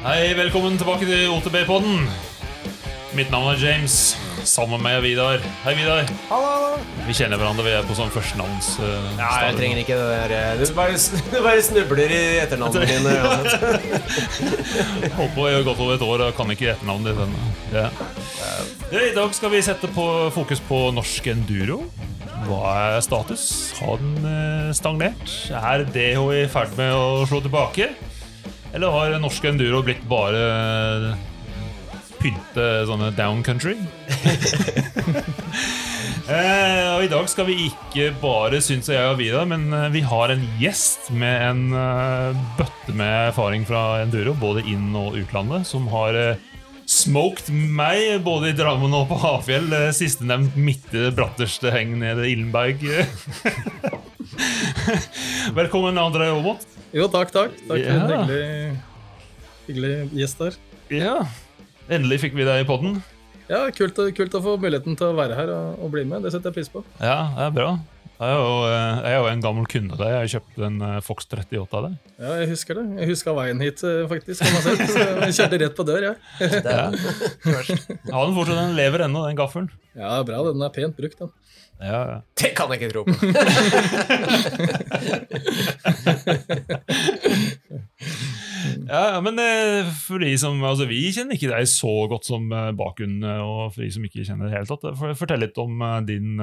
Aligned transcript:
Hei, 0.00 0.32
velkommen 0.36 0.78
tilbake 0.80 1.04
til 1.08 1.28
OTB-podden. 1.34 2.06
Mitt 3.16 3.30
navn 3.32 3.50
er 3.52 3.58
James. 3.60 4.16
Sammen 4.48 4.80
med 4.80 5.02
Vidar. 5.04 5.42
Hei, 5.64 5.74
Vidar. 5.76 6.08
Hallo, 6.30 6.46
hallo. 6.48 6.78
Vi 7.04 7.12
kjenner 7.18 7.36
hverandre. 7.40 7.64
Vi 7.66 7.72
er 7.76 7.84
på 7.84 7.96
sånn 7.98 8.12
førstenavns... 8.14 8.70
Uh, 8.80 9.10
Ja, 9.18 9.28
jeg 9.50 9.58
trenger 9.58 9.80
ikke 9.82 9.98
det 9.98 10.06
der 10.14 10.34
eh, 10.36 10.62
Du 10.62 10.72
bare, 10.76 10.96
du 11.34 11.36
bare 11.44 11.64
snubler 11.66 12.14
i 12.16 12.20
etternavnene 12.40 12.86
dine. 12.94 13.16
Jeg 15.04 15.12
Holdt 15.18 15.34
på 15.36 15.48
i 15.50 15.58
godt 15.66 15.82
over 15.84 15.96
et 15.98 16.06
år 16.06 16.24
og 16.30 16.36
kan 16.38 16.54
ikke 16.54 16.70
etternavnet 16.72 17.12
ditt 17.12 17.24
ennå. 17.26 17.50
Ja. 17.74 17.88
Ja, 18.94 19.02
I 19.10 19.12
dag 19.18 19.34
skal 19.36 19.52
vi 19.52 19.60
sette 19.66 19.90
på 19.92 20.06
fokus 20.34 20.62
på 20.70 20.86
norsk 20.96 21.28
enduro. 21.34 21.82
Hva 22.48 22.62
er 22.96 23.02
status? 23.04 23.44
Har 23.82 24.00
den 24.00 24.24
eh, 24.24 24.70
stagnert? 24.78 25.36
Er 25.60 25.84
DHI 25.92 26.46
i 26.46 26.48
ferd 26.50 26.72
med 26.80 26.94
å 26.96 27.26
slå 27.28 27.42
tilbake? 27.44 27.90
Eller 28.74 28.94
har 28.94 29.18
norsk 29.18 29.44
enduro 29.50 29.82
blitt 29.82 30.02
bare 30.10 31.14
pynte 32.20 32.66
sånne 32.88 33.12
down 33.18 33.44
country? 33.46 33.76
Eh, 36.30 36.84
og 36.94 37.02
I 37.02 37.08
dag 37.10 37.26
skal 37.26 37.48
vi 37.48 37.56
ikke 37.64 38.12
bare 38.20 38.60
synes 38.62 38.86
jeg 38.86 39.02
og 39.02 39.16
Vidar, 39.18 39.48
men 39.50 39.64
eh, 39.74 39.88
vi 39.90 40.02
har 40.06 40.30
en 40.30 40.44
gjest 40.60 41.08
med 41.10 41.42
en 41.42 41.62
uh, 41.74 42.36
bøtte 42.54 42.94
med 42.94 43.32
erfaring 43.32 43.64
fra 43.66 43.98
enduro, 44.04 44.36
både 44.38 44.62
inn- 44.70 44.94
og 44.94 45.18
utlandet, 45.18 45.66
som 45.66 45.88
har 45.90 46.14
uh, 46.14 46.60
smoked 46.86 47.50
meg 47.50 48.20
både 48.22 48.52
i 48.52 48.54
Drammen 48.60 48.94
og 48.94 49.08
på 49.10 49.18
Hafjell. 49.24 49.66
Uh, 49.74 49.88
Sistnevnt 49.96 50.54
midt 50.54 50.86
i 50.94 51.08
det 51.08 51.16
bratteste 51.18 51.74
heng 51.74 51.98
nede 51.98 52.28
i 52.28 52.36
Illenberg. 52.36 52.78
Velkommen, 55.58 55.98
André 55.98 56.30
Aamodt. 56.30 56.79
Jo, 56.90 57.06
takk, 57.06 57.30
takk. 57.30 57.54
Takk 57.68 57.84
for 57.86 57.94
en 57.94 58.10
hyggelig, 58.10 58.80
hyggelig 59.68 59.94
gjest 60.18 60.42
her. 60.42 60.58
Ja, 60.90 61.14
endelig 61.86 62.18
fikk 62.24 62.34
vi 62.34 62.46
deg 62.48 62.64
i 62.64 62.66
podden. 62.66 62.98
Ja, 63.50 63.64
kult, 63.74 63.98
kult 64.14 64.34
å 64.38 64.42
få 64.42 64.56
muligheten 64.62 64.98
til 64.98 65.10
å 65.10 65.14
være 65.18 65.36
her 65.38 65.50
og, 65.54 65.78
og 65.82 65.92
bli 65.94 66.02
med. 66.06 66.22
Det 66.26 66.32
setter 66.34 66.50
jeg 66.50 66.58
pris 66.60 66.70
på. 66.70 66.82
Ja, 66.98 67.16
det 67.36 67.46
er 67.48 67.54
bra. 67.54 67.70
Jeg 68.20 68.28
er 68.28 68.36
jo, 68.36 68.56
eh, 68.68 68.98
jeg 69.00 69.14
er 69.14 69.22
jo 69.22 69.28
en 69.30 69.42
gammel 69.46 69.66
kunde 69.70 69.94
av 69.96 70.00
deg. 70.02 70.10
Jeg 70.12 70.18
har 70.20 70.30
kjøpt 70.34 70.58
en 70.66 70.74
eh, 70.84 70.96
Fox 71.06 71.30
38 71.30 71.78
av 71.78 71.86
deg. 71.86 71.94
Ja, 72.20 72.32
Jeg 72.42 72.50
husker 72.50 72.76
det. 72.76 72.84
Jeg 73.00 73.08
huska 73.14 73.34
veien 73.38 73.62
hit, 73.64 73.80
eh, 73.86 74.02
faktisk. 74.10 74.42
kan 74.44 74.56
man 74.58 74.66
se. 74.66 74.88
Så 74.90 75.06
jeg 75.06 75.36
kjørte 75.38 75.60
rett 75.62 75.78
på 75.78 75.86
dør, 75.88 76.06
jeg. 76.10 76.18
Ja. 76.42 76.60
Ja. 76.66 76.82
Har 77.46 77.70
Ja, 78.10 78.26
den 78.26 78.36
fortsatt 78.36 78.58
den 78.60 78.76
lever 78.76 79.06
ennå, 79.06 79.24
den 79.30 79.38
gaffelen. 79.40 79.70
Ja, 79.96 80.18
bra. 80.26 80.42
Den 80.50 80.66
er 80.66 80.74
pent 80.74 80.98
brukt, 81.00 81.16
den. 81.22 81.32
Ja, 81.80 82.00
ja. 82.10 82.18
det 82.36 82.50
kan 82.58 82.68
jeg 82.72 82.78
ikke 82.80 82.92
tro 82.92 83.02
på. 83.08 83.14
Ja, 88.90 89.20
men 89.22 89.38
eh, 89.38 89.88
for 90.02 90.22
de 90.22 90.30
som, 90.40 90.58
altså 90.66 90.86
Vi 90.90 91.12
kjenner 91.14 91.36
ikke 91.36 91.50
deg 91.52 91.68
så 91.70 91.92
godt 92.10 92.26
som 92.28 92.50
eh, 92.54 92.70
bakgrunn, 92.76 93.20
eh, 93.22 93.42
og 93.42 93.74
for 93.74 93.84
de 93.84 93.90
som 93.94 94.06
ikke 94.06 94.24
kjenner 94.26 94.48
det 94.48 94.56
helt 94.56 94.72
tatt, 94.72 94.86
fortell 95.18 95.42
litt 95.44 95.58
om 95.62 95.84
din 96.08 96.40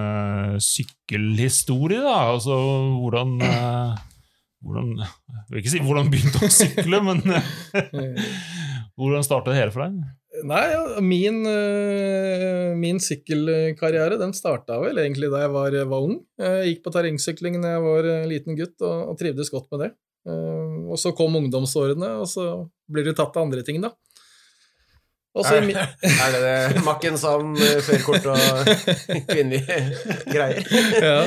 sykkelhistorie. 0.63 1.99
da, 2.03 2.15
altså 2.33 2.57
Hvordan 3.01 3.37
hvordan, 4.65 4.87
Jeg 4.97 5.51
vil 5.51 5.61
ikke 5.61 5.75
si 5.75 5.83
hvordan 5.83 6.11
begynte 6.11 6.43
å 6.43 6.51
sykle, 6.51 7.01
men 7.05 7.21
hvordan 8.97 9.27
starta 9.27 9.53
det 9.53 9.61
hele 9.61 9.75
for 9.75 9.85
deg? 9.85 9.99
Nei, 10.45 10.63
ja, 10.71 11.01
min, 11.01 11.39
eh, 11.49 12.73
min 12.77 12.99
sykkelkarriere 13.01 14.19
den 14.21 14.33
starta 14.37 14.77
vel 14.83 14.99
egentlig 15.01 15.31
da 15.33 15.45
jeg 15.45 15.53
var, 15.55 15.77
var 15.89 16.05
ung. 16.05 16.19
Jeg 16.41 16.71
gikk 16.73 16.83
på 16.85 16.93
terrengsykling 16.93 17.57
da 17.63 17.75
jeg 17.77 17.85
var 17.85 18.09
eh, 18.11 18.27
liten 18.29 18.57
gutt, 18.59 18.75
og, 18.85 19.13
og 19.13 19.17
trivdes 19.21 19.49
godt 19.53 19.71
med 19.73 19.85
det. 19.85 19.89
Eh, 20.29 20.75
Og 20.91 20.99
så 21.01 21.11
kom 21.17 21.35
ungdomsårene, 21.39 22.13
og 22.21 22.27
så 22.31 22.47
blir 22.91 23.07
du 23.07 23.13
tatt 23.17 23.35
av 23.37 23.47
andre 23.47 23.63
ting, 23.67 23.81
da. 23.83 23.93
Er, 25.77 25.91
er 26.09 26.31
det 26.33 26.39
det 26.77 26.81
Makken 26.85 27.17
som 27.21 27.51
om 27.51 27.57
førerkort 27.57 28.25
og 28.31 28.71
kvinnelige 29.31 29.75
greier? 30.31 30.63
ja. 30.97 31.19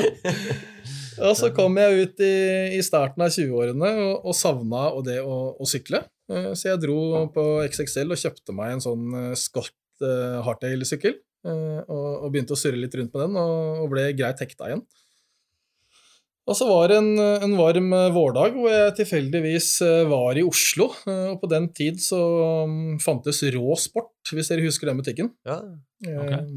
Og 1.21 1.35
så 1.37 1.51
kom 1.53 1.77
jeg 1.77 2.01
ut 2.07 2.23
i, 2.25 2.33
i 2.75 2.81
starten 2.83 3.21
av 3.23 3.31
20-årene 3.31 3.91
og, 4.07 4.25
og 4.31 4.35
savna 4.35 4.87
og 4.95 5.05
det 5.07 5.19
å, 5.21 5.37
å 5.59 5.67
sykle. 5.69 6.01
Eh, 6.31 6.51
Så 6.57 6.71
jeg 6.71 6.81
dro 6.85 7.27
på 7.35 7.45
XXL 7.67 8.15
og 8.15 8.21
kjøpte 8.21 8.55
meg 8.55 8.77
en 8.77 8.83
sånn 8.83 9.05
eh, 9.19 9.35
Scott 9.39 9.75
eh, 10.05 10.39
hardtail-sykkel. 10.47 11.19
eh, 11.45 11.79
Og, 11.85 12.27
begynte 12.31 12.55
å 12.55 12.59
surre 12.59 12.79
litt 12.79 12.95
rundt 12.97 13.13
med 13.13 13.25
den, 13.27 13.37
og, 13.41 13.87
ble 13.91 14.09
greit 14.17 14.41
hekta 14.43 14.71
igjen. 14.71 14.83
Og 16.49 16.57
så 16.57 16.65
var 16.65 16.89
det 16.89 16.97
en, 16.97 17.11
en 17.45 17.51
varm 17.55 17.91
vårdag 18.15 18.55
hvor 18.57 18.71
jeg 18.73 18.95
tilfeldigvis 18.97 19.67
var 20.09 20.39
i 20.39 20.43
Oslo. 20.43 20.87
Og 21.05 21.35
på 21.39 21.47
den 21.51 21.67
tid 21.77 22.01
så 22.01 22.17
mm, 22.67 22.97
fantes 23.03 23.43
Rå 23.53 23.75
Sport, 23.79 24.31
hvis 24.33 24.49
dere 24.49 24.65
husker 24.65 24.89
den 24.89 24.99
butikken. 24.99 25.29
Ja. 25.47 25.59
Ok. 26.01 26.33
Eh, 26.39 26.47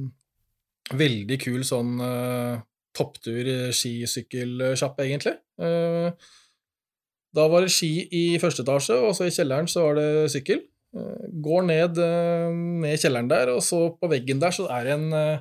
Veldig 0.99 1.37
kul 1.41 1.62
sånn 1.65 1.95
uh, 1.97 2.59
topptur 2.97 3.47
eh, 3.49 3.71
skisykkelsjappe, 3.73 5.06
egentlig. 5.06 5.37
Eh, 7.34 7.41
da 7.41 7.49
var 7.50 7.65
det 7.67 7.72
ski 7.75 8.06
i 8.15 8.39
første 8.39 8.62
etasje, 8.62 8.95
og 8.95 9.15
så 9.17 9.27
i 9.27 9.34
kjelleren 9.34 9.67
så 9.71 9.89
var 9.89 9.99
det 9.99 10.31
sykkel. 10.31 10.62
Eh, 10.95 11.27
går 11.43 11.67
ned, 11.67 11.99
eh, 11.99 12.55
ned 12.84 12.99
kjelleren 13.03 13.28
der, 13.28 13.50
og 13.56 13.62
så 13.62 13.89
på 13.99 14.11
veggen 14.11 14.41
der 14.41 14.50
så 14.55 14.69
er 14.71 14.84
det 14.84 14.93
en 14.95 15.12
eh, 15.12 15.39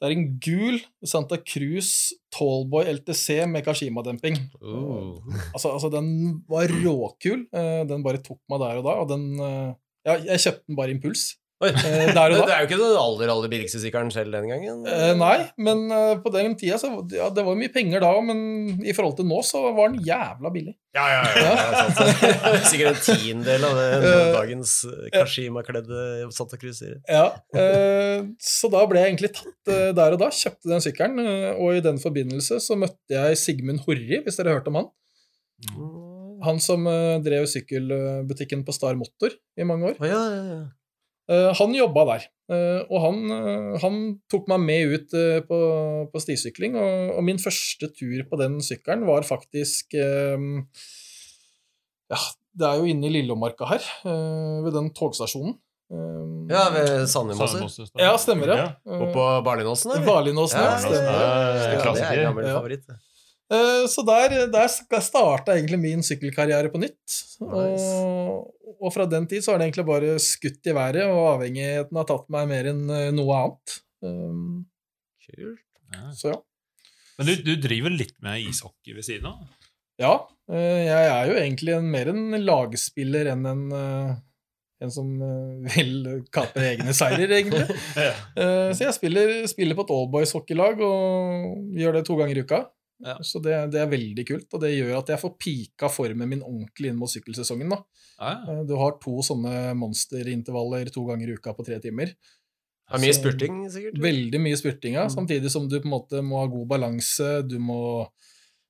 det 0.00 0.08
er 0.08 0.14
en 0.16 0.38
gul 0.40 0.78
Santa 1.04 1.36
Cruz 1.44 2.14
Tallboy 2.32 2.86
LTC 2.88 3.44
med 3.44 3.66
Kashima-demping. 3.66 4.38
Oh. 4.62 5.18
Altså, 5.52 5.74
altså, 5.74 5.90
den 5.92 6.40
var 6.48 6.72
råkul. 6.72 7.44
Eh, 7.52 7.84
Den 7.84 8.02
bare 8.02 8.22
tok 8.24 8.40
meg 8.48 8.62
der 8.62 8.80
og 8.80 8.86
da, 8.86 8.96
og 9.02 9.10
den 9.12 9.38
eh, 9.38 9.74
Ja, 10.08 10.14
jeg 10.16 10.40
kjøpte 10.40 10.64
den 10.64 10.76
bare 10.78 10.94
impuls. 10.94 11.36
Oi. 11.60 11.68
Eh, 11.76 12.10
Der 12.16 12.32
og 12.32 12.46
Det 12.48 12.52
er 12.54 12.62
jo 12.62 12.68
ikke 12.70 12.76
den 12.80 12.94
aller 12.96 13.30
aller 13.34 13.50
billigste 13.52 13.80
sykkelen 13.82 14.08
selv 14.14 14.32
den 14.32 14.46
gangen. 14.48 14.78
Eh, 14.88 15.10
nei, 15.20 15.34
men 15.60 15.82
eh, 15.92 16.14
på 16.24 16.32
den 16.32 16.54
tida 16.60 16.78
så 16.80 16.88
ja, 17.12 17.26
Det 17.36 17.44
var 17.44 17.58
mye 17.58 17.72
penger 17.74 18.00
da, 18.00 18.12
men 18.24 18.80
i 18.80 18.94
forhold 18.96 19.18
til 19.18 19.28
nå 19.28 19.42
så 19.44 19.60
var 19.76 19.92
den 19.92 20.00
jævla 20.06 20.52
billig. 20.54 20.72
Ja, 20.96 21.04
ja, 21.12 21.20
ja. 21.36 21.50
ja. 21.52 21.82
sant. 21.92 22.64
Sikkert 22.70 22.96
en 22.96 23.04
tiendedel 23.04 23.68
av 23.68 23.76
det 23.76 23.88
Eh, 24.00 24.32
dagens 24.34 24.72
Kashima-kledde 25.12 26.30
Santa 26.34 26.56
Cruz-sier. 26.58 26.96
Ja, 27.04 27.26
eh, 27.54 28.24
Så 28.42 28.70
da 28.72 28.80
ble 28.88 29.02
jeg 29.02 29.12
egentlig 29.12 29.32
tatt 29.36 29.94
der 30.00 30.16
og 30.16 30.24
da. 30.24 30.30
Kjøpte 30.34 30.72
den 30.72 30.82
sykkelen, 30.82 31.20
og 31.60 31.76
i 31.76 31.84
den 31.84 32.00
forbindelse 32.00 32.58
så 32.64 32.78
møtte 32.80 33.12
jeg 33.12 33.38
Sigmund 33.38 33.84
Horri, 33.84 34.22
hvis 34.24 34.40
dere 34.40 34.54
har 34.54 34.62
hørt 34.62 34.72
om 34.72 34.80
han. 34.80 34.90
Han 36.48 36.60
som 36.64 36.88
drev 37.22 37.44
sykkelbutikken 37.52 38.64
på 38.64 38.74
Star 38.74 38.96
Motor 38.98 39.36
i 39.60 39.66
mange 39.68 39.92
år. 39.92 40.00
Oh, 40.00 40.08
ja, 40.08 40.20
ja, 40.32 40.44
ja. 40.56 40.60
Eh, 41.30 41.52
Han 41.54 41.74
jobba 41.76 42.02
der, 42.08 42.24
eh, 42.50 42.80
og 42.90 42.98
han, 43.04 43.18
eh, 43.30 43.78
han 43.84 43.98
tok 44.32 44.48
meg 44.50 44.60
med 44.66 44.94
ut 44.96 45.10
på, 45.46 45.58
på 46.10 46.22
stisykling. 46.24 46.74
Og, 46.80 47.12
og 47.18 47.22
min 47.28 47.38
første 47.38 47.86
tur 47.94 48.24
på 48.30 48.38
den 48.40 48.58
sykkelen 48.66 49.06
var 49.06 49.22
faktisk 49.28 49.94
Ja, 52.10 52.18
det 52.58 52.66
er 52.66 52.80
jo 52.82 52.88
inne 52.90 53.06
i 53.06 53.12
Lillomarka 53.14 53.68
her, 53.70 53.84
ved 54.64 54.72
den 54.74 54.88
togstasjonen. 54.96 55.54
Ja, 56.50 56.64
ved 56.74 57.06
Sandemosser. 57.10 57.62
Ja, 57.98 58.12
stemmer 58.18 58.46
det. 58.50 58.58
Og 58.90 59.08
på 59.14 59.22
Barlinåsen, 59.46 59.90
eller? 59.94 60.06
Barlinåsen, 60.06 60.58
ja. 60.58 60.66
Ja, 60.70 60.80
ja, 60.82 60.90
det. 60.90 60.98
ja, 61.04 61.12
Ja, 61.12 61.70
det 61.74 61.78
klassiker. 61.84 62.18
er 62.18 62.26
gammel 62.28 62.44
Ja. 62.46 62.56
favoritt. 62.58 62.84
ja, 62.88 62.94
Eh, 62.94 63.09
Så 63.90 64.04
der, 64.06 64.46
der 64.52 64.68
starta 64.70 65.56
egentlig 65.56 65.80
min 65.82 66.04
sykkelkarriere 66.06 66.70
på 66.70 66.78
nytt. 66.78 67.16
Nice. 67.42 67.88
Og, 67.98 68.52
og 68.78 68.92
fra 68.94 69.06
den 69.10 69.26
tid 69.30 69.42
så 69.42 69.52
har 69.52 69.60
det 69.60 69.66
egentlig 69.68 69.86
bare 69.88 70.12
skutt 70.22 70.70
i 70.70 70.74
været, 70.76 71.02
og 71.10 71.32
avhengigheten 71.34 71.98
har 71.98 72.06
tatt 72.08 72.28
meg 72.32 72.46
mer 72.52 72.68
enn 72.70 72.84
eh, 72.94 73.08
noe 73.16 73.40
annet. 73.40 73.74
Um, 74.06 74.44
Kult. 75.26 75.66
Ja. 75.94 76.04
Så 76.16 76.30
ja. 76.32 76.38
Men 77.18 77.28
du, 77.28 77.34
du 77.44 77.52
driver 77.60 77.92
litt 77.92 78.16
med 78.24 78.46
ishockey 78.46 78.94
ved 78.96 79.04
siden 79.04 79.28
av? 79.32 79.42
Ja, 80.00 80.14
eh, 80.48 80.86
jeg 80.86 81.10
er 81.12 81.28
jo 81.28 81.36
egentlig 81.42 81.74
en, 81.76 81.90
mer 81.92 82.08
en 82.14 82.38
lagspiller 82.46 83.28
enn 83.34 83.44
en, 83.50 83.64
eh, 83.76 84.12
en 84.80 84.94
som 84.94 85.10
eh, 85.26 85.74
vil 85.74 86.22
kapre 86.32 86.70
egne 86.72 86.94
seirer, 86.96 87.34
egentlig. 87.36 87.66
Ja. 88.06 88.14
Eh, 88.40 88.70
Så 88.78 88.86
jeg 88.86 88.96
spiller, 88.96 89.34
spiller 89.50 89.76
på 89.76 89.84
et 89.84 89.92
allboys-hockeylag 89.98 90.80
og 90.86 91.76
gjør 91.76 91.98
det 91.98 92.06
to 92.08 92.16
ganger 92.22 92.40
i 92.40 92.46
uka. 92.46 92.62
Ja. 93.02 93.14
Så 93.24 93.40
det, 93.42 93.54
det 93.72 93.80
er 93.80 93.86
veldig 93.88 94.24
kult, 94.28 94.48
og 94.52 94.60
det 94.60 94.74
gjør 94.74 94.98
at 94.98 95.08
jeg 95.14 95.20
får 95.22 95.32
pika 95.40 95.88
formen 95.88 96.28
min 96.28 96.42
ordentlig 96.44 96.90
inn 96.90 96.98
mot 97.00 97.08
sykkelsesongen. 97.08 97.70
da. 97.72 97.78
Ja, 98.20 98.32
ja. 98.46 98.58
Eh, 98.60 98.64
Du 98.68 98.74
har 98.76 98.98
to 99.00 99.20
sånne 99.24 99.74
monsterintervaller 99.80 100.90
to 100.92 101.04
ganger 101.08 101.28
i 101.30 101.36
uka 101.38 101.54
på 101.56 101.64
tre 101.64 101.78
timer. 101.80 102.12
Det 102.90 102.98
er 102.98 103.04
mye 103.04 103.14
spurting, 103.14 103.58
sikkert. 103.70 104.00
Veldig 104.02 104.40
mye 104.42 104.56
spurting, 104.58 104.94
ja, 104.98 105.04
Mm. 105.06 105.14
samtidig 105.14 105.50
som 105.50 105.68
du 105.68 105.78
på 105.80 105.86
en 105.86 105.94
måte 105.94 106.20
må 106.26 106.40
ha 106.40 106.46
god 106.50 106.66
balanse, 106.68 107.46
du 107.48 107.58
må 107.58 108.08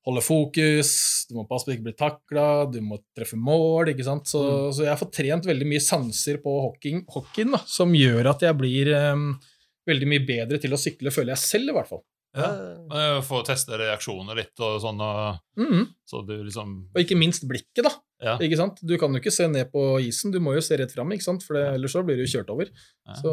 holde 0.06 0.22
fokus, 0.24 1.26
du 1.28 1.34
må 1.36 1.46
passe 1.48 1.64
på 1.66 1.72
å 1.72 1.74
ikke 1.76 1.86
bli 1.88 1.92
takla, 1.98 2.70
du 2.72 2.80
må 2.80 2.98
treffe 3.16 3.36
mål, 3.36 3.88
ikke 3.92 4.04
sant. 4.04 4.24
Så, 4.26 4.40
Mm. 4.40 4.72
så 4.72 4.84
jeg 4.84 4.98
får 4.98 5.12
trent 5.12 5.44
veldig 5.46 5.66
mye 5.66 5.80
sanser 5.80 6.36
på 6.38 6.52
hockeyen, 6.70 7.04
hockeyen 7.08 7.50
da, 7.52 7.58
som 7.66 7.92
gjør 7.92 8.30
at 8.30 8.40
jeg 8.40 8.56
blir 8.56 9.12
um, 9.12 9.40
veldig 9.88 10.06
mye 10.08 10.26
bedre 10.26 10.58
til 10.60 10.70
å 10.70 10.78
sykle, 10.78 11.10
føler 11.10 11.34
jeg 11.34 11.38
selv, 11.38 11.68
i 11.70 11.72
hvert 11.72 11.88
fall. 11.88 12.04
Ja. 12.36 12.50
Eh, 12.94 13.20
Få 13.26 13.40
teste 13.46 13.74
reaksjoner 13.80 14.36
litt 14.38 14.60
og 14.62 14.80
sånn, 14.82 15.00
og, 15.02 15.38
Mhm. 15.58 15.88
så 16.06 16.24
du 16.26 16.36
liksom 16.44 16.86
Og 16.94 17.00
ikke 17.02 17.18
minst 17.18 17.46
blikket, 17.48 17.82
da. 17.82 17.90
Ja. 18.22 18.36
Ikke 18.38 18.56
sant? 18.56 18.78
Du 18.86 18.96
kan 18.98 19.12
jo 19.12 19.18
ikke 19.20 19.32
se 19.32 19.48
ned 19.48 19.72
på 19.72 19.98
isen, 20.00 20.30
du 20.30 20.38
må 20.40 20.54
jo 20.54 20.60
se 20.60 20.76
rett 20.76 20.92
fram, 20.92 21.10
ikke 21.10 21.22
sant? 21.26 21.42
for 21.42 21.54
det, 21.54 21.74
ellers 21.74 21.92
så 21.92 22.04
blir 22.04 22.16
du 22.16 22.24
kjørt 22.28 22.50
over. 22.50 22.68
Ja. 23.06 23.14
Så 23.14 23.32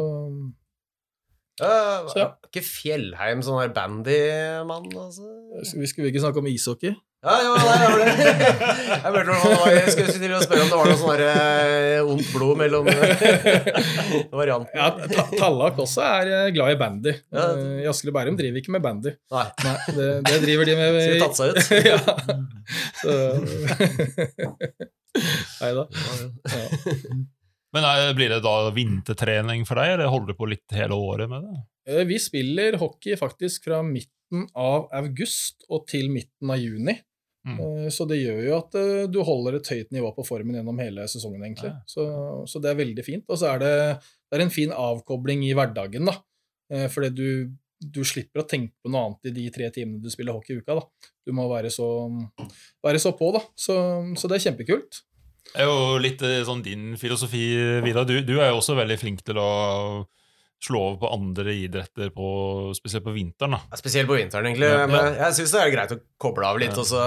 Ja, 1.58 2.06
Så 2.08 2.20
ja. 2.22 2.28
Ikke 2.48 2.62
Fjellheim 2.64 3.42
sånn 3.44 3.60
her 3.62 3.74
bandymann, 3.74 4.88
altså? 4.94 5.26
vi 5.74 5.90
skulle 5.90 6.12
ikke 6.12 6.22
snakke 6.22 6.42
om 6.42 6.48
ishockey. 6.50 6.94
Ja, 7.18 7.34
jo, 7.42 7.54
nei, 7.58 7.78
var 7.82 7.98
det. 7.98 8.12
Jeg, 9.08 9.24
noe, 9.26 9.70
jeg 9.74 9.90
skulle 9.90 10.12
til 10.14 10.34
å 10.36 10.38
spørre 10.44 10.62
om 10.62 10.68
det 10.70 10.76
var 10.78 10.86
noe 10.86 10.98
sånn 11.00 11.22
eh, 11.24 11.98
ondt 12.06 12.28
blod 12.30 12.60
mellom 12.60 12.86
variantene. 14.38 14.78
Ja, 14.78 15.16
Tallak 15.32 15.80
også 15.82 16.04
er 16.06 16.30
eh, 16.36 16.50
glad 16.54 16.76
i 16.76 16.78
bandy. 16.78 17.14
Ja. 17.34 17.48
Eh, 17.56 17.80
I 17.82 17.88
Asker 17.90 18.12
og 18.12 18.18
Bærum 18.20 18.38
driver 18.38 18.62
ikke 18.62 18.74
med 18.76 18.84
bandy. 18.86 19.16
Nei, 19.34 19.46
Nei, 19.64 19.74
det, 19.96 20.06
det 20.28 20.38
driver 20.44 20.70
de 20.70 20.76
med 20.78 21.00
skulle 21.00 21.24
tatt 21.24 21.40
seg 21.40 21.48
ut. 21.50 21.58
ja. 21.90 21.98
Så 23.02 23.10
Nei 25.58 25.72
da. 25.74 25.88
Ja. 26.54 27.34
Men 27.76 27.84
er, 27.84 28.14
blir 28.16 28.30
det 28.32 28.40
da 28.44 28.70
vintertrening 28.72 29.66
for 29.68 29.76
deg, 29.80 29.94
eller 29.96 30.08
holder 30.12 30.32
du 30.32 30.38
på 30.38 30.48
litt 30.48 30.72
hele 30.76 30.96
året 30.96 31.28
med 31.28 31.44
det? 31.44 31.58
Eh, 31.92 32.04
Vi 32.08 32.16
spiller 32.22 32.78
hockey 32.80 33.16
faktisk 33.20 33.68
fra 33.68 33.82
midten 33.84 34.46
av 34.56 34.88
august 34.96 35.64
og 35.68 35.86
til 35.90 36.08
midten 36.12 36.50
av 36.54 36.60
juni. 36.60 36.94
Mm. 37.48 37.58
Eh, 37.60 37.88
Så 37.92 38.04
det 38.08 38.18
gjør 38.22 38.40
jo 38.46 38.56
at 38.58 38.74
eh, 38.80 39.04
du 39.12 39.20
holder 39.24 39.56
et 39.60 39.68
høyt 39.72 39.92
nivå 39.94 40.14
på 40.16 40.24
formen 40.26 40.56
gjennom 40.58 40.80
hele 40.80 41.04
sesongen, 41.08 41.44
egentlig. 41.44 41.70
Ja. 41.74 41.84
Så, 41.88 42.08
så 42.48 42.60
det 42.64 42.72
er 42.72 42.80
veldig 42.80 43.04
fint. 43.06 43.24
Og 43.28 43.38
så 43.40 43.52
er 43.54 43.62
det, 43.62 43.72
det 44.28 44.38
er 44.40 44.44
en 44.46 44.52
fin 44.52 44.72
avkobling 44.74 45.44
i 45.48 45.54
hverdagen, 45.56 46.08
da. 46.08 46.16
Eh, 46.72 46.88
Fordi 46.92 47.12
du, 47.16 47.28
du 47.84 48.00
slipper 48.04 48.42
å 48.42 48.48
tenke 48.48 48.74
på 48.82 48.90
noe 48.92 49.06
annet 49.10 49.28
i 49.30 49.36
de 49.42 49.46
tre 49.54 49.68
timene 49.76 50.00
du 50.04 50.08
spiller 50.12 50.36
hockey 50.36 50.56
i 50.56 50.60
uka. 50.64 50.76
da. 50.80 51.12
Du 51.28 51.32
må 51.36 51.44
være 51.52 51.68
så, 51.72 51.86
være 52.84 53.00
så 53.00 53.12
på, 53.16 53.28
da. 53.36 53.44
Så, 53.56 53.76
så 54.16 54.28
det 54.28 54.38
er 54.40 54.46
kjempekult. 54.48 55.02
Det 55.48 55.64
er 55.64 55.68
jo 55.70 55.98
litt 56.02 56.22
eh, 56.22 56.42
sånn 56.46 56.62
din 56.62 56.92
filosofi, 57.00 57.42
Vidar. 57.84 58.06
Du, 58.08 58.18
du 58.22 58.36
er 58.38 58.52
jo 58.52 58.60
også 58.60 58.76
veldig 58.78 58.98
flink 59.00 59.24
til 59.26 59.40
å 59.40 59.50
slå 60.64 60.78
over 60.88 60.96
på 61.04 61.08
andre 61.14 61.52
idretter, 61.54 62.08
på, 62.10 62.28
spesielt 62.74 63.04
på 63.06 63.12
vinteren. 63.14 63.52
da. 63.54 63.60
Ja, 63.70 63.76
Spesielt 63.78 64.08
på 64.10 64.16
vinteren, 64.18 64.48
egentlig. 64.50 64.66
Ja. 64.72 64.86
Men 64.90 65.14
jeg 65.14 65.36
syns 65.36 65.52
det 65.54 65.60
er 65.62 65.70
greit 65.70 65.92
å 65.94 65.98
koble 66.18 66.48
av 66.48 66.58
litt. 66.58 66.72
Ja. 66.74 66.80
Og, 66.82 66.86
så, 66.88 67.02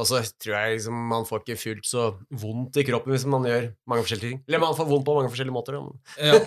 og 0.00 0.06
så 0.08 0.22
tror 0.40 0.54
jeg 0.56 0.78
liksom, 0.78 1.02
man 1.10 1.26
får 1.28 1.42
ikke 1.44 1.58
fullt 1.60 1.84
så 1.90 2.06
vondt 2.40 2.78
i 2.80 2.84
kroppen 2.88 3.12
hvis 3.12 3.26
man 3.28 3.44
gjør 3.48 3.66
mange 3.92 4.06
forskjellige 4.06 4.30
ting. 4.30 4.40
Eller 4.48 4.62
man 4.64 4.76
får 4.78 4.88
vondt 4.88 5.04
på 5.04 5.16
mange 5.18 5.32
forskjellige 5.34 5.56
måter. 5.58 5.76
Ja, 6.16 6.38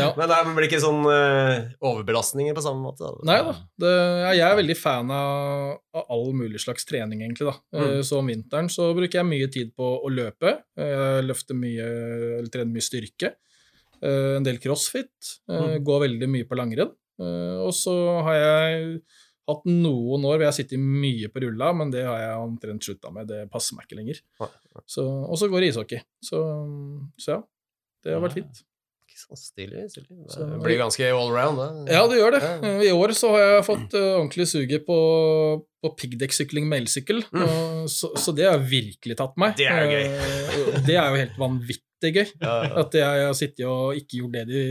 ja. 0.00 0.08
Men 0.18 0.32
det 0.32 0.40
blir 0.58 0.66
ikke 0.70 0.82
sånn 0.82 1.06
eh, 1.14 1.68
overbelastninger 1.92 2.56
på 2.58 2.64
samme 2.66 2.82
måte. 2.88 3.06
Da. 3.06 3.28
Nei 3.30 3.38
da. 3.46 3.54
Det, 3.84 3.92
ja, 4.24 4.32
jeg 4.40 4.46
er 4.50 4.58
veldig 4.64 4.78
fan 4.80 5.12
av, 5.14 5.76
av 5.94 6.10
all 6.16 6.32
mulig 6.36 6.60
slags 6.64 6.88
trening, 6.90 7.22
egentlig. 7.26 7.50
da. 7.52 7.56
Eh, 7.76 7.86
Mm. 7.90 8.02
Så 8.06 8.18
om 8.20 8.28
vinteren 8.28 8.68
så 8.70 8.90
bruker 8.94 9.18
jeg 9.22 9.26
mye 9.28 9.46
tid 9.52 9.70
på 9.76 9.86
å 10.04 10.08
løpe. 10.12 10.56
Eh, 10.78 10.90
Jeg 11.20 11.24
løfter 11.26 11.56
mye, 11.58 11.86
eller 12.38 12.50
trener 12.52 12.70
mye 12.74 12.84
styrke. 12.84 13.30
Eh, 14.02 14.36
En 14.36 14.42
del 14.46 14.58
crossfit. 14.58 15.10
eh, 15.48 15.56
Mm. 15.76 15.84
Går 15.84 16.00
veldig 16.08 16.28
mye 16.28 16.44
på 16.48 16.56
langrenn. 16.56 16.92
Eh, 17.20 17.58
Og 17.66 17.72
så 17.76 17.92
har 18.24 18.34
jeg 18.34 19.02
hatt 19.50 19.64
noen 19.66 20.22
år 20.24 20.36
hvor 20.38 20.44
jeg 20.46 20.52
har 20.52 20.58
sittet 20.58 20.78
mye 20.78 21.28
på 21.28 21.40
rulla, 21.42 21.72
men 21.74 21.90
det 21.90 22.04
har 22.06 22.18
jeg 22.22 22.38
omtrent 22.38 22.82
slutta 22.86 23.10
med. 23.12 23.26
Det 23.28 23.50
passer 23.50 23.74
meg 23.76 23.86
ikke 23.88 23.98
lenger. 23.98 24.20
Så, 24.86 25.02
og 25.28 25.36
så 25.36 25.48
går 25.50 25.60
det 25.60 25.68
ishockey. 25.74 26.00
Så, 26.22 26.38
så 27.18 27.28
ja. 27.34 27.40
Det 28.04 28.12
har 28.14 28.20
vært 28.22 28.38
fint. 28.38 28.62
Så 29.20 29.36
stilig. 29.36 29.82
stilig. 29.90 30.06
Det 30.32 30.62
blir 30.64 30.78
ganske 30.80 31.04
all 31.12 31.28
around, 31.34 31.58
det. 31.84 31.92
Ja, 31.92 32.06
det 32.08 32.16
gjør 32.22 32.32
det. 32.38 32.86
I 32.86 32.92
år 32.94 33.12
så 33.12 33.28
har 33.34 33.42
jeg 33.42 33.64
fått 33.66 33.92
ordentlig 33.98 34.46
suget 34.48 34.86
på, 34.86 34.96
på 35.84 35.90
piggdekksykling 35.98 36.64
med 36.70 36.80
elsykkel, 36.86 37.20
Mm. 37.34 37.84
så, 37.90 38.14
så 38.16 38.32
det 38.34 38.46
har 38.48 38.62
virkelig 38.64 39.18
tatt 39.20 39.36
meg. 39.36 39.56
Det 39.58 39.66
er 39.68 39.82
jo 39.84 39.90
gøy. 39.98 40.86
Det 40.86 40.96
er 40.96 41.10
jo 41.10 41.20
helt 41.20 41.36
vanvittig 41.42 41.84
gøy. 42.08 42.24
Ja, 42.40 42.54
ja. 42.64 42.72
At 42.84 42.94
jeg 42.96 43.26
har 43.26 43.36
sittet 43.36 43.66
og 43.68 43.92
ikke 44.00 44.22
gjort 44.22 44.32
det 44.38 44.46
de 44.48 44.62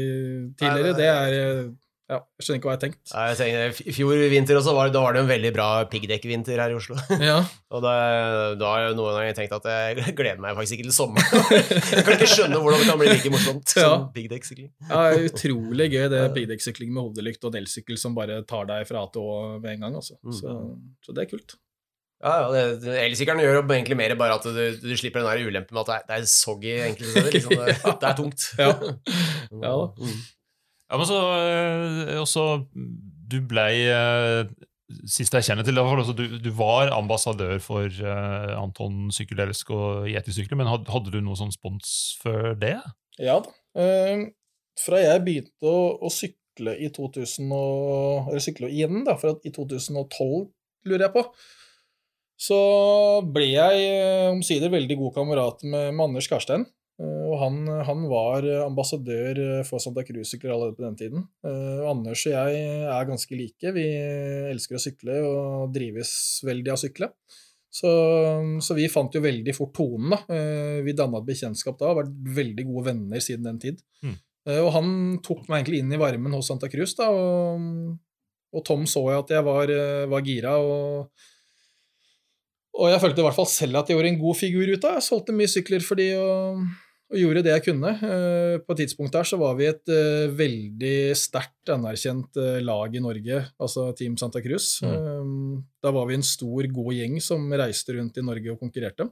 tidligere, 0.58 0.82
Nei, 0.82 0.90
nei, 0.90 0.98
det 0.98 1.12
er 1.14 1.70
Ja, 2.10 2.18
jeg 2.40 2.42
skjønner 2.42 2.58
ikke 2.58 2.66
hva 2.66 2.72
jeg 2.74 2.78
har 2.80 2.82
tenkt. 2.82 3.12
Ja, 3.14 3.24
jeg 3.30 3.38
tenker, 3.38 3.82
I 3.86 3.94
fjor 3.94 4.22
vinter 4.32 4.58
også 4.58 4.72
var, 4.74 4.88
da 4.90 5.02
var 5.04 5.14
det 5.14 5.20
en 5.22 5.28
veldig 5.30 5.52
bra 5.54 5.68
piggdekkvinter 5.92 6.58
her 6.58 6.74
i 6.74 6.78
Oslo. 6.80 6.96
Ja, 7.22 7.36
Og 7.70 7.84
da, 7.86 7.92
da 8.58 8.72
har 8.72 8.82
jeg 8.88 8.96
noen 8.98 9.14
ganger 9.14 9.38
tenkt 9.38 9.54
at 9.60 9.68
jeg 9.70 10.16
gleder 10.18 10.42
meg 10.42 10.58
faktisk 10.58 10.80
ikke 10.80 10.88
til 10.90 10.96
sommeren. 10.98 11.46
jeg 11.94 12.02
kan 12.08 12.16
ikke 12.18 12.32
skjønne 12.34 12.64
hvordan 12.64 12.82
det 12.82 12.90
kan 12.90 13.00
bli 13.04 13.12
like 13.14 13.30
morsomt 13.36 13.76
Ja. 13.78 13.86
som 13.94 14.08
piggdekksykling. 14.18 14.72
ja, 14.90 15.06
utrolig 15.30 15.90
gøy, 15.94 16.08
det 16.16 16.24
piggdekksykling 16.40 16.90
med 16.98 17.12
hodelykt 17.12 17.46
og 17.46 17.54
delsykkel 17.54 18.02
som 18.02 18.18
bare 18.18 18.42
tar 18.50 18.66
deg 18.74 18.90
fra 18.90 19.06
A 19.06 19.12
til 19.14 19.22
Å 19.30 19.40
med 19.62 19.76
en 19.76 19.86
gang. 19.86 20.00
Altså. 20.02 20.18
Mm. 20.26 20.34
Så, 20.42 20.58
så 21.06 21.14
det 21.14 21.28
er 21.28 21.34
kult. 21.38 21.60
Ja, 22.20 22.52
ja, 22.52 22.64
Elsykkelen 23.06 23.40
gjør 23.40 23.62
jo 23.62 23.62
egentlig 23.72 23.96
mer 23.96 24.14
bare 24.20 24.36
at 24.36 24.44
du, 24.44 24.64
du 24.82 24.96
slipper 25.00 25.24
den 25.24 25.30
der 25.30 25.48
ulempen 25.48 25.78
med 25.78 25.86
at 25.86 25.88
det 25.88 25.96
er, 25.96 26.08
det 26.10 26.18
er 26.18 26.26
soggy 26.28 26.74
enkelte 26.84 27.12
steder. 27.14 27.36
Liksom 27.38 27.54
det, 27.56 27.78
det 28.02 28.10
er 28.10 28.18
tungt. 28.18 28.50
Ja. 28.60 28.74
Ja 29.64 29.72
da. 29.74 29.86
Mm. 29.98 30.18
Ja, 30.90 30.98
men 30.98 31.06
så 31.06 31.20
eh, 31.38 32.20
også 32.22 32.44
Du 33.30 33.40
blei 33.50 33.74
eh, 33.90 34.50
Sist 35.10 35.34
jeg 35.34 35.46
kjenner 35.46 35.66
til 35.66 35.78
det, 35.78 35.84
altså, 35.86 36.16
du, 36.18 36.38
du 36.42 36.50
var 36.58 36.90
ambassadør 36.96 37.60
for 37.62 37.86
uh, 37.86 38.56
Anton 38.58 39.12
Sykkelelsk 39.14 39.70
og 39.76 40.08
Yeti-sykler, 40.10 40.58
men 40.58 40.66
had, 40.66 40.88
hadde 40.90 41.14
du 41.14 41.20
noe 41.22 41.38
sånn 41.38 41.54
spons 41.54 41.92
før 42.24 42.56
det? 42.58 42.74
Ja 43.22 43.36
da. 43.46 43.54
Uh, 43.78 44.24
fra 44.82 45.04
jeg 45.04 45.22
begynte 45.28 45.70
å, 45.70 45.84
å 46.02 46.10
sykle 46.10 46.74
i 46.82 46.90
2000 46.96 47.54
og, 47.54 48.32
Eller 48.32 48.42
sykle 48.42 48.72
igjen, 48.74 49.04
da, 49.06 49.14
for 49.22 49.36
at 49.36 49.46
i 49.46 49.54
2012, 49.54 50.50
lurer 50.90 51.06
jeg 51.06 51.14
på, 51.20 51.24
så 52.40 52.58
ble 53.36 53.50
jeg 53.52 53.80
eh, 53.84 54.30
omsider 54.32 54.72
veldig 54.72 54.96
god 55.02 55.16
kamerat 55.18 55.64
med, 55.66 55.90
med 55.92 56.04
Anders 56.06 56.30
Karstein. 56.32 56.64
Eh, 57.00 57.24
og 57.28 57.36
han, 57.42 57.58
han 57.84 58.06
var 58.12 58.46
ambassadør 58.64 59.42
eh, 59.44 59.66
for 59.68 59.84
Santa 59.84 60.06
Cruz-sykler 60.08 60.54
allerede 60.56 60.78
på 60.78 60.86
den 60.86 60.96
tiden. 61.02 61.26
Og 61.44 61.90
Anders 61.92 62.24
og 62.30 62.32
jeg 62.32 62.62
er 62.80 63.10
ganske 63.10 63.36
like. 63.36 63.74
Vi 63.76 63.86
elsker 64.54 64.80
å 64.80 64.84
sykle 64.86 65.20
og 65.28 65.76
drives 65.76 66.14
veldig 66.48 66.72
av 66.72 66.80
å 66.80 66.84
sykle. 66.86 67.10
Så, 67.70 67.90
så 68.66 68.74
vi 68.74 68.88
fant 68.90 69.14
jo 69.14 69.22
veldig 69.22 69.54
fort 69.54 69.76
tonen. 69.78 70.16
da. 70.16 70.40
Vi 70.82 70.96
danna 70.98 71.20
et 71.20 71.28
bekjentskap 71.28 71.76
da, 71.78 71.92
og 71.92 72.00
vært 72.00 72.16
veldig 72.40 72.66
gode 72.72 72.86
venner 72.88 73.22
siden 73.22 73.46
den 73.46 73.60
tid. 73.62 73.84
Mm. 74.02 74.16
Og 74.64 74.70
han 74.74 74.88
tok 75.22 75.44
meg 75.46 75.60
egentlig 75.60 75.84
inn 75.84 75.92
i 75.94 76.00
varmen 76.02 76.34
hos 76.34 76.50
Santa 76.50 76.72
Cruz, 76.72 76.96
da, 76.98 77.12
og, 77.14 77.92
og 78.56 78.66
Tom 78.66 78.88
så 78.90 79.04
jo 79.12 79.20
at 79.20 79.36
jeg 79.36 79.46
var, 79.46 79.76
var 80.10 80.26
gira. 80.26 80.56
og 80.58 81.28
og 82.80 82.92
jeg 82.94 83.02
følte 83.04 83.22
i 83.22 83.26
hvert 83.28 83.38
fall 83.38 83.50
selv 83.52 83.82
at 83.82 83.90
jeg 83.90 83.98
gjorde 83.98 84.14
en 84.14 84.22
god 84.22 84.38
figur 84.40 84.70
ut 84.72 84.86
av 84.88 84.96
Jeg 84.98 85.06
solgte 85.10 85.36
mye 85.36 85.52
sykler 85.52 85.84
for 85.84 86.00
de 86.00 86.08
og, 86.16 86.62
og 87.10 87.18
gjorde 87.18 87.42
det 87.46 87.54
jeg 87.56 87.66
kunne. 87.66 87.92
Eh, 88.06 88.56
På 88.66 88.76
et 88.76 88.82
tidspunkt 88.84 89.16
der 89.16 89.26
så 89.26 89.40
var 89.42 89.56
vi 89.58 89.68
et 89.70 89.92
eh, 89.94 90.30
veldig 90.30 90.96
sterkt 91.18 91.72
anerkjent 91.74 92.38
eh, 92.38 92.60
lag 92.62 92.94
i 92.94 93.02
Norge, 93.02 93.42
altså 93.58 93.90
Team 93.98 94.18
Santa 94.20 94.42
Cruz. 94.46 94.78
Mm. 94.86 95.58
Da 95.82 95.94
var 95.96 96.10
vi 96.10 96.20
en 96.20 96.26
stor, 96.26 96.70
god 96.70 96.92
gjeng 96.94 97.18
som 97.24 97.50
reiste 97.50 97.98
rundt 97.98 98.20
i 98.22 98.26
Norge 98.26 98.54
og 98.54 98.62
konkurrerte. 98.62 99.10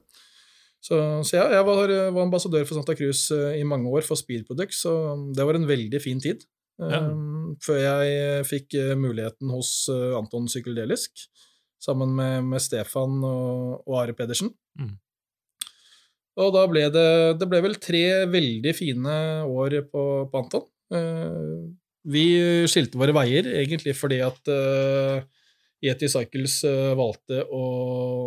Så, 0.78 0.94
så 1.26 1.40
ja, 1.40 1.48
jeg 1.56 1.66
var, 1.66 1.90
var 2.14 2.22
ambassadør 2.22 2.62
for 2.68 2.78
Santa 2.78 2.94
Cruz 2.94 3.24
i 3.34 3.66
mange 3.66 3.90
år 3.90 4.06
for 4.06 4.20
Speed 4.20 4.46
Products, 4.46 4.84
så 4.84 4.92
det 5.34 5.42
var 5.42 5.58
en 5.58 5.66
veldig 5.66 6.00
fin 6.00 6.22
tid. 6.22 6.46
Ja. 6.78 7.00
Um, 7.10 7.56
Før 7.58 7.80
jeg 7.82 8.44
fikk 8.46 8.76
muligheten 8.94 9.50
hos 9.50 9.88
Anton 9.90 10.46
Sykkeldelisk, 10.46 11.26
sammen 11.82 12.14
med, 12.18 12.46
med 12.50 12.62
Stefan 12.62 13.20
og, 13.24 13.84
og 13.86 14.00
Are 14.02 14.16
Pedersen. 14.16 14.50
Mm. 14.78 14.96
Og 16.38 16.54
da 16.54 16.64
ble 16.70 16.86
det 16.94 17.08
Det 17.40 17.48
ble 17.50 17.62
vel 17.64 17.78
tre 17.82 18.04
veldig 18.30 18.74
fine 18.76 19.18
år 19.46 19.80
på, 19.90 20.04
på 20.30 20.42
Anton. 20.42 20.66
Uh, 20.94 21.68
vi 22.08 22.24
skilte 22.70 22.96
våre 22.96 23.12
veier 23.12 23.50
egentlig 23.58 23.92
fordi 23.98 24.22
at 24.24 24.48
uh, 24.48 25.18
Yeti 25.84 26.08
Cycles 26.08 26.62
uh, 26.64 26.94
valgte 26.96 27.42
å, 27.44 27.64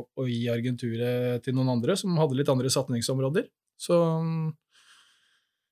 å 0.05 0.27
gi 0.27 0.43
Argenturet 0.51 1.41
til 1.43 1.55
noen 1.57 1.71
andre 1.73 1.95
som 1.97 2.19
hadde 2.19 2.37
litt 2.37 2.51
andre 2.51 2.69
satningsområder. 2.71 3.47
Så, 3.81 3.97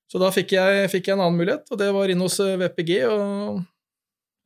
så 0.09 0.21
da 0.21 0.31
fikk 0.33 0.55
jeg, 0.57 0.87
fikk 0.89 1.11
jeg 1.11 1.17
en 1.17 1.27
annen 1.27 1.37
mulighet, 1.37 1.69
og 1.69 1.77
det 1.79 1.91
var 1.93 2.09
inn 2.09 2.23
hos 2.25 2.39
eh, 2.41 2.57
VPG. 2.57 2.93
Og 3.05 3.59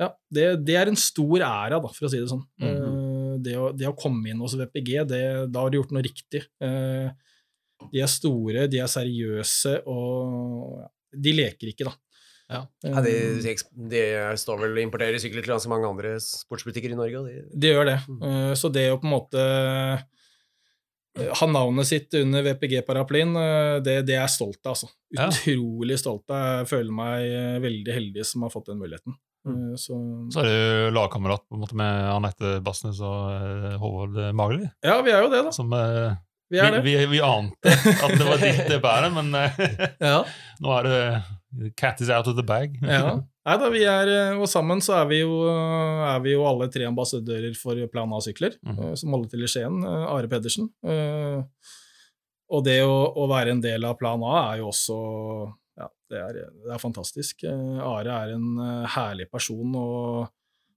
ja, 0.04 0.10
det, 0.36 0.50
det 0.68 0.76
er 0.76 0.92
en 0.92 1.00
stor 1.00 1.38
ære, 1.40 1.80
da, 1.80 1.94
for 1.96 2.10
å 2.10 2.12
si 2.12 2.20
det 2.20 2.28
sånn. 2.34 2.44
Mm 2.60 2.74
Eh, 2.74 3.03
det, 3.46 3.58
å, 3.60 3.72
det 3.76 3.90
å 3.90 3.96
komme 3.98 4.32
inn 4.32 4.42
hos 4.44 4.56
VPG, 4.60 4.94
det, 5.10 5.22
da 5.54 5.66
har 5.66 5.74
du 5.74 5.80
gjort 5.80 5.94
noe 5.96 6.06
riktig. 6.06 6.44
Eh, 6.64 7.10
de 7.92 8.02
er 8.04 8.12
store, 8.12 8.68
de 8.72 8.80
er 8.80 8.92
seriøse, 8.92 9.82
og 9.92 10.80
de 11.14 11.36
leker 11.36 11.74
ikke, 11.74 11.90
da. 11.90 11.96
Ja. 12.54 12.62
Ja, 12.86 13.02
de, 13.02 13.12
Eh, 13.12 13.38
de, 13.42 13.54
de 13.92 14.02
står 14.40 14.60
vel 14.62 14.76
og 14.78 14.84
importerer 14.84 15.20
sykler 15.22 15.44
til 15.44 15.54
ganske 15.56 15.72
mange 15.72 15.90
andre 15.90 16.16
sportsbutikker 16.22 16.94
i 16.94 17.00
Norge. 17.00 17.22
Og 17.22 17.30
de, 17.30 17.60
Det 17.60 17.72
gjør 17.74 17.88
det. 17.90 18.00
Mm. 18.08 18.24
Eh, 18.30 18.54
Så 18.60 18.72
det 18.74 18.88
å 18.92 19.00
på 19.02 19.08
en 19.10 19.16
måte 19.16 19.46
ha 21.14 21.46
navnet 21.46 21.86
sitt 21.86 22.16
under 22.18 22.42
VPG-paraplyen, 22.42 23.36
det, 23.86 24.00
det 24.08 24.16
er 24.16 24.24
jeg 24.24 24.34
stolt 24.34 24.64
av, 24.66 24.74
altså. 24.74 24.90
Utrolig 25.14 26.00
stolt 26.02 26.32
av. 26.34 26.64
Jeg 26.64 26.72
føler 26.72 26.96
meg 26.98 27.36
veldig 27.62 27.94
heldig 28.00 28.26
som 28.26 28.46
har 28.46 28.54
fått 28.54 28.72
den 28.72 28.82
muligheten. 28.82 29.14
Eh, 29.48 29.74
Så, 29.76 29.98
Så 30.34 30.44
er 30.44 30.46
du 30.48 30.96
lagkamerat 30.96 31.44
på 31.50 31.60
med 31.76 32.10
Anette 32.14 32.60
Bassnes 32.64 33.02
og 33.04 33.32
eh, 33.34 33.74
Håvard 33.82 34.20
Mageli. 34.36 34.70
ja, 34.86 35.02
vi 35.04 35.12
er 35.12 35.26
jo 35.26 35.32
det, 35.34 35.44
da. 35.50 35.52
Som 35.56 35.74
eh, 35.74 36.16
Vi 36.54 36.60
er 36.62 36.72
det. 36.78 36.82
Vi, 36.86 36.96
vi, 36.98 37.06
vi 37.18 37.22
ante 37.26 37.74
at 37.74 38.14
det 38.18 38.26
var 38.28 38.42
ditt 38.42 38.64
det 38.70 38.82
bæret, 38.84 39.14
men 39.16 39.34
eh, 39.36 39.64
Ja. 40.12 40.24
nå 40.64 40.76
er 40.80 40.90
det 40.90 40.98
Cat 41.78 42.02
is 42.02 42.10
out 42.10 42.26
of 42.28 42.34
the 42.36 42.42
bag. 42.44 42.80
Ja. 42.82 43.20
Nei 43.46 43.56
da, 43.62 43.68
vi 43.70 43.84
er, 43.86 44.10
og 44.40 44.48
sammen 44.50 44.80
så 44.82 44.96
er 45.02 45.10
vi 45.12 45.20
jo, 45.20 45.44
er 45.52 46.18
vi 46.24 46.32
jo 46.34 46.46
alle 46.50 46.66
tre 46.74 46.88
ambassadører 46.88 47.54
for 47.60 47.78
Plan 47.94 48.10
A-sykler, 48.16 48.56
mm. 48.66 48.96
som 48.98 49.14
holder 49.14 49.30
til 49.36 49.44
i 49.46 49.50
Skien. 49.52 49.84
Are 49.86 50.26
Pedersen. 50.32 50.72
Og 52.54 52.64
det 52.66 52.80
å, 52.88 52.96
å 53.22 53.28
være 53.30 53.54
en 53.54 53.62
del 53.62 53.86
av 53.86 54.00
Plan 54.00 54.24
A 54.26 54.40
er 54.54 54.64
jo 54.64 54.72
også 54.72 54.98
det 56.14 56.22
er, 56.22 56.40
det 56.64 56.72
er 56.76 56.82
fantastisk. 56.82 57.44
Eh, 57.50 57.84
Are 57.84 58.18
er 58.24 58.38
en 58.38 58.50
eh, 58.62 58.96
herlig 58.96 59.30
person, 59.32 59.76
og 59.80 60.26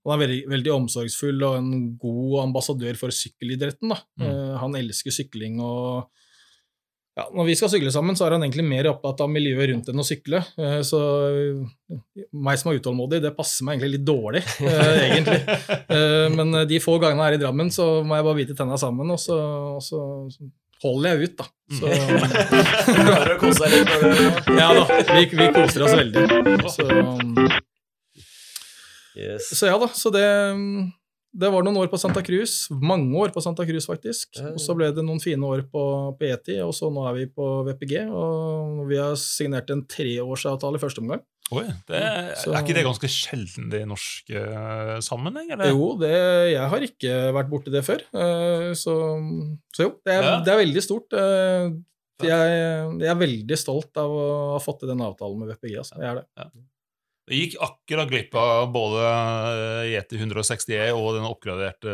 han 0.07 0.15
er 0.17 0.23
veldig, 0.23 0.43
veldig 0.53 0.75
omsorgsfull 0.77 1.43
og 1.49 1.57
en 1.61 1.73
god 2.01 2.37
ambassadør 2.47 2.99
for 3.01 3.15
sykkelidretten. 3.15 3.97
Mm. 4.21 4.29
Eh, 4.29 4.55
Han 4.63 4.79
elsker 4.79 5.15
sykling 5.15 5.59
og 5.65 6.07
ja, 7.17 7.25
når 7.33 7.47
vi 7.49 7.55
skal 7.57 7.71
sykle 7.73 7.89
sammen, 7.89 8.13
så 8.13 8.27
er 8.27 8.35
han 8.37 8.43
egentlig 8.45 8.67
mer 8.69 8.91
opptatt 8.91 9.23
av 9.25 9.31
miljøet 9.33 9.71
rundt 9.71 9.87
enn 9.89 10.03
å 10.03 10.05
sykle. 10.05 10.43
Så 10.85 10.99
meg 12.29 12.59
som 12.61 12.69
er 12.69 12.77
utålmodig, 12.77 13.23
det 13.25 13.31
passer 13.33 13.65
meg 13.65 13.79
egentlig 13.79 13.95
litt 13.95 14.05
dårlig, 14.05 14.43
egentlig. 14.61 15.39
Men 16.37 16.53
de 16.69 16.83
få 16.85 16.99
gangene 17.01 17.25
jeg 17.25 17.39
er 17.39 17.39
i 17.39 17.41
Drammen, 17.41 17.73
så 17.73 17.87
må 18.05 18.19
jeg 18.19 18.27
bare 18.29 18.39
bite 18.43 18.59
tenna 18.59 18.77
sammen, 18.77 19.15
og 19.17 19.23
så, 19.23 19.39
og 19.79 19.81
så 19.81 20.03
holder 20.85 21.15
jeg 21.15 21.31
ut, 21.31 21.39
da. 21.41 21.49
Så, 21.77 21.91
Klarer 23.07 23.33
å 23.35 23.39
kose 23.41 23.67
deg 23.67 23.73
litt 23.75 24.53
ja 24.61 24.69
da, 24.77 24.85
vi, 25.17 25.25
vi 25.33 25.49
koser 25.57 25.87
oss 25.87 25.97
veldig. 25.99 26.27
Så, 26.71 26.87
yes. 29.19 29.51
så 29.51 29.73
ja 29.73 29.81
da, 29.83 29.91
så 29.91 30.15
det 30.15 30.29
det 31.37 31.51
var 31.53 31.65
noen 31.67 31.77
år 31.83 31.89
på 31.93 31.99
Santa 32.01 32.23
Cruz, 32.25 32.71
mange 32.71 33.13
år 33.21 33.33
på 33.35 33.43
Santa 33.45 33.67
Cruz 33.69 33.85
faktisk. 33.89 34.39
Og 34.55 34.61
så 34.63 34.73
ble 34.77 34.89
det 34.97 35.05
noen 35.05 35.21
fine 35.21 35.45
år 35.45 35.67
på, 35.69 35.83
på 36.17 36.29
ETI, 36.31 36.63
og 36.65 36.73
så 36.77 36.89
nå 36.93 37.03
er 37.11 37.17
vi 37.19 37.27
på 37.29 37.49
VPG. 37.67 37.93
Og 38.09 38.87
vi 38.89 38.97
har 38.97 39.13
signert 39.21 39.69
en 39.73 39.83
treårsavtale 39.85 40.81
i 40.81 40.83
første 40.83 41.05
omgang. 41.05 41.21
Oi, 41.55 41.63
det, 41.87 41.99
Så- 42.43 42.51
Er 42.53 42.63
ikke 42.65 42.75
det 42.75 42.83
ganske 42.85 43.07
sjelden 43.09 43.69
i 43.73 43.85
norsk 43.87 44.31
eh, 44.35 44.97
sammenheng? 45.01 45.51
Eller? 45.55 45.69
Jo, 45.71 45.93
det, 46.01 46.11
jeg 46.53 46.71
har 46.73 46.81
ikke 46.89 47.13
vært 47.37 47.51
borti 47.53 47.71
det 47.71 47.85
før. 47.87 48.01
eh, 48.19 48.73
Så, 48.75 48.95
så 49.77 49.87
jo, 49.87 49.93
det 50.05 50.17
er, 50.17 50.23
Ja. 50.27 50.41
det 50.43 50.53
er 50.55 50.65
veldig 50.65 50.83
stort. 50.83 51.13
eh, 51.15 51.71
Jeg, 52.25 52.49
jeg 52.99 53.11
er 53.13 53.19
veldig 53.21 53.59
stolt 53.61 53.95
av 54.01 54.09
å 54.11 54.53
ha 54.55 54.59
fått 54.59 54.81
til 54.81 54.89
den 54.89 55.03
avtalen 55.05 55.39
med 55.39 55.51
VPG. 55.53 55.77
Altså. 55.77 55.99
Jeg 56.01 56.09
er 56.09 56.15
det. 56.23 56.51
Det 57.29 57.37
gikk 57.43 57.57
akkurat 57.61 58.09
glipp 58.09 58.35
av 58.39 58.73
både 58.73 59.05
Yeti 59.93 60.17
160E 60.17 60.93
og 60.97 61.15
den 61.19 61.27
oppgraderte 61.29 61.93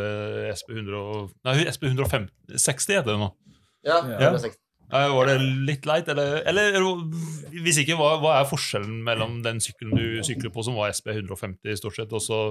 SP, 0.55 0.77
100, 0.77 1.29
nei, 1.43 1.65
SP 1.73 1.89
160 1.89 2.93
heter 2.95 3.11
det 3.11 3.19
nå. 3.19 3.31
Ja, 3.83 3.97
Ja. 4.07 4.29
160. 4.31 4.57
Var 4.93 5.29
det 5.31 5.37
litt 5.67 5.87
leit, 5.89 6.09
eller, 6.13 6.41
eller 6.45 6.75
hvis 7.63 7.79
ikke, 7.81 7.95
hva, 7.97 8.11
hva 8.21 8.35
er 8.39 8.49
forskjellen 8.49 8.99
mellom 9.05 9.39
den 9.45 9.61
sykkelen 9.63 9.97
du 9.97 10.19
sykler 10.27 10.53
på, 10.53 10.65
som 10.65 10.77
var 10.77 10.93
SB 10.93 11.15
150 11.15 11.79
stort 11.81 11.97
sett, 11.97 12.13
og 12.13 12.21
så 12.21 12.41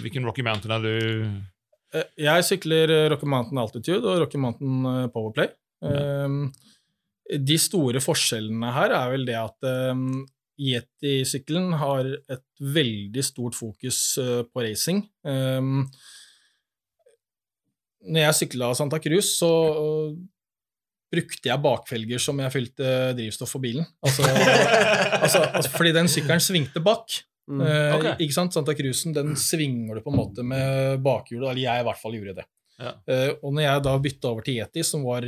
hvilken 0.00 0.24
Rocky 0.24 0.42
Mountain 0.46 0.72
er 0.74 0.82
du 0.82 0.94
Eh, 1.94 2.08
Jeg 2.26 2.44
sykler 2.48 2.90
eh, 2.90 3.08
Rocky 3.12 3.28
Mountain 3.30 3.60
Altitude 3.62 4.08
og 4.08 4.24
Rocky 4.24 4.40
Mountain 4.40 4.86
eh, 4.90 5.08
Powerplay. 5.14 5.52
Um, 5.84 6.52
De 7.24 7.56
store 7.60 8.00
forskjellene 8.04 8.72
her 8.74 8.92
er 8.96 9.10
vel 9.14 9.24
det 9.28 9.36
at 9.40 9.66
Yeti-sykkelen 10.60 11.72
har 11.80 12.04
et 12.30 12.44
veldig 12.60 13.24
stort 13.24 13.56
fokus 13.56 13.98
på 14.52 14.62
racing. 14.62 15.00
Når 18.04 18.20
jeg 18.20 18.38
sykla 18.38 18.68
Santa 18.76 19.00
Cruz, 19.00 19.32
så 19.40 19.48
brukte 21.12 21.50
jeg 21.50 21.62
bakfelger 21.62 22.22
som 22.22 22.40
jeg 22.42 22.52
fylte 22.54 22.88
drivstoff 23.18 23.54
for 23.54 23.64
bilen. 23.64 23.86
Altså, 24.04 24.26
altså, 25.24 25.44
altså 25.44 25.72
fordi 25.74 25.94
den 25.96 26.10
sykkelen 26.10 26.42
svingte 26.42 26.82
bak. 26.84 27.18
Mm. 27.50 27.60
Eh, 27.60 28.08
Ikke 28.24 28.36
sant? 28.36 28.56
Santa 28.56 28.74
Cruisen 28.76 29.14
den 29.16 29.34
svinger 29.38 29.98
du 29.98 30.04
på 30.04 30.12
en 30.12 30.18
måte 30.18 30.46
med 30.46 31.02
bakhjulet, 31.04 31.50
eller 31.50 31.62
jeg 31.66 31.84
i 31.84 31.88
hvert 31.88 32.00
fall 32.00 32.16
gjorde 32.18 32.38
det. 32.40 32.48
Ja. 32.80 32.94
Eh, 33.06 33.30
og 33.36 33.52
når 33.54 33.66
jeg 33.66 33.84
da 33.86 33.98
bytta 34.08 34.32
over 34.32 34.46
til 34.46 34.58
Yeti, 34.58 34.84
som 34.86 35.04
var 35.06 35.26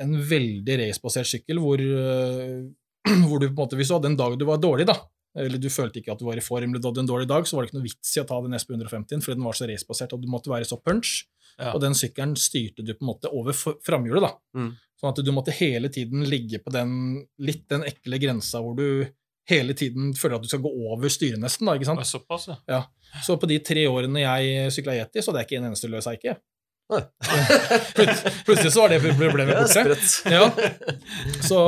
en 0.00 0.14
veldig 0.30 0.78
racebasert 0.80 1.28
sykkel, 1.30 1.60
hvor, 1.62 1.82
eh, 1.82 2.62
hvor 3.28 3.42
du 3.42 3.48
på 3.48 3.52
en 3.52 3.60
måte, 3.64 3.78
hvis 3.78 3.90
du 3.90 3.98
hadde 3.98 4.14
en 4.14 4.22
dag 4.22 4.38
du 4.40 4.46
var 4.48 4.62
dårlig, 4.62 4.88
da, 4.90 4.96
eller 5.34 5.58
du 5.58 5.68
følte 5.72 6.00
ikke 6.00 6.14
at 6.14 6.22
du 6.22 6.28
var 6.28 6.38
i 6.38 6.44
form, 6.44 6.70
eller 6.70 6.82
du 6.82 6.88
hadde 6.88 7.04
en 7.04 7.10
dårlig 7.10 7.28
dag, 7.30 7.46
så 7.46 7.56
var 7.56 7.64
det 7.64 7.72
ikke 7.72 7.80
noe 7.80 7.88
vits 7.88 8.14
i 8.14 8.22
å 8.22 8.26
ta 8.28 8.38
den 8.44 8.54
SP 8.54 8.76
150, 8.76 9.24
fordi 9.24 9.40
den 9.40 9.46
var 9.48 9.58
så 9.58 9.68
racebasert, 9.70 10.14
og 10.14 10.22
du 10.22 10.30
måtte 10.30 10.52
være 10.52 10.68
så 10.68 10.78
punch. 10.78 11.24
Ja. 11.58 11.72
Og 11.74 11.82
den 11.82 11.94
sykkelen 11.98 12.34
styrte 12.40 12.82
du 12.82 12.94
på 12.94 13.04
en 13.04 13.10
måte 13.12 13.30
over 13.30 13.54
framhjulet, 13.54 14.24
da. 14.24 14.32
Mm. 14.58 14.72
Sånn 15.00 15.12
at 15.12 15.20
du 15.26 15.30
måtte 15.34 15.54
hele 15.54 15.90
tiden 15.92 16.24
ligge 16.28 16.60
på 16.64 16.72
den 16.74 16.96
litt 17.42 17.66
den 17.70 17.84
ekle 17.86 18.18
grensa 18.22 18.62
hvor 18.64 18.76
du 18.78 19.04
hele 19.50 19.74
tiden 19.76 20.14
føler 20.16 20.38
at 20.38 20.46
du 20.46 20.48
skal 20.48 20.62
gå 20.64 20.70
over 20.88 21.12
styret 21.12 21.40
nesten, 21.40 21.68
da, 21.68 21.74
ikke 21.76 21.90
sant? 21.90 22.06
Såpass, 22.08 22.48
ja. 22.70 22.80
Så 23.24 23.36
på 23.40 23.48
de 23.50 23.58
tre 23.64 23.84
årene 23.90 24.22
jeg 24.22 24.72
sykla 24.74 24.96
Yeti, 24.96 25.20
så 25.20 25.30
hadde 25.30 25.42
jeg 25.42 25.50
ikke 25.50 25.60
en 25.60 25.68
eneste 25.70 25.90
løs 25.92 26.08
eike. 26.10 26.38
Plutselig 28.44 28.72
så 28.72 28.80
var 28.82 28.92
det 28.92 29.00
problemet 29.00 29.54
Ja, 29.54 29.64
borte. 29.64 29.94
Ja. 30.28 30.50
Så, 31.48 31.60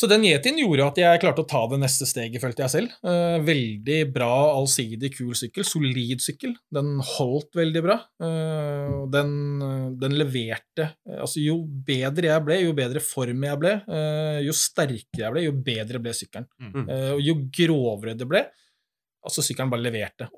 så 0.00 0.08
den 0.08 0.22
Yetien 0.24 0.56
gjorde 0.56 0.86
at 0.88 0.98
jeg 1.02 1.20
klarte 1.20 1.42
å 1.44 1.48
ta 1.48 1.60
det 1.68 1.76
neste 1.82 2.06
steget, 2.08 2.40
følte 2.40 2.62
jeg 2.64 2.72
selv. 2.72 2.92
Eh, 3.04 3.34
veldig 3.44 3.98
bra, 4.14 4.30
allsidig, 4.54 5.10
kul 5.12 5.34
sykkel. 5.36 5.66
Solid 5.68 6.22
sykkel. 6.24 6.54
Den 6.72 6.94
holdt 7.04 7.58
veldig 7.58 7.82
bra. 7.84 7.98
Eh, 8.24 8.94
og 8.94 9.10
den, 9.12 9.34
den 10.00 10.16
leverte 10.16 10.86
eh, 10.86 11.18
Altså, 11.20 11.42
jo 11.44 11.58
bedre 11.84 12.30
jeg 12.30 12.46
ble, 12.46 12.58
jo 12.64 12.72
bedre 12.78 13.04
form 13.04 13.44
jeg 13.44 13.60
ble, 13.60 13.76
eh, 13.92 14.40
jo 14.46 14.56
sterkere 14.56 15.26
jeg 15.26 15.36
ble, 15.36 15.44
jo 15.50 15.54
bedre 15.68 16.00
ble 16.00 16.16
sykkelen. 16.16 16.48
Mm. 16.56 16.82
Eh, 16.86 17.08
og 17.18 17.24
jo 17.26 17.36
grovere 17.60 18.16
det 18.16 18.30
ble, 18.30 18.46
altså 19.20 19.44
sykkelen 19.44 19.74
bare 19.76 19.84
leverte. 19.84 20.30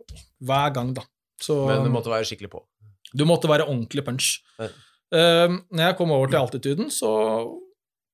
Hver 0.42 0.74
gang, 0.74 0.90
da. 0.98 1.06
Så, 1.42 1.60
Men 1.70 1.86
du 1.86 1.94
måtte 1.94 2.10
være 2.10 2.26
skikkelig 2.26 2.50
på. 2.50 2.66
du 3.14 3.28
måtte 3.28 3.50
være 3.50 3.68
ordentlig 3.70 4.02
punch. 4.10 4.40
Ja. 4.58 4.74
Uh, 5.12 5.58
når 5.68 5.90
jeg 5.90 5.96
kom 5.98 6.12
over 6.14 6.30
til 6.32 6.38
altituden, 6.40 6.86
så 6.88 7.08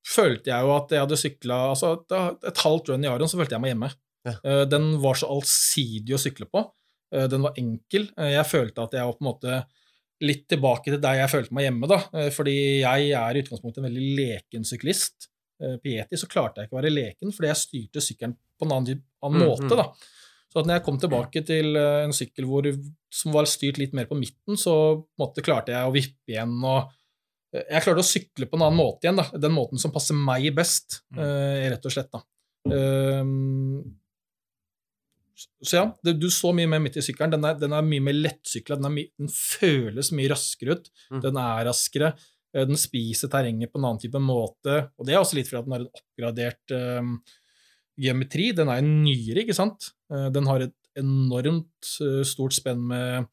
følte 0.08 0.52
jeg 0.52 0.64
jo 0.64 0.74
at 0.74 0.92
jeg 0.94 1.04
hadde 1.04 1.20
sykla 1.20 1.58
altså 1.72 1.94
et, 2.00 2.62
halvt 2.64 2.92
run 2.92 3.04
i 3.04 3.10
Aron, 3.10 3.30
så 3.30 3.40
følte 3.40 3.56
jeg 3.56 3.64
meg 3.64 3.74
hjemme. 3.74 3.90
Ja. 4.26 4.34
Eh, 4.44 4.64
den 4.70 4.90
var 5.02 5.18
så 5.18 5.30
allsidig 5.32 6.16
å 6.16 6.20
sykle 6.20 6.48
på. 6.50 6.64
Eh, 7.14 7.26
den 7.30 7.44
var 7.44 7.58
enkel. 7.60 8.08
Eh, 8.16 8.34
jeg 8.34 8.48
følte 8.48 8.84
at 8.84 8.96
jeg 8.96 9.08
var 9.08 9.18
på 9.18 9.24
en 9.24 9.30
måte 9.30 9.58
litt 10.24 10.46
tilbake 10.50 10.90
til 10.90 11.02
der 11.02 11.20
jeg 11.20 11.30
følte 11.30 11.54
meg 11.54 11.68
hjemme, 11.68 11.88
da. 11.90 12.00
Fordi 12.34 12.54
jeg 12.80 13.10
er 13.14 13.36
i 13.36 13.42
utgangspunktet 13.44 13.78
en 13.78 13.86
veldig 13.86 14.06
leken 14.18 14.64
syklist. 14.66 15.28
Pieti 15.82 16.18
så 16.18 16.26
klarte 16.30 16.58
jeg 16.58 16.66
ikke 16.66 16.74
å 16.74 16.78
være 16.80 16.90
leken, 16.90 17.30
fordi 17.34 17.48
jeg 17.52 17.60
styrte 17.60 18.02
sykkelen 18.02 18.34
på 18.34 18.66
en 18.66 18.74
annen, 18.74 19.04
annen 19.22 19.44
Mm, 19.44 19.46
måte, 19.46 19.78
da. 19.78 19.86
Så 20.50 20.58
at 20.58 20.66
når 20.66 20.78
jeg 20.78 20.84
kom 20.88 20.98
tilbake 20.98 21.42
til 21.46 21.78
en 21.78 22.14
sykkel 22.16 22.48
hvor, 22.50 22.66
som 23.14 23.36
var 23.36 23.46
styrt 23.46 23.78
litt 23.78 23.94
mer 23.94 24.10
på 24.10 24.18
midten, 24.18 24.58
så 24.58 24.74
på 24.98 25.06
en 25.06 25.22
måte 25.22 25.44
klarte 25.46 25.76
jeg 25.76 25.86
å 25.86 25.94
vippe 25.94 26.34
igjen 26.34 26.56
og 26.66 26.90
Jeg 27.54 27.80
klarte 27.84 28.02
å 28.02 28.04
sykle 28.06 28.44
på 28.48 28.58
en 28.58 28.66
annen 28.66 28.76
måte 28.76 29.06
igjen, 29.06 29.16
da. 29.16 29.24
Den 29.40 29.54
måten 29.56 29.80
som 29.80 29.92
passer 29.94 30.14
meg 30.14 30.50
best, 30.54 31.02
Mm. 31.14 31.18
eh, 31.24 31.70
rett 31.72 31.86
og 31.88 31.92
slett, 31.94 32.10
da. 32.12 32.20
Ehm, 32.68 33.94
så 35.62 35.76
ja, 35.78 35.84
du 36.02 36.26
så 36.34 36.50
mye 36.54 36.66
mer 36.68 36.80
midt 36.82 36.96
i 36.98 37.04
sykkelen. 37.04 37.30
Den 37.36 37.44
er, 37.46 37.54
den 37.60 37.72
er 37.76 37.84
mye 37.86 38.02
mer 38.02 38.16
lettsykla. 38.16 38.76
Den, 38.82 38.98
den 39.18 39.30
føles 39.32 40.10
mye 40.16 40.32
raskere 40.32 40.76
ut. 40.78 40.90
Mm. 41.14 41.20
Den 41.22 41.36
er 41.40 41.64
raskere. 41.70 42.12
eh, 42.54 42.64
Den 42.66 42.76
spiser 42.80 43.30
terrenget 43.32 43.70
på 43.72 43.78
en 43.78 43.84
annen 43.88 44.00
type 44.02 44.18
måte. 44.20 44.90
Og 44.98 45.06
det 45.06 45.14
er 45.14 45.20
også 45.22 45.38
litt 45.38 45.48
fordi 45.50 45.60
at 45.62 45.68
den 45.68 45.76
har 45.76 45.84
en 45.86 45.92
oppgradert 46.00 46.74
ehm, 46.74 47.14
geometri. 47.98 48.50
Den 48.58 48.68
er 48.72 48.82
en 48.82 48.92
nyere, 49.04 49.44
ikke 49.46 49.54
sant? 49.56 49.92
Eh, 50.12 50.28
Den 50.34 50.46
har 50.50 50.66
et 50.66 50.74
enormt 50.98 51.92
stort 52.26 52.52
spenn 52.58 52.82
med 52.90 53.28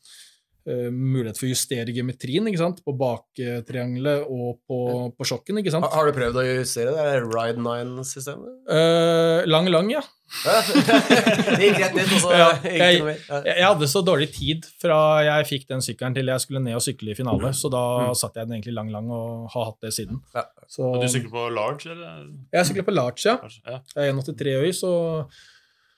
mulighet 0.66 1.38
for 1.38 1.46
å 1.46 1.52
justere 1.52 1.94
geometrien 1.94 2.48
ikke 2.50 2.58
sant? 2.62 2.80
på 2.86 2.94
baktriangelet 2.98 4.26
og 4.26 4.58
på, 4.66 4.80
på 5.14 5.28
sjokken. 5.30 5.60
ikke 5.62 5.72
sant? 5.76 5.86
Har, 5.86 5.94
har 6.00 6.10
du 6.10 6.16
prøvd 6.18 6.40
å 6.42 6.46
justere 6.48 6.94
det? 6.96 7.20
Ride 7.30 7.62
9-systemet? 7.62 8.56
Uh, 8.66 9.46
lang, 9.46 9.70
lang, 9.70 9.92
ja. 9.94 10.02
det 10.66 11.68
gikk 11.68 11.78
rett 11.84 11.98
ut, 12.00 12.14
og 12.16 12.22
så 12.24 12.32
Ja, 12.34 12.48
gikk 12.56 12.64
det 12.66 12.80
jeg- 12.80 13.00
noe 13.04 13.10
mer. 13.12 13.20
Ja. 13.30 13.42
Jeg 13.60 13.66
hadde 13.68 13.88
så 13.92 14.02
dårlig 14.08 14.28
tid 14.34 14.66
fra 14.82 14.98
jeg 15.28 15.46
fikk 15.52 15.68
den 15.70 15.84
sykkelen 15.86 16.16
til 16.18 16.26
jeg 16.34 16.42
skulle 16.42 16.64
ned 16.66 16.76
og 16.80 16.82
sykle 16.82 17.14
i 17.14 17.18
finale, 17.20 17.52
så 17.54 17.70
da 17.72 17.84
Mm. 18.10 18.16
satt 18.18 18.36
jeg 18.42 18.48
den 18.50 18.58
egentlig 18.58 18.74
lang, 18.74 18.90
lang 18.92 19.12
og 19.12 19.50
har 19.54 19.66
hatt 19.70 19.80
det 19.86 19.94
siden. 19.94 20.22
Ja. 20.34 20.44
Så, 20.68 20.82
Og 20.96 21.02
du 21.02 21.08
sykler 21.08 21.30
på 21.32 21.46
large, 21.54 21.86
eller? 21.92 22.26
jeg 22.54 22.66
sykler 22.66 22.84
på 22.90 22.96
large, 22.96 23.22
ja. 23.26 23.38
Kanskje? 23.38 23.62
Ja. 23.70 23.80
Jeg 23.96 24.10
er 24.10 24.14
1,83 24.18 24.58
høy, 24.66 24.72
så, 24.74 24.92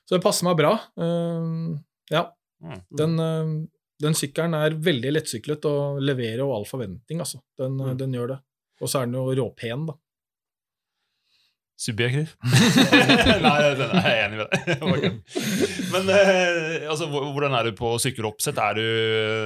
så 0.05 0.17
det 0.17 0.23
passer 0.23 0.43
meg 0.49 0.57
bra. 0.59 0.75
Uh, 0.99 1.77
ja. 2.11 2.25
Mm. 2.61 2.81
Den, 2.97 3.19
um, 3.19 3.69
den 4.01 4.13
sykkelen 4.13 4.53
er 4.53 4.75
veldig 4.77 5.11
lettsyklet 5.15 5.65
og 5.65 6.01
leverer 6.05 6.43
jo 6.43 6.51
all 6.53 6.65
forventning, 6.69 7.19
altså. 7.23 7.41
Den, 7.57 7.77
Mm. 7.77 7.97
den 7.97 8.13
gjør 8.13 8.27
det. 8.27 8.39
Og 8.81 8.87
så 8.91 9.01
er 9.01 9.05
den 9.07 9.15
jo 9.17 9.33
råpen, 9.33 9.87
da. 9.87 9.93
Subjektiv. 11.77 12.31
Nei, 13.45 13.57
den 13.77 13.91
er 13.99 14.05
jeg 14.09 14.21
enig 14.25 14.39
med 14.39 14.47
deg. 14.49 15.17
Men 15.93 16.07
eh, 16.09 16.87
altså, 16.89 17.05
hvordan 17.05 17.53
er 17.53 17.67
du 17.67 17.75
på 17.77 17.91
sykkeloppsett? 18.01 18.57
Er 18.57 18.79
du, 18.79 18.85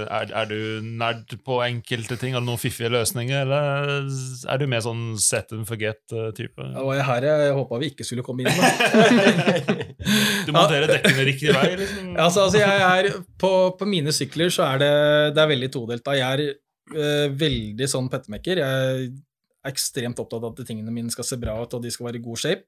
er, 0.08 0.32
er 0.40 0.48
du 0.48 0.86
nerd 0.86 1.36
på 1.44 1.58
enkelte 1.66 2.16
ting? 2.22 2.32
Har 2.32 2.44
du 2.44 2.48
noen 2.48 2.62
fiffige 2.62 2.88
løsninger, 2.94 3.44
eller 3.44 4.08
er 4.48 4.62
du 4.62 4.64
mer 4.72 4.84
sånn 4.86 5.18
set 5.20 5.52
and 5.52 5.68
forget-type? 5.68 6.56
Det 6.56 6.86
var 6.88 6.96
jeg 7.02 7.08
her 7.10 7.28
jeg 7.28 7.58
håpa 7.58 7.80
vi 7.82 7.90
ikke 7.92 8.08
skulle 8.08 8.24
komme 8.24 8.46
inn. 8.46 8.56
Da. 8.56 9.80
Du 10.48 10.50
monterer 10.56 10.90
dekkene 10.90 11.26
riktig 11.28 11.52
vei? 11.54 11.68
liksom? 11.78 12.16
Altså, 12.16 12.48
altså 12.48 12.62
jeg 12.64 12.86
er, 12.88 13.10
på, 13.40 13.52
på 13.78 13.88
mine 13.90 14.14
sykler 14.16 14.50
så 14.54 14.66
er 14.72 14.82
det, 14.82 14.94
det 15.36 15.44
er 15.44 15.52
veldig 15.52 15.70
todelt. 15.76 16.04
da. 16.08 16.16
Jeg 16.18 16.32
er 16.32 16.56
øh, 16.96 17.36
veldig 17.44 17.90
sånn 17.92 18.10
pettemekker. 18.10 18.64
Jeg 18.64 19.12
ekstremt 19.68 20.20
opptatt 20.22 20.44
av 20.44 20.54
at 20.54 20.68
tingene 20.68 20.94
mine 20.94 21.14
skal 21.14 21.28
se 21.28 21.38
bra 21.42 21.58
ut, 21.62 21.74
og 21.78 21.84
de 21.84 21.92
skal 21.94 22.10
være 22.10 22.22
i 22.22 22.26
god 22.26 22.42
shape. 22.42 22.66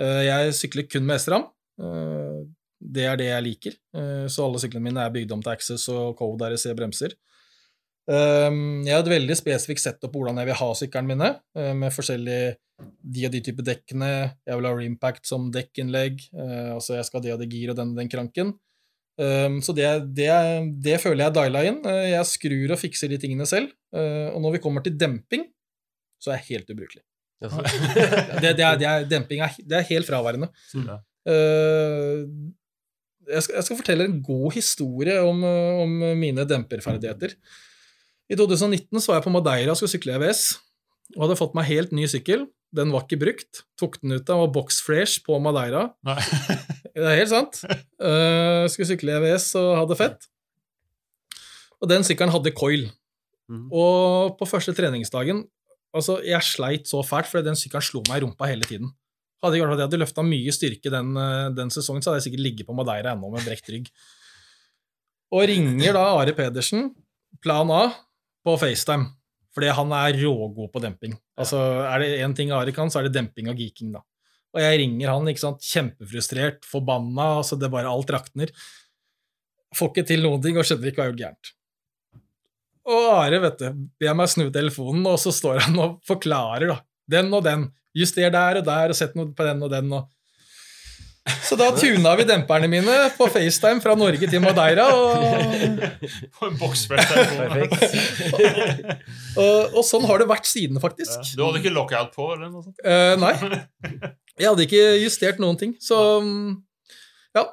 Eh, 0.00 0.22
jeg 0.28 0.54
sykler 0.56 0.88
kun 0.88 1.06
med 1.08 1.20
S-ram. 1.20 1.46
Eh, 1.82 2.40
det 2.82 3.04
er 3.06 3.20
det 3.20 3.28
jeg 3.28 3.46
liker. 3.46 3.76
Eh, 3.96 4.24
så 4.32 4.46
alle 4.46 4.62
syklene 4.62 4.88
mine 4.88 5.04
er 5.04 5.12
bygd 5.14 5.34
om 5.36 5.44
til 5.44 5.54
Access 5.54 5.86
og 5.92 6.16
Code 6.18 6.52
REC 6.52 6.66
bremser. 6.78 7.16
Jeg 8.02 8.90
har 8.90 8.98
et 9.04 9.08
veldig 9.12 9.34
spesifikt 9.38 9.78
setup 9.78 10.10
på 10.10 10.18
hvordan 10.18 10.40
jeg 10.40 10.48
vil 10.48 10.56
ha 10.58 10.66
syklene 10.74 11.06
mine, 11.06 11.28
med 11.78 11.94
forskjellige 11.94 12.56
de 13.14 13.26
og 13.28 13.30
de 13.30 13.40
type 13.46 13.62
dekkene. 13.62 14.08
Jeg 14.42 14.58
vil 14.58 14.66
ha 14.66 14.72
Rimpact 14.74 15.30
som 15.30 15.44
dekkinnlegg. 15.54 16.18
altså 16.34 16.96
jeg 16.96 17.06
skal 17.06 17.20
ha 17.20 17.24
det 17.28 17.34
og 17.36 17.38
det 17.44 17.48
gir 17.52 17.70
og 17.70 17.78
den 17.78 17.92
og 17.94 18.00
den 18.00 18.10
kranken. 18.10 18.50
Så 19.14 19.76
det, 19.78 19.86
det, 20.18 20.32
det 20.82 20.98
føler 20.98 21.28
jeg 21.28 21.36
diala 21.38 21.62
inn. 21.70 21.78
Jeg 21.86 22.26
skrur 22.26 22.74
og 22.74 22.82
fikser 22.82 23.06
de 23.06 23.20
tingene 23.22 23.46
selv. 23.46 23.70
Og 23.94 24.42
når 24.42 24.58
vi 24.58 24.64
kommer 24.66 24.82
til 24.82 24.98
demping, 24.98 25.46
så 26.22 26.30
er 26.30 26.40
jeg 26.40 26.48
helt 26.52 26.70
ubrukelig. 26.74 27.02
Det, 27.42 28.52
det 28.54 28.62
er, 28.62 28.76
det 28.78 28.86
er, 28.86 29.06
demping 29.10 29.40
er, 29.42 29.54
det 29.58 29.80
er 29.80 29.88
helt 29.88 30.06
fraværende. 30.06 30.46
Mm. 30.78 30.86
Uh, 31.26 32.22
jeg, 33.26 33.42
skal, 33.42 33.56
jeg 33.56 33.66
skal 33.66 33.78
fortelle 33.80 34.06
en 34.06 34.20
god 34.22 34.54
historie 34.54 35.16
om, 35.26 35.42
uh, 35.42 35.82
om 35.82 35.96
mine 36.20 36.46
demperferdigheter. 36.46 37.34
I 38.30 38.38
2019 38.38 39.02
så 39.02 39.10
var 39.10 39.18
jeg 39.18 39.26
på 39.26 39.34
Madeira 39.34 39.74
og 39.74 39.80
skulle 39.80 39.90
sykle 39.90 40.14
EVS, 40.20 40.44
og 41.16 41.24
hadde 41.26 41.38
fått 41.40 41.56
meg 41.58 41.68
helt 41.68 41.94
ny 41.96 42.06
sykkel. 42.10 42.46
Den 42.72 42.92
var 42.94 43.04
ikke 43.04 43.20
brukt. 43.20 43.64
Tok 43.80 43.98
den 44.00 44.14
ut, 44.14 44.24
den 44.28 44.40
var 44.40 44.52
box 44.54 44.78
fresh 44.84 45.24
på 45.26 45.36
Madeira. 45.42 45.88
Nei. 46.06 46.20
Det 46.92 47.08
er 47.08 47.22
helt 47.22 47.32
sant. 47.32 47.62
Uh, 47.96 48.68
skulle 48.70 48.90
sykle 48.90 49.16
EVS 49.18 49.54
og 49.60 49.70
hadde 49.80 49.96
fett. 49.98 50.26
Og 51.82 51.88
den 51.90 52.04
sykkelen 52.06 52.32
hadde 52.32 52.52
coil. 52.54 52.86
Mm. 53.50 53.66
Og 53.74 54.36
på 54.38 54.48
første 54.48 54.74
treningsdagen 54.76 55.42
Altså, 55.92 56.18
jeg 56.24 56.40
sleit 56.46 56.88
så 56.88 57.02
fælt, 57.04 57.28
fordi 57.28 57.50
den 57.50 57.58
sykkelen 57.58 57.84
slo 57.84 58.02
meg 58.08 58.20
i 58.20 58.24
rumpa 58.24 58.48
hele 58.48 58.66
tiden. 58.68 58.92
Hadde 59.42 59.58
jeg, 59.58 59.78
jeg 59.80 60.00
løfta 60.00 60.22
mye 60.24 60.54
styrke 60.54 60.92
den, 60.92 61.16
eh, 61.18 61.48
den 61.56 61.72
sesongen, 61.74 62.02
så 62.04 62.10
hadde 62.10 62.22
jeg 62.22 62.30
sikkert 62.30 62.44
ligget 62.46 62.68
på 62.68 62.76
Madeira 62.78 63.16
ennå 63.16 63.32
med 63.32 63.44
brekt 63.44 63.68
rygg. 63.72 63.90
Og 65.32 65.48
ringer 65.48 65.96
da 65.96 66.04
Are 66.14 66.34
Pedersen, 66.36 66.92
plan 67.42 67.70
A, 67.74 67.82
på 68.44 68.54
FaceTime. 68.60 69.10
Fordi 69.52 69.68
han 69.76 69.92
er 69.92 70.16
rågod 70.22 70.70
på 70.72 70.80
demping. 70.80 71.16
Altså, 71.36 71.58
Er 71.84 72.00
det 72.00 72.20
én 72.24 72.34
ting 72.36 72.52
Are 72.52 72.72
kan, 72.72 72.88
så 72.88 73.00
er 73.00 73.08
det 73.08 73.16
demping 73.18 73.50
og 73.52 73.56
geeking, 73.56 73.92
da. 73.92 74.00
Og 74.52 74.60
jeg 74.60 74.78
ringer 74.80 75.08
han, 75.08 75.28
ikke 75.28 75.40
sant, 75.40 75.64
kjempefrustrert, 75.64 76.64
forbanna, 76.68 77.38
altså 77.40 77.56
det 77.56 77.70
bare 77.72 77.88
alt 77.88 78.10
rakner. 78.12 78.52
Får 79.76 79.92
ikke 79.92 80.06
til 80.08 80.24
noen 80.24 80.42
ting 80.44 80.58
og 80.60 80.64
skjønner 80.68 80.90
ikke 80.90 81.00
hva 81.00 81.06
jeg 81.06 81.12
har 81.12 81.16
gjort 81.16 81.24
gærent. 81.24 81.52
Og 82.88 83.04
Are, 83.14 83.38
vet 83.44 83.60
du, 83.60 83.84
ber 84.02 84.16
meg 84.18 84.30
snu 84.32 84.48
telefonen, 84.54 85.04
og 85.06 85.20
så 85.22 85.32
står 85.34 85.62
han 85.68 85.78
og 85.78 86.00
forklarer, 86.08 86.72
da. 86.72 86.80
Den 87.12 87.30
og 87.34 87.44
den. 87.46 87.68
Juster 87.94 88.32
der 88.32 88.58
og 88.62 88.66
der, 88.66 88.90
og 88.90 88.98
sett 88.98 89.14
noe 89.18 89.30
på 89.36 89.46
den 89.46 89.62
og 89.62 89.70
den, 89.72 89.92
og 89.92 90.08
Så 91.46 91.54
da 91.54 91.68
tuna 91.76 92.16
vi 92.18 92.24
demperne 92.26 92.66
mine 92.66 92.94
på 93.14 93.28
FaceTime 93.30 93.82
fra 93.84 93.94
Norge 93.94 94.26
til 94.26 94.42
Madeira, 94.42 94.88
og, 94.90 95.52
På 96.38 96.48
en 96.48 96.58
boksflett. 96.58 97.12
Perfekt. 97.38 97.94
og, 99.36 99.76
og 99.76 99.86
sånn 99.86 100.08
har 100.08 100.24
det 100.24 100.26
vært 100.32 100.50
siden, 100.50 100.82
faktisk. 100.82 101.20
Ja. 101.20 101.36
Du 101.38 101.44
hadde 101.46 101.62
ikke 101.62 101.74
lockout 101.76 102.10
på? 102.16 102.32
eller 102.34 102.50
noe 102.50 102.66
sånt? 102.66 102.82
Uh, 102.82 103.14
nei. 103.22 103.36
Jeg 104.40 104.48
hadde 104.48 104.66
ikke 104.66 104.84
justert 105.04 105.38
noen 105.42 105.60
ting, 105.60 105.76
så 105.78 106.00
ja, 107.32 107.46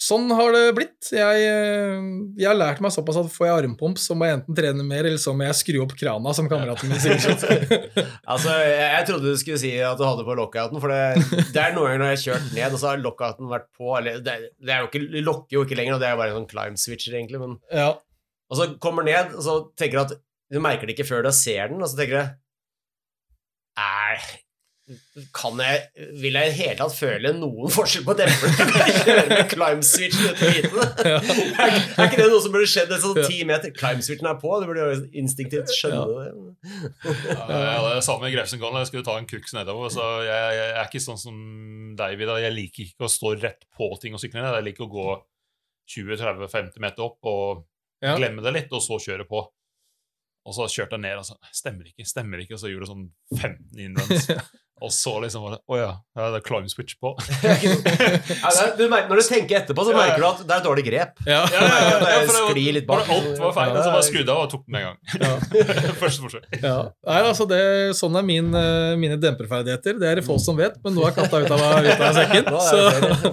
sånn 0.00 0.30
har 0.32 0.54
det 0.54 0.60
blitt. 0.76 1.10
Jeg, 1.12 1.40
eh, 1.44 2.04
jeg 2.40 2.48
har 2.48 2.56
lært 2.56 2.78
meg 2.80 2.94
såpass 2.94 3.18
at 3.20 3.28
får 3.34 3.46
jeg 3.46 3.56
armpump, 3.58 3.98
så 4.00 4.16
må 4.16 4.24
jeg 4.24 4.38
enten 4.38 4.56
trene 4.56 4.86
mer, 4.88 5.04
eller 5.04 5.20
så 5.20 5.34
må 5.36 5.44
jeg 5.44 5.58
skru 5.58 5.82
opp 5.82 5.92
krana, 6.00 6.32
som 6.32 6.48
kameraten 6.48 6.88
min 6.88 7.02
sier. 7.02 7.20
Altså, 8.32 8.54
jeg, 8.56 8.78
jeg 8.80 9.06
trodde 9.10 9.34
du 9.34 9.40
skulle 9.40 9.60
si 9.60 9.74
at 9.84 10.00
du 10.00 10.06
hadde 10.06 10.24
på 10.24 10.36
lockouten, 10.38 10.80
for 10.80 10.92
det, 10.94 11.42
det 11.52 11.60
er 11.60 11.76
noen 11.76 11.90
ganger 11.90 12.00
når 12.00 12.08
jeg 12.08 12.16
har 12.16 12.22
kjørt 12.24 12.54
ned, 12.56 12.68
og 12.70 12.80
så 12.80 12.88
har 12.88 13.02
lockouten 13.04 13.50
vært 13.52 13.68
på 13.76 13.90
eller 13.98 14.22
det, 14.24 14.36
det 14.62 14.72
er 14.72 14.80
jo 14.80 14.88
ikke, 14.88 15.24
lokker 15.28 15.58
jo 15.58 15.64
ikke 15.66 15.76
lenger, 15.76 15.98
og 15.98 16.00
det 16.00 16.08
er 16.08 16.16
jo 16.16 16.22
bare 16.22 16.32
en 16.32 16.38
sånn 16.40 16.50
climb 16.54 16.80
switcher, 16.80 17.18
egentlig. 17.18 17.42
Men, 17.42 17.58
ja. 17.68 17.90
og 18.48 18.60
så 18.62 18.70
kommer 18.80 19.04
ned, 19.08 19.36
og 19.36 19.44
så 19.44 19.58
tenker 19.76 19.98
du 19.98 20.04
at 20.06 20.16
du 20.52 20.60
merker 20.64 20.88
det 20.88 20.96
ikke 20.96 21.08
før 21.08 21.28
du 21.28 21.34
ser 21.36 21.68
den, 21.68 21.84
og 21.84 21.92
så 21.92 22.00
tenker 22.00 22.16
du 22.16 22.40
Er 23.82 24.24
kan 25.36 25.58
jeg, 25.60 25.80
Vil 26.22 26.36
jeg 26.38 26.48
i 26.48 26.50
det 26.52 26.56
hele 26.58 26.76
tatt 26.78 26.94
føle 26.96 27.32
noen 27.36 27.70
forskjell 27.72 28.04
på 28.06 28.14
demperen 28.18 28.54
når 28.72 28.78
jeg 28.82 28.94
kjører 29.06 29.28
med 29.32 29.50
climb 29.52 29.82
switch 29.86 30.18
ute 30.22 30.48
i 30.48 30.52
vite 30.56 30.72
det? 30.76 30.86
Er, 31.12 31.76
er 31.76 32.06
ikke 32.08 32.20
det 32.22 32.28
noe 32.32 32.42
som 32.44 32.54
burde 32.54 32.70
skjedd 32.72 32.94
et 32.96 33.04
sånn 33.04 33.20
ti 33.26 33.40
meter? 33.48 33.74
Climb 33.76 34.04
switchen 34.06 34.30
er 34.32 34.38
på, 34.42 34.52
du 34.62 34.68
burde 34.70 34.86
jo 34.88 35.00
instinktivt 35.22 35.72
skjønne 35.76 36.04
det. 36.12 36.76
Ja, 37.32 37.46
det 37.48 37.94
er 37.96 38.04
samme 38.06 38.28
i 38.30 38.34
Grefsenkollen. 38.36 38.80
Jeg 38.82 38.90
skulle 38.92 39.06
ta 39.08 39.16
en 39.20 39.28
kuks 39.30 39.54
nedover. 39.56 39.92
Så 39.94 40.06
jeg, 40.26 40.56
jeg 40.58 40.70
er 40.76 40.86
ikke 40.88 41.04
sånn 41.06 41.20
som 41.20 41.40
deg, 41.98 42.16
Vidar. 42.20 42.40
Jeg 42.42 42.54
liker 42.56 42.86
ikke 42.88 43.08
å 43.08 43.12
stå 43.12 43.34
rett 43.42 43.66
på 43.76 43.90
ting 44.02 44.16
og 44.16 44.22
sykle 44.22 44.40
ned. 44.44 44.56
Jeg 44.60 44.68
liker 44.72 44.86
å 44.88 44.92
gå 44.92 45.08
20-30-50 45.96 46.80
meter 46.82 47.08
opp 47.08 47.18
og 47.28 47.66
Ja. 48.02 48.16
glemme 48.18 48.42
det 48.42 48.50
litt, 48.56 48.72
og 48.74 48.82
så 48.82 48.96
kjøre 48.98 49.26
på. 49.28 49.42
Og 50.42 50.54
så 50.56 50.64
kjørte 50.66 50.96
jeg 50.96 51.02
ned, 51.04 51.20
og 51.20 51.26
sa 51.28 51.36
stemmer 51.54 51.86
ikke, 51.86 52.02
stemmer 52.08 52.40
ikke, 52.42 52.56
og 52.56 52.62
så 52.64 52.70
gjorde 52.72 52.88
jeg 52.88 52.90
sånn 52.90 53.04
15 53.38 53.84
innvends. 53.84 54.24
Og 54.82 54.90
så 54.94 55.12
liksom 55.22 55.44
var 55.46 55.54
det 55.54 55.60
Å 55.70 55.76
ja, 55.78 55.90
ja, 56.18 56.28
det 56.34 56.40
er 56.40 56.44
climb 56.46 56.68
switch 56.72 56.96
på. 57.00 57.12
Ja, 58.42 58.50
er, 58.50 58.72
du 58.76 58.82
merker, 58.90 59.08
når 59.12 59.20
du 59.20 59.26
tenker 59.26 59.58
etterpå, 59.60 59.84
så 59.86 59.92
merker 59.94 60.20
du 60.20 60.26
at 60.28 60.40
det 60.48 60.54
er 60.56 60.64
dårlig 60.64 60.84
grep. 60.86 61.20
Ja. 61.26 61.42
Ja, 61.52 61.60
ja, 61.62 61.78
ja, 61.86 61.98
Det 62.02 62.10
ja, 62.12 62.20
for 62.26 62.32
det 62.36 62.42
sklir 62.50 62.76
litt 62.76 62.86
bak. 62.88 63.08
Alt 63.12 63.38
var 63.40 63.54
feil, 63.56 63.72
så 63.78 63.92
bare 63.94 64.06
skrudde 64.06 64.26
jeg 64.26 64.34
av 64.34 64.42
og 64.46 64.50
tok 64.52 64.64
den 64.66 64.74
med 64.74 64.82
en 64.82 64.88
gang. 64.88 65.94
Første 66.02 66.24
forsøk. 66.24 66.46
Ja. 66.62 66.74
Nei, 67.08 67.18
altså 67.28 67.46
det, 67.50 67.60
sånn 67.98 68.18
er 68.18 68.26
min, 68.26 68.48
eh, 68.58 68.94
mine 69.00 69.18
demperferdigheter. 69.22 69.98
Det 70.02 70.08
er 70.10 70.20
det 70.20 70.24
få 70.26 70.38
som 70.42 70.58
vet, 70.58 70.76
men 70.84 70.96
nå 70.96 71.04
er 71.08 71.14
katta 71.16 71.42
ut 71.44 71.54
av, 71.54 71.62
ut 71.86 72.04
av 72.08 72.18
sekken. 72.18 72.50
Så, 72.66 72.80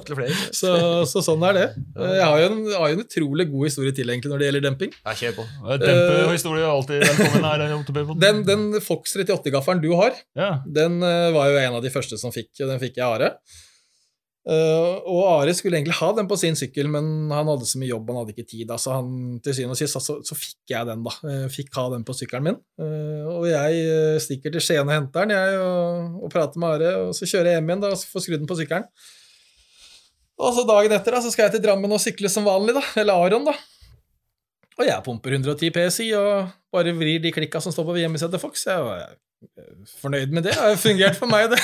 så, 0.62 0.74
så 1.10 1.24
sånn 1.26 1.46
er 1.50 1.58
det. 1.60 1.66
Jeg 1.98 2.26
har 2.26 2.44
jo 2.44 2.50
en, 2.52 2.60
har 2.76 2.94
jo 2.94 3.00
en 3.00 3.04
utrolig 3.06 3.48
god 3.52 3.68
historie 3.70 3.96
til 3.98 4.14
egentlig 4.14 4.34
når 4.34 4.44
det 4.44 4.50
gjelder 4.50 4.66
demping. 4.70 4.94
Ja, 5.02 5.16
kjør 5.24 5.38
på. 5.40 5.48
Dempehistorie 5.84 6.66
er 6.66 6.72
alltid 6.74 7.06
velkommen 7.08 7.50
her. 7.50 7.66
Den, 8.26 8.44
den 8.48 8.68
Fox 8.86 9.16
38-gaffelen 9.18 9.84
du 9.84 9.92
har, 10.00 10.16
Ja. 10.38 10.52
den 10.80 11.00
eh, 11.06 11.30
var 11.40 11.50
jo 11.50 11.60
en 11.64 11.80
av 11.80 11.84
de 11.84 11.92
første 11.94 12.20
som 12.20 12.36
fikk, 12.36 12.52
og 12.60 12.70
den 12.70 12.84
fikk 12.84 13.00
jeg 13.00 13.08
Are. 13.08 13.34
Uh, 14.50 15.04
og 15.04 15.20
Are 15.28 15.54
skulle 15.54 15.78
egentlig 15.78 15.98
ha 16.00 16.08
den 16.16 16.28
på 16.30 16.38
sin 16.40 16.56
sykkel, 16.58 16.88
men 16.90 17.30
han 17.30 17.50
hadde 17.52 17.68
så 17.70 17.78
mye 17.78 17.92
jobb, 17.92 18.08
han 18.10 18.22
hadde 18.22 18.34
ikke 18.34 18.48
tid. 18.50 18.72
Så 18.82 18.96
han, 18.96 19.12
til 19.46 19.58
syvende 19.58 19.76
og 19.76 19.82
sist 19.82 20.00
så, 20.00 20.16
så 20.26 20.38
fikk 20.38 20.74
jeg 20.74 20.90
den, 20.90 21.04
da. 21.06 21.14
Eh, 21.30 21.46
fikk 21.54 21.76
ha 21.78 21.86
den 21.94 22.06
på 22.08 22.16
sykkelen 22.18 22.48
min. 22.48 22.60
Uh, 22.82 23.28
og 23.36 23.48
jeg 23.52 24.22
stikker 24.26 24.56
til 24.56 24.64
Skien 24.64 24.88
og 24.88 24.96
henter 24.96 25.28
den, 25.28 25.36
jeg, 25.38 25.62
og, 25.62 26.20
og 26.24 26.34
prater 26.34 26.64
med 26.64 26.78
Are. 26.78 26.94
Og 27.10 27.18
så 27.18 27.30
kjører 27.30 27.52
jeg 27.52 27.60
hjem 27.60 27.74
igjen 27.74 27.86
da, 27.86 27.94
og 27.94 28.14
får 28.16 28.26
skrudd 28.26 28.46
den 28.46 28.50
på 28.50 28.60
sykkelen. 28.62 28.88
Og 30.40 30.56
så 30.56 30.64
dagen 30.64 30.96
etter 30.96 31.18
da, 31.18 31.22
så 31.22 31.34
skal 31.34 31.48
jeg 31.50 31.58
til 31.58 31.66
Drammen 31.68 31.94
og 31.94 32.02
sykle 32.02 32.32
som 32.32 32.48
vanlig, 32.48 32.78
da. 32.80 32.86
Eller 33.04 33.28
Aron, 33.28 33.50
da. 33.52 33.58
Og 34.80 34.88
jeg 34.88 35.04
pumper 35.04 35.36
110 35.36 35.74
PSI 35.76 36.12
og 36.16 36.52
bare 36.72 36.94
vrir 36.96 37.20
de 37.24 37.34
klikka 37.36 37.60
som 37.64 37.74
står 37.76 37.88
på 37.90 37.98
hjemmesida 38.00 38.32
til 38.32 38.42
Fox. 38.42 38.64
Jeg 38.68 38.84
var 38.86 39.10
fornøyd 40.00 40.32
med 40.32 40.46
det. 40.48 40.54
Det 40.56 40.62
har 40.62 40.78
fungert 40.80 41.20
for 41.20 41.32
meg, 41.32 41.50
det. 41.52 41.60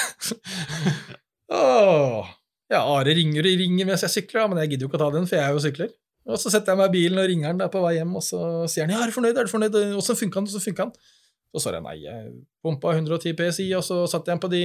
Åh. 1.55 2.33
Ja, 2.73 2.81
Are 2.81 3.13
ringer 3.13 3.45
og 3.45 3.61
ringer 3.61 3.87
mens 3.87 4.03
jeg 4.03 4.13
sykler, 4.17 4.49
men 4.49 4.59
jeg 4.63 4.73
gidder 4.73 4.87
jo 4.87 4.91
ikke 4.91 4.99
å 4.99 5.03
ta 5.05 5.11
den, 5.13 5.27
for 5.29 5.37
jeg 5.37 5.45
er 5.45 5.55
jo 5.55 5.63
sykler. 5.63 5.91
Og 6.25 6.39
så 6.41 6.49
setter 6.49 6.73
jeg 6.73 6.81
meg 6.81 6.89
i 6.89 6.95
bilen 6.95 7.21
og 7.21 7.27
ringer 7.29 7.51
han 7.51 7.59
der 7.61 7.69
på 7.71 7.83
vei 7.83 7.93
hjem, 7.99 8.15
og 8.17 8.23
så 8.25 8.39
sier 8.71 8.87
han 8.87 8.95
ja, 8.95 9.03
er 9.03 9.11
du 9.11 9.15
fornøyd, 9.15 9.37
er 9.37 9.45
du 9.45 9.51
fornøyd, 9.51 9.77
åssen 9.99 10.17
funka 10.17 10.41
den, 10.41 10.49
åssen 10.49 10.63
funka 10.63 10.87
den? 10.89 11.11
Så 11.53 11.61
sa 11.61 11.75
jeg 11.77 11.85
nei, 11.85 11.93
jeg 12.01 12.31
pumpa 12.65 12.95
110 12.97 13.35
PSI, 13.37 13.67
og 13.77 13.85
så 13.85 13.99
satte 14.11 14.31
jeg 14.31 14.35
den 14.35 14.41
på 14.43 14.49
de, 14.51 14.63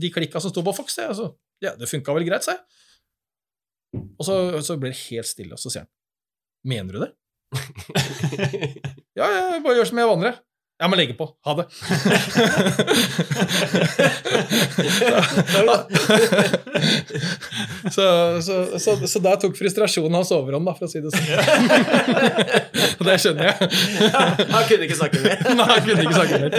de 0.00 0.10
klikka 0.10 0.40
som 0.42 0.50
sto 0.50 0.64
på 0.66 0.72
Fox, 0.74 0.96
jeg, 0.98 1.12
og 1.12 1.18
så 1.20 1.28
ja, 1.62 1.74
det 1.78 1.90
funka 1.90 2.16
vel 2.16 2.24
greit, 2.26 2.46
sa 2.46 2.56
jeg. 2.56 2.64
Og 4.16 4.24
så, 4.26 4.38
så 4.64 4.78
ble 4.80 4.90
det 4.90 5.02
helt 5.04 5.28
stille, 5.28 5.54
og 5.54 5.60
så 5.60 5.70
sier 5.70 5.84
han 5.84 5.92
mener 6.66 6.96
du 6.96 7.04
det? 7.04 7.12
Ja, 9.18 9.26
ja, 9.30 9.42
bare 9.62 9.76
gjør 9.78 9.86
som 9.92 9.98
jeg 10.02 10.10
vanligere. 10.10 10.38
Jeg 10.82 10.90
må 10.90 10.96
legge 10.98 11.14
på. 11.14 11.28
Ha 11.46 11.52
det. 11.54 11.68
så, 17.94 18.40
så, 18.42 18.78
så, 18.78 19.06
så 19.06 19.18
der 19.22 19.36
tok 19.40 19.56
frustrasjonen 19.58 20.14
hans 20.18 20.30
overhånd, 20.34 20.66
da, 20.66 20.72
for 20.74 20.84
å 20.86 20.88
si 20.90 21.00
det 21.04 21.10
sånn. 21.14 21.26
Og 22.98 23.04
det 23.06 23.16
skjønner 23.22 23.44
jeg. 23.50 23.56
Han 24.50 24.64
kunne 24.68 24.84
ikke 24.88 24.98
snakke 24.98 25.18
mer. 25.24 25.36
Nei, 25.60 25.66
han 25.70 25.82
kunne 25.86 26.02
ikke 26.04 26.18
snakke 26.18 26.36
mer. 26.42 26.50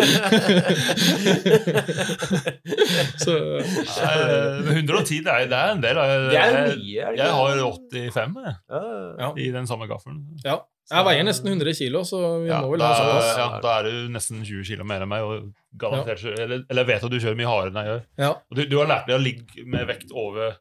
så 3.25 3.33
uh, 3.59 4.71
110 4.71 5.19
det 5.25 5.31
er, 5.33 5.39
det 5.51 5.57
er 5.59 5.69
en 5.73 5.81
del. 5.83 5.95
Jeg, 5.99 6.05
Det 6.31 6.39
er 6.39 6.43
mye, 6.55 6.71
er 6.71 6.75
det 7.11 7.19
jeg 7.19 7.31
har 7.41 7.53
85 7.67 8.39
jeg, 8.45 8.55
Ja. 8.71 8.81
ja. 9.25 9.29
i 9.35 9.37
den 9.59 9.67
samme 9.69 9.85
gaffelen. 9.91 10.19
ja. 10.45 10.57
Jeg 10.91 11.05
veier 11.07 11.23
nesten 11.25 11.47
100 11.49 11.73
kilo, 11.79 12.03
så 12.05 12.19
vi 12.43 12.49
Ja, 12.51 12.59
må 12.61 12.69
vel 12.75 12.79
da, 12.83 12.91
ha 12.91 12.97
såpass. 12.99 13.29
ja, 13.39 13.47
da 13.63 13.71
er 13.79 13.87
du 13.89 14.11
nesten 14.13 14.43
20 14.45 14.67
kilo 14.67 14.83
mer 14.85 15.01
enn 15.01 15.09
meg, 15.09 15.23
og 15.25 15.47
garantert, 15.81 16.19
kjører- 16.21 16.43
eller, 16.45 16.65
eller 16.69 16.85
vet 16.85 17.03
at 17.07 17.09
du 17.11 17.17
kjører 17.19 17.39
mye 17.39 17.49
hardere 17.49 17.71
enn 17.73 17.79
jeg 17.81 17.89
gjør. 17.93 18.03
Ja. 18.21 18.29
Og 18.51 18.59
du, 18.59 18.61
du 18.69 18.77
har 18.83 18.91
lært 18.91 19.07
deg 19.09 19.15
å 19.17 19.23
ligge 19.23 19.65
med 19.65 19.87
vekt 19.89 20.13
over 20.13 20.53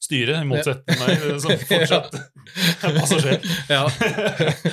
styret, 0.00 0.38
i 0.40 0.46
motsetning 0.48 0.86
til 0.88 1.02
meg, 1.02 1.40
som 1.42 1.52
fortsatt 1.68 2.14
er 2.86 2.96
passasjer. 2.96 3.40
Ja. 3.68 3.82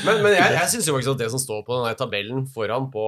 Men, 0.06 0.22
men 0.24 0.32
jeg, 0.38 0.56
jeg 0.62 0.72
syns 0.76 0.88
faktisk 0.94 1.12
at 1.18 1.24
det 1.26 1.30
som 1.34 1.42
står 1.44 1.66
på 1.68 1.82
den 1.84 2.00
tabellen 2.00 2.46
foran 2.56 2.88
på, 2.94 3.06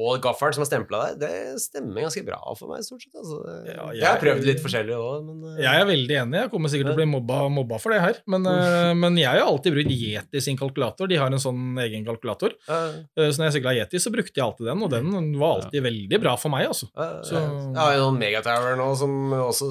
på 0.00 0.14
gaffelen 0.24 0.54
som 0.56 0.62
er 0.64 0.68
stempla 0.70 0.98
der, 1.10 1.16
det 1.20 1.60
stemmer 1.60 2.06
ganske 2.06 2.22
bra 2.24 2.38
for 2.56 2.70
meg, 2.70 2.80
stort 2.86 3.02
sett. 3.04 3.12
Altså. 3.20 3.36
Ja, 3.68 3.88
jeg, 3.92 4.04
har 4.06 4.20
prøvd 4.22 4.46
litt 4.48 4.62
forskjellig 4.64 4.94
òg, 4.96 5.26
men 5.26 5.42
eh, 5.50 5.58
Jeg 5.66 5.82
er 5.82 5.88
veldig 5.90 6.16
enig. 6.22 6.38
Jeg 6.40 6.52
kommer 6.54 6.72
sikkert 6.72 6.88
til 6.90 6.96
å 6.96 7.00
bli 7.02 7.08
mobba, 7.10 7.40
mobba 7.52 7.80
for 7.82 7.92
det 7.92 8.00
her. 8.00 8.20
Men, 8.32 8.48
uh, 8.48 8.92
men 8.96 9.18
jeg 9.20 9.28
har 9.28 9.44
alltid 9.44 9.76
brukt 9.76 9.92
Yeti 9.92 10.42
sin 10.46 10.56
kalkulator. 10.60 11.10
De 11.10 11.18
har 11.20 11.28
en 11.28 11.42
sånn 11.42 11.76
egen 11.84 12.06
kalkulator. 12.08 12.56
Eh, 12.70 13.28
Så 13.28 13.36
når 13.42 13.50
jeg 13.50 13.58
sykla 13.58 13.76
Yeti, 13.76 14.00
så 14.00 14.14
brukte 14.14 14.40
jeg 14.40 14.46
alltid 14.46 14.70
den, 14.70 14.86
og 14.86 14.94
den 14.94 15.34
var 15.42 15.58
alltid 15.58 15.84
veldig 15.84 16.22
bra 16.24 16.36
for 16.40 16.54
meg. 16.54 16.70
altså. 16.70 16.88
Så- 17.28 17.36
Jeg 17.36 17.76
har 17.82 17.98
jo 17.98 18.06
noen 18.08 18.22
megatower 18.24 18.80
nå 18.80 18.88
som 18.96 19.20
også 19.36 19.68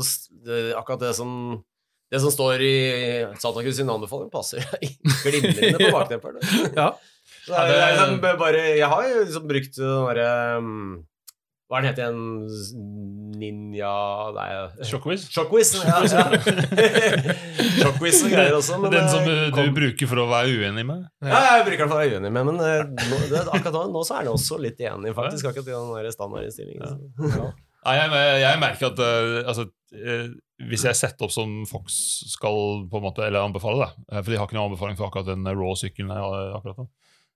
Akkurat 0.77 1.01
det 1.09 1.15
som 1.17 1.63
det 2.09 2.19
som 2.23 2.31
står 2.33 2.61
i 2.65 2.75
Satakus 3.37 3.77
sin 3.77 3.89
anbefaling, 3.89 4.31
passer 4.33 4.63
glimrende 5.23 5.77
på 5.77 5.91
bakteppet. 5.93 6.41
Ja. 6.73 6.87
Så 7.49 7.65
det 7.65 7.75
er, 7.75 7.81
er 7.81 7.93
liksom 7.97 8.19
bare, 8.45 8.63
jeg 8.77 8.89
har 8.93 9.07
jo 9.09 9.21
liksom 9.25 9.47
brukt 9.49 9.79
den 9.81 10.09
derre 10.09 10.27
um, 10.62 10.73
Hva 11.69 11.79
er 11.79 11.85
den 11.85 11.89
het 11.89 11.99
igjen? 12.01 12.21
Ninja 13.39 13.89
Nei 14.35 14.47
Shockwiz. 14.89 15.27
Shockwiz. 15.31 15.69
Ja, 15.85 15.99
ja. 16.03 16.23
Shockwiz 17.79 18.19
og 18.25 18.33
greier 18.33 18.55
også. 18.57 18.79
Men 18.83 18.91
Den 18.93 19.07
som 19.12 19.23
eh, 19.23 19.29
du, 19.29 19.53
kom- 19.55 19.69
du 19.69 19.75
bruker 19.77 20.09
for 20.12 20.21
å 20.23 20.27
være 20.31 20.55
uenig 20.59 20.83
med? 20.89 21.05
Ja, 21.23 21.39
jeg 21.59 21.65
bruker 21.69 21.83
den 21.85 21.91
for 21.91 21.97
å 21.97 22.01
være 22.01 22.17
uenig 22.19 22.31
med, 22.35 22.49
men 22.49 22.59
eh, 22.65 22.83
nå, 23.12 23.21
det, 23.31 23.43
akkurat 23.47 23.75
nå, 23.77 23.83
nå 23.95 24.03
så 24.07 24.17
er 24.19 24.27
den 24.27 24.33
også 24.35 24.59
litt 24.62 24.81
enig, 24.83 25.13
faktisk. 25.17 25.49
Akkurat 25.51 25.69
i 25.71 26.05
den 26.05 26.15
standardinnstillingen. 26.17 27.01
Ja. 27.38 27.49
Ja, 27.79 27.93
jeg, 27.95 28.39
jeg 28.43 28.59
merker 28.59 28.89
at 28.91 28.99
eh, 29.05 29.35
altså, 29.47 29.63
hvis 30.69 30.83
jeg 30.89 30.97
setter 30.99 31.29
opp 31.29 31.31
som 31.31 31.62
Fox 31.69 31.95
skal 32.33 32.83
på 32.91 32.99
en 32.99 33.05
måte, 33.07 33.23
eller 33.23 33.45
anbefale 33.47 33.85
det, 33.85 33.91
eh, 34.12 34.19
for 34.19 34.33
de 34.33 34.41
har 34.41 34.49
ikke 34.49 34.57
noen 34.59 34.73
anbefaling 34.73 34.99
for 34.99 35.07
akkurat 35.07 35.29
den 35.31 35.47
raw-sykkelen 35.47 36.12
jeg 36.12 36.57
akkurat 36.59 36.81
nå, 36.83 36.89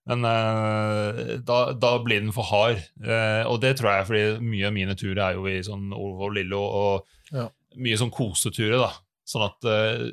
men 0.09 0.25
uh, 0.27 1.37
da, 1.47 1.57
da 1.79 1.93
blir 2.03 2.19
den 2.23 2.33
for 2.35 2.43
hard. 2.49 2.81
Uh, 2.99 3.43
og 3.47 3.61
det 3.63 3.77
tror 3.79 3.93
jeg 3.93 4.07
fordi 4.09 4.23
mye 4.43 4.67
av 4.67 4.75
mine 4.75 4.95
turer 4.99 5.21
er 5.29 5.37
jo 5.37 5.45
i 5.47 5.61
sånn 5.63 5.89
Olvo 5.95 6.27
og 6.29 6.35
Lillo 6.37 6.59
og 6.65 7.07
Ja. 7.33 7.47
mye 7.79 7.97
sånn 8.01 8.11
koseturer. 8.13 8.77
da. 8.83 8.91
Sånn 9.23 9.45
at 9.47 9.63
uh, 9.63 10.03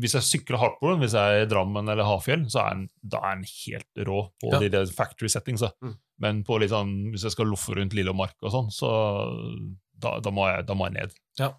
Hvis 0.00 0.14
jeg 0.16 0.24
sykler 0.24 0.56
hardt 0.62 0.78
på 0.80 0.88
den, 0.94 1.02
hvis 1.04 1.12
jeg 1.18 1.20
er 1.42 1.44
i 1.44 1.50
Drammen 1.50 1.88
eller 1.92 2.08
Hafjell, 2.08 2.46
så 2.48 2.62
er 2.64 2.78
den, 2.78 2.86
da 3.04 3.20
er 3.20 3.36
den 3.36 3.44
helt 3.52 4.04
rå 4.08 4.22
på 4.40 4.54
Ja. 4.54 4.62
de 4.64 4.70
der 4.72 4.86
factory 4.86 5.28
settingsa. 5.28 5.74
Mm. 5.84 5.94
Men 6.24 6.40
på 6.48 6.56
litt 6.62 6.72
sånn, 6.72 6.94
hvis 7.12 7.26
jeg 7.28 7.36
skal 7.36 7.50
loffe 7.52 7.76
rundt 7.76 7.92
Lillemark 7.92 8.34
og 8.40 8.54
sånn, 8.54 8.70
så 8.72 8.88
da, 10.00 10.18
da, 10.24 10.32
må 10.32 10.48
jeg, 10.48 10.64
da 10.68 10.74
må 10.76 10.88
jeg 10.88 10.96
ned. 10.96 11.12
Ja, 11.40 11.50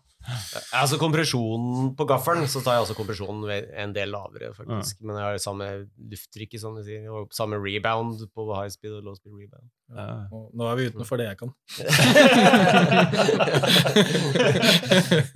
altså 0.76 0.98
kompresjonen 1.00 1.94
på 1.98 2.06
gaffelen, 2.10 2.48
så 2.52 2.60
tar 2.64 2.78
jeg 2.78 2.86
også 2.88 2.96
kompresjonen 2.98 3.48
en 3.80 3.94
del 3.96 4.12
lavere, 4.12 4.54
faktisk. 4.58 5.00
Men 5.06 5.16
jeg 5.20 5.26
har 5.26 5.38
samme 5.42 5.68
lufttrykk, 6.12 6.58
som 6.60 6.76
sier, 6.84 7.08
og 7.12 7.32
samme 7.36 7.60
rebound 7.62 8.26
på 8.36 8.48
high 8.54 8.72
speed 8.74 8.98
og 9.00 9.04
low 9.08 9.16
speed 9.16 9.34
rebound. 9.38 9.68
Ja. 9.88 10.28
Nå 10.28 10.68
er 10.68 10.76
vi 10.76 10.90
utenfor 10.92 11.16
det 11.22 11.30
jeg 11.30 11.38
kan. 11.40 11.52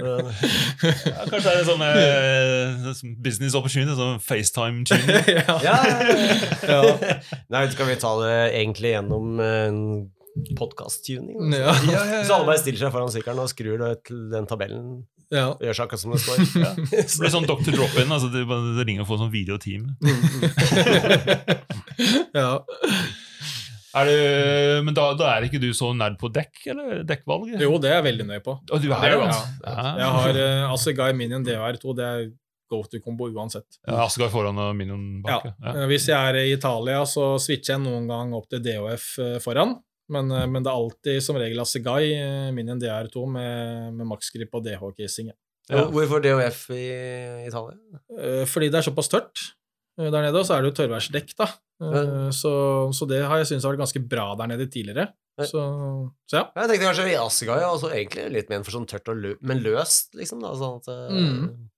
Ja, 0.02 1.26
kanskje 1.30 1.52
det 1.52 1.60
er 1.62 1.68
sånn 1.68 1.84
eh, 1.86 3.04
business 3.24 3.56
opportunity, 3.58 3.96
sånn 3.98 4.20
FaceTime-tuning. 4.24 5.08
ja. 5.38 5.58
ja, 5.66 5.78
Ja. 6.68 6.82
Nei, 7.52 7.64
skal 7.74 7.90
vi 7.92 8.00
ta 8.02 8.12
det 8.22 8.36
egentlig 8.60 8.96
gjennom 8.96 9.40
en 9.46 9.78
podkast-tuning? 10.58 11.52
Ja. 11.62 11.74
Så 12.26 12.36
alle 12.38 12.48
bare 12.48 12.60
stiller 12.62 12.80
seg 12.86 12.94
foran 12.94 13.12
sykkelen 13.14 13.42
og 13.44 13.50
skrur 13.52 13.82
til 14.08 14.22
den 14.32 14.48
tabellen 14.50 14.86
Ja. 15.32 15.52
gjør 15.64 15.76
seg 15.78 15.86
akkurat 15.88 16.04
som 16.04 16.14
det 16.16 16.22
står. 16.24 16.38
Ja. 16.66 16.72
Det 16.78 17.04
blir 17.20 17.34
sånn 17.34 17.48
Dr. 17.50 17.72
Drop-in. 17.76 18.12
altså 18.12 18.32
det, 18.34 18.46
det 18.48 18.88
ringer 18.88 19.04
og 19.06 19.10
får 19.12 19.22
sånn 19.26 19.34
videoteam. 19.34 19.90
ja. 22.42 22.52
Er 23.92 24.08
du, 24.08 24.16
men 24.88 24.96
da, 24.96 25.10
da 25.20 25.34
er 25.34 25.50
ikke 25.50 25.60
du 25.60 25.68
så 25.76 25.90
nerd 25.98 26.16
på 26.22 26.30
dekk, 26.32 26.62
eller 26.72 27.02
dekkvalg? 27.08 27.50
Jo, 27.60 27.74
det 27.84 27.90
er 27.92 27.98
jeg 28.00 28.06
veldig 28.08 28.28
nøye 28.30 28.44
på. 28.46 28.54
Og 28.72 28.84
du 28.84 28.88
er 28.96 29.18
jo, 29.18 29.26
altså? 29.26 29.50
Ja. 29.66 29.90
Jeg 30.00 30.14
har 30.16 30.40
uh, 30.40 30.72
Assegai 30.78 31.10
Minion 31.18 31.44
DR2. 31.44 31.96
Det 31.98 32.06
er 32.08 32.30
go 32.72 32.80
to 32.88 33.02
combo 33.04 33.28
uansett. 33.28 33.68
Ja, 33.84 34.06
Asgard 34.06 34.32
foran 34.32 34.56
og 34.64 34.72
Minion 34.80 35.20
bak. 35.26 35.50
Ja. 35.50 35.74
Ja. 35.76 35.88
Hvis 35.92 36.06
jeg 36.08 36.16
er 36.16 36.40
i 36.40 36.54
Italia, 36.56 37.02
så 37.04 37.34
switcher 37.44 37.76
jeg 37.76 37.84
noen 37.84 38.08
gang 38.08 38.32
opp 38.38 38.48
til 38.54 38.64
DOF 38.64 39.10
eh, 39.20 39.36
foran. 39.44 39.76
Men, 40.12 40.32
eh, 40.36 40.46
men 40.52 40.64
det 40.66 40.72
er 40.72 40.78
alltid 40.82 41.22
som 41.24 41.40
regel 41.40 41.62
Assegai 41.64 42.52
min 42.56 42.70
enn 42.74 42.82
DR2 42.82 43.24
med, 43.32 43.94
med 43.96 44.10
maksgrip 44.10 44.54
og 44.60 44.66
DH-casing. 44.68 45.32
Ja. 45.72 45.86
Hvorfor 45.94 46.20
DOF 46.24 46.66
i 46.76 46.84
Italia? 47.48 47.78
Eh, 48.18 48.44
Fordi 48.50 48.68
det 48.74 48.82
er 48.82 48.88
såpass 48.90 49.08
tørt 49.14 49.44
eh, 50.00 50.10
der 50.12 50.26
nede, 50.26 50.36
og 50.42 50.44
så 50.48 50.58
er 50.58 50.66
det 50.66 50.72
jo 50.74 50.78
tørrværsdekk, 50.82 51.36
da. 51.40 51.48
Eh, 51.48 51.58
Ja. 51.82 52.30
Så, 52.36 52.52
så 52.94 53.08
det 53.10 53.24
har 53.26 53.40
jeg 53.42 53.48
syntes 53.50 53.64
har 53.66 53.72
vært 53.74 53.86
ganske 53.88 54.02
bra 54.12 54.28
der 54.38 54.52
nede 54.52 54.68
tidligere. 54.70 55.08
Så, 55.42 55.62
så 56.30 56.36
ja. 56.38 56.44
Jeg 56.60 56.70
tenkte 56.70 56.86
kanskje 56.86 57.06
i 57.10 57.16
Assegai, 57.18 57.62
altså 57.66 57.90
egentlig 57.90 58.28
litt 58.36 58.50
mer 58.52 58.62
for 58.68 58.76
sånn 58.76 58.86
tørt 58.92 59.08
og 59.10 59.18
lø 59.24 59.32
men 59.42 59.64
løst, 59.64 60.12
liksom. 60.20 60.44
da, 60.44 60.52
sånn 60.60 60.78
at 60.82 60.90
eh, 60.92 61.08
Mm. 61.16 61.71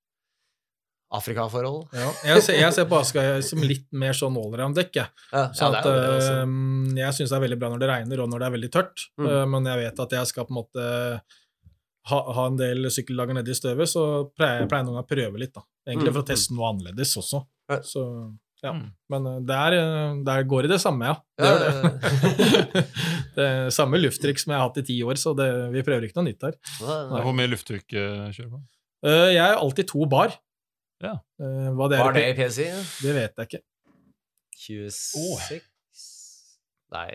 Afrikaforhold. 1.14 1.84
ja. 1.94 2.08
Jeg, 2.26 2.42
ser, 2.46 2.58
jeg 2.58 2.74
ser 2.74 2.88
på 2.90 2.98
Assegai 3.00 3.42
som 3.46 3.62
litt 3.62 3.86
mer 3.94 4.14
sånn 4.18 4.36
allround-dekk, 4.42 4.92
jeg. 4.98 5.08
Ja, 5.32 5.44
ja, 5.54 5.70
at, 5.70 5.78
det 5.84 5.92
er 5.92 5.96
jo 5.96 6.02
det 6.02 6.18
også. 6.18 6.34
eh, 6.42 6.98
jeg 7.04 7.18
syns 7.20 7.30
det 7.34 7.38
er 7.38 7.44
veldig 7.46 7.60
bra 7.62 7.70
når 7.74 7.84
det 7.84 7.90
regner, 7.94 8.24
og 8.26 8.30
når 8.34 8.40
det 8.44 8.48
er 8.50 8.56
veldig 8.58 8.72
tørt. 8.74 9.06
Mm. 9.22 9.28
Eh, 9.30 9.46
men 9.54 9.70
jeg 9.72 9.82
vet 9.84 10.04
at 10.08 10.16
jeg 10.18 10.32
skal 10.34 10.48
på 10.50 10.56
en 10.56 10.60
måte 10.62 10.88
ha, 12.12 12.18
ha 12.38 12.46
en 12.50 12.58
del 12.60 12.90
sykkeldager 12.92 13.38
nede 13.38 13.54
i 13.54 13.58
støvet, 13.58 13.88
så 13.94 14.04
pleier 14.36 14.64
jeg 14.64 14.72
pleier 14.74 14.84
noen 14.88 14.98
ganger 14.98 15.06
å 15.08 15.12
prøve 15.14 15.40
litt. 15.46 15.54
da. 15.56 15.62
Egentlig 15.88 16.10
Mm. 16.12 16.16
for 16.18 16.24
å 16.24 16.30
teste 16.34 16.56
noe 16.58 16.72
annerledes 16.74 17.14
også. 17.22 17.44
Ja. 17.72 17.78
Så, 17.88 18.02
ja. 18.64 18.72
Mm. 18.74 18.86
Men 19.14 19.26
eh, 19.30 19.40
det 19.48 19.56
er, 19.68 19.78
eh, 19.80 20.18
der 20.28 20.44
går 20.50 20.66
det 20.68 20.74
det 20.76 20.82
samme, 20.84 21.14
ja. 21.14 21.16
Det 21.38 21.48
Ja, 21.48 21.56
gjør 21.60 21.84
det. 21.84 22.84
det 23.38 23.46
er 23.48 23.70
samme 23.76 24.00
lufttrykk 24.02 24.40
som 24.42 24.54
jeg 24.54 24.60
har 24.60 24.68
hatt 24.68 24.78
i 24.82 24.86
ti 24.90 24.98
år, 25.06 25.20
så 25.20 25.34
det, 25.38 25.48
vi 25.74 25.84
prøver 25.86 26.08
ikke 26.10 26.20
noe 26.22 26.28
nytt 26.32 26.44
her. 26.50 26.58
Hvor 26.82 27.36
mye 27.38 27.52
lufttrykk 27.54 27.88
kjører 27.94 28.50
du 28.50 28.56
på? 28.58 28.62
Eh, 29.04 29.30
jeg 29.36 29.44
er 29.44 29.60
alltid 29.60 29.88
to 29.92 30.06
bar. 30.08 30.32
Ja. 31.02 31.16
Uh, 31.42 31.72
hva 31.76 31.88
det 31.92 31.98
er, 31.98 32.04
Var 32.06 32.14
det 32.16 32.26
i 32.30 32.36
PSI? 32.38 32.68
det 33.04 33.14
vet 33.18 33.34
jeg 33.42 33.48
ikke. 33.50 33.62
26 34.64 35.62
Nei 36.94 37.10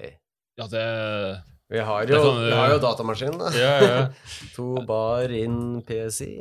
Ja, 0.58 0.66
det 0.72 0.82
Vi 1.70 1.78
har 1.84 2.06
Det 2.08 2.14
jo, 2.16 2.22
kan- 2.24 2.42
vi 2.46 2.52
har 2.58 2.70
jo 2.74 2.78
datamaskinen, 2.82 3.38
da. 3.38 3.48
ja, 3.54 3.72
ja. 3.84 4.02
To 4.56 4.82
bar 4.88 5.28
inn 5.30 5.82
PSI. 5.86 6.34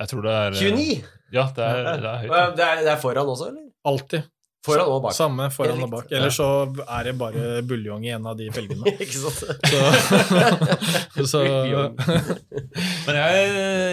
Jeg 0.00 0.08
tror 0.08 0.22
det 0.24 0.32
er 0.32 0.50
eh, 0.56 0.60
29! 0.72 1.04
Ja, 1.32 1.44
det 1.54 1.64
er, 1.64 1.80
det 2.00 2.08
er 2.10 2.18
høyt. 2.24 2.30
Det 2.56 2.64
er, 2.66 2.76
det 2.86 2.92
er 2.94 3.00
foran 3.02 3.28
også, 3.28 3.50
eller? 3.52 3.66
Alltid. 3.86 4.22
Foran 4.66 4.88
og 4.92 5.02
bak. 5.04 5.14
Samme 5.16 5.46
foran 5.52 5.76
Helt 5.78 5.84
og 5.86 5.90
bak. 5.92 6.10
Eller 6.12 6.32
så 6.34 6.46
er 6.88 7.04
det 7.06 7.14
bare 7.20 7.62
buljong 7.68 8.02
i 8.04 8.10
en 8.16 8.26
av 8.28 8.36
de 8.40 8.48
felgene. 8.52 8.92
Ikke 9.04 9.20
sant? 9.20 9.40
Så, 11.20 11.28
så 11.32 11.40
Men 13.06 13.20
jeg, 13.20 13.46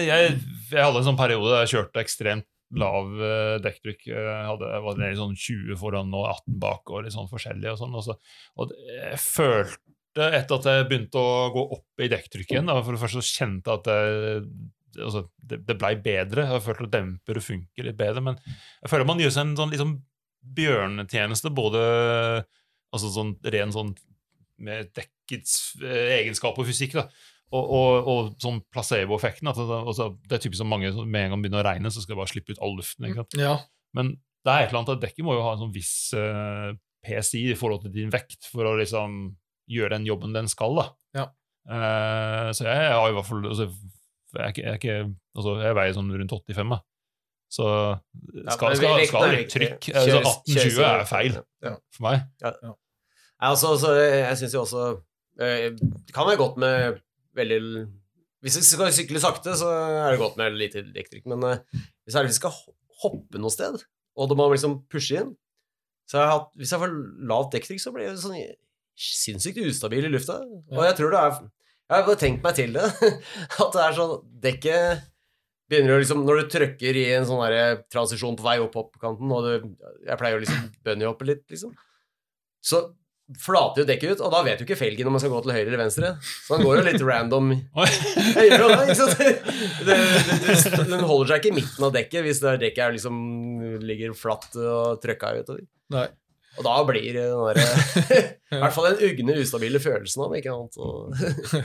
jeg, 0.08 0.40
jeg 0.70 0.84
hadde 0.84 1.02
en 1.02 1.08
sånn 1.10 1.18
periode 1.18 1.50
der 1.52 1.64
jeg 1.64 1.74
kjørte 1.74 2.02
ekstremt 2.02 2.48
lav 2.76 3.12
eh, 3.24 3.56
dekktrykk. 3.64 4.08
Jeg, 4.10 4.56
var 4.84 4.98
nede 4.98 5.12
i 5.14 5.18
sånn 5.18 5.36
20 5.36 5.78
foran 5.80 6.16
og 6.16 6.26
18 6.34 6.58
bak 6.62 6.92
og 6.92 7.04
litt 7.04 7.14
sånn 7.14 7.30
forskjellig. 7.30 7.70
Og 7.72 7.78
sånn. 7.80 7.94
Og, 7.96 8.04
så, 8.04 8.16
og 8.60 8.74
jeg 8.76 9.20
følte, 9.22 10.26
etter 10.26 10.58
at 10.58 10.68
jeg 10.68 10.88
begynte 10.90 11.22
å 11.22 11.46
gå 11.54 11.64
opp 11.78 12.04
i 12.04 12.10
dekktrykket 12.12 12.58
igjen, 12.58 12.74
for 12.82 12.96
det 12.96 13.02
første 13.02 13.22
så 13.22 13.40
kjente 13.40 13.72
jeg 13.72 13.80
at 13.80 13.90
jeg, 13.92 14.42
altså, 15.06 15.24
det, 15.50 15.62
det 15.68 15.78
blei 15.80 15.94
bedre. 16.04 16.48
Jeg 16.52 16.66
følte 16.66 16.88
at 16.88 16.94
demper 16.98 17.40
og 17.40 17.46
funker 17.48 17.88
litt 17.88 18.00
bedre. 18.00 18.24
Men 18.30 18.38
jeg 18.44 18.92
føler 18.92 19.08
man 19.08 19.24
gjør 19.24 19.34
seg 19.36 19.46
en 19.46 19.56
sånn 19.62 19.74
liksom, 19.74 19.96
bjørnetjeneste, 20.58 21.52
både 21.54 21.80
altså 22.94 23.10
sånn 23.12 23.34
ren 23.52 23.72
sånn 23.74 23.96
med 24.64 24.90
dekkets 24.96 25.78
eh, 25.84 26.18
egenskap 26.18 26.56
og 26.58 26.66
fysikk. 26.66 26.96
da, 26.98 27.06
og, 27.54 27.70
og, 27.78 28.08
og 28.12 28.30
sånn 28.42 28.60
placeboeffekten. 28.74 29.48
At 29.50 29.58
det, 29.60 29.80
altså, 29.92 30.10
det 30.28 30.36
er 30.38 30.42
typisk 30.44 30.60
som 30.62 30.70
mange 30.72 30.90
med 31.04 31.26
en 31.26 31.34
gang 31.34 31.44
begynner 31.44 31.62
å 31.62 31.68
regne, 31.68 31.92
så 31.92 32.02
skal 32.04 32.14
det 32.16 32.20
bare 32.22 32.32
slippe 32.32 32.54
ut 32.54 32.62
all 32.64 32.76
luften. 32.78 33.08
ikke 33.08 33.22
sant? 33.22 33.38
ja. 33.40 33.56
Men 33.96 34.16
det 34.44 34.52
er 34.52 34.66
et 34.66 34.70
eller 34.70 34.82
annet 34.82 34.94
at 34.96 35.04
dekket 35.06 35.24
må 35.26 35.34
jo 35.34 35.44
ha 35.46 35.54
en 35.54 35.62
sånn 35.62 35.72
viss 35.74 35.92
uh, 36.16 36.74
PSI 37.04 37.46
i 37.52 37.56
forhold 37.58 37.86
til 37.86 37.94
din 37.94 38.12
vekt 38.12 38.50
for 38.52 38.68
å 38.68 38.74
liksom 38.78 39.16
gjøre 39.68 39.96
den 39.96 40.06
jobben 40.08 40.36
den 40.36 40.50
skal. 40.50 40.76
da. 40.76 40.84
Ja. 41.16 41.24
Uh, 41.68 42.50
så 42.56 42.68
jeg 42.68 42.92
har 42.92 43.08
i 43.08 43.16
hvert 43.16 43.28
fall 43.28 43.48
altså, 43.48 43.66
jeg, 43.68 44.44
er 44.44 44.52
ikke, 44.52 44.62
jeg, 44.62 44.70
er 44.70 44.78
ikke, 44.78 44.98
altså, 45.36 45.56
jeg 45.64 45.78
veier 45.80 45.96
sånn 45.96 46.14
rundt 46.20 46.36
85, 46.36 46.76
da. 46.76 46.80
Så 47.48 47.64
skal, 48.52 48.76
skal, 48.76 49.02
skal 49.08 49.30
litt 49.32 49.52
trykk. 49.52 49.88
Altså, 49.96 50.18
Kjøres- 50.20 50.40
18-20 50.52 50.82
er 50.84 51.04
feil 51.08 51.38
for 51.64 52.04
meg. 52.04 52.26
Ja, 52.44 52.52
altså, 53.50 53.72
så 53.80 53.94
jeg 53.96 54.40
syns 54.40 54.56
jo 54.56 54.64
også 54.66 54.82
eh, 55.40 55.70
Det 55.72 56.12
kan 56.12 56.28
være 56.28 56.40
godt 56.42 56.58
med 56.60 56.98
veldig 57.38 57.60
Hvis 58.44 58.58
vi 58.60 58.64
skal 58.66 58.94
sykle 58.94 59.22
sakte, 59.22 59.56
så 59.58 59.70
er 59.72 60.12
det 60.12 60.20
godt 60.20 60.38
med 60.38 60.58
litt 60.58 60.76
dektrykk, 60.94 61.26
men 61.32 61.46
eh, 61.48 61.84
hvis 62.06 62.18
jeg 62.18 62.36
skal 62.36 62.54
hoppe 63.02 63.40
noe 63.40 63.50
sted, 63.54 63.80
og 64.18 64.30
da 64.30 64.36
må 64.38 64.48
liksom 64.52 64.80
pushe 64.90 65.22
inn 65.22 65.36
så 66.08 66.16
har 66.16 66.24
jeg 66.24 66.34
hatt, 66.34 66.48
Hvis 66.56 66.72
jeg 66.72 66.82
får 66.82 66.96
lavt 67.28 67.54
dektrykk, 67.54 67.82
så 67.82 67.92
blir 67.92 68.08
jeg 68.08 68.20
sånn 68.22 68.38
sinnssykt 68.98 69.60
ustabil 69.62 70.08
i 70.08 70.10
lufta. 70.10 70.40
Og 70.72 70.82
jeg 70.86 70.96
tror 70.98 71.14
det 71.14 71.20
er 71.20 71.38
Jeg 71.88 72.06
har 72.08 72.20
tenkt 72.20 72.44
meg 72.44 72.56
til 72.56 72.74
det. 72.76 72.86
At 73.62 73.74
det 73.76 73.82
er 73.84 73.96
sånn 73.96 74.14
Dekket 74.44 75.04
begynner 75.68 75.94
jo 75.94 76.00
liksom 76.00 76.24
Når 76.24 76.40
du 76.40 76.54
trykker 76.54 76.96
i 76.96 77.04
en 77.18 77.28
sånn 77.28 77.42
der 77.44 77.82
transisjon 77.92 78.38
på 78.38 78.46
vei 78.46 78.56
opp 78.64 78.78
hoppkanten, 78.80 79.34
og 79.36 79.44
du 79.44 79.68
Jeg 80.08 80.20
pleier 80.20 80.40
å 80.40 80.42
liksom 80.42 80.72
bunnyhoppe 80.86 81.28
litt, 81.28 81.44
liksom. 81.52 81.76
Så 82.64 82.82
flater 83.36 83.82
jo 83.82 83.88
dekket 83.88 84.14
ut, 84.16 84.22
og 84.24 84.32
da 84.32 84.38
vet 84.46 84.60
jo 84.62 84.64
ikke 84.64 84.78
felgen 84.80 85.08
om 85.10 85.12
man 85.16 85.20
skal 85.20 85.32
gå 85.34 85.40
til 85.44 85.52
høyre 85.52 85.66
eller 85.68 85.82
venstre. 85.82 86.12
Så 86.22 86.56
den 86.56 86.64
går 86.64 86.78
jo 86.78 86.84
litt 86.86 87.02
random. 87.10 87.50
Sant? 88.98 90.88
Den 90.88 91.04
holder 91.04 91.34
seg 91.34 91.42
ikke 91.42 91.52
i 91.52 91.58
midten 91.58 91.84
av 91.88 91.92
dekket 91.94 92.24
hvis 92.26 92.40
det 92.44 92.54
dekket 92.64 92.84
er 92.86 92.96
liksom 92.96 93.20
ligger 93.84 94.16
flatt 94.16 94.56
og 94.62 94.98
trøkka 95.04 95.34
utover. 95.42 95.64
Nei. 95.94 96.06
Og 96.58 96.64
da 96.66 96.74
blir 96.88 97.14
det 97.14 97.26
derre 97.28 97.66
I 98.56 98.60
hvert 98.64 98.74
fall 98.74 98.88
den 98.88 99.12
ugne, 99.12 99.36
ustabile 99.44 99.78
følelsen 99.82 100.24
av 100.24 100.32
ikke 100.34 100.54
annet. 100.54 100.78
Og, 100.82 101.12
så 101.14 101.60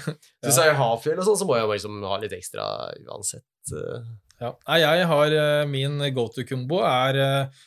hvis 0.46 0.60
jeg 0.62 0.76
har 0.78 1.00
fjell 1.02 1.22
og 1.24 1.26
sånn, 1.30 1.40
så 1.40 1.48
må 1.50 1.58
jeg 1.58 1.72
liksom 1.72 2.04
ha 2.06 2.20
litt 2.22 2.36
ekstra 2.38 2.68
uansett. 3.08 3.48
eh. 3.74 4.12
Ja. 4.44 4.52
Jeg 4.84 5.06
har 5.08 5.34
eh, 5.40 5.64
Min 5.72 6.02
go 6.14 6.28
to-kumbo 6.34 6.82
er 6.86 7.20
eh, 7.24 7.62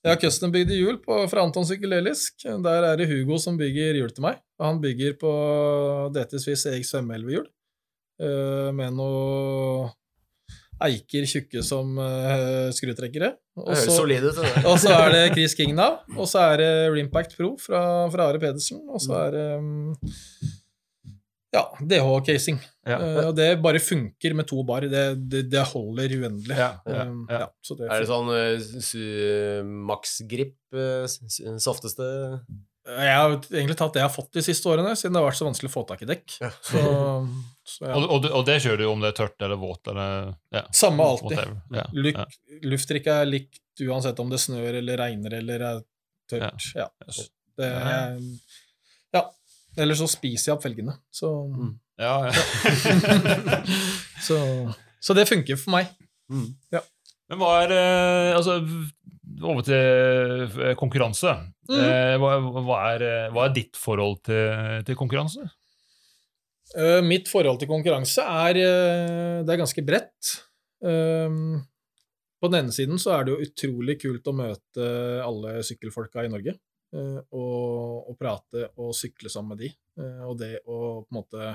Jeg 0.00 0.14
har 0.14 0.20
custombygde 0.22 0.76
hjul 0.78 0.96
på, 1.04 1.16
fra 1.28 1.42
Anton 1.44 1.66
Sykelelisk. 1.68 2.46
Der 2.64 2.86
er 2.88 2.96
det 2.96 3.08
Hugo 3.10 3.36
som 3.42 3.58
bygger 3.60 3.98
hjul 3.98 4.12
til 4.16 4.24
meg. 4.24 4.38
Han 4.60 4.78
bygger 4.80 5.16
på 5.20 5.32
DT 6.14 6.38
Swiss 6.40 6.64
EX 6.70 6.94
511-hjul 6.96 7.44
eh, 8.24 8.70
med 8.76 8.96
noe 8.96 9.90
eiker 10.80 11.26
tjukke 11.28 11.60
som 11.60 11.90
uh, 12.00 12.70
skrutrekkere. 12.72 13.34
Og 13.60 13.74
så- 13.76 13.98
og 14.64 14.78
så 14.80 14.94
er 14.96 15.10
det 15.12 15.24
Chris 15.34 15.52
Kingnav, 15.58 15.98
og 16.16 16.24
så 16.30 16.46
er 16.54 16.56
det 16.62 16.70
Rimpact 16.94 17.36
Pro 17.36 17.50
fra, 17.60 17.82
fra 18.08 18.30
Are 18.30 18.40
Pedersen, 18.40 18.80
og 18.88 19.02
så 19.04 19.12
er 19.26 19.34
det 19.36 19.44
um, 19.58 19.92
ja, 21.50 21.64
DH-casing. 21.80 22.58
Ja. 22.86 22.98
Uh, 22.98 23.28
det 23.34 23.56
bare 23.62 23.80
funker 23.82 24.34
med 24.34 24.46
to 24.46 24.62
bar. 24.66 24.86
Det, 24.86 25.04
det, 25.30 25.42
det 25.50 25.66
holder 25.72 26.16
uendelig. 26.20 26.56
Ja, 26.56 26.72
ja, 26.86 27.04
Um, 27.10 27.26
ja. 27.30 27.40
ja, 27.40 27.46
så 27.62 27.76
det 27.78 27.88
Er 27.90 28.02
det 28.02 28.08
sånn 28.10 28.30
uh, 28.30 29.70
maksgrip, 29.90 30.56
uh, 30.74 31.06
softeste 31.60 32.06
Jeg 32.90 33.16
har 33.16 33.34
egentlig 33.34 33.76
tatt 33.78 33.94
det 33.94 34.02
jeg 34.02 34.08
har 34.08 34.14
fått 34.14 34.32
de 34.36 34.44
siste 34.44 34.70
årene, 34.70 34.94
siden 34.98 35.16
det 35.16 35.22
har 35.22 35.28
vært 35.28 35.40
så 35.40 35.48
vanskelig 35.48 35.70
å 35.70 35.74
få 35.74 35.84
tak 35.88 36.04
i 36.04 36.10
dekk. 36.10 36.36
Ja. 36.44 36.52
Så, 36.70 36.84
så 37.74 37.88
ja. 37.88 37.96
Og, 37.98 38.06
og, 38.06 38.30
og 38.40 38.46
det 38.48 38.60
kjører 38.62 38.84
du 38.84 38.86
om 38.92 39.02
det 39.02 39.12
er 39.12 39.18
tørt 39.22 39.46
eller 39.46 39.60
våt 39.60 39.90
eller 39.92 40.32
ja, 40.54 40.64
Samme 40.76 41.08
alltid. 41.08 41.90
Lufttrykk 42.70 43.10
er 43.16 43.28
likt 43.30 43.84
uansett 43.86 44.18
om 44.22 44.30
det 44.30 44.38
snør 44.42 44.80
eller 44.82 45.00
regner 45.00 45.40
eller 45.40 45.68
er 45.72 45.84
tørt. 46.30 46.72
Ja. 46.78 46.90
Yes. 47.08 47.26
Det, 47.58 47.68
ja. 47.68 48.00
Eller 49.78 49.98
så 49.98 50.08
spiser 50.10 50.50
jeg 50.50 50.56
opp 50.56 50.64
felgene. 50.66 50.96
Så, 51.14 51.30
Mm. 51.50 51.74
Ja, 52.00 52.30
ja. 52.30 52.32
så, 54.26 54.38
så 55.04 55.16
det 55.16 55.28
funker 55.28 55.58
for 55.60 55.74
meg. 55.74 55.90
Men 57.30 57.38
hva 57.38 57.50
er 57.62 57.74
eh, 57.76 58.36
Altså, 58.38 58.56
over 59.44 59.64
til 59.66 60.46
eh, 60.64 60.74
konkurranse. 60.80 61.34
Mm. 61.68 61.78
Eh, 61.78 62.14
hva, 62.22 62.34
hva, 62.56 62.78
er, 62.94 63.04
hva 63.34 63.46
er 63.46 63.56
ditt 63.56 63.78
forhold 63.78 64.22
til, 64.26 64.80
til 64.88 64.98
konkurranse? 64.98 65.44
Mitt 67.02 67.26
forhold 67.26 67.58
til 67.58 67.66
konkurranse 67.66 68.22
er, 68.22 68.60
det 69.42 69.50
er 69.50 69.58
ganske 69.58 69.82
bredt. 69.82 70.28
Um, 70.78 71.58
på 72.38 72.46
den 72.46 72.60
ene 72.60 72.72
siden 72.72 73.00
så 73.02 73.16
er 73.16 73.26
det 73.26 73.32
jo 73.34 73.48
utrolig 73.48 73.96
kult 73.98 74.30
å 74.30 74.34
møte 74.38 74.84
alle 75.24 75.64
sykkelfolka 75.66 76.22
i 76.24 76.30
Norge. 76.30 76.54
Eh, 76.94 77.20
og, 77.36 78.10
og 78.10 78.18
prate 78.18 78.68
og 78.80 78.94
sykle 78.96 79.30
sammen 79.32 79.54
med 79.54 79.64
de. 79.64 79.70
eh, 80.00 80.22
og 80.26 80.38
det 80.40 80.52
å 80.64 80.78
på 81.04 81.10
en 81.10 81.18
måte 81.20 81.50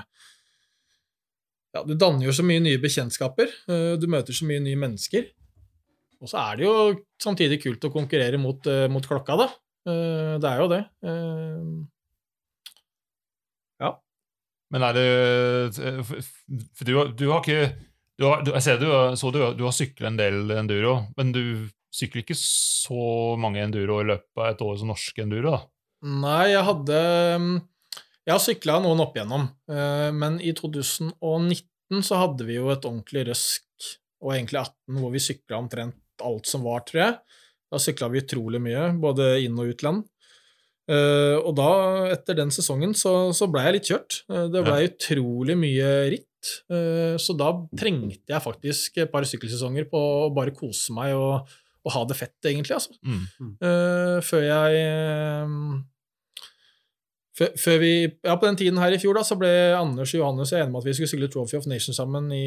Ja, 1.76 1.82
du 1.84 1.92
danner 1.98 2.24
jo 2.24 2.32
så 2.32 2.44
mye 2.46 2.62
nye 2.64 2.80
bekjentskaper. 2.80 3.50
eh, 3.68 3.92
du 4.00 4.06
møter 4.08 4.32
så 4.36 4.46
mye 4.48 4.62
nye 4.64 4.78
mennesker. 4.80 5.28
Og 6.22 6.30
så 6.32 6.40
er 6.40 6.56
det 6.56 6.64
jo 6.64 6.76
samtidig 7.20 7.60
kult 7.60 7.84
å 7.84 7.92
konkurrere 7.92 8.38
mot, 8.40 8.64
mot 8.88 9.04
klokka, 9.04 9.36
da. 9.36 9.48
Det 9.86 10.48
er 10.48 10.62
jo 10.62 10.68
det. 10.72 10.78
ja. 13.84 13.90
Men 14.72 14.86
er 14.88 14.96
det 14.96 15.04
For 15.76 16.88
du, 16.88 16.94
du 17.12 17.26
har 17.30 17.44
ikke 17.44 17.76
du 18.16 18.24
har, 18.24 18.42
Jeg 18.48 18.64
ser 18.64 18.80
du, 18.80 18.88
så 19.20 19.30
du, 19.30 19.42
du 19.58 19.64
har 19.66 19.74
syklet 19.76 20.08
en 20.08 20.18
del 20.18 20.50
enduro, 20.56 20.94
men 21.18 21.34
du 21.36 21.42
sykler 21.96 22.24
ikke 22.24 22.36
så 22.38 23.36
mange 23.40 23.62
enduro 23.64 24.00
i 24.02 24.10
løpet 24.12 24.42
av 24.42 24.50
et 24.50 24.62
år 24.66 24.76
som 24.80 24.92
norsk 24.92 25.22
enduro, 25.24 25.54
da? 25.56 25.62
Nei, 26.06 26.52
jeg 26.52 26.64
hadde 26.66 26.98
mm, 27.40 27.54
Jeg 28.26 28.34
har 28.34 28.42
sykla 28.42 28.80
noen 28.84 29.00
opp 29.04 29.16
igjennom, 29.16 29.46
eh, 29.70 30.10
men 30.14 30.40
i 30.42 30.52
2019 30.56 32.02
så 32.04 32.18
hadde 32.20 32.46
vi 32.48 32.58
jo 32.58 32.72
et 32.72 32.84
ordentlig 32.84 33.28
røsk, 33.28 33.92
og 34.24 34.34
egentlig 34.34 34.64
18, 34.64 35.00
hvor 35.00 35.14
vi 35.14 35.22
sykla 35.22 35.60
omtrent 35.60 36.26
alt 36.26 36.48
som 36.50 36.64
var, 36.66 36.82
tror 36.88 37.02
jeg. 37.02 37.16
Da 37.70 37.80
sykla 37.82 38.10
vi 38.10 38.22
utrolig 38.24 38.60
mye, 38.62 38.90
både 38.98 39.36
inn- 39.44 39.58
og 39.62 39.70
utland. 39.74 40.06
Eh, 40.90 41.36
og 41.38 41.52
da, 41.58 41.70
etter 42.14 42.38
den 42.38 42.50
sesongen, 42.54 42.94
så, 42.98 43.30
så 43.36 43.48
blei 43.50 43.66
jeg 43.68 43.76
litt 43.76 43.90
kjørt. 43.92 44.18
Eh, 44.30 44.48
det 44.50 44.64
blei 44.66 44.80
utrolig 44.88 45.58
mye 45.58 45.92
ritt. 46.14 46.24
Så 47.18 47.34
da 47.34 47.48
trengte 47.74 48.30
jeg 48.30 48.38
faktisk 48.44 49.00
et 49.02 49.10
par 49.10 49.24
sykkelsesonger 49.26 49.88
på 49.90 49.98
å 49.98 50.28
bare 50.30 50.52
kose 50.54 50.94
meg 50.94 51.16
og, 51.18 51.48
og 51.86 51.92
ha 51.94 52.02
det 52.10 52.16
fett, 52.18 52.36
egentlig, 52.48 52.74
altså. 52.74 52.96
Mm. 53.06 53.52
Uh, 53.62 54.18
før 54.26 54.42
jeg 54.42 54.80
uh, 54.82 55.78
før, 57.36 57.54
før 57.60 57.80
vi, 57.82 57.92
ja, 58.08 58.34
På 58.34 58.48
den 58.48 58.58
tiden 58.58 58.80
her 58.82 58.94
i 58.96 58.98
fjor 59.00 59.18
da, 59.18 59.22
så 59.26 59.38
ble 59.38 59.50
Anders 59.76 60.14
og 60.16 60.22
Johannes 60.22 60.52
enige 60.56 60.70
om 60.72 60.78
at 60.80 60.86
vi 60.88 60.96
skulle 60.96 61.12
sykle 61.12 61.30
Trophy 61.32 61.60
of 61.60 61.68
Nations 61.70 62.00
sammen 62.00 62.30
i, 62.34 62.46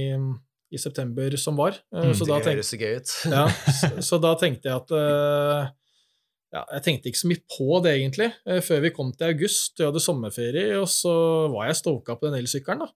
i 0.73 0.81
september 0.81 1.37
som 1.39 1.59
var. 1.59 1.79
Uh, 1.93 2.09
Mm, 2.09 2.13
så, 2.13 2.25
Det 2.25 2.33
da 2.33 2.39
tenkte, 2.39 2.55
høres 2.57 2.73
gøy 2.75 2.95
ut. 2.99 3.13
ja, 3.31 3.45
så, 3.79 3.91
så 4.09 4.21
da 4.27 4.33
tenkte 4.41 4.71
jeg 4.71 4.75
at 4.75 4.95
eh, 4.97 5.69
ja, 6.49 6.63
Jeg 6.73 6.83
tenkte 6.85 7.11
ikke 7.11 7.21
så 7.21 7.29
mye 7.29 7.43
på 7.57 7.79
det, 7.85 7.95
egentlig, 7.99 8.31
eh, 8.49 8.61
før 8.65 8.83
vi 8.87 8.93
kom 8.95 9.13
til 9.13 9.29
august. 9.29 9.77
Jeg 9.77 9.91
hadde 9.91 10.01
sommerferie, 10.01 10.73
og 10.81 10.89
så 10.89 11.13
var 11.53 11.69
jeg 11.69 11.79
stoka 11.83 12.17
på 12.17 12.27
den 12.27 12.39
elsykkelen. 12.41 12.89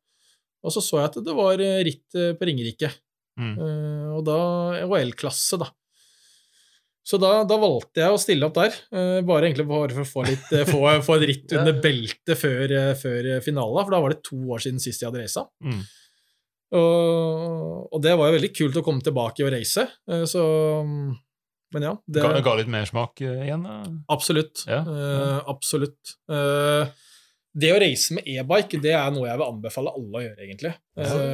Og 0.63 0.71
så 0.73 0.81
så 0.81 1.01
jeg 1.01 1.11
at 1.11 1.19
det 1.25 1.35
var 1.37 1.61
eh, 1.61 1.81
ritt 1.85 2.17
eh, 2.17 2.33
på 2.39 2.47
Ringerike. 2.49 2.89
Mm. 3.33 3.53
Uh, 3.57 4.09
og 4.13 4.25
da 4.27 4.39
og 4.85 4.91
L-klasse, 4.99 5.57
da. 5.61 5.71
Så 7.03 7.19
da, 7.19 7.41
da 7.43 7.57
valgte 7.59 7.99
jeg 7.99 8.15
å 8.15 8.19
stille 8.21 8.47
opp 8.47 8.55
der, 8.55 8.75
eh, 8.95 9.17
bare 9.27 9.49
egentlig 9.49 9.65
bare 9.67 9.91
for 9.91 10.05
å 10.05 10.07
få, 10.07 10.23
litt, 10.29 10.45
eh, 10.55 10.63
få, 10.69 10.79
få 11.07 11.17
et 11.17 11.25
ritt 11.33 11.55
under 11.57 11.75
beltet 11.83 12.39
før, 12.39 12.63
eh, 12.71 12.93
før 12.99 13.27
finalen, 13.43 13.83
for 13.83 13.95
da 13.95 13.99
var 14.05 14.15
det 14.15 14.23
to 14.23 14.39
år 14.55 14.63
siden 14.63 14.79
sist 14.83 15.03
jeg 15.03 15.11
hadde 15.11 15.23
reisa. 15.25 15.43
Mm. 15.65 15.81
Og, 16.73 17.91
og 17.93 18.01
det 18.01 18.15
var 18.17 18.31
jo 18.31 18.37
veldig 18.39 18.51
kult 18.55 18.79
å 18.79 18.83
komme 18.85 19.03
tilbake 19.05 19.45
og 19.45 19.53
eh, 19.53 20.23
så 20.25 20.43
Men 21.73 21.85
ja. 21.85 21.93
Det, 22.07 22.23
Ga, 22.23 22.41
ga 22.45 22.55
litt 22.57 22.71
mersmak 22.71 23.21
uh, 23.25 23.43
igjen? 23.45 23.67
da? 23.67 23.77
absolutt. 24.13 24.63
Ja, 24.69 24.83
Eh, 24.85 25.39
absolutt. 25.49 26.15
Uh, 26.29 26.85
det 27.53 27.69
å 27.73 27.79
reise 27.81 28.15
med 28.17 28.27
e-bike, 28.29 28.79
det 28.81 28.93
er 28.97 29.11
noe 29.13 29.27
jeg 29.27 29.39
vil 29.41 29.49
anbefale 29.49 29.93
alle 29.93 30.19
å 30.19 30.23
gjøre, 30.23 30.39
egentlig. 30.45 30.73
Eh, 30.97 31.33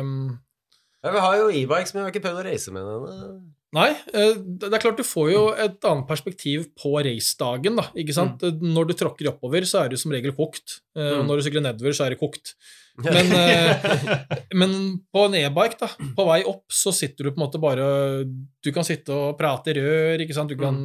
Ja, 0.99 1.13
vi 1.15 1.21
har 1.23 1.35
jo 1.39 1.51
e-bikes, 1.55 1.93
men 1.93 2.01
vi 2.01 2.05
har 2.07 2.11
ikke 2.11 2.25
prøvd 2.25 2.41
å 2.41 2.47
reise 2.49 2.73
med 2.75 2.87
den. 2.87 3.43
Nei, 3.71 3.89
eh, 4.17 4.33
det 4.33 4.71
er 4.73 4.81
klart 4.81 4.97
du 4.97 5.03
får 5.05 5.27
jo 5.31 5.41
et 5.53 5.85
annet 5.85 6.07
perspektiv 6.09 6.63
på 6.79 6.95
racedagen. 7.05 7.75
da, 7.77 7.83
ikke 8.01 8.15
sant? 8.17 8.41
Når 8.41 8.87
du 8.89 8.93
tråkker 8.97 9.29
oppover, 9.29 9.61
så 9.69 9.83
er 9.85 9.89
du 9.89 9.97
som 10.01 10.11
regel 10.11 10.33
kokt. 10.33 10.79
eh, 10.97 11.11
Og 11.19 11.23
Mm. 11.23 11.27
når 11.27 11.37
du 11.37 11.43
sykler 11.45 11.61
nedover, 11.67 11.93
så 11.93 12.05
er 12.05 12.09
det 12.15 12.19
kokt. 12.19 12.55
Men, 12.97 13.29
eh, 13.43 14.25
men 14.57 14.73
på 15.13 15.25
en 15.27 15.35
e-bike, 15.37 15.77
da, 15.79 15.87
på 16.17 16.25
vei 16.25 16.41
opp, 16.49 16.65
så 16.73 16.91
sitter 16.91 17.23
du 17.25 17.31
på 17.31 17.37
en 17.39 17.45
måte 17.45 17.61
bare 17.61 18.25
Du 18.63 18.71
kan 18.73 18.83
sitte 18.83 19.09
og 19.13 19.37
prate 19.37 19.69
i 19.71 19.77
rør, 19.77 20.19
ikke 20.25 20.33
sant. 20.35 20.49
Du 20.49 20.57
kan 20.57 20.75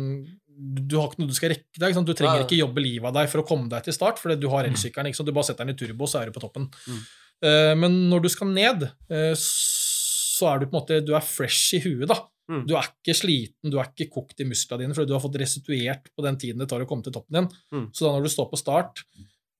du 0.55 0.95
har 1.01 1.09
ikke 1.09 1.19
noe 1.19 1.27
du 1.33 1.35
skal 1.35 1.51
rekke 1.51 1.81
deg. 1.83 1.97
Du 2.07 2.13
trenger 2.15 2.45
ikke 2.45 2.61
jobbe 2.61 2.79
livet 2.85 3.09
av 3.09 3.15
deg 3.17 3.29
for 3.29 3.43
å 3.43 3.47
komme 3.49 3.67
deg 3.69 3.83
til 3.83 3.93
start, 3.97 4.21
fordi 4.23 4.39
du 4.39 4.47
har 4.53 4.63
elsykkelen. 4.69 5.11
Du 5.27 5.33
bare 5.33 5.45
setter 5.49 5.65
den 5.67 5.75
i 5.75 5.79
turbo, 5.81 6.07
så 6.07 6.21
er 6.23 6.27
du 6.31 6.37
på 6.37 6.45
toppen. 6.45 6.69
Mm. 6.87 7.01
Eh, 7.43 7.75
men 7.75 7.97
når 8.09 8.23
du 8.23 8.29
skal 8.29 8.47
ned, 8.55 8.85
eh, 9.11 9.35
så 9.35 10.53
er 10.55 10.61
du 10.61 10.67
på 10.67 10.77
en 10.77 10.81
måte 10.81 11.01
Du 11.05 11.13
er 11.17 11.21
fresh 11.27 11.75
i 11.75 11.81
huet, 11.81 12.07
da. 12.07 12.21
Mm. 12.51 12.67
Du 12.69 12.75
er 12.77 12.91
ikke 12.91 13.17
sliten, 13.17 13.73
du 13.73 13.79
er 13.81 13.89
ikke 13.89 14.11
kokt 14.13 14.43
i 14.43 14.47
musklene 14.49 14.85
dine 14.85 14.97
fordi 14.97 15.09
du 15.09 15.15
har 15.17 15.23
fått 15.25 15.39
restituert 15.41 16.11
på 16.13 16.25
den 16.27 16.37
tiden 16.41 16.61
det 16.61 16.69
tar 16.69 16.85
å 16.85 16.89
komme 16.89 17.07
til 17.07 17.15
toppen 17.15 17.39
din. 17.39 17.51
Mm. 17.73 17.87
Så 17.97 18.05
da 18.05 18.13
når 18.13 18.27
du 18.27 18.33
står 18.35 18.51
på 18.51 18.61
start 18.61 19.05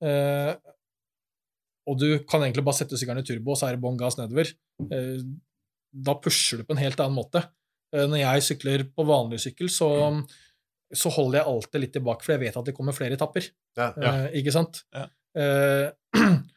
eh, 0.05 0.53
og 1.85 1.99
du 2.01 2.09
kan 2.29 2.45
egentlig 2.45 2.65
bare 2.65 2.79
sette 2.81 2.99
sykkelen 3.01 3.25
i 3.25 3.29
turbo, 3.29 3.53
og 3.53 3.61
så 3.61 3.69
er 3.69 3.77
det 3.77 3.83
bånn 3.85 3.99
gass 4.01 4.17
nedover, 4.17 4.49
eh, 4.89 5.21
da 6.09 6.17
pusher 6.17 6.61
du 6.61 6.67
på 6.67 6.75
en 6.75 6.81
helt 6.81 7.01
annen 7.03 7.19
måte. 7.19 7.45
Eh, 7.95 8.07
når 8.09 8.23
jeg 8.23 8.47
sykler 8.49 8.87
på 8.89 9.07
vanlig 9.09 9.43
sykkel, 9.45 9.69
så, 9.73 9.91
så 10.89 11.13
holder 11.13 11.43
jeg 11.43 11.51
alltid 11.53 11.85
litt 11.85 11.95
tilbake, 11.99 12.25
for 12.25 12.35
jeg 12.35 12.45
vet 12.47 12.57
at 12.61 12.71
det 12.71 12.77
kommer 12.77 12.97
flere 12.97 13.19
etapper. 13.19 13.51
Ja. 13.77 13.91
Eh, 13.93 14.27
ikke 14.41 14.55
sant? 14.55 14.85
Ja. 14.97 15.09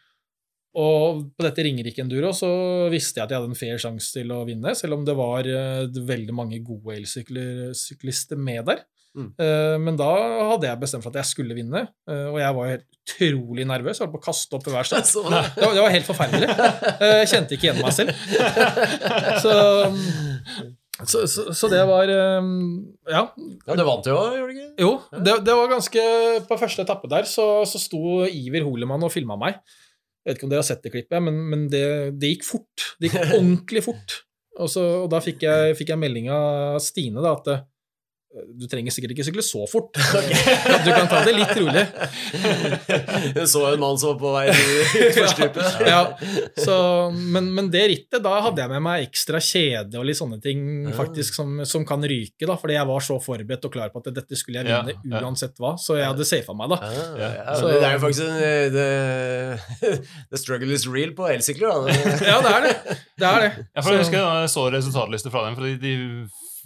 Og 0.77 1.23
på 1.34 1.45
dette 1.45 1.63
Ringerike 1.65 2.03
Enduro 2.03 2.34
så 2.36 2.49
visste 2.91 3.21
jeg 3.21 3.25
at 3.25 3.32
jeg 3.34 3.39
hadde 3.39 3.53
en 3.53 3.58
fair 3.58 3.80
sjanse 3.82 4.12
til 4.13 4.30
å 4.36 4.43
vinne, 4.45 4.75
selv 4.77 4.99
om 4.99 5.08
det 5.08 5.15
var 5.17 5.47
eh, 5.49 5.88
veldig 5.88 6.36
mange 6.36 6.60
gode 6.65 6.99
elsyklister 6.99 8.38
med 8.38 8.67
der. 8.67 8.84
Mm. 9.17 9.32
Eh, 9.41 9.75
men 9.82 9.97
da 9.97 10.10
hadde 10.51 10.67
jeg 10.69 10.80
bestemt 10.84 11.06
for 11.06 11.10
at 11.10 11.23
jeg 11.23 11.32
skulle 11.32 11.58
vinne, 11.58 11.88
eh, 12.10 12.25
og 12.30 12.38
jeg 12.38 12.58
var 12.60 12.73
utrolig 12.75 13.65
nervøs. 13.65 13.97
Jeg 13.97 14.06
holdt 14.06 14.17
på 14.17 14.21
å 14.21 14.25
kaste 14.27 14.60
opp 14.60 14.67
hver 14.69 14.88
start. 14.89 15.10
Det 15.10 15.63
var, 15.63 15.77
det 15.80 15.86
var 15.86 15.95
helt 15.95 16.10
forferdelig. 16.10 16.49
Jeg 17.01 17.32
kjente 17.34 17.58
ikke 17.58 17.71
igjen 17.71 17.82
meg 17.82 17.95
selv. 17.97 18.13
Så, 19.43 19.53
så, 21.06 21.19
så, 21.30 21.43
så 21.53 21.67
det 21.69 21.82
var 21.86 22.10
Ja. 22.10 23.19
ja, 23.30 23.75
du 23.77 23.84
vant 23.86 24.08
jo, 24.10 24.15
gjorde 24.34 24.47
du 24.49 24.56
ikke? 24.56 24.69
Jo, 24.82 24.88
det, 25.13 25.36
det 25.45 25.53
var 25.60 25.69
ganske 25.69 26.06
På 26.49 26.58
første 26.58 26.82
etappe 26.82 27.10
der 27.12 27.27
så, 27.30 27.45
så 27.69 27.77
sto 27.82 28.23
Iver 28.25 28.65
Holemann 28.65 29.06
og 29.06 29.13
filma 29.13 29.38
meg. 29.38 29.60
Jeg 30.27 30.33
vet 30.33 30.39
ikke 30.41 30.47
om 30.49 30.51
dere 30.51 30.59
har 30.59 30.67
sett 30.67 30.81
det 30.83 30.91
klippet, 30.91 31.21
men, 31.23 31.37
men 31.47 31.61
det, 31.71 31.85
det 32.19 32.33
gikk 32.33 32.41
fort. 32.43 32.87
Det 32.99 33.07
gikk 33.07 33.29
ordentlig 33.39 33.85
fort. 33.85 34.17
Og, 34.57 34.67
så, 34.73 34.83
og 35.05 35.07
da 35.13 35.21
fikk 35.23 35.45
jeg, 35.47 35.77
fikk 35.79 35.93
jeg 35.93 36.01
melding 36.01 36.27
av 36.33 36.81
Stine 36.83 37.23
da, 37.23 37.31
at 37.37 37.63
du 38.59 38.67
trenger 38.69 38.91
sikkert 38.93 39.13
ikke 39.15 39.23
sykle 39.25 39.41
så 39.45 39.63
fort. 39.71 39.95
Du 40.85 40.89
kan 40.93 41.07
ta 41.09 41.23
det 41.25 41.33
litt 41.37 41.53
rolig. 41.57 41.83
Jeg 43.37 43.47
så 43.49 43.61
en 43.71 43.79
mann 43.81 43.97
som 43.99 44.13
var 44.13 44.19
på 44.21 44.31
vei 44.35 44.43
utforstupet. 44.51 45.63
Ja, 45.87 46.01
så, 46.59 46.75
men, 47.15 47.47
men 47.55 47.69
det 47.73 47.83
rittet, 47.91 48.19
da 48.25 48.35
hadde 48.43 48.61
jeg 48.63 48.71
med 48.73 48.83
meg 48.83 49.05
ekstra 49.07 49.39
kjede 49.43 49.97
og 49.99 50.05
litt 50.09 50.19
sånne 50.19 50.39
ting 50.43 50.89
faktisk 50.97 51.37
som, 51.39 51.55
som 51.69 51.85
kan 51.87 52.03
ryke, 52.07 52.45
da, 52.49 52.57
fordi 52.59 52.75
jeg 52.77 52.89
var 52.89 53.05
så 53.07 53.17
forberedt 53.23 53.65
og 53.69 53.73
klar 53.73 53.91
på 53.93 54.01
at 54.03 54.09
dette 54.19 54.37
skulle 54.39 54.61
jeg 54.61 54.69
Ja, 54.73 54.81
vinne 54.85 55.15
ja. 55.17 55.23
uansett 55.25 55.55
hva, 55.63 55.73
så 55.81 55.97
jeg 55.99 56.09
hadde 56.09 56.27
safa 56.27 56.55
meg, 56.57 56.73
da. 56.75 56.79
Ah, 56.83 56.93
Ja. 57.17 57.29
ja, 57.39 57.55
Så- 57.61 57.71
det 57.73 57.83
er 57.87 57.95
jo 57.97 58.03
faktisk 58.03 58.27
en 58.27 58.37
eh, 58.43 58.67
det, 58.75 60.01
The 60.33 60.41
struggle 60.41 60.73
is 60.75 60.85
real 60.91 61.13
på 61.17 61.27
elsykler, 61.31 61.87
da. 61.87 61.97
Ja, 62.27 62.37
det 62.43 62.51
er 62.53 62.67
det. 62.67 62.75
Det 63.17 63.27
er 63.31 63.39
det. 63.47 63.51
Ja, 63.57 63.81
jeg 63.81 63.87
Så- 63.87 63.97
husker 64.03 64.19
jeg 64.21 64.51
så 64.57 64.67
resultatlister 64.75 65.33
fra 65.33 65.45
dem, 65.47 65.55
for 65.57 65.63
de 65.87 65.95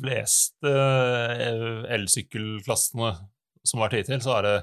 fleste 0.01 0.75
eh, 0.75 1.95
elsykkelklassene 1.97 3.15
som 3.63 3.79
har 3.79 3.89
vært 3.89 3.99
hittil, 4.01 4.21
så 4.25 4.37
er 4.39 4.47
det 4.47 4.55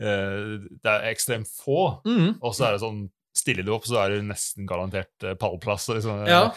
eh, 0.00 0.68
Det 0.80 0.92
er 0.96 1.08
ekstremt 1.12 1.50
få, 1.60 2.00
Mm. 2.06 2.36
og 2.40 2.52
så 2.54 2.68
er 2.70 2.76
det 2.78 2.84
sånn 2.86 3.08
Stiller 3.40 3.62
du 3.62 3.70
opp, 3.72 3.84
så 3.86 3.94
er 4.02 4.10
du 4.10 4.24
nesten 4.26 4.66
garantert 4.66 5.22
eh, 5.22 5.36
pallplass. 5.38 5.84
Liksom. 5.88 6.24
Ja. 6.26 6.48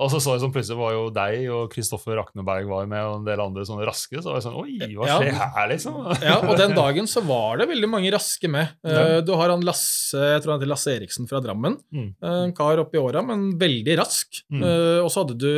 Og 0.00 0.08
så 0.10 0.16
så 0.18 0.32
jeg 0.32 0.40
sånn 0.40 0.54
plutselig 0.54 0.78
var 0.80 0.94
jo 0.96 1.02
deg 1.12 1.42
og 1.52 1.66
Kristoffer 1.74 2.16
Rakneberg 2.16 2.64
var 2.70 2.86
med, 2.88 3.02
og 3.04 3.18
en 3.18 3.26
del 3.28 3.42
andre 3.44 3.66
sånne 3.68 3.84
raske. 3.86 4.16
Så 4.16 4.30
var 4.32 4.40
jeg 4.40 4.46
sånn 4.46 4.56
Oi, 4.56 4.78
hva 4.96 5.10
Ja. 5.10 5.18
skjer 5.20 5.36
her, 5.36 5.68
liksom? 5.74 5.98
Ja, 6.24 6.38
og 6.40 6.56
den 6.58 6.72
dagen 6.74 7.06
så 7.06 7.20
var 7.28 7.60
det 7.60 7.68
veldig 7.68 7.90
mange 7.92 8.10
raske 8.16 8.48
med. 8.50 8.72
Ja. 8.82 9.20
Du 9.20 9.34
har 9.36 9.52
han 9.52 9.60
Lasse 9.68 10.16
jeg 10.32 10.40
tror 10.42 10.54
han 10.54 10.62
heter 10.62 10.72
Lasse 10.72 10.96
Eriksen 10.96 11.28
fra 11.28 11.38
Drammen. 11.44 11.76
Mm. 11.92 12.08
En 12.32 12.56
kar 12.56 12.80
oppi 12.80 12.96
åra, 12.98 13.20
men 13.28 13.52
veldig 13.60 13.98
rask. 14.00 14.40
Mm. 14.50 14.64
Og 15.04 15.12
så 15.12 15.22
hadde 15.26 15.36
du 15.36 15.52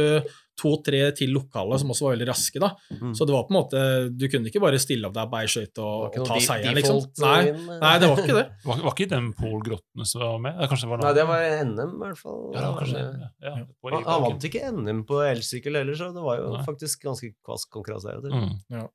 to-tre 0.60 1.00
til 1.18 1.32
lokale 1.34 1.78
som 1.80 1.90
også 1.92 2.06
var 2.06 2.14
veldig 2.14 2.28
raske. 2.30 2.60
da. 2.62 2.70
Mm. 2.94 3.12
Så 3.16 3.26
det 3.26 3.34
var 3.34 3.46
på 3.48 3.54
en 3.54 3.58
måte, 3.58 3.82
du 4.14 4.26
kunne 4.30 4.50
ikke 4.50 4.62
bare 4.62 4.80
stille 4.82 5.08
opp 5.08 5.16
deg 5.16 5.30
på 5.32 5.40
ei 5.40 5.50
skøyte 5.50 5.84
og, 5.84 6.18
og 6.20 6.28
ta 6.28 6.38
seieren, 6.46 6.78
liksom. 6.78 7.00
Nei, 7.24 7.36
eh, 7.50 7.62
nei, 7.82 7.92
det 8.02 8.10
var 8.10 8.22
ikke 8.22 8.38
det. 8.38 8.46
Var, 8.64 8.82
var 8.86 8.96
ikke 8.96 9.10
den 9.14 9.30
Pol 9.38 9.56
Grottene 9.66 10.08
som 10.08 10.24
var 10.24 10.42
med? 10.46 10.60
Det 10.64 10.90
var. 10.90 11.04
Nei, 11.04 11.14
det 11.18 11.28
var 11.30 11.46
NM, 11.70 11.94
i 11.94 12.02
hvert 12.04 12.20
fall. 12.20 12.42
ja, 12.54 12.58
det 12.58 12.66
var 12.66 12.82
kanskje. 12.82 13.04
Ja, 13.04 13.30
ja, 13.50 13.54
på 13.82 13.94
Han, 13.94 14.08
han 14.08 14.26
vant 14.28 14.48
ikke 14.50 14.74
NM 14.74 15.06
på 15.08 15.22
elsykkel 15.26 15.80
heller, 15.80 15.98
så 15.98 16.10
det 16.14 16.24
var 16.24 16.42
jo 16.42 16.52
Nei. 16.54 16.66
faktisk 16.66 17.08
ganske 17.08 17.32
kvass 17.44 17.66
konkurranse. 17.72 18.18
Mm. 18.24 18.54
Ja, 18.72 18.86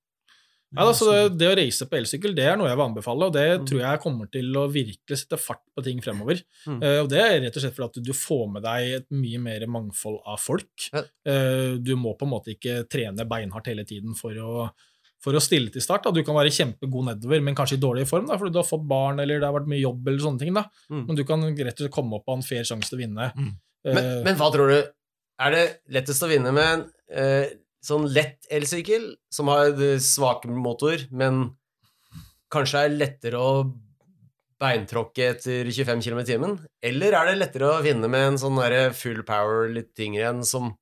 da, 0.76 0.84
altså 0.86 1.06
det, 1.10 1.38
det 1.40 1.48
å 1.50 1.56
reise 1.58 1.86
på 1.90 1.98
elsykkel 1.98 2.36
det 2.38 2.44
er 2.46 2.58
noe 2.60 2.68
jeg 2.70 2.78
vil 2.78 2.86
anbefale, 2.86 3.26
og 3.30 3.34
det 3.34 3.46
Mm. 3.60 3.64
tror 3.66 3.80
jeg 3.82 4.02
kommer 4.04 4.28
til 4.30 4.52
å 4.60 4.66
virkelig 4.70 5.18
sette 5.24 5.40
fart 5.42 5.64
på 5.76 5.84
ting 5.84 6.02
fremover. 6.06 6.44
Mm. 6.68 6.78
Uh, 6.84 7.00
og 7.04 7.10
Det 7.10 7.20
er 7.24 7.40
rett 7.42 7.58
og 7.58 7.64
slett 7.64 7.74
fordi 7.78 7.90
at 7.90 8.06
du 8.06 8.14
får 8.14 8.46
med 8.54 8.64
deg 8.68 8.94
et 9.00 9.08
mye 9.12 9.40
mer 9.42 9.66
mangfold 9.68 10.20
av 10.30 10.38
folk. 10.44 10.70
Ja. 10.94 11.02
Eh, 11.26 11.74
du 11.82 11.96
må 11.98 12.14
på 12.20 12.28
en 12.28 12.34
måte 12.36 12.54
ikke 12.54 12.84
trene 12.92 13.26
beinhardt 13.26 13.68
hele 13.72 13.84
tiden 13.90 14.14
for 14.16 14.32
å, 14.38 14.68
for 15.20 15.34
å 15.34 15.42
stille 15.42 15.72
til 15.74 15.82
start. 15.82 16.06
Da. 16.06 16.12
Du 16.16 16.22
kan 16.24 16.38
være 16.38 16.54
kjempegod 16.54 17.10
nedover, 17.10 17.42
men 17.42 17.58
kanskje 17.58 17.80
i 17.80 17.82
dårlig 17.82 18.06
form 18.08 18.28
da, 18.30 18.38
fordi 18.38 18.54
du 18.54 18.60
har 18.62 18.68
fått 18.70 18.86
barn 18.88 19.20
eller 19.20 19.40
det 19.42 19.50
har 19.50 19.58
vært 19.58 19.68
mye 19.74 19.82
jobb. 19.82 20.06
eller 20.08 20.20
sånne 20.24 20.40
ting. 20.40 20.54
Mm. 20.54 21.02
Men 21.08 21.16
du 21.18 21.24
kan 21.26 21.42
rett 21.50 21.74
og 21.74 21.84
slett 21.84 21.92
komme 21.98 22.16
opp 22.22 22.30
av 22.30 22.38
en 22.38 22.46
fair 22.46 22.64
sjanse 22.64 22.88
til 22.92 23.00
å 23.00 23.02
vinne. 23.02 23.32
Mm. 23.36 23.50
uh, 23.90 23.94
Men, 23.98 24.12
men 24.30 24.36
hva 24.40 24.52
tror 24.54 24.70
du? 24.70 24.80
Er 25.40 25.52
det 25.56 25.66
lettest 25.96 26.24
å 26.24 26.28
vinne 26.30 26.52
med 26.52 26.68
en 26.68 26.82
eh, 27.16 27.50
sånn 27.86 28.08
lett 28.12 28.48
elsykkel 28.52 29.14
som 29.32 29.52
har 29.52 29.76
svak 30.04 30.46
motor, 30.50 31.06
men 31.12 31.46
kanskje 32.52 32.86
er 32.86 32.98
lettere 32.98 33.40
å 33.40 33.54
beintråkke 34.60 35.30
etter 35.36 35.70
25 35.72 36.04
km 36.04 36.20
i 36.20 36.28
timen? 36.28 36.58
Eller 36.84 37.16
er 37.16 37.30
det 37.30 37.38
lettere 37.40 37.70
å 37.72 37.84
vinne 37.86 38.10
med 38.12 38.34
en 38.34 38.42
sånn 38.42 38.60
full 38.98 39.24
power, 39.28 39.70
litt 39.72 39.94
tyngre 39.96 40.28
en 40.34 40.44
som 40.44 40.74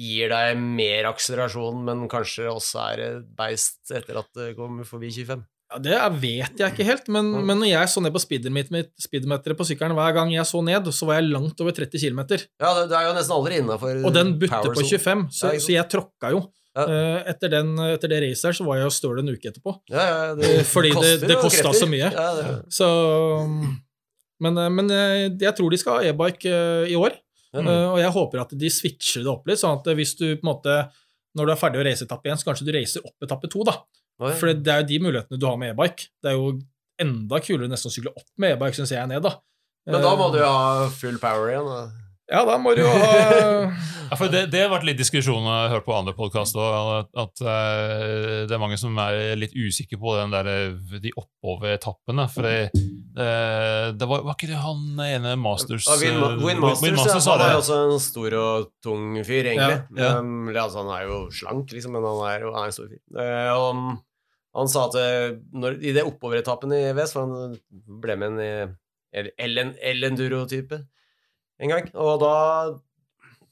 gir 0.00 0.32
deg 0.32 0.60
mer 0.60 1.08
akselerasjon, 1.10 1.80
men 1.84 2.08
kanskje 2.08 2.48
også 2.50 2.84
er 2.92 3.22
beist 3.36 3.90
etter 3.92 4.20
at 4.20 4.30
det 4.36 4.54
kommer 4.58 4.88
forbi 4.88 5.12
25? 5.12 5.44
Ja, 5.70 5.78
Det 5.78 6.20
vet 6.20 6.58
jeg 6.58 6.72
ikke 6.72 6.84
helt, 6.84 7.08
men, 7.08 7.32
Mm. 7.32 7.44
men 7.46 7.58
når 7.60 7.68
jeg 7.70 7.88
så 7.92 8.02
ned 8.02 8.12
på 8.12 8.18
speedometeret 8.20 9.56
på 9.56 9.66
sykkelen 9.68 9.94
hver 9.94 10.14
gang 10.16 10.32
jeg 10.34 10.44
så 10.44 10.62
ned, 10.64 10.84
så 10.92 11.06
var 11.06 11.20
jeg 11.20 11.30
langt 11.30 11.60
over 11.60 11.70
30 11.72 11.98
km. 12.00 12.20
Ja, 12.60 12.72
det, 12.74 12.88
det 12.90 12.96
er 12.98 13.04
jo 13.06 13.12
nesten 13.14 13.36
aldri 13.36 13.58
innafor 13.62 14.04
Og 14.04 14.12
den 14.12 14.38
butter 14.40 14.72
på 14.74 14.82
25, 14.82 15.28
så, 15.30 15.52
Ja, 15.54 15.58
så 15.60 15.70
jeg 15.76 15.88
tråkka 15.92 16.30
jo. 16.34 16.40
Ja. 16.76 16.84
Eh, 16.86 17.30
Etter, 17.32 17.48
den, 17.50 17.74
etter 17.78 18.08
det 18.08 18.20
racet 18.22 18.44
her 18.50 18.52
så 18.52 18.64
var 18.64 18.76
jeg 18.78 18.84
jo 18.86 18.90
støl 18.94 19.18
en 19.18 19.28
uke 19.32 19.50
etterpå. 19.50 19.72
Ja, 19.90 20.04
ja, 20.10 20.34
det, 20.38 20.50
fordi 20.66 20.90
det- 20.94 21.26
det 21.28 21.36
kostet 21.38 21.64
krefter. 21.66 21.80
så 21.82 21.88
mye. 21.90 22.10
Ja, 22.12 22.34
det, 22.34 22.64
Så 22.70 22.86
Men, 24.40 24.56
eh, 24.56 24.68
men 24.70 24.90
eh, 24.90 25.28
jeg 25.36 25.54
tror 25.56 25.70
de 25.70 25.76
skal 25.76 25.98
ha 25.98 26.00
e-bike 26.08 26.46
eh, 26.48 26.88
i 26.92 26.96
år, 26.96 27.12
eh, 27.54 27.90
og 27.92 27.98
jeg 27.98 28.10
håper 28.14 28.40
at 28.40 28.54
de 28.56 28.70
switcher 28.72 29.22
det 29.22 29.28
opp 29.28 29.46
litt, 29.46 29.58
sånn 29.60 29.78
at 29.78 29.84
hvis 29.94 30.14
du 30.16 30.36
på 30.36 30.46
en 30.46 30.54
måte 30.54 30.90
når 31.36 31.46
du 31.46 31.52
er 31.52 31.60
ferdig 31.60 31.78
å 31.78 31.84
race 31.84 32.02
etappe 32.06 32.26
igjen, 32.26 32.38
så 32.40 32.46
kanskje 32.48 32.64
du 32.66 32.72
racer 32.72 33.00
opp 33.04 33.14
etappe 33.22 33.50
to, 33.52 33.62
da. 33.62 33.76
Oi. 34.20 34.34
For 34.36 34.52
det 34.52 34.68
er 34.74 34.82
jo 34.82 34.88
de 34.90 34.98
mulighetene 35.06 35.40
du 35.40 35.46
har 35.48 35.56
med 35.60 35.72
e-bike. 35.74 36.10
Det 36.22 36.32
er 36.32 36.36
jo 36.38 36.50
enda 37.00 37.40
kulere 37.40 37.70
nesten 37.72 37.88
å 37.88 37.94
sykle 37.94 38.12
opp 38.12 38.26
med 38.40 38.56
e-bike, 38.58 38.76
syns 38.76 38.92
jeg, 38.92 39.08
ned, 39.08 39.22
da. 39.24 39.38
Men 39.88 40.02
da 40.04 40.12
må 40.20 40.28
Eh, 40.28 40.34
du 40.36 40.38
jo 40.42 40.50
ha 40.52 40.88
full 40.92 41.16
power 41.22 41.48
igjen. 41.54 41.64
Da. 41.70 41.80
Ja, 42.30 42.44
da 42.46 42.58
må 42.62 42.74
du 42.76 42.82
jo 42.84 42.90
ha 42.92 43.14
Ja, 44.10 44.16
for 44.18 44.26
det, 44.30 44.44
det 44.52 44.60
har 44.64 44.70
vært 44.72 44.84
litt 44.86 44.98
diskusjon 44.98 45.44
jeg 45.46 45.70
hørt 45.72 45.84
på 45.86 45.94
andre 45.94 46.12
podkaster, 46.18 46.60
at, 47.00 47.08
at 47.18 47.42
eh, 47.46 48.44
det 48.50 48.54
er 48.56 48.60
mange 48.62 48.76
som 48.78 48.96
er 49.02 49.36
litt 49.38 49.54
usikre 49.54 49.98
på 50.02 50.16
den 50.18 50.34
der, 50.34 50.50
eh, 50.50 50.98
de 51.02 51.12
oppoveretappene. 51.14 52.26
For 52.34 52.42
det, 52.46 52.72
det 53.14 54.08
var, 54.10 54.24
var 54.26 54.34
ikke 54.36 54.50
det 54.50 54.58
han 54.62 54.82
ene 55.06 55.36
Masters 55.38 55.86
Ja, 55.88 55.96
Win, 56.02 56.18
eh, 56.18 56.36
Win 56.44 56.60
Masters, 56.62 57.26
ja, 57.26 57.36
han 57.36 57.46
er 57.46 57.54
jo 57.54 57.62
også 57.62 57.78
en 57.86 58.02
stor 58.02 58.36
og 58.42 58.68
tung 58.84 59.14
fyr, 59.26 59.50
egentlig. 59.54 59.80
Ja, 59.96 60.04
ja. 60.04 60.12
Men, 60.22 60.54
altså, 60.58 60.82
han 60.84 60.92
er 60.98 61.06
jo 61.08 61.20
slank, 61.34 61.70
liksom, 61.74 61.94
men 61.96 62.06
han 62.10 62.22
er 62.34 62.46
jo 62.46 62.54
han 62.54 62.66
er 62.66 62.72
en 62.74 62.78
stor 62.80 62.90
fyr. 62.90 63.02
Eh, 63.14 63.50
og 63.56 63.98
han, 64.56 64.68
sa 64.72 64.86
at 64.88 64.96
eh, 64.98 65.38
når, 65.54 65.76
i 65.86 65.92
det 65.96 66.02
oppoveretappen 66.08 66.72
i 66.74 66.82
Vest, 66.96 67.14
for 67.16 67.26
han 67.26 67.58
ble 68.02 68.16
med 68.18 68.32
en 68.34 68.40
eh, 68.44 68.76
El- 69.12 69.32
El-enduro-type 69.90 70.78
en 71.60 71.68
gang, 71.74 71.90
og 71.98 72.20
da 72.22 72.34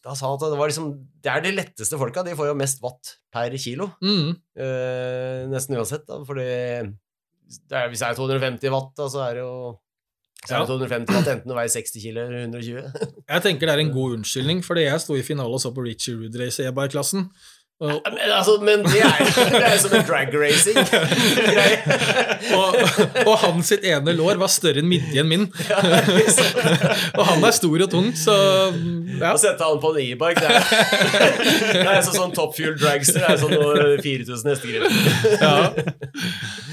da 0.06 0.14
sa 0.14 0.28
han 0.30 0.37
at 0.38 0.44
det 0.52 0.58
var 0.61 0.70
liksom 0.70 0.92
Det 1.20 1.28
er 1.32 1.42
de 1.42 1.50
letteste 1.56 1.98
folka. 1.98 2.22
De 2.24 2.37
får 2.38 2.46
jo 2.52 2.54
mest 2.56 2.78
watt 2.80 3.16
per 3.34 3.50
kilo. 3.58 3.88
mm. 4.00 4.28
Eh, 4.62 5.42
nesten 5.50 5.74
uansett, 5.76 6.06
da, 6.06 6.20
fordi 6.24 6.46
det 6.46 7.74
er, 7.76 7.88
hvis 7.90 8.00
det 8.04 8.08
er 8.12 8.16
250 8.16 8.70
watt, 8.72 8.92
da, 8.96 9.08
så 9.11 9.22
er 9.26 9.38
det 9.38 9.42
jo 9.42 9.52
så 10.46 10.54
er 10.54 10.62
det 10.62 10.68
250 10.70 11.16
watt 11.16 11.28
enten 11.32 11.50
du 11.50 11.54
veier 11.56 11.72
60 11.72 11.98
kilo 12.04 12.22
eller 12.22 12.44
120. 12.46 13.22
Jeg 13.26 13.42
tenker 13.44 13.66
det 13.66 13.74
er 13.74 13.82
en 13.82 13.92
god 13.98 14.18
unnskyldning, 14.20 14.61
fordi 14.64 14.84
jeg 14.87 15.02
sto 15.02 15.16
i 15.18 15.24
finale 15.26 15.50
og 15.58 15.61
så 15.61 15.72
på 15.74 15.82
Richie 15.84 16.14
Rude-race 16.14 16.62
i 16.62 16.68
e-bike-klassen. 16.70 17.26
Og, 17.79 18.01
men, 18.11 18.19
altså, 18.35 18.57
men 18.59 18.81
det 18.83 19.03
er 19.07 19.75
jo 19.77 19.79
som 19.85 19.93
en 19.95 20.07
drag 20.09 20.33
racing. 20.35 20.79
og, 22.59 22.75
og 23.23 23.37
han 23.45 23.62
sitt 23.62 23.87
ene 23.87 24.14
lår 24.19 24.41
var 24.41 24.51
større 24.51 24.83
enn 24.83 24.88
midjen 24.91 25.31
min. 25.31 25.45
og 27.19 27.23
han 27.29 27.47
er 27.47 27.55
stor 27.55 27.85
og 27.87 27.93
tung, 27.93 28.11
så 28.19 28.35
ja. 29.19 29.31
Å 29.31 29.38
sette 29.38 29.62
han 29.62 29.79
på 29.83 29.93
en 29.95 30.01
e-bike, 30.09 30.43
det 30.43 30.51
er, 30.59 31.39
det 31.70 31.87
er 31.87 32.03
sånn, 32.03 32.18
sånn 32.18 32.35
top 32.35 32.59
fuel 32.59 32.74
dragster. 32.79 33.22
Det 33.22 33.31
er 33.37 33.41
sånn 33.45 33.55
noe 33.55 33.95
4000 34.03 34.53
hestekrefter. 34.53 35.39
ja. 35.47 35.57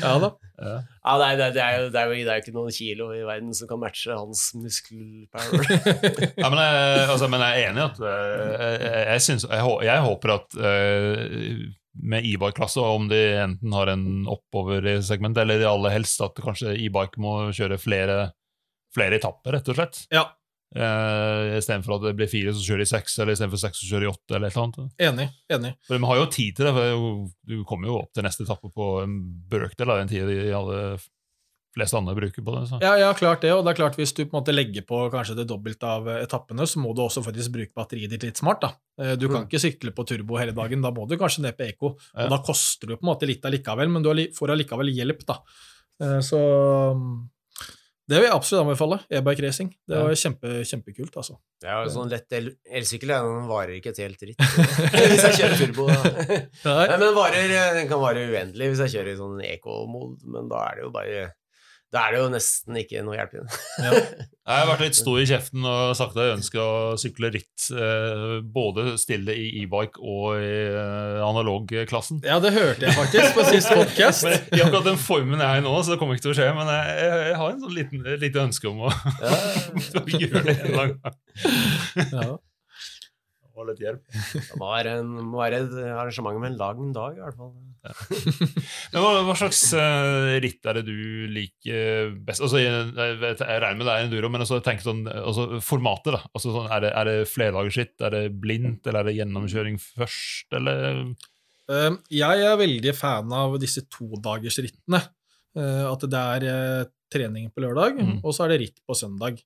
ja 0.02 0.18
da. 0.26 0.34
Ja, 0.56 1.16
nei, 1.20 1.32
det, 1.40 1.50
det, 1.58 1.62
er 1.64 1.80
jo, 1.80 1.88
det, 1.92 2.00
er 2.00 2.12
jo, 2.12 2.18
det 2.18 2.32
er 2.32 2.40
jo 2.40 2.44
ikke 2.46 2.56
noen 2.56 2.76
kilo 2.76 3.10
i 3.16 3.24
verden 3.28 3.56
som 3.58 3.70
kan 3.70 3.82
matche 3.82 4.16
hans 4.16 4.48
muskelpower. 4.58 5.66
Ja, 6.42 6.52
men, 6.52 6.60
jeg, 6.62 7.08
altså, 7.10 7.30
men 7.32 7.44
jeg 7.44 7.64
er 7.66 7.72
enig 7.72 7.82
i 7.82 7.86
at 7.86 8.00
eh, 8.00 8.76
jeg, 8.86 9.02
jeg, 9.10 9.26
synes, 9.28 9.48
jeg, 9.50 9.74
jeg 9.88 10.06
håper 10.06 10.34
at 10.36 10.58
uh, 10.60 11.66
med 11.96 12.28
e-bike-klasse, 12.28 12.80
om 12.84 13.10
de 13.12 13.22
enten 13.44 13.76
har 13.76 13.92
en 13.92 14.08
oppover-segment, 14.32 15.38
eller 15.44 15.68
aller 15.70 15.96
helst 15.96 16.24
at 16.24 16.40
kanskje 16.44 16.76
e-bike 16.76 17.22
må 17.24 17.38
kjøre 17.56 17.80
flere, 17.82 18.18
flere 18.96 19.20
etapper, 19.20 19.56
rett 19.58 19.72
og 19.72 19.80
slett. 19.80 20.02
Ja, 20.14 20.28
Uh, 20.76 21.56
Istedenfor 21.58 21.96
at 21.96 22.02
det 22.10 22.16
blir 22.20 22.28
fire, 22.28 22.52
så 22.52 22.60
kjører 22.66 22.84
de 22.84 22.90
seks, 22.92 23.18
eller 23.20 23.32
istedenfor 23.34 23.62
seks, 23.62 23.80
så 23.80 23.88
kjører 23.94 24.06
de 24.08 24.12
åtte. 24.12 24.36
eller 24.36 24.48
et 24.48 24.56
eller 24.58 24.66
annet. 24.68 24.96
enig. 25.00 25.28
enig. 25.50 25.74
For 25.88 25.98
Vi 25.98 26.06
har 26.06 26.16
jo 26.20 26.26
tid 26.36 26.56
til 26.56 26.66
det, 26.66 26.74
for 26.76 27.28
du 27.48 27.64
kommer 27.64 27.88
jo 27.88 28.00
opp 28.04 28.12
til 28.14 28.24
neste 28.28 28.44
etappe 28.44 28.72
på 28.76 29.04
en 29.04 29.20
brøkdel 29.50 29.90
av 29.90 30.02
den 30.04 30.08
tida 30.12 30.26
de 30.28 30.52
alle 30.54 30.98
fleste 31.76 31.98
andre 32.00 32.16
bruker 32.16 32.40
på 32.44 32.54
det. 32.56 32.68
Så. 32.70 32.78
Ja, 32.82 32.94
ja, 32.96 33.10
klart 33.14 33.42
det. 33.44 33.52
Og 33.52 33.66
det 33.66 33.74
er 33.74 33.80
klart 33.82 33.98
hvis 34.00 34.14
du 34.16 34.22
på 34.26 34.32
en 34.38 34.38
måte 34.44 34.54
legger 34.56 34.86
på 34.88 35.10
kanskje 35.12 35.36
det 35.36 35.48
dobbelte 35.50 35.84
av 35.84 36.08
eh, 36.08 36.22
etappene, 36.24 36.64
så 36.72 36.80
må 36.80 36.94
du 36.96 37.02
også 37.04 37.20
faktisk 37.24 37.52
bruke 37.52 37.74
batteriet 37.76 38.10
ditt 38.16 38.24
litt 38.24 38.38
smart. 38.40 38.62
da. 38.62 38.70
Eh, 39.00 39.16
Du 39.20 39.28
kan 39.28 39.44
Mm. 39.44 39.48
ikke 39.50 39.60
sykle 39.60 39.92
på 39.92 40.06
turbo 40.08 40.38
hele 40.40 40.54
dagen, 40.56 40.82
da 40.82 40.90
må 40.92 41.04
du 41.08 41.18
kanskje 41.18 41.42
ned 41.44 41.58
på 41.58 41.68
eko. 41.68 41.98
Ja. 42.16 42.24
Og 42.26 42.30
da 42.30 42.38
koster 42.44 42.88
du 42.88 42.96
på 42.96 43.04
en 43.04 43.12
måte 43.12 43.28
litt 43.28 43.42
allikevel, 43.44 43.90
men 43.92 44.04
du 44.04 44.10
får 44.32 44.56
allikevel 44.56 44.88
hjelp, 44.96 45.26
da. 45.26 45.40
Eh, 46.02 46.20
Så 46.24 46.40
det 48.08 48.20
vil 48.20 48.28
jeg 48.28 48.36
absolutt 48.36 48.64
anbefale. 48.66 49.00
E-bike 49.10 49.42
racing. 49.48 49.70
Det 49.88 49.96
Ja. 49.98 50.04
var 50.06 50.14
kjempe, 50.22 50.52
kjempekult, 50.70 51.16
altså. 51.18 51.38
Jo 51.66 51.90
sånn 51.90 52.10
lett 52.12 52.30
elsykkel, 52.32 53.10
el 53.16 53.30
den 53.32 53.48
varer 53.50 53.74
ikke 53.80 53.90
et 53.96 54.02
helt 54.04 54.20
dritt. 54.22 54.38
hvis 54.94 55.26
jeg 55.26 55.40
kjører 55.40 55.58
turbo. 55.64 55.88
Da. 55.90 56.84
Nei, 56.86 56.98
men 57.02 57.16
varer, 57.18 57.56
den 57.80 57.88
kan 57.90 58.00
vare 58.04 58.28
uendelig 58.30 58.70
hvis 58.74 58.84
jeg 58.86 58.94
kjører 59.00 59.14
i 59.14 59.18
sånn 59.18 59.42
eco-mode, 59.50 60.22
men 60.30 60.48
da 60.52 60.62
er 60.70 60.76
det 60.76 60.86
jo 60.86 60.92
bare 60.94 61.26
Da 61.94 62.08
er 62.08 62.16
det 62.16 62.20
jo 62.20 62.30
nesten 62.34 62.78
ikke 62.80 63.04
noe 63.06 63.16
hjelp 63.20 63.36
igjen. 63.38 63.52
Ja. 63.86 63.92
Jeg 64.46 64.62
har 64.62 64.68
vært 64.70 64.82
litt 64.84 64.98
stor 64.98 65.18
i 65.18 65.26
kjeften 65.26 65.64
og 65.66 65.96
sagt 65.98 66.14
at 66.14 66.22
jeg 66.22 66.36
ønsker 66.36 66.62
å 66.62 66.74
sykle 67.02 67.32
ritt, 67.34 67.64
eh, 67.74 68.36
både 68.54 68.92
stille 69.02 69.34
i 69.34 69.48
e-bike 69.64 69.98
og 70.06 70.38
i 70.38 70.52
eh, 70.70 71.22
analogklassen. 71.26 72.20
ja, 72.26 72.38
det 72.44 72.52
hørte 72.54 72.86
jeg 72.86 72.94
faktisk 72.94 73.40
på 73.40 73.46
sist 73.48 73.72
podcast. 73.74 74.26
Men 74.28 74.60
I 74.60 74.64
akkurat 74.68 74.86
den 74.92 75.02
formen 75.02 75.42
jeg 75.42 75.48
er 75.50 75.64
i 75.64 75.66
nå, 75.66 75.74
så 75.82 75.96
det 75.96 76.00
kommer 76.02 76.18
ikke 76.18 76.28
til 76.28 76.36
å 76.36 76.38
skje. 76.38 76.50
Men 76.60 76.70
jeg, 76.76 76.98
jeg, 77.02 77.24
jeg 77.32 77.40
har 77.42 77.56
en 77.56 77.64
sånn 77.66 77.78
liten, 77.80 78.06
lite 78.26 78.44
ønske 78.44 78.70
om 78.70 78.84
å, 78.86 78.94
å 80.02 80.06
gjøre 80.14 80.44
det 80.46 80.58
en 80.60 80.78
lang 80.78 80.94
gang. 81.00 81.18
Ja. 82.12 82.28
Og 83.56 83.70
litt 83.72 83.82
hjelp. 83.82 84.04
Det 84.36 84.60
må 84.60 84.68
være, 84.76 84.98
en, 85.00 85.12
må 85.32 85.40
være 85.42 85.64
et 85.64 85.76
arrangement 85.96 86.38
med 86.44 86.54
en 86.54 86.60
lang 86.60 86.94
dag, 86.96 87.18
i 87.18 87.24
hvert 87.24 87.40
fall. 87.40 87.54
Men 88.94 89.02
hva, 89.04 89.12
hva 89.28 89.36
slags 89.38 89.60
uh, 89.78 90.34
ritt 90.44 90.66
er 90.70 90.80
det 90.80 90.84
du 90.88 91.28
liker 91.32 92.12
best? 92.26 92.42
Altså, 92.46 92.60
jeg, 92.62 92.72
jeg, 92.96 93.18
vet- 93.22 93.44
jeg 93.46 93.62
regner 93.64 93.80
med 93.82 93.88
det 93.90 93.94
er 93.96 94.06
enduro, 94.08 94.30
men 94.34 94.44
også, 94.46 94.60
tenk 94.66 94.82
sånn, 94.86 95.04
altså, 95.12 95.48
formatet. 95.66 96.16
da. 96.18 96.22
Altså, 96.34 96.54
sånn, 96.56 96.68
er, 96.72 96.84
det, 96.86 96.92
er 97.02 97.10
det 97.12 97.16
flerdagersritt? 97.32 97.96
Er 98.08 98.16
det 98.16 98.24
blindt, 98.44 98.88
eller 98.88 99.04
er 99.04 99.10
det 99.12 99.18
gjennomkjøring 99.22 99.80
først? 99.86 100.52
Eller 100.60 101.06
Uh, 101.66 101.96
Jeg 102.14 102.44
er 102.46 102.60
veldig 102.60 102.92
fan 102.94 103.32
av 103.34 103.56
disse 103.58 103.82
todagersrittene. 103.90 105.00
Uh, 105.58 105.88
At 105.90 106.04
det 106.14 106.20
er 106.36 106.44
eh, 106.52 106.84
trening 107.10 107.48
på 107.50 107.64
lørdag, 107.64 107.96
Mm. 107.98 108.20
og 108.22 108.36
så 108.38 108.44
er 108.46 108.52
det 108.54 108.60
ritt 108.62 108.78
på 108.86 108.94
søndag. 108.94 109.40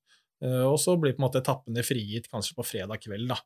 Og 0.44 0.76
så 0.84 0.98
blir 1.00 1.16
på 1.16 1.20
en 1.22 1.26
måte 1.30 1.40
etappene 1.40 1.80
frigitt 1.84 2.28
kanskje 2.32 2.58
på 2.60 2.64
fredag 2.68 3.00
kveld. 3.06 3.32
da. 3.32 3.40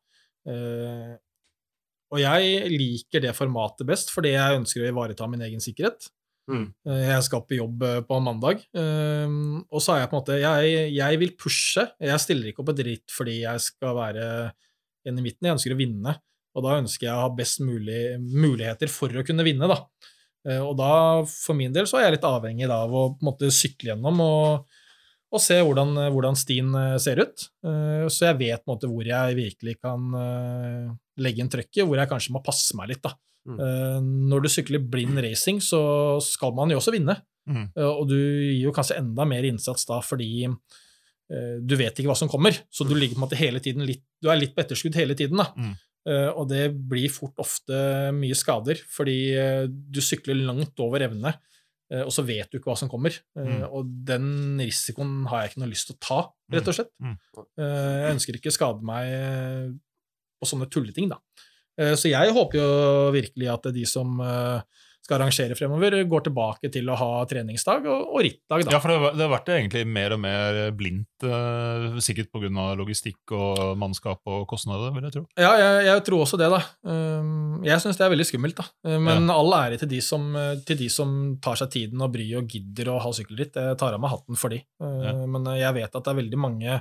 Og 2.14 2.22
jeg 2.22 2.74
liker 2.74 3.24
det 3.24 3.34
formatet 3.38 3.88
best, 3.90 4.12
fordi 4.14 4.36
jeg 4.36 4.60
ønsker 4.60 4.84
å 4.84 4.92
ivareta 4.92 5.26
min 5.30 5.42
egen 5.48 5.64
sikkerhet. 5.64 6.12
Mm. 6.52 6.68
Uh, 6.86 7.00
Jeg 7.08 7.24
skal 7.26 7.46
på 7.48 7.56
jobb 7.58 7.86
uh, 7.88 8.02
på 8.06 8.20
mandag, 8.22 8.66
um, 8.76 9.64
og 9.72 9.80
så 9.82 9.96
er 9.96 10.04
jeg 10.04 10.10
på 10.12 10.18
en 10.18 10.22
måte 10.22 10.40
jeg, 10.42 10.92
jeg 10.94 11.20
vil 11.22 11.34
pushe. 11.40 11.86
Jeg 12.04 12.22
stiller 12.22 12.52
ikke 12.52 12.66
opp 12.66 12.74
et 12.74 12.84
ritt 12.90 13.16
fordi 13.16 13.40
jeg 13.46 13.64
skal 13.64 13.96
være 13.98 14.28
en 15.08 15.20
i 15.20 15.24
midten, 15.24 15.48
jeg 15.48 15.58
ønsker 15.58 15.76
å 15.76 15.80
vinne. 15.80 16.18
Og 16.54 16.66
da 16.68 16.76
ønsker 16.78 17.08
jeg 17.08 17.16
å 17.16 17.24
ha 17.26 17.32
best 17.34 17.64
mulig 17.66 18.20
muligheter 18.22 18.92
for 18.92 19.10
å 19.10 19.24
kunne 19.26 19.46
vinne, 19.48 19.72
da. 19.72 19.80
Eh, 20.46 20.62
Og 20.62 20.76
da, 20.78 20.92
for 21.26 21.58
min 21.58 21.74
del, 21.74 21.88
så 21.90 21.98
er 21.98 22.08
jeg 22.08 22.20
litt 22.20 22.28
avhengig 22.30 22.70
av 22.70 22.92
å 22.94 23.08
på 23.16 23.24
en 23.24 23.30
måte 23.32 23.50
sykle 23.54 23.94
gjennom 23.94 24.22
og, 24.24 24.78
og 25.34 25.42
se 25.42 25.58
hvordan, 25.66 25.96
hvordan 26.14 26.38
stien 26.38 26.70
eh, 26.78 26.98
ser 27.02 27.20
ut. 27.24 27.48
Eh, 27.66 28.06
Så 28.14 28.28
jeg 28.30 28.38
vet 28.40 28.64
måte 28.70 28.88
hvor 28.92 29.06
jeg 29.08 29.38
virkelig 29.40 29.76
kan 29.82 30.14
eh, 30.20 30.90
legge 31.24 31.42
inn 31.44 31.50
trøkket, 31.52 31.84
hvor 31.88 31.98
jeg 31.98 32.12
kanskje 32.12 32.36
må 32.36 32.44
passe 32.46 32.76
meg 32.78 32.92
litt. 32.94 33.02
da. 33.04 33.16
Mm. 33.50 33.60
Eh, 33.60 34.00
Når 34.32 34.46
du 34.46 34.50
sykler 34.54 34.84
blind 34.94 35.20
racing, 35.26 35.60
så 35.60 35.82
skal 36.24 36.54
man 36.56 36.70
jo 36.72 36.78
også 36.80 36.94
vinne. 36.96 37.18
Mm. 37.50 37.66
Eh, 37.76 37.90
Og 37.90 38.08
du 38.12 38.18
gir 38.18 38.62
jo 38.68 38.76
kanskje 38.76 39.00
enda 39.02 39.26
mer 39.28 39.44
innsats 39.50 39.86
da 39.90 40.00
fordi 40.06 40.46
eh, 40.48 41.58
du 41.64 41.76
vet 41.80 41.98
ikke 41.98 42.12
hva 42.12 42.18
som 42.20 42.30
kommer, 42.32 42.56
så 42.72 42.86
du 42.88 42.94
ligger 42.96 43.18
på 43.18 43.24
en 43.24 43.26
måte 43.28 43.40
hele 43.40 43.60
tiden 43.64 43.86
litt, 43.88 44.04
du 44.22 44.30
er 44.32 44.40
litt 44.40 44.54
på 44.56 44.64
etterskudd 44.64 44.96
hele 44.96 45.16
tiden. 45.18 45.42
da. 45.42 45.50
Mm. 45.58 45.74
Eh, 46.04 46.30
og 46.36 46.50
det 46.52 46.68
blir 46.76 47.10
fort 47.12 47.38
ofte 47.40 48.12
mye 48.16 48.36
skader, 48.36 48.80
fordi 48.92 49.18
eh, 49.40 49.66
du 49.68 50.02
sykler 50.04 50.36
langt 50.46 50.80
over 50.84 51.00
evne, 51.06 51.32
eh, 51.32 51.53
og 52.02 52.12
så 52.16 52.24
vet 52.26 52.50
du 52.50 52.58
ikke 52.58 52.72
hva 52.72 52.78
som 52.80 52.90
kommer. 52.90 53.14
Eh, 53.38 53.46
Mm. 53.54 53.64
Og 53.70 53.86
den 54.10 54.28
risikoen 54.60 55.28
har 55.30 55.44
jeg 55.44 55.52
ikke 55.52 55.62
noe 55.62 55.70
lyst 55.70 55.88
til 55.90 55.96
å 55.96 56.02
ta, 56.02 56.20
rett 56.52 56.68
og 56.72 56.74
slett. 56.78 56.90
Mm. 57.00 57.18
Eh, 57.38 58.00
jeg 58.04 58.14
ønsker 58.16 58.38
ikke 58.40 58.50
å 58.50 58.56
skade 58.58 58.82
meg 58.90 59.12
eh, 59.14 59.68
på 60.42 60.50
sånne 60.50 60.70
tulleting, 60.74 61.10
da. 61.14 61.20
Eh, 61.78 61.94
så 62.00 62.10
jeg 62.10 62.34
håper 62.34 62.58
jo 62.60 63.12
virkelig 63.14 63.50
at 63.54 63.70
de 63.74 63.86
som 63.86 64.20
eh, 64.22 64.62
skal 65.04 65.18
arrangere 65.20 65.56
fremover, 65.60 65.98
går 66.08 66.24
tilbake 66.30 66.70
til 66.72 66.88
å 66.88 66.96
ha 66.96 67.10
treningsdag 67.28 67.84
og, 67.92 68.14
og 68.16 68.24
rittdag, 68.24 68.64
da. 68.64 68.72
Ja, 68.72 68.80
for 68.80 68.94
det, 68.94 69.12
det 69.18 69.26
har 69.26 69.34
vært 69.34 69.52
egentlig 69.52 69.84
mer 69.88 70.16
og 70.16 70.22
mer 70.24 70.60
blindt, 70.80 71.26
eh, 71.28 72.00
sikkert 72.04 72.32
pga. 72.32 72.70
logistikk 72.80 73.34
og 73.36 73.78
mannskap 73.82 74.24
og 74.32 74.46
kostnader, 74.48 74.94
vil 74.96 75.10
jeg 75.10 75.16
tro. 75.18 75.26
Ja, 75.36 75.52
jeg, 75.60 75.86
jeg 75.90 76.06
tror 76.08 76.24
også 76.24 76.40
det, 76.40 76.50
da. 76.54 76.62
Um, 76.88 77.60
Jeg 77.68 77.84
syns 77.84 78.00
det 78.00 78.08
er 78.08 78.14
veldig 78.16 78.30
skummelt, 78.32 78.60
da. 78.60 78.68
Men 78.88 79.04
Men 79.04 79.30
all 79.36 79.54
ære 79.60 79.82
til 79.84 79.92
de, 79.92 80.02
som, 80.04 80.30
uh, 80.36 80.56
til 80.64 80.80
de 80.80 80.90
som 80.92 81.38
tar 81.44 81.60
seg 81.60 81.72
tiden 81.76 82.02
og 82.04 82.12
bryr 82.16 82.40
og 82.40 82.48
gidder 82.56 82.94
å 82.96 83.00
ha 83.04 83.12
sykkelritt. 83.16 83.60
Jeg 83.60 83.80
tar 83.80 83.96
av 83.96 84.02
meg 84.04 84.16
hatten 84.16 84.40
for 84.40 84.56
de. 84.56 84.64
Uh, 84.82 85.02
Ja. 85.04 85.14
Men 85.28 85.48
jeg 85.60 85.76
vet 85.76 85.96
at 85.96 86.04
det 86.06 86.12
er 86.12 86.22
veldig 86.22 86.40
mange 86.40 86.76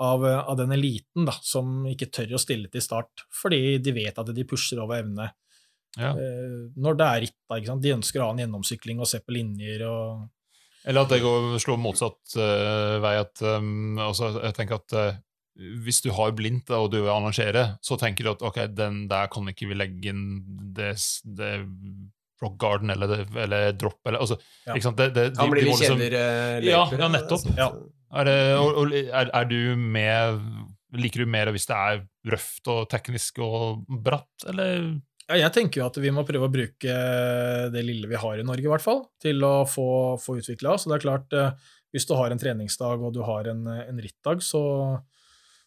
av, 0.00 0.24
av 0.24 0.56
den 0.58 0.72
eliten 0.74 1.26
da, 1.26 1.34
som 1.42 1.84
ikke 1.90 2.10
tør 2.14 2.34
å 2.36 2.40
stille 2.42 2.70
til 2.72 2.82
start, 2.82 3.24
fordi 3.34 3.78
de 3.82 3.94
vet 3.94 4.18
at 4.18 4.30
de 4.34 4.44
pusher 4.46 4.80
over 4.82 5.02
evne. 5.02 5.30
Ja. 5.98 6.12
Uh, 6.14 6.68
Når 6.78 6.98
det 6.98 7.06
er 7.06 7.22
ritt, 7.26 7.36
da. 7.48 7.58
ikke 7.58 7.72
sant? 7.72 7.82
De 7.84 7.94
ønsker 7.96 8.22
å 8.22 8.28
ha 8.28 8.34
en 8.36 8.42
gjennomsykling 8.44 9.00
og 9.02 9.08
se 9.10 9.18
på 9.24 9.34
linjer 9.34 9.82
og 9.88 10.28
Eller 10.88 11.02
at 11.02 11.10
det 11.10 11.22
går 11.24 11.56
slår 11.62 11.80
motsatt 11.82 12.36
uh, 12.38 12.98
vei. 13.02 13.16
at 13.18 13.42
um, 13.42 13.98
altså, 13.98 14.30
Jeg 14.44 14.54
tenker 14.60 14.78
at 14.78 14.94
uh, 14.94 15.18
hvis 15.58 15.98
du 16.04 16.12
har 16.14 16.30
blindt 16.38 16.70
og 16.70 16.92
du 16.92 17.00
vil 17.00 17.10
arrangere, 17.10 17.64
så 17.82 17.98
tenker 17.98 18.24
du 18.28 18.30
at 18.30 18.44
ok, 18.46 18.60
den 18.78 19.08
der 19.10 19.26
kan 19.32 19.50
ikke 19.50 19.66
vi 19.66 19.74
legge 19.74 20.12
inn 20.12 20.22
det, 20.76 20.92
det 21.34 21.52
rock 22.38 22.54
garden 22.62 22.92
eller, 22.94 23.24
eller 23.34 23.72
drop 23.74 23.98
eller 24.06 24.22
altså, 24.22 24.38
Ja. 24.68 24.76
ikke 24.76 24.86
sant? 24.86 25.00
Det, 25.00 25.08
det, 25.16 25.24
Kan 25.36 25.50
bli 25.50 25.64
de 25.64 25.66
må 25.66 25.74
litt 25.74 25.82
liksom- 25.82 25.98
kjedeligere 25.98 26.62
Ja, 26.62 26.84
ja, 26.94 27.08
nettopp. 27.10 27.48
Ja. 27.58 27.72
Er, 28.14 28.24
det, 28.24 28.38
og, 28.56 28.76
og, 28.78 28.94
er, 28.94 29.30
er 29.34 29.44
du 29.50 29.76
med 29.76 30.38
Liker 30.96 31.20
du 31.20 31.28
mer 31.28 31.50
hvis 31.52 31.66
det 31.68 31.76
er 31.76 31.98
røft 32.32 32.68
og 32.72 32.86
teknisk 32.88 33.42
og 33.44 33.82
bratt, 33.90 34.46
eller 34.48 34.94
Ja, 35.28 35.36
jeg 35.42 35.52
tenker 35.52 35.82
jo 35.82 35.88
at 35.90 35.98
vi 36.00 36.12
må 36.14 36.24
prøve 36.24 36.48
å 36.48 36.52
bruke 36.52 36.94
det 37.72 37.82
lille 37.84 38.08
vi 38.08 38.20
har 38.20 38.40
i 38.40 38.46
Norge, 38.46 38.64
i 38.64 38.70
hvert 38.72 38.84
fall, 38.84 39.02
til 39.20 39.44
å 39.44 39.66
få, 39.68 40.16
få 40.22 40.38
utvikla 40.40 40.72
oss. 40.72 40.86
Så 40.86 40.92
det 40.92 40.98
er 40.98 41.04
klart, 41.04 41.36
eh, 41.36 41.74
hvis 41.92 42.08
du 42.08 42.14
har 42.16 42.32
en 42.32 42.40
treningsdag 42.40 43.04
og 43.04 43.12
du 43.16 43.20
har 43.26 43.50
en, 43.52 43.66
en 43.68 44.00
rittdag, 44.02 44.40
så 44.44 44.62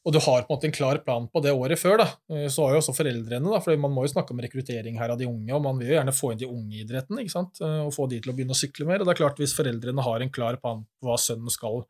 og 0.01 0.15
du 0.15 0.17
har 0.17 0.45
på 0.45 0.49
en 0.49 0.55
måte 0.55 0.65
en 0.65 0.73
klar 0.73 0.97
plan 1.05 1.27
på 1.29 1.41
det 1.45 1.51
året 1.53 1.77
før, 1.77 1.99
da, 2.01 2.07
eh, 2.33 2.47
så 2.49 2.65
har 2.65 2.73
jo 2.73 2.81
også 2.81 2.95
foreldrene 2.97 3.51
da, 3.53 3.59
for 3.61 3.77
Man 3.77 3.93
må 3.93 4.05
jo 4.05 4.13
snakke 4.15 4.33
om 4.33 4.41
rekruttering 4.41 4.97
her 4.97 5.13
av 5.13 5.19
de 5.19 5.27
unge, 5.29 5.53
og 5.53 5.61
man 5.61 5.77
vil 5.77 5.91
jo 5.91 5.97
gjerne 5.99 6.15
få 6.15 6.31
inn 6.33 6.41
de 6.41 6.49
unge 6.49 6.79
i 6.79 6.81
idretten 6.85 7.21
ikke 7.21 7.33
sant? 7.35 7.61
eh, 7.61 7.81
og 7.85 7.93
få 7.93 8.07
de 8.09 8.21
til 8.21 8.33
å 8.33 8.35
begynne 8.37 8.55
å 8.55 8.57
sykle 8.57 8.87
mer. 8.89 9.01
og 9.01 9.09
det 9.09 9.13
er 9.13 9.21
klart 9.21 9.41
Hvis 9.41 9.53
foreldrene 9.57 10.05
har 10.07 10.21
en 10.21 10.33
klar 10.33 10.57
plan 10.57 10.81
på 10.81 11.09
hva 11.09 11.19
sønnen 11.21 11.53
skal 11.53 11.83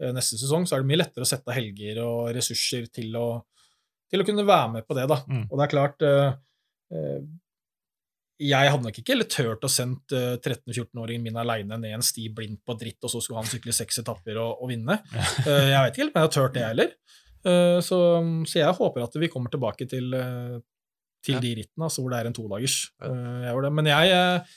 eh, 0.00 0.12
neste 0.16 0.40
sesong, 0.40 0.64
så 0.64 0.76
er 0.76 0.84
det 0.84 0.92
mye 0.92 1.02
lettere 1.02 1.28
å 1.28 1.28
sette 1.28 1.52
av 1.52 1.58
helger 1.58 2.00
og 2.06 2.32
ressurser 2.36 2.88
til 2.88 3.12
å, 3.20 3.26
til 4.08 4.24
å 4.24 4.28
kunne 4.30 4.48
være 4.48 4.72
med 4.78 4.88
på 4.88 4.96
det. 4.96 5.04
da. 5.12 5.20
Mm. 5.28 5.44
Og 5.50 5.58
det 5.58 5.66
er 5.66 5.74
klart 5.76 6.06
eh, 6.08 6.30
eh, 6.32 6.38
Jeg 8.40 8.70
hadde 8.72 8.86
nok 8.86 8.96
ikke 9.02 9.12
eller 9.12 9.26
turt 9.28 9.64
å 9.66 9.68
sendt 9.68 10.14
eh, 10.16 10.38
13-14-åringen 10.40 11.26
min 11.26 11.36
aleine 11.36 11.76
ned 11.76 11.92
en 11.98 12.04
sti 12.04 12.30
blind 12.32 12.56
på 12.64 12.72
dritt, 12.80 12.96
og 13.04 13.12
så 13.12 13.20
skulle 13.20 13.42
han 13.42 13.50
sykle 13.50 13.74
seks 13.76 14.00
etapper 14.00 14.38
og, 14.40 14.62
og 14.64 14.70
vinne. 14.72 14.96
Eh, 15.44 15.66
jeg 15.74 15.76
vet 15.76 15.92
ikke 15.92 16.04
helt, 16.06 16.14
men 16.14 16.22
jeg 16.22 16.28
har 16.28 16.32
turt 16.36 16.54
det 16.56 16.64
heller. 16.64 16.94
Eh, 17.44 17.78
så, 17.84 17.98
så 18.48 18.58
jeg 18.62 18.76
håper 18.78 19.04
at 19.04 19.18
vi 19.20 19.28
kommer 19.32 19.52
tilbake 19.52 19.84
til, 19.90 20.08
eh, 20.16 20.56
til 21.26 21.36
Ja. 21.36 21.42
de 21.44 21.50
rittene, 21.60 21.84
altså 21.90 22.00
hvor 22.00 22.14
det 22.14 22.20
er 22.22 22.30
en 22.30 22.36
todagers. 22.40 22.78
Ja. 23.04 23.10
Eh, 23.12 23.44
jeg. 23.50 23.72
Men 23.76 23.90
jeg, 23.92 24.14
eh, 24.16 24.56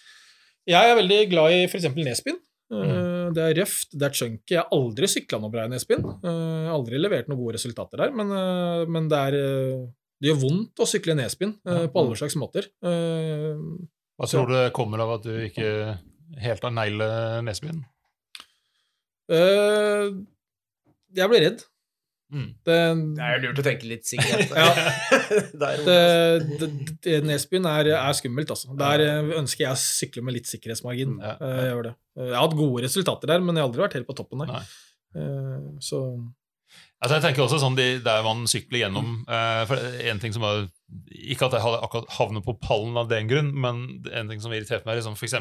jeg 0.71 0.91
er 0.93 0.99
veldig 1.01 1.19
glad 1.35 1.57
i 1.57 1.61
f.eks. 1.67 1.89
Nesbyen. 1.99 2.39
Eh, 2.39 2.49
Mm. 2.73 3.33
Det 3.35 3.41
er 3.43 3.57
røft, 3.59 3.91
det 3.93 4.05
er 4.07 4.15
chunky. 4.17 4.53
Jeg 4.55 4.59
har 4.63 4.71
aldri 4.73 5.05
sykla 5.11 5.37
noe 5.43 5.51
bra 5.53 5.65
i 5.67 5.69
Nesbyen. 5.71 6.01
Eh, 6.25 6.69
aldri 6.73 6.97
levert 6.97 7.27
noen 7.29 7.37
gode 7.43 7.53
resultater 7.59 7.99
der, 8.01 8.11
men, 8.15 8.31
eh, 8.33 8.85
men 8.89 9.07
det 9.11 9.19
er 9.27 9.37
eh, 9.37 9.83
det 10.23 10.29
gjør 10.31 10.39
vondt 10.39 10.79
å 10.79 10.87
sykle 10.87 11.17
Nesbyen 11.19 11.57
eh, 11.67 11.85
på 11.91 11.99
alle 11.99 12.15
slags 12.15 12.37
måter. 12.39 12.69
Uh, 12.79 13.59
Hva 14.15 14.29
tror 14.31 14.47
du 14.47 14.55
det 14.55 14.69
kommer 14.75 15.03
av 15.03 15.17
at 15.17 15.25
du 15.27 15.33
ikke 15.49 15.97
helt 16.39 16.63
har 16.63 16.71
neglet 16.71 17.43
Nesbyen? 17.43 17.81
Uh, 19.27 20.23
jeg 21.11 21.27
blir 21.27 21.43
redd. 21.43 21.65
Mm. 22.33 22.47
Det, 22.65 22.77
Det 23.19 23.25
er 23.25 23.35
jo 23.35 23.41
lurt 23.43 23.59
å 23.59 23.65
tenke 23.67 23.89
litt 23.91 24.07
sikkerhet. 24.07 24.55
Ja. 24.55 24.71
Nesbyen 27.27 27.67
er, 27.69 27.91
er 27.99 28.15
skummelt, 28.15 28.55
altså. 28.55 28.71
Der 28.79 29.03
ønsker 29.41 29.67
jeg 29.67 29.75
å 29.75 29.81
sykle 29.83 30.23
med 30.23 30.39
litt 30.39 30.47
sikkerhetsmargin. 30.49 31.19
Ja. 31.19 31.35
ja. 31.35 31.51
Jeg 31.59 31.67
gjør 31.73 31.85
det. 31.89 31.93
Jeg 32.23 32.31
har 32.37 32.47
hatt 32.47 32.57
gode 32.63 32.87
resultater 32.87 33.35
der, 33.35 33.43
men 33.43 33.59
jeg 33.59 33.65
har 33.65 33.69
aldri 33.69 33.83
vært 33.83 33.99
helt 33.99 34.07
på 34.07 34.15
toppen 34.17 34.45
der. 34.45 34.55
Nei. 34.55 34.63
Eh, 35.13 35.65
så 35.83 35.99
Altså 37.03 37.17
jeg 37.17 37.23
tenker 37.25 37.43
også 37.43 37.57
sånn 37.59 37.75
de, 37.75 37.85
Der 37.99 38.21
man 38.23 38.45
sykler 38.47 38.85
gjennom 38.85 39.25
eh, 39.27 39.63
for 39.67 39.75
en 40.07 40.21
ting 40.23 40.31
som 40.31 40.43
var, 40.45 40.61
Ikke 41.11 41.49
at 41.49 41.57
jeg 41.57 41.63
hadde 41.65 41.81
akkurat 41.83 42.13
havnet 42.15 42.45
på 42.45 42.55
pallen 42.63 42.95
av 43.01 43.09
den 43.11 43.27
grunn, 43.27 43.49
men 43.59 43.81
en 44.07 44.29
ting 44.31 44.39
som 44.39 44.53
irriterte 44.55 44.87
meg, 44.87 44.95
er 44.95 45.01
liksom 45.01 45.17
f.eks. 45.19 45.35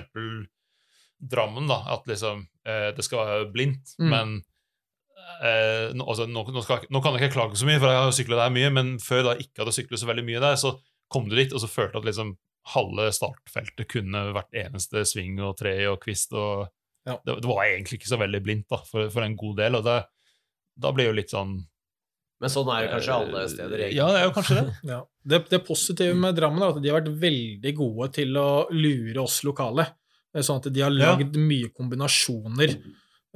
Drammen. 1.22 1.68
da, 1.70 1.80
At 1.94 2.08
liksom 2.10 2.46
eh, 2.66 2.88
det 2.96 3.04
skal 3.06 3.22
være 3.26 3.50
blindt, 3.54 3.94
Mm. 3.98 4.10
men 4.10 4.32
eh, 5.42 5.92
nå, 5.94 6.02
altså, 6.08 6.26
nå, 6.26 6.42
nå, 6.50 6.62
skal, 6.66 6.82
nå 6.90 7.00
kan 7.02 7.14
jeg 7.14 7.22
ikke 7.28 7.36
klage 7.36 7.58
så 7.60 7.66
mye, 7.68 7.78
for 7.78 7.92
jeg 7.92 8.00
har 8.02 8.16
sykla 8.16 8.40
der 8.42 8.54
mye, 8.56 8.70
men 8.74 8.94
før 9.02 9.22
da 9.28 9.34
ikke 9.38 9.62
hadde 9.62 9.74
syklet 9.76 10.02
så 10.02 10.08
veldig 10.10 10.24
mye 10.26 10.40
der, 10.42 10.56
så 10.58 10.74
kom 11.12 11.28
du 11.30 11.36
dit, 11.38 11.52
og 11.54 11.62
så 11.62 11.70
følte 11.70 11.94
jeg 11.98 12.02
at 12.02 12.08
liksom 12.10 12.34
halve 12.74 13.08
startfeltet 13.14 13.88
kunne 13.90 14.24
vært 14.34 14.54
eneste 14.64 15.02
sving 15.08 15.38
og 15.42 15.56
tre 15.62 15.76
og 15.90 16.00
kvist. 16.02 16.32
og 16.34 16.68
Ja. 17.06 17.16
det, 17.26 17.38
det 17.42 17.48
var 17.50 17.64
egentlig 17.66 17.98
ikke 18.00 18.10
så 18.12 18.18
veldig 18.18 18.42
blindt 18.42 18.68
da, 18.70 18.78
for, 18.86 19.08
for 19.10 19.22
en 19.26 19.36
god 19.36 19.56
del. 19.62 19.74
og 19.78 19.84
det, 19.86 20.00
da 20.76 20.92
blir 20.94 21.10
jo 21.10 21.16
litt 21.16 21.30
sånn 21.32 21.56
Men 22.42 22.50
sånn 22.50 22.68
er 22.74 22.82
det 22.86 22.90
kanskje 22.94 23.14
alle 23.14 23.42
steder. 23.48 23.78
egentlig. 23.78 23.96
Ja, 24.00 24.06
det 24.10 24.20
er 24.20 24.24
jo 24.26 24.32
kanskje 24.36 24.56
det. 24.58 24.74
Ja. 24.92 25.00
Det, 25.22 25.38
det 25.52 25.60
positive 25.66 26.14
med 26.18 26.34
Drammen 26.34 26.62
er 26.62 26.72
at 26.74 26.80
de 26.82 26.90
har 26.90 27.00
vært 27.00 27.12
veldig 27.22 27.72
gode 27.78 28.08
til 28.16 28.34
å 28.40 28.48
lure 28.74 29.22
oss 29.22 29.42
lokale. 29.46 29.84
Eh, 30.34 30.42
Sånn 30.42 30.58
at 30.58 30.66
de 30.72 30.80
har 30.82 30.90
Ja. 30.90 31.14
mye 31.16 31.70
kombinasjoner 31.70 32.74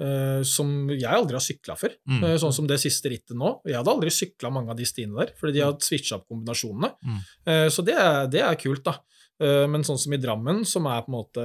uh, 0.01 0.43
som 0.43 0.89
jeg 0.91 1.07
aldri 1.09 1.39
har 1.39 1.45
sykla 1.45 1.77
før. 1.79 1.95
Mm. 2.09 2.25
Uh, 2.25 2.35
sånn 2.43 2.53
som 2.57 2.67
det 2.67 2.81
siste 2.83 3.09
rittet 3.13 3.37
nå. 3.39 3.61
Jeg 3.65 3.79
hadde 3.79 3.93
aldri 3.95 4.11
sykla 4.11 4.51
mange 4.53 4.75
av 4.75 4.77
de 4.81 4.85
stiene 4.89 5.15
der, 5.21 5.31
fordi 5.39 5.53
de 5.57 5.63
har 5.65 5.77
switcha 5.81 6.19
opp 6.19 6.27
kombinasjonene. 6.33 6.91
Mm. 7.07 7.21
Uh, 7.47 7.69
så 7.71 7.85
det 7.87 7.95
er, 7.95 8.27
det 8.33 8.43
er 8.43 8.59
kult, 8.61 8.83
da. 8.89 8.99
Eh, 9.37 9.67
men 9.69 9.83
sånn 9.85 9.99
som 10.01 10.15
i 10.17 10.17
Drammen, 10.17 10.63
som 10.65 10.87
er 10.89 11.03
på 11.05 11.11
en 11.13 11.17
måte 11.19 11.43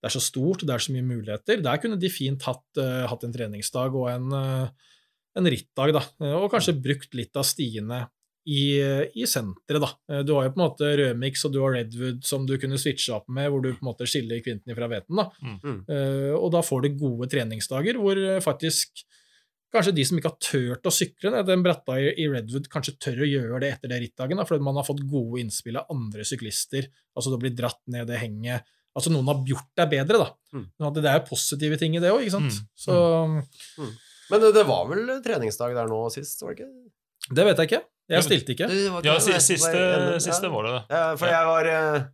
Det 0.00 0.08
er 0.08 0.12
så 0.14 0.22
stort, 0.24 0.62
det 0.64 0.72
er 0.72 0.80
så 0.80 0.94
mye 0.94 1.04
muligheter. 1.04 1.60
Der 1.60 1.76
kunne 1.76 1.98
de 2.00 2.08
fint 2.08 2.40
hatt, 2.48 2.62
eh, 2.80 3.02
hatt 3.06 3.24
en 3.26 3.34
treningsdag 3.34 3.92
og 3.92 4.06
en, 4.08 4.30
eh, 4.32 4.70
en 5.38 5.50
rittdag, 5.50 5.92
da. 5.94 6.02
Og 6.38 6.48
kanskje 6.52 6.78
brukt 6.82 7.14
litt 7.14 7.36
av 7.38 7.46
stiene 7.46 8.04
i, 8.48 8.80
i 9.14 9.26
senteret, 9.28 9.82
da. 9.82 9.90
Eh, 10.10 10.22
Du 10.26 10.32
har 10.34 10.46
jo 10.46 10.54
på 10.54 10.60
en 10.60 10.64
måte 10.64 10.88
Rødmix 10.98 11.44
og 11.46 11.54
du 11.54 11.60
har 11.62 11.76
Redwood 11.76 12.24
som 12.26 12.46
du 12.48 12.56
kunne 12.60 12.80
switche 12.80 13.12
opp 13.14 13.28
med, 13.28 13.50
hvor 13.50 13.62
du 13.62 13.70
på 13.74 13.82
en 13.84 13.90
måte 13.92 14.08
skiller 14.08 14.42
kvinten 14.44 14.74
fra 14.76 14.88
hveten. 14.90 15.20
da. 15.20 15.28
Mm. 15.44 15.78
Uh, 15.86 16.34
og 16.38 16.50
da 16.56 16.64
får 16.64 16.86
du 16.86 16.98
gode 17.00 17.30
treningsdager 17.30 18.00
hvor 18.00 18.18
eh, 18.18 18.40
faktisk 18.44 19.04
kanskje 19.70 19.94
de 19.94 20.04
som 20.08 20.18
ikke 20.18 20.32
har 20.32 20.40
turt 20.42 20.88
å 20.88 20.90
sykle 20.90 21.30
ned 21.30 21.46
den 21.46 21.62
bratta 21.62 21.94
i, 22.00 22.26
Redwood, 22.26 22.66
kanskje 22.72 22.96
tør 22.98 23.20
å 23.22 23.28
gjøre 23.28 23.60
det 23.62 23.68
etter 23.76 23.92
det 23.92 24.00
rittdagen, 24.02 24.40
da, 24.40 24.46
fordi 24.48 24.66
man 24.66 24.80
har 24.80 24.86
fått 24.88 25.04
gode 25.06 25.44
innspill 25.44 25.78
av 25.78 25.92
andre 25.94 26.26
syklister. 26.26 26.88
Altså 27.14 27.30
det 27.30 27.38
blir 27.44 27.54
dratt 27.54 27.78
ned 27.86 28.08
det 28.10 28.18
henget. 28.18 28.66
Altså 28.98 29.12
noen 29.14 29.30
har 29.30 29.44
gjort 29.46 29.70
deg 29.78 29.92
bedre, 29.92 30.24
da. 30.24 30.58
Mm. 30.58 30.64
Det 30.96 31.04
er 31.06 31.20
jo 31.20 31.28
positive 31.28 31.78
ting 31.78 31.94
i 31.94 32.02
det 32.02 32.10
òg, 32.10 32.24
ikke 32.24 32.34
sant. 32.34 32.56
Mm. 32.58 32.66
Så 32.82 32.96
Men 34.30 34.44
det, 34.54 34.64
var 34.68 34.86
vel 34.90 35.10
treningsdag 35.24 35.74
der 35.76 35.90
nå 35.90 36.04
sist, 36.14 36.42
var 36.44 36.54
det 36.54 36.64
ikke? 36.64 36.70
det 37.30 37.44
vet 37.46 37.62
jeg 37.62 37.70
ikke. 37.70 37.82
Jeg 38.10 38.26
stilte 38.26 38.54
ikke. 38.56 38.66
Det 38.70 38.86
var 38.90 39.04
ikke 39.04 39.12
Ja, 39.12 39.40
siste, 39.42 39.82
siste 40.24 40.50
var 40.50 40.66
det 40.66 40.72
det. 40.74 40.82
Ja, 40.90 41.02
for 41.18 41.30
jeg 41.30 41.50
var 41.50 41.68
eh, 41.70 42.08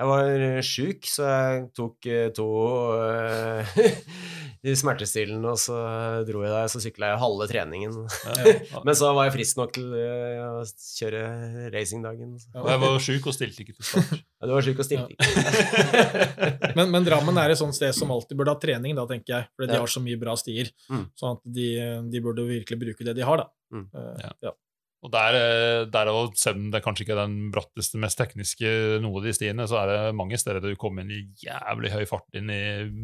Jeg 0.00 0.08
var 0.08 0.62
sjuk, 0.64 1.04
så 1.06 1.26
jeg 1.28 1.64
tok 1.76 2.06
eh, 2.08 2.30
to 2.34 2.46
uh, 2.96 3.82
smertestillende, 4.80 5.52
og 5.52 5.60
så 5.60 5.76
dro 6.26 6.40
jeg 6.46 6.52
der, 6.54 6.70
så 6.72 6.80
sykla 6.82 7.10
jeg 7.12 7.20
halve 7.20 7.48
treningen. 7.50 7.98
Men 8.86 8.96
så 8.98 9.10
var 9.12 9.28
jeg 9.28 9.34
frisk 9.36 9.60
nok 9.60 9.74
til 9.76 9.92
eh, 9.98 10.40
å 10.40 10.62
kjøre 10.96 11.22
racingdagen. 11.74 12.32
Og 12.56 12.70
jeg 12.72 12.82
var 12.86 12.98
sjuk 13.04 13.28
og 13.30 13.36
stilte 13.36 13.66
ikke 13.66 13.76
til 13.78 13.88
start. 13.90 14.16
Ja, 14.42 14.48
du 14.50 14.56
var 14.56 14.64
sjuk 14.66 14.80
og 14.82 14.86
stilte 14.88 15.14
ikke. 15.14 16.72
Men, 16.74 16.88
men 16.90 17.04
Drammen 17.06 17.36
er 17.38 17.52
et 17.52 17.60
sånt 17.60 17.76
sted 17.76 17.94
som 17.94 18.10
alltid 18.10 18.34
burde 18.40 18.50
ha 18.50 18.58
trening, 18.58 18.96
da, 18.98 19.04
tenker 19.06 19.36
jeg. 19.36 19.46
For 19.54 19.70
de 19.70 19.78
har 19.78 19.92
så 19.92 20.02
mye 20.02 20.18
bra 20.18 20.34
stier. 20.40 20.72
Mm. 20.90 21.04
Sånn 21.20 21.36
at 21.36 21.44
de, 21.58 21.68
de 22.10 22.22
burde 22.24 22.48
virkelig 22.48 22.80
bruke 22.80 23.06
det 23.06 23.14
de 23.20 23.28
har, 23.28 23.44
da. 23.44 23.46
Mm. 23.76 23.86
Eh, 23.94 24.28
Ja. 24.48 24.56
Og 25.02 25.10
der, 25.10 25.34
eh, 25.34 25.84
der 25.90 26.08
og 26.12 26.36
selv 26.38 26.60
om 26.60 26.68
det 26.70 26.82
kanskje 26.84 27.02
ikke 27.02 27.16
er 27.16 27.24
den 27.24 27.48
bratteste, 27.54 27.98
mest 27.98 28.20
tekniske 28.20 28.70
noe 29.02 29.18
av 29.18 29.24
de 29.26 29.32
stiene, 29.34 29.66
så 29.66 29.80
er 29.80 29.90
det 29.90 30.14
mange 30.14 30.38
steder 30.38 30.62
du 30.62 30.76
kommer 30.78 31.02
inn 31.02 31.10
i 31.10 31.24
jævlig 31.42 31.90
høy 31.90 32.04
fart 32.06 32.38
inn 32.38 32.52
i 32.54 32.60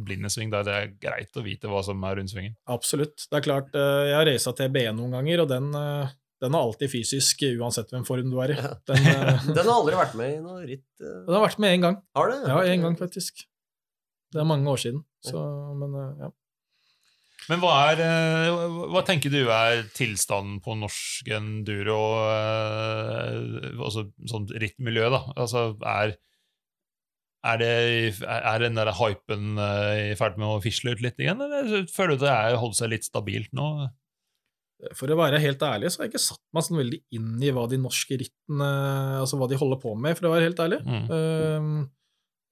blindesving, 0.06 0.52
der 0.52 0.62
det 0.68 0.76
er 0.76 0.92
greit 1.02 1.34
å 1.40 1.42
vite 1.42 1.70
hva 1.70 1.82
som 1.82 2.06
er 2.06 2.20
rundt 2.20 2.30
svingen. 2.30 2.54
Absolutt. 2.70 3.26
Det 3.26 3.40
er 3.40 3.46
klart, 3.48 3.74
eh, 3.74 4.06
jeg 4.12 4.16
har 4.20 4.30
raca 4.30 4.54
TB 4.62 4.80
noen 4.94 5.18
ganger, 5.18 5.42
og 5.42 5.50
den, 5.50 5.68
eh, 5.74 6.14
den 6.46 6.54
er 6.54 6.62
alltid 6.68 6.94
fysisk, 6.94 7.42
uansett 7.58 7.90
hvem 7.90 8.06
form 8.06 8.30
du 8.30 8.38
er 8.46 8.54
i. 8.54 8.58
Den, 8.86 9.02
Den 9.58 9.64
har 9.66 9.74
aldri 9.74 9.98
vært 9.98 10.14
med 10.14 10.36
i 10.36 10.40
noe 10.44 10.62
ritt. 10.70 10.86
den 11.02 11.34
har 11.34 11.48
vært 11.48 11.58
med 11.58 11.74
én 11.74 11.82
gang. 11.88 12.02
Har 12.14 12.30
det? 12.30 12.42
Ja, 12.46 12.62
én 12.62 12.84
gang, 12.86 12.94
faktisk. 13.00 13.42
Det 14.30 14.38
er 14.38 14.46
mange 14.46 14.70
år 14.70 14.78
siden. 14.78 15.02
Så, 15.24 15.40
men 15.74 15.98
ja. 16.22 16.30
Men 17.48 17.62
hva, 17.62 17.74
er, 17.90 18.00
eh, 18.04 18.78
hva 18.92 19.02
tenker 19.08 19.32
du 19.32 19.40
er 19.48 19.86
tilstanden 19.96 20.58
på 20.64 20.76
norsk 20.76 21.30
enduro, 21.32 22.00
eh, 22.28 23.70
altså 23.80 24.08
sånn 24.28 24.48
rittmiljø, 24.52 25.06
da? 25.14 25.22
Altså, 25.32 25.62
er, 25.80 26.12
er, 27.48 27.62
det, 27.62 27.70
er 28.28 28.64
den 28.66 28.76
der 28.76 28.92
hypen 29.00 29.56
eh, 29.64 30.10
i 30.10 30.18
ferd 30.20 30.36
med 30.36 30.50
å 30.50 30.60
fisle 30.64 30.92
ut 30.92 31.04
litt 31.04 31.24
igjen, 31.24 31.40
eller 31.40 31.88
føler 31.92 32.20
du 32.20 32.26
det 32.26 32.34
er 32.34 32.60
holdt 32.60 32.80
seg 32.82 32.92
litt 32.92 33.08
stabilt 33.08 33.54
nå? 33.56 33.70
For 34.94 35.10
å 35.10 35.18
være 35.18 35.40
helt 35.42 35.62
ærlig, 35.64 35.90
så 35.90 36.02
har 36.02 36.06
jeg 36.06 36.12
ikke 36.12 36.26
satt 36.28 36.44
meg 36.54 36.64
sånn 36.66 36.78
veldig 36.78 37.00
inn 37.16 37.40
i 37.42 37.48
hva 37.54 37.64
de 37.66 37.80
norske 37.82 38.14
rittene 38.20 38.68
Altså 39.18 39.34
hva 39.40 39.48
de 39.50 39.58
holder 39.58 39.80
på 39.82 39.96
med, 39.98 40.14
for 40.14 40.28
å 40.28 40.36
være 40.36 40.46
helt 40.46 40.60
ærlig. 40.62 40.78
Mm. 40.86 41.08
Um, 41.10 41.72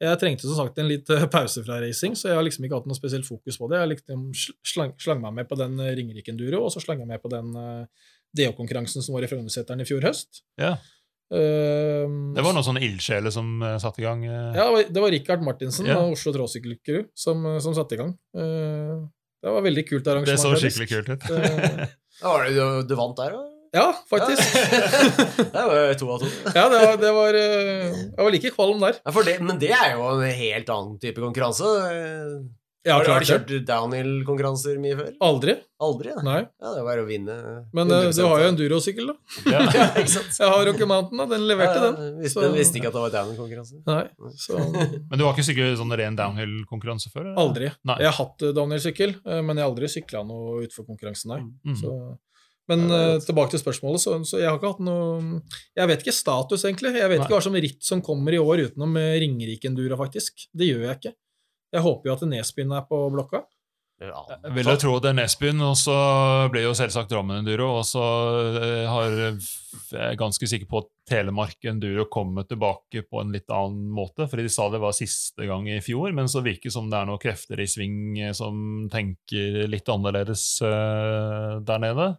jeg 0.03 0.19
trengte 0.21 0.45
som 0.49 0.59
sagt 0.59 0.77
en 0.83 0.89
litt 0.91 1.09
eh, 1.15 1.25
pause 1.33 1.63
fra 1.65 1.79
racing, 1.81 2.17
så 2.19 2.29
jeg 2.29 2.37
har 2.37 2.45
liksom 2.45 2.67
ikke 2.67 2.81
hatt 2.81 2.89
noe 2.91 2.99
spesielt 2.99 3.25
fokus 3.29 3.57
på 3.61 3.69
det. 3.73 3.79
Jeg 3.81 3.93
liksom 3.95 4.27
slang, 4.67 4.93
slang 5.01 5.23
meg 5.23 5.33
med 5.39 5.49
på 5.49 5.57
den 5.61 5.79
eh, 5.81 5.95
Ringerike 5.97 6.35
Enduro, 6.35 6.67
og 6.67 6.75
så 6.75 6.83
slang 6.85 7.01
jeg 7.01 7.09
med 7.09 7.23
på 7.23 7.31
den 7.33 7.55
uh, 7.57 8.11
DO-konkurransen 8.37 9.01
som 9.05 9.17
var 9.17 9.25
i 9.25 9.31
Frognerseteren 9.31 9.81
i 9.81 9.89
fjor 9.89 10.05
høst. 10.05 10.43
Ja. 10.61 10.75
Uh, 11.33 12.07
Det 12.37 12.45
var 12.45 12.55
noen 12.55 12.67
sånne 12.67 12.85
ildsjeler 12.87 13.33
som 13.35 13.57
uh, 13.65 13.75
satte 13.83 14.03
i 14.03 14.07
gang. 14.07 14.23
Uh... 14.29 14.53
Ja, 14.55 14.67
det 14.69 14.73
var- 14.77 14.93
det 14.95 15.05
var 15.07 15.15
Richard 15.17 15.43
Martinsen 15.47 15.89
yeah. 15.89 15.99
av 16.05 16.13
Oslo 16.15 16.33
Tråsykkelcrew 16.37 17.07
som, 17.17 17.45
eh, 17.51 17.59
som 17.65 17.75
satte 17.77 17.97
i 17.97 18.01
gang. 18.03 18.13
Uh, 18.37 19.07
det 19.43 19.53
var 19.57 19.65
veldig 19.65 19.85
kult 19.89 20.07
arrangement. 20.13 20.37
det 20.37 20.43
så 20.43 20.55
skikkelig 20.61 20.89
kult 20.93 21.15
ut. 21.17 21.31
Uh, 21.31 21.87
Ja, 22.17 22.31
var 22.33 22.47
det, 22.47 22.55
du, 22.57 22.87
du 22.89 22.95
vant 22.97 23.19
der, 23.19 23.35
da? 23.37 23.43
Ja, 23.75 23.87
faktisk. 24.11 24.43
det 25.55 25.65
var 25.71 25.95
to 25.99 26.11
av 26.15 26.21
to. 26.23 26.31
Ja, 26.55 26.69
det 26.73 26.83
var, 26.85 27.01
det 27.03 27.15
var, 27.17 27.41
eh, 27.41 27.97
jeg 28.13 28.21
var 28.23 28.37
like 28.37 28.53
kvalm 28.55 28.85
der. 28.85 29.01
Ja, 29.03 29.15
for 29.17 29.27
det, 29.27 29.41
men 29.43 29.59
det 29.63 29.73
er 29.75 29.97
jo 29.97 30.07
en 30.15 30.23
helt 30.31 30.71
annen 30.77 31.01
type 31.03 31.21
konkurranse. 31.25 31.73
Ja, 32.87 33.01
har, 33.01 33.09
har 33.11 33.25
du 33.25 33.27
kjørt 33.27 33.49
downhill-konkurranser 33.67 34.77
mye 34.79 34.95
før? 34.95 35.09
Aldri. 35.27 35.57
Aldri? 35.83 36.13
Da. 36.15 36.23
Nei. 36.23 36.37
Ja, 36.63 36.71
det 36.71 36.79
er 36.79 36.85
bare 36.87 37.03
å 37.03 37.07
vinne. 37.09 37.35
Men 37.75 37.91
eh, 37.91 38.05
100% 38.13 38.21
du 38.21 38.27
har 38.31 38.45
jo 38.45 38.51
endurosykkel, 38.53 39.09
da. 39.11 39.17
Ja. 39.51 39.63
ja, 39.75 39.87
ikke 40.05 40.13
sant? 40.19 40.37
Jeg 40.39 40.53
har 40.53 40.63
Rocky 40.69 40.87
Mountain, 40.87 41.19
da. 41.19 41.27
Den 41.33 41.49
leverte 41.51 41.81
Ja, 41.81 41.89
den. 41.97 42.21
Visste, 42.23 42.45
den 42.47 42.55
visste 42.55 42.79
ikke 42.79 42.93
at 42.93 42.99
det 42.99 43.03
var 43.09 43.15
downhill-konkurranse. 43.17 43.81
Nei, 43.91 44.05
så 44.39 44.63
Men 44.63 45.19
du 45.19 45.25
har 45.27 45.35
ikke 45.35 45.49
sikkert 45.49 45.81
sånn 45.83 45.97
ren 45.99 46.21
downhill-konkurranse 46.21 47.11
før? 47.11 47.25
eller? 47.27 47.41
aldri. 47.43 47.73
Nei. 47.91 47.99
Jeg 48.05 48.13
har 48.13 48.19
hatt 48.21 48.47
eh, 48.47 48.55
downhill-sykkel, 48.61 49.17
men 49.27 49.51
jeg 49.59 49.65
har 49.67 49.73
aldri 49.73 49.91
sykla 49.91 50.23
noe 50.31 50.61
utenfor 50.63 50.87
konkurransen, 50.93 51.35
nei. 51.35 51.41
Mm. 51.67 51.81
Så, 51.83 51.97
men 52.71 52.87
godt. 52.91 53.27
tilbake 53.29 53.55
til 53.55 53.63
spørsmålet, 53.63 54.03
så, 54.03 54.17
så 54.27 54.41
jeg 54.41 54.51
har 54.51 54.59
ikke 54.59 54.73
hatt 54.75 54.87
noe 54.87 55.41
Jeg 55.77 55.91
vet 55.91 56.03
ikke 56.03 56.17
status, 56.17 56.65
egentlig. 56.67 56.95
Jeg 56.99 57.11
vet 57.13 57.21
Nei. 57.21 57.27
ikke 57.27 57.39
hva 57.39 57.45
som 57.45 57.59
ritt 57.67 57.85
som 57.87 58.03
kommer 58.05 58.35
i 58.35 58.43
år 58.43 58.67
utenom 58.69 58.97
eh, 59.01 59.19
Ringerike 59.23 59.71
Endura, 59.71 59.99
faktisk. 60.01 60.49
Det 60.51 60.71
gjør 60.71 60.89
jeg 60.89 61.01
ikke. 61.01 61.15
Jeg 61.77 61.85
håper 61.87 62.11
jo 62.11 62.17
at 62.17 62.27
Nesbyen 62.31 62.75
er 62.75 62.89
på 62.89 63.05
blokka. 63.13 63.45
Ja. 63.97 64.27
Jeg 64.29 64.53
vil 64.59 64.69
jo 64.69 64.75
tro 64.77 64.91
det 65.01 65.09
er 65.09 65.17
Nesbyen, 65.17 65.61
og 65.65 65.73
så 65.81 65.95
blir 66.53 66.67
jo 66.67 66.75
selvsagt 66.77 67.09
Drammen 67.09 67.41
Enduro. 67.41 67.71
Og 67.79 67.87
så 67.89 68.03
eh, 68.61 68.83
har 68.91 69.15
jeg 69.17 69.39
er 69.97 70.19
ganske 70.21 70.49
sikker 70.51 70.69
på 70.69 70.83
at 70.83 70.91
Telemark 71.09 71.65
Enduro 71.71 72.05
kommer 72.13 72.45
tilbake 72.49 73.07
på 73.07 73.23
en 73.23 73.33
litt 73.33 73.49
annen 73.53 73.89
måte. 73.95 74.27
fordi 74.29 74.49
de 74.49 74.53
sa 74.53 74.69
det 74.73 74.83
var 74.83 74.97
siste 74.97 75.47
gang 75.49 75.69
i 75.71 75.81
fjor, 75.85 76.11
men 76.17 76.29
så 76.29 76.43
virker 76.45 76.69
det 76.69 76.77
som 76.77 76.91
det 76.91 76.99
er 76.99 77.09
noen 77.09 77.23
krefter 77.23 77.63
i 77.63 77.69
sving 77.71 78.19
som 78.37 78.89
tenker 78.93 79.65
litt 79.71 79.89
annerledes 79.93 80.45
der 80.61 81.83
nede. 81.83 82.17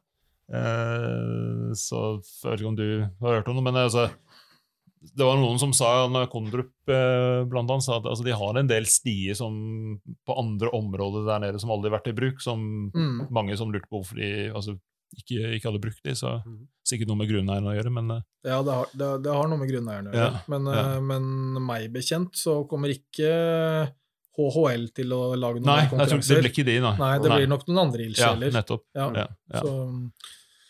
Eh, 0.48 1.74
så 1.76 2.02
jeg 2.22 2.52
vet 2.52 2.62
ikke 2.62 2.72
om 2.72 2.78
du 2.80 2.88
har 3.22 3.40
hørt 3.40 3.50
om 3.52 3.58
det, 3.60 3.64
men 3.68 3.76
altså 3.84 4.08
det 5.18 5.24
var 5.24 5.38
noen 5.40 5.60
som 5.62 5.72
sa, 5.78 6.08
Kondrup 6.32 6.72
eh, 6.92 7.44
blant 7.48 7.70
annet, 7.70 7.86
sa 7.86 8.00
at 8.00 8.08
altså, 8.10 8.26
de 8.26 8.34
har 8.36 8.58
en 8.60 8.68
del 8.70 8.88
stier 8.90 9.36
som, 9.38 9.54
på 10.26 10.36
andre 10.42 10.72
områder 10.74 11.28
der 11.28 11.44
nede 11.46 11.60
som 11.62 11.72
aldri 11.72 11.92
har 11.92 12.00
vært 12.00 12.10
i 12.12 12.16
bruk, 12.18 12.42
som 12.44 12.90
Mm. 12.96 13.28
mange 13.32 13.56
som 13.60 13.72
lurte 13.72 13.88
på 13.92 14.02
hvorfor 14.02 14.18
de 14.20 14.50
altså, 14.52 14.74
ikke, 15.16 15.54
ikke 15.56 15.70
hadde 15.70 15.84
brukt 15.84 16.02
de, 16.04 16.16
så 16.18 16.42
Mhm. 16.44 16.66
sikkert 16.84 17.08
noe 17.08 17.18
med 17.22 17.30
grunneieren 17.30 17.68
å 17.70 17.76
gjøre, 17.78 17.92
men 17.94 18.12
eh, 18.18 18.22
Ja, 18.50 18.62
det 18.64 18.74
har, 18.74 18.88
det, 18.94 19.12
det 19.24 19.34
har 19.38 19.48
noe 19.48 19.58
med 19.62 19.70
grunneieren 19.70 20.10
å 20.10 20.12
gjøre. 20.12 20.34
Ja, 20.34 20.42
Men, 20.48 20.66
ja. 20.66 21.00
men 21.00 21.64
meg 21.66 21.92
bekjent 21.94 22.34
så 22.36 22.68
kommer 22.68 22.90
ikke 22.90 23.92
HHL 24.38 24.90
til 24.94 25.14
å 25.14 25.22
lage 25.38 25.62
noen 25.62 25.66
Nei, 25.72 25.88
konkurranser. 25.90 26.18
Nei, 26.18 26.42
det 26.42 26.42
blir 26.44 26.52
ikke 26.52 26.66
de, 26.68 26.80
nei. 26.84 26.96
Nei, 27.00 27.14
det 27.24 27.32
blir 27.32 27.48
nok 27.50 27.64
noen 27.70 27.80
andre 27.88 28.04
ildsjeler. 28.10 28.52
nettopp. 28.54 28.84
Ja, 28.98 29.08
Ja, 29.16 29.28
ja. 29.54 29.62
Så, 29.62 29.72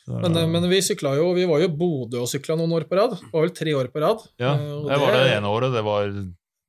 men, 0.08 0.38
eh, 0.38 0.47
men 0.47 0.68
vi 0.72 0.82
sykla 0.84 1.16
jo 1.20 1.32
Vi 1.36 1.45
var 1.49 1.60
jo 1.64 1.70
Bodø 1.76 2.22
og 2.24 2.30
sykla 2.32 2.55
noen 2.60 2.76
år 2.78 2.88
på 2.89 2.95
rad. 2.99 3.18
Det 3.20 3.32
var 3.34 3.47
vel 3.47 3.55
tre 3.55 3.74
år 3.76 3.89
på 3.93 4.03
rad. 4.03 4.24
ja, 4.39 4.53
det 4.55 4.76
og 4.76 4.91
jeg 4.91 5.03
var 5.03 5.18
det 5.18 5.24
ene 5.38 5.55
året. 5.55 5.74
Det 5.74 5.84
var 5.88 6.14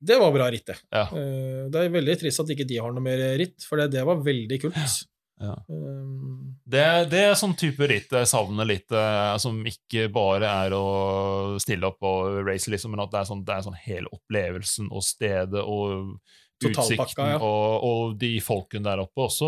Det 0.09 0.17
var 0.19 0.33
bra 0.35 0.49
ritt, 0.51 0.65
det. 0.67 0.77
Ja. 0.91 1.05
Eh, 1.11 1.69
Det 1.71 1.85
er 1.85 1.95
veldig 1.95 2.17
trist 2.19 2.43
at 2.43 2.51
ikke 2.55 2.67
de 2.67 2.81
har 2.83 2.91
noe 2.95 3.03
mer 3.03 3.23
ritt, 3.39 3.63
for 3.67 3.79
det, 3.81 3.91
det 3.95 4.03
var 4.07 4.21
veldig 4.25 4.61
kult. 4.61 5.05
Ja. 5.39 5.55
Um, 5.71 6.57
Det, 6.67 6.83
det 7.09 7.21
er 7.29 7.37
sånn 7.39 7.55
type 7.55 7.87
ritt 7.87 8.11
jeg 8.11 8.27
savner 8.27 8.67
litt, 8.67 8.91
eh, 8.91 9.37
som 9.39 9.55
ikke 9.65 10.09
bare 10.11 10.49
er 10.65 10.75
å 10.75 11.55
stille 11.63 11.87
opp 11.87 12.03
og 12.03 12.43
race, 12.45 12.67
liksom, 12.69 12.91
men 12.91 13.05
at 13.05 13.11
det 13.13 13.21
er 13.21 13.29
sånn, 13.31 13.45
det 13.47 13.55
er 13.55 13.63
sånn 13.65 13.79
hele 13.85 14.11
opplevelsen 14.11 14.91
og 14.91 15.01
stedet 15.07 15.63
og 15.63 16.19
utsikten 16.59 17.31
ja. 17.31 17.37
og, 17.39 17.85
og 17.87 18.17
de 18.19 18.33
folkene 18.43 18.83
der 18.83 18.99
oppe 18.99 19.29
også 19.29 19.47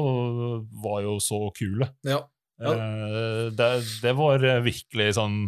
var 0.83 1.01
jo 1.03 1.17
så 1.19 1.43
kule. 1.57 1.91
ja. 2.07 2.21
Ja. 2.61 2.75
Eh, 2.77 3.49
Det, 3.57 3.71
det 4.05 4.13
var 4.17 4.39
virkelig 4.65 5.13
sånn 5.19 5.41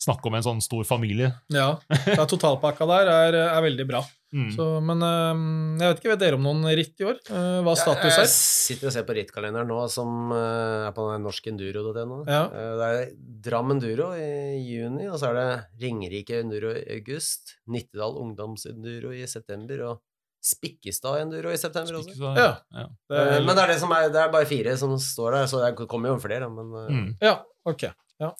Snakk 0.00 0.24
om 0.24 0.32
en 0.32 0.40
sånn 0.46 0.60
stor 0.64 0.86
familie. 0.88 1.26
ja. 1.52 1.74
ja 2.08 2.24
totalpakka 2.24 2.86
der 2.88 3.08
er, 3.12 3.34
er 3.50 3.60
veldig 3.66 3.84
bra. 3.84 3.98
Mm. 4.32 4.46
Så, 4.54 4.64
men 4.80 5.02
um, 5.04 5.42
jeg 5.76 5.90
vet 5.90 5.98
ikke, 6.00 6.10
vet 6.14 6.22
dere 6.22 6.38
om 6.38 6.44
noen 6.46 6.62
ritt 6.78 7.02
i 7.02 7.04
år? 7.04 7.18
Uh, 7.28 7.58
hva 7.66 7.74
status 7.76 8.06
Jeg, 8.08 8.14
jeg 8.14 8.24
er? 8.24 8.32
sitter 8.32 8.88
og 8.88 8.94
ser 8.94 9.04
på 9.04 9.16
rittkalenderen 9.18 9.68
nå, 9.68 9.76
som 9.92 10.32
eh, 10.32 10.86
er 10.88 10.94
på 10.96 11.04
norskenduro.no. 11.20 12.22
Ja. 12.24 12.46
Eh, 12.48 12.72
Det 12.80 12.88
er 12.88 13.12
Dram 13.44 13.74
Enduro 13.76 14.14
i 14.16 14.56
juni, 14.70 15.04
og 15.12 15.18
så 15.20 15.34
er 15.34 15.36
det 15.36 15.48
Ringerike 15.84 16.40
Enduro 16.46 16.72
i 16.78 16.84
august, 16.96 17.58
Nittedal 17.68 18.16
Ungdomsenduro 18.24 19.12
i 19.12 19.26
september 19.28 19.84
og 19.90 20.00
Spikkestad 20.40 21.20
Enduro 21.20 21.50
i 21.52 21.56
september 21.60 21.98
også. 22.00 22.14
Ja. 22.36 22.46
ja. 22.72 22.86
Det 23.10 23.18
Eh, 23.18 23.34
er, 23.36 23.44
Men 23.44 23.56
det 23.56 23.62
er, 23.64 23.72
det, 23.74 23.78
som 23.82 23.90
er, 23.92 24.08
det 24.08 24.20
er 24.22 24.30
bare 24.32 24.46
fire 24.48 24.76
som 24.80 24.94
står 24.98 25.32
der, 25.36 25.46
så 25.50 25.60
det 25.62 25.88
kommer 25.88 26.08
jo 26.14 26.18
flere. 26.22 26.48
Men, 26.48 26.70
eh, 26.80 26.94
Mm. 26.96 27.10
ja, 27.20 27.34
ok. 27.68 27.82
Ja. 28.20 28.30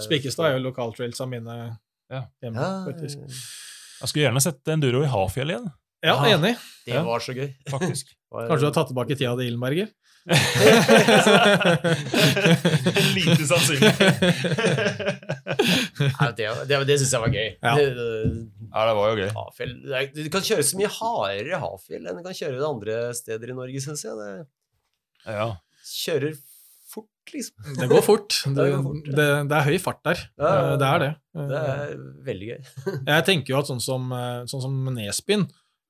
Spikkestad 0.00 0.46
er 0.52 0.58
jo 0.58 0.70
lokaltrails 0.70 1.20
av 1.20 1.28
mine 1.28 1.78
Ja. 2.10 2.22
hjemme, 2.42 2.56
ja, 2.62 2.84
faktisk. 2.86 3.18
Jeg 4.00 4.08
skulle 4.08 4.24
gjerne 4.28 4.40
sett 4.42 4.62
enduro 4.68 5.02
i 5.02 5.06
Hafjell 5.10 5.50
igjen, 5.50 5.72
Ja, 6.04 6.14
enig. 6.30 6.56
Det 6.86 7.04
var 7.04 7.18
så 7.18 7.34
gøy. 7.34 7.54
faktisk. 7.68 8.14
Kanskje 8.32 8.60
du 8.60 8.66
har 8.70 8.72
tatt 8.76 8.88
tilbake 8.92 9.16
tida 9.18 9.34
til 9.36 9.48
Illenberger? 9.50 9.88
Lite 13.14 13.44
sannsynlig. 13.48 13.92
ja, 16.20 16.26
det 16.36 16.46
det, 16.68 16.74
det 16.88 16.96
syns 17.00 17.12
jeg 17.14 17.22
var 17.24 17.32
gøy. 17.34 17.48
Ja. 17.62 17.72
Det- 17.76 17.96
Ja, 18.68 18.82
det 18.84 18.94
var 18.98 19.06
jo 19.08 19.16
gøy. 19.22 19.30
Hafjell 19.32 19.70
det 19.88 20.12
Du 20.24 20.28
kan 20.30 20.42
kjøre 20.44 20.62
så 20.68 20.76
mye 20.76 20.90
hardere 20.92 21.48
i 21.56 21.60
Hafjell 21.62 22.04
enn 22.06 22.16
du 22.20 22.24
kan 22.26 22.34
kjøre 22.36 22.58
det 22.60 22.66
andre 22.68 22.96
steder 23.16 23.48
i 23.48 23.54
Norge, 23.56 23.80
syns 23.80 24.04
jeg. 24.04 24.12
Det 24.18 24.46
Ja. 25.32 25.46
kjører 25.88 26.36
fort, 26.88 27.08
liksom. 27.32 27.56
Det 27.80 27.88
går 27.88 28.02
fort. 28.04 28.32
Det, 28.44 28.54
Det 28.54 28.70
går 28.74 28.82
fort, 28.84 29.06
ja. 29.08 29.12
det, 29.16 29.26
det 29.48 29.56
er 29.56 29.64
høy 29.70 29.78
fart 29.80 30.02
der. 30.04 30.18
Det 30.36 30.84
er 30.92 30.98
det. 31.04 31.12
Det 31.48 31.62
er 31.62 31.96
veldig 32.28 32.46
gøy. 32.52 32.60
Jeg 33.06 33.24
tenker 33.24 33.48
jo 33.54 33.58
at 33.62 33.66
sånn 33.72 33.80
som, 33.80 34.02
sånn 34.48 34.62
som 34.68 34.74
Nesbyen, 34.94 35.48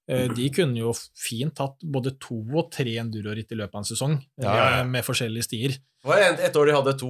de 0.08 0.48
kunne 0.56 0.78
jo 0.80 0.94
fint 1.20 1.58
hatt 1.60 1.82
både 1.84 2.14
to 2.22 2.40
og 2.56 2.70
tre 2.72 2.94
enduroritt 3.02 3.52
i 3.52 3.58
løpet 3.60 3.74
av 3.76 3.82
en 3.84 3.88
sesong, 3.92 4.14
Ja, 4.40 4.48
ja, 4.48 4.64
ja. 4.70 4.80
eh, 4.80 4.86
med 4.88 5.04
forskjellige 5.04 5.44
stier. 5.44 5.74
Det 5.98 6.06
var 6.06 6.20
et, 6.22 6.38
et 6.46 6.54
år 6.56 6.68
de 6.70 6.72
hadde 6.76 6.92
to, 7.00 7.08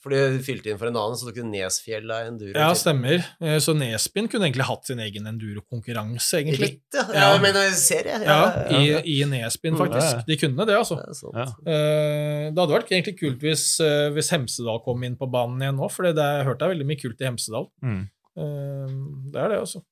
for 0.00 0.14
de 0.14 0.38
fylte 0.46 0.70
inn 0.70 0.78
for 0.78 0.86
en 0.88 0.94
annen, 0.96 1.16
så 1.18 1.26
tok 1.26 1.34
de 1.40 1.42
Nesfjella 1.50 2.20
Enduro. 2.28 2.54
Ja, 2.54 2.68
stemmer. 2.78 3.18
Eh, 3.42 3.58
Så 3.60 3.74
Nesbyen 3.76 4.28
kunne 4.30 4.46
egentlig 4.46 4.64
hatt 4.68 4.86
sin 4.86 5.02
egen 5.02 5.26
endurokonkurranse, 5.26 6.38
egentlig. 6.40 6.68
Litt, 6.78 6.94
ja. 6.94 7.02
Ja. 7.12 7.24
ja. 7.34 7.40
Men 7.42 7.58
en 7.64 7.74
serie. 7.76 8.20
Ja, 8.22 8.38
ja. 8.70 8.78
i, 8.78 9.18
i 9.18 9.24
Nesbyen, 9.28 9.74
Mm, 9.74 9.82
faktisk. 9.82 10.06
ja, 10.14 10.22
ja. 10.22 10.24
De 10.30 10.36
kunne 10.38 10.66
det, 10.70 10.78
altså. 10.78 11.00
Det. 11.02 11.34
Ja. 11.34 11.48
Eh, 11.66 12.48
Det 12.52 12.62
hadde 12.62 12.76
vært 12.78 12.94
egentlig 12.94 13.18
kult 13.18 13.40
hvis, 13.42 13.66
eh, 13.84 14.08
hvis 14.14 14.30
Hemsedal 14.32 14.80
kom 14.86 15.02
inn 15.04 15.16
på 15.18 15.28
banen 15.28 15.60
igjen 15.60 15.76
nå, 15.82 15.90
for 15.90 16.06
det 16.06 16.14
er, 16.16 16.38
jeg 16.40 16.46
hørte 16.52 16.62
er 16.68 16.72
veldig 16.76 16.86
mye 16.88 17.02
kult 17.02 17.20
i 17.20 17.28
Hemsedal. 17.28 17.68
Mm. 17.82 18.02
Eh, 18.38 18.94
Det 19.34 19.40
er 19.44 19.48
det, 19.56 19.58
altså. 19.66 19.82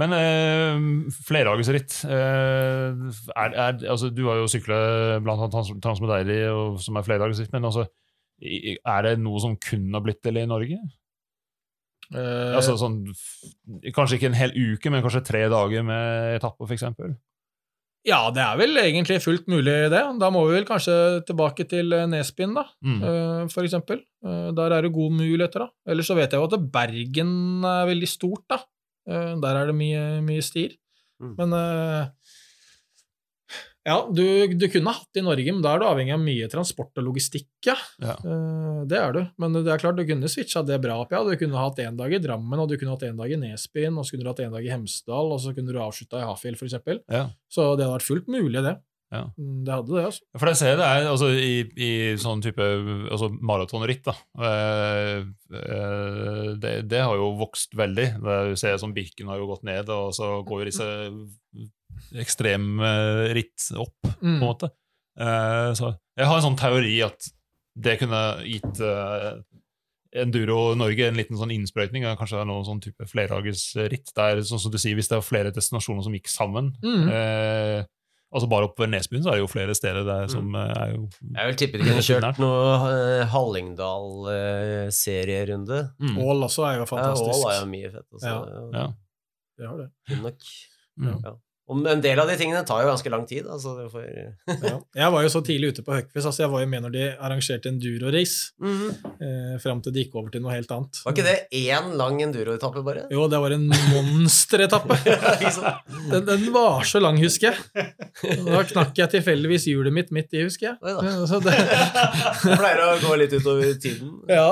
Men 0.00 0.14
eh, 0.16 0.78
flerdagersritt 1.28 1.98
eh, 2.08 3.00
altså, 3.36 4.08
Du 4.14 4.22
har 4.30 4.40
jo 4.40 4.48
sykla 4.50 4.78
blant 5.24 5.42
annet 5.44 5.82
Trans- 5.84 6.00
som 6.84 6.96
er 7.00 7.06
flerdagersritt, 7.06 7.52
men 7.52 7.68
altså, 7.68 7.84
er 8.40 9.02
det 9.04 9.18
noe 9.20 9.40
som 9.42 9.58
kun 9.60 9.90
har 9.92 10.04
blitt 10.06 10.22
det 10.24 10.36
i 10.46 10.48
Norge? 10.48 10.78
Eh, 12.10 12.54
Altså 12.56 12.76
sånn, 12.80 13.02
Kanskje 13.94 14.16
ikke 14.18 14.30
en 14.32 14.38
hel 14.40 14.54
uke, 14.56 14.90
men 14.90 15.02
kanskje 15.04 15.24
tre 15.28 15.44
dager 15.52 15.84
med 15.86 16.38
etappe, 16.40 16.66
f.eks.? 16.66 16.88
Ja, 18.08 18.22
det 18.32 18.40
er 18.40 18.56
vel 18.56 18.78
egentlig 18.80 19.18
fullt 19.20 19.44
mulig, 19.52 19.74
det. 19.92 20.00
Da 20.22 20.30
må 20.32 20.46
vi 20.48 20.54
vel 20.56 20.64
kanskje 20.64 20.94
tilbake 21.28 21.66
til 21.68 21.92
eh, 21.92 22.06
Nesbyen, 22.08 22.54
da, 22.56 22.64
Mm. 22.80 23.02
eh, 23.04 23.42
for 23.52 23.66
eksempel. 23.68 24.00
Eh, 24.24 24.50
Der 24.56 24.72
er 24.72 24.82
det 24.86 24.92
gode 24.94 25.12
muligheter, 25.18 25.66
da. 25.66 25.68
Ellers 25.86 26.08
så 26.08 26.16
vet 26.16 26.32
jeg 26.32 26.40
jo 26.40 26.48
at 26.48 26.72
Bergen 26.72 27.34
er 27.68 27.84
veldig 27.92 28.08
stort, 28.08 28.46
da. 28.48 28.62
Eh, 29.10 29.34
Der 29.42 29.58
er 29.62 29.66
det 29.72 29.76
mye, 29.78 30.04
mye 30.26 30.44
stier. 30.46 30.76
Mm. 31.20 31.34
Men 31.36 31.52
eh, 31.58 32.06
ja, 33.88 33.96
du, 34.12 34.22
du 34.60 34.66
kunne 34.68 34.92
hatt 34.92 35.08
det 35.16 35.22
i 35.22 35.24
Norge, 35.24 35.52
men 35.56 35.62
da 35.64 35.72
er 35.72 35.80
du 35.80 35.86
avhengig 35.88 36.12
av 36.12 36.20
mye 36.20 36.48
transport 36.52 36.98
og 37.00 37.06
logistikk, 37.06 37.48
ja. 37.66 37.74
Ja. 38.04 38.14
Eh, 38.20 38.82
Det 38.90 38.98
er 39.00 39.14
du. 39.16 39.20
Men 39.40 39.56
det 39.56 39.64
er 39.72 39.80
klart, 39.80 39.96
du 39.96 40.04
kunne 40.08 40.28
switcha 40.30 40.62
det 40.68 40.76
bra 40.84 40.98
opp, 41.02 41.12
ja. 41.16 41.22
Du 41.24 41.32
kunne 41.40 41.56
hatt 41.60 41.80
én 41.82 41.96
dag 41.98 42.12
i 42.12 42.20
Drammen, 42.22 42.60
og 42.60 42.68
du 42.68 42.76
kunne 42.80 42.92
hatt 42.94 43.06
én 43.08 43.16
dag 43.18 43.32
i 43.32 43.38
Nesbyen, 43.40 43.96
og 43.98 44.04
så 44.04 44.14
kunne 44.14 44.26
du 44.28 44.30
hatt 44.32 44.44
én 44.44 44.52
dag 44.52 44.64
i 44.64 44.72
Hemsedal, 44.72 45.32
og 45.32 45.40
så 45.42 45.54
kunne 45.56 45.72
du 45.72 45.80
avslutta 45.80 46.20
i 46.20 46.28
Hafjell, 46.28 46.60
eksempel. 46.60 47.00
Ja. 47.08 47.24
Så 47.50 47.72
det 47.74 47.86
hadde 47.88 47.96
vært 47.96 48.08
fullt 48.10 48.28
mulig, 48.30 48.62
det. 48.68 48.76
Ja. 49.12 49.24
Mm, 49.36 49.64
Det 49.66 49.72
hadde 49.74 49.94
det, 49.96 50.04
altså. 50.06 50.22
For 50.38 50.46
jeg 50.52 50.56
ser 50.60 50.76
det 50.78 50.86
er 50.86 51.06
altså, 51.10 51.28
i, 51.34 51.54
i 51.82 51.90
sånn 52.22 52.42
type 52.44 52.62
altså, 53.10 53.28
maratonritt, 53.42 54.04
da. 54.06 54.14
Eh, 54.38 55.24
eh, 55.50 56.54
det, 56.62 56.74
det 56.88 57.00
har 57.02 57.16
jo 57.18 57.32
vokst 57.40 57.74
veldig. 57.74 58.06
Det 58.22 58.36
er- 58.36 58.50
Du 58.50 58.56
ser 58.56 58.78
som 58.78 58.94
Birken 58.94 59.26
har 59.26 59.38
jo 59.38 59.48
gått 59.50 59.64
ned, 59.66 59.88
og 59.90 60.12
så 60.14 60.44
går 60.46 60.62
jo 60.62 60.70
disse 60.70 60.88
ekstremritt 62.40 63.70
opp, 63.76 63.94
på 64.02 64.12
en 64.22 64.38
Mm. 64.38 64.40
måte. 64.40 64.70
Eh, 65.18 65.72
så 65.74 65.96
jeg 66.16 66.26
har 66.26 66.36
en 66.36 66.42
sånn 66.42 66.56
teori 66.58 67.02
at 67.04 67.30
det 67.76 67.98
kunne 67.98 68.42
gitt 68.46 68.80
eh, 68.80 69.40
Enduro 70.12 70.74
Norge 70.74 71.06
en 71.06 71.14
liten 71.14 71.36
sånn 71.38 71.52
innsprøytning. 71.54 72.02
Kanskje 72.18 72.38
det 72.38 72.40
er 72.42 72.48
noen 72.50 72.64
sånn 72.66 72.80
type 72.82 73.06
flerdagersritt. 73.06 74.10
Sånn 74.42 74.58
som 74.58 74.70
du 74.72 74.78
sier, 74.78 74.96
Hvis 74.96 75.08
det 75.08 75.18
er 75.18 75.22
flere 75.22 75.52
destinasjoner 75.52 76.02
som 76.02 76.12
gikk 76.12 76.26
sammen 76.28 76.72
Mm. 76.82 77.08
eh, 77.10 77.84
altså 78.30 78.46
Bare 78.50 78.64
oppover 78.68 78.88
Nesbyen 78.90 79.22
så 79.24 79.28
er 79.32 79.36
det 79.38 79.44
jo 79.44 79.48
flere 79.50 79.74
steder 79.74 80.02
der 80.06 80.22
som 80.30 80.44
mm. 80.46 80.54
er 80.62 80.88
jo 80.94 81.00
Jeg 81.34 81.44
vil 81.48 81.56
tippe 81.62 81.76
de 81.80 81.84
kunne 81.88 82.06
kjørt 82.06 82.38
noe 82.42 82.60
uh, 82.78 83.22
Hallingdal-serierunde. 83.34 85.78
mm. 85.98 86.16
Ål 86.24 86.38
også 86.48 86.62
er 86.68 86.74
jo 86.78 86.84
Ja, 86.84 86.88
fantastisk. 86.94 87.36
Ål 87.36 87.42
er 87.50 87.56
jo 87.60 87.66
mye 87.74 87.88
fett. 87.94 88.08
Altså. 88.14 88.30
Ja. 88.30 88.36
Ja. 88.78 88.86
Det 89.60 89.66
har 89.68 89.76
det. 89.82 89.90
Kunne 90.08 90.24
nok. 90.30 90.40
Mm. 91.00 91.18
Ja. 91.24 91.32
Og 91.70 91.84
en 91.86 92.00
del 92.02 92.18
av 92.18 92.26
de 92.26 92.34
tingene 92.40 92.64
tar 92.66 92.82
jo 92.82 92.88
ganske 92.90 93.10
lang 93.12 93.24
tid. 93.30 93.46
Altså, 93.46 93.76
det 93.78 93.84
får... 93.92 94.06
Ja. 94.66 94.72
Jeg 95.04 95.12
var 95.14 95.22
jo 95.22 95.30
så 95.30 95.40
tidlig 95.46 95.68
ute 95.74 95.84
på 95.86 95.94
Høgfest, 95.94 96.26
altså 96.26 96.42
jeg 96.44 96.50
var 96.50 96.64
jo 96.64 96.70
med 96.72 96.82
når 96.86 96.94
de 96.96 97.04
arrangerte 97.22 97.70
enduro-race, 97.70 98.50
Mhm. 98.60 98.88
eh, 99.22 99.54
fram 99.62 99.80
til 99.84 99.92
de 99.94 100.02
gikk 100.04 100.16
over 100.18 100.30
til 100.34 100.42
noe 100.42 100.52
helt 100.56 100.70
annet. 100.74 100.98
Var 101.06 101.14
ikke 101.14 101.26
det 101.28 101.36
én 101.60 101.92
lang 102.00 102.18
enduro-etappe, 102.24 102.82
bare? 102.84 103.04
Jo, 103.14 103.28
det 103.30 103.38
var 103.40 103.54
en 103.54 103.68
monsteretappe. 103.70 104.98
Den, 106.10 106.24
den 106.26 106.46
var 106.54 106.82
så 106.88 106.98
lang, 107.02 107.18
husker 107.22 107.52
jeg. 107.54 107.86
Da 108.46 108.62
knakk 108.66 108.96
jeg 108.98 109.10
tilfeldigvis 109.14 109.66
hjulet 109.70 109.94
mitt 109.94 110.10
midt 110.14 110.32
i, 110.34 110.42
husker 110.46 110.72
jeg. 110.72 111.26
Så 111.30 111.38
det, 111.44 111.54
Det 112.44 112.56
pleier 112.58 112.82
å 112.82 112.88
gå 113.02 113.14
litt 113.20 113.34
utover 113.36 113.74
tiden. 113.80 114.10
ja. 114.30 114.48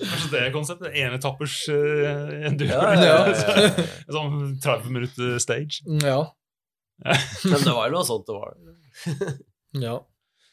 Kanskje 0.00 0.30
det 0.32 0.40
er 0.46 0.52
konseptet? 0.54 0.94
Enetappers 0.96 1.56
uh, 1.68 2.46
enduro? 2.48 2.72
Ja, 2.72 2.92
ja, 2.96 3.16
ja, 3.28 3.66
ja, 3.68 3.84
sånn 4.16 4.56
30 4.62 4.94
minutter 4.94 5.36
stage? 5.42 5.80
Ja. 6.04 6.20
Men 7.50 7.62
det 7.64 7.72
var 7.72 7.86
jo 7.88 7.94
noe 7.96 8.06
sånt 8.08 8.26
det 8.28 8.36
var. 8.36 8.56
Ja. 9.80 9.94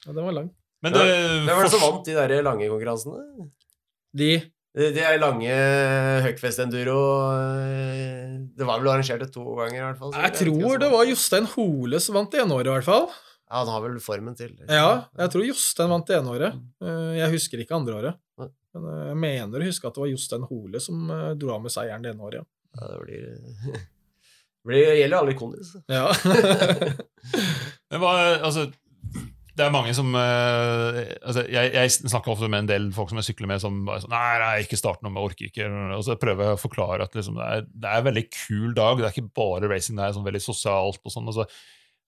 ja. 0.06 0.12
Den 0.14 0.24
var 0.24 0.36
lang. 0.36 0.52
Men 0.86 0.94
Ja, 0.94 1.02
det, 1.04 1.16
Hvem 1.48 1.56
var 1.58 1.66
det 1.66 1.72
som 1.74 1.82
vant 1.82 2.06
de 2.06 2.14
der 2.14 2.44
lange 2.46 2.68
konkurransene? 2.70 3.48
De 4.18 4.28
De, 4.78 4.92
de 4.94 5.02
er 5.02 5.18
lange 5.20 5.56
Huckfest 6.28 6.62
Enduro 6.62 6.98
eh, 7.34 8.36
Det 8.56 8.68
var 8.68 8.78
vel 8.84 8.92
arrangert 8.94 9.26
to 9.34 9.44
ganger, 9.58 9.80
i 9.80 9.86
hvert 9.88 9.98
fall. 10.04 10.14
Jeg 10.22 10.36
tror 10.38 10.78
det 10.84 10.92
var 10.94 11.10
Jostein 11.10 11.50
Hole 11.56 12.00
som 12.04 12.20
vant 12.20 12.32
det 12.32 12.44
ene 12.44 12.54
året, 12.60 12.70
i 12.70 12.76
hvert 12.78 12.88
fall. 12.88 13.10
Ja, 13.48 13.62
han 13.64 13.72
har 13.74 13.84
vel 13.88 13.98
formen 14.04 14.36
til. 14.38 14.54
Ja, 14.70 15.08
jeg 15.18 15.34
tror 15.34 15.46
Jostein 15.50 15.92
vant 15.96 16.08
det 16.10 16.18
ene 16.22 16.34
året. 16.38 16.62
Eh, 16.84 17.12
Jeg 17.24 17.34
husker 17.34 17.64
ikke 17.66 17.78
andre 17.82 17.98
året. 18.04 18.22
Men 18.38 18.54
eh, 18.94 19.04
jeg 19.10 19.20
mener 19.26 19.66
å 19.66 19.70
huske 19.72 19.90
at 19.90 19.98
det 19.98 20.04
var 20.06 20.14
Jostein 20.14 20.46
Hole 20.54 20.84
som 20.84 21.08
dro 21.42 21.56
av 21.58 21.66
med 21.66 21.74
seieren 21.74 22.06
det 22.06 22.14
ene 22.14 22.28
året. 22.30 22.46
Ja, 22.78 22.92
det 22.94 23.02
blir 23.02 23.82
det 24.76 24.82
gjelder 24.82 25.00
gjelder 25.02 25.22
alle 25.22 25.38
kondis. 25.38 25.72
Ja. 25.98 26.12
Men 27.92 28.02
hva, 28.04 28.12
altså, 28.44 28.68
det 29.58 29.66
er 29.66 29.74
mange 29.74 29.94
som 29.98 30.12
eh, 30.20 31.00
altså, 31.26 31.46
jeg, 31.50 31.72
jeg 31.74 31.94
snakker 31.96 32.34
ofte 32.34 32.50
med 32.52 32.66
en 32.66 32.70
del 32.70 32.90
folk 32.94 33.10
som 33.10 33.22
jeg 33.22 33.30
sykler 33.32 33.50
med, 33.50 33.62
som 33.64 33.80
bare 33.88 34.04
sånn 34.04 34.14
Nei, 34.14 34.36
nei 34.44 34.52
ikke 34.66 34.80
start 34.80 35.02
noe, 35.02 35.16
jeg 35.16 35.32
orker 35.32 35.50
ikke. 35.50 35.70
Og 35.98 36.04
så 36.06 36.18
prøver 36.22 36.52
jeg 36.52 36.60
å 36.60 36.62
forklare 36.62 37.08
at 37.08 37.18
liksom, 37.18 37.40
det, 37.40 37.48
er, 37.48 37.66
det 37.72 37.90
er 37.90 38.04
en 38.04 38.10
veldig 38.10 38.26
kul 38.36 38.76
dag. 38.78 39.00
Det 39.00 39.10
er 39.10 39.16
ikke 39.16 39.40
bare 39.42 39.72
racing, 39.72 39.98
det 39.98 40.06
er 40.06 40.20
sånn 40.20 40.28
veldig 40.28 40.44
sosialt 40.44 41.02
og 41.02 41.16
sånn. 41.16 41.32
Altså, 41.32 41.48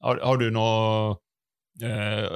har, 0.06 0.22
har 0.24 0.40
du 0.40 0.48
noe 0.54 1.18
eh, 1.82 2.28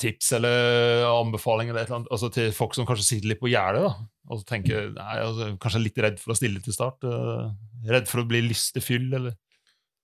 tips 0.00 0.32
eller 0.38 1.06
anbefaling 1.10 1.70
eller 1.70 1.84
eller 1.84 2.00
annet, 2.00 2.10
altså, 2.14 2.32
til 2.32 2.50
folk 2.56 2.74
som 2.78 2.88
kanskje 2.88 3.10
sitter 3.10 3.34
litt 3.34 3.42
på 3.42 3.52
gjerdet? 3.52 3.92
og 4.24 4.40
så 4.40 4.46
tenker 4.48 4.92
nei, 4.94 5.16
altså, 5.20 5.50
Kanskje 5.60 5.82
litt 5.82 5.98
redd 6.00 6.20
for 6.22 6.32
å 6.32 6.38
stille 6.38 6.62
til 6.64 6.72
start? 6.76 7.04
eh, 7.04 7.50
redd 7.90 8.08
for 8.08 8.22
å 8.22 8.28
bli 8.28 8.40
listefyll 8.46 9.10
eller? 9.12 9.36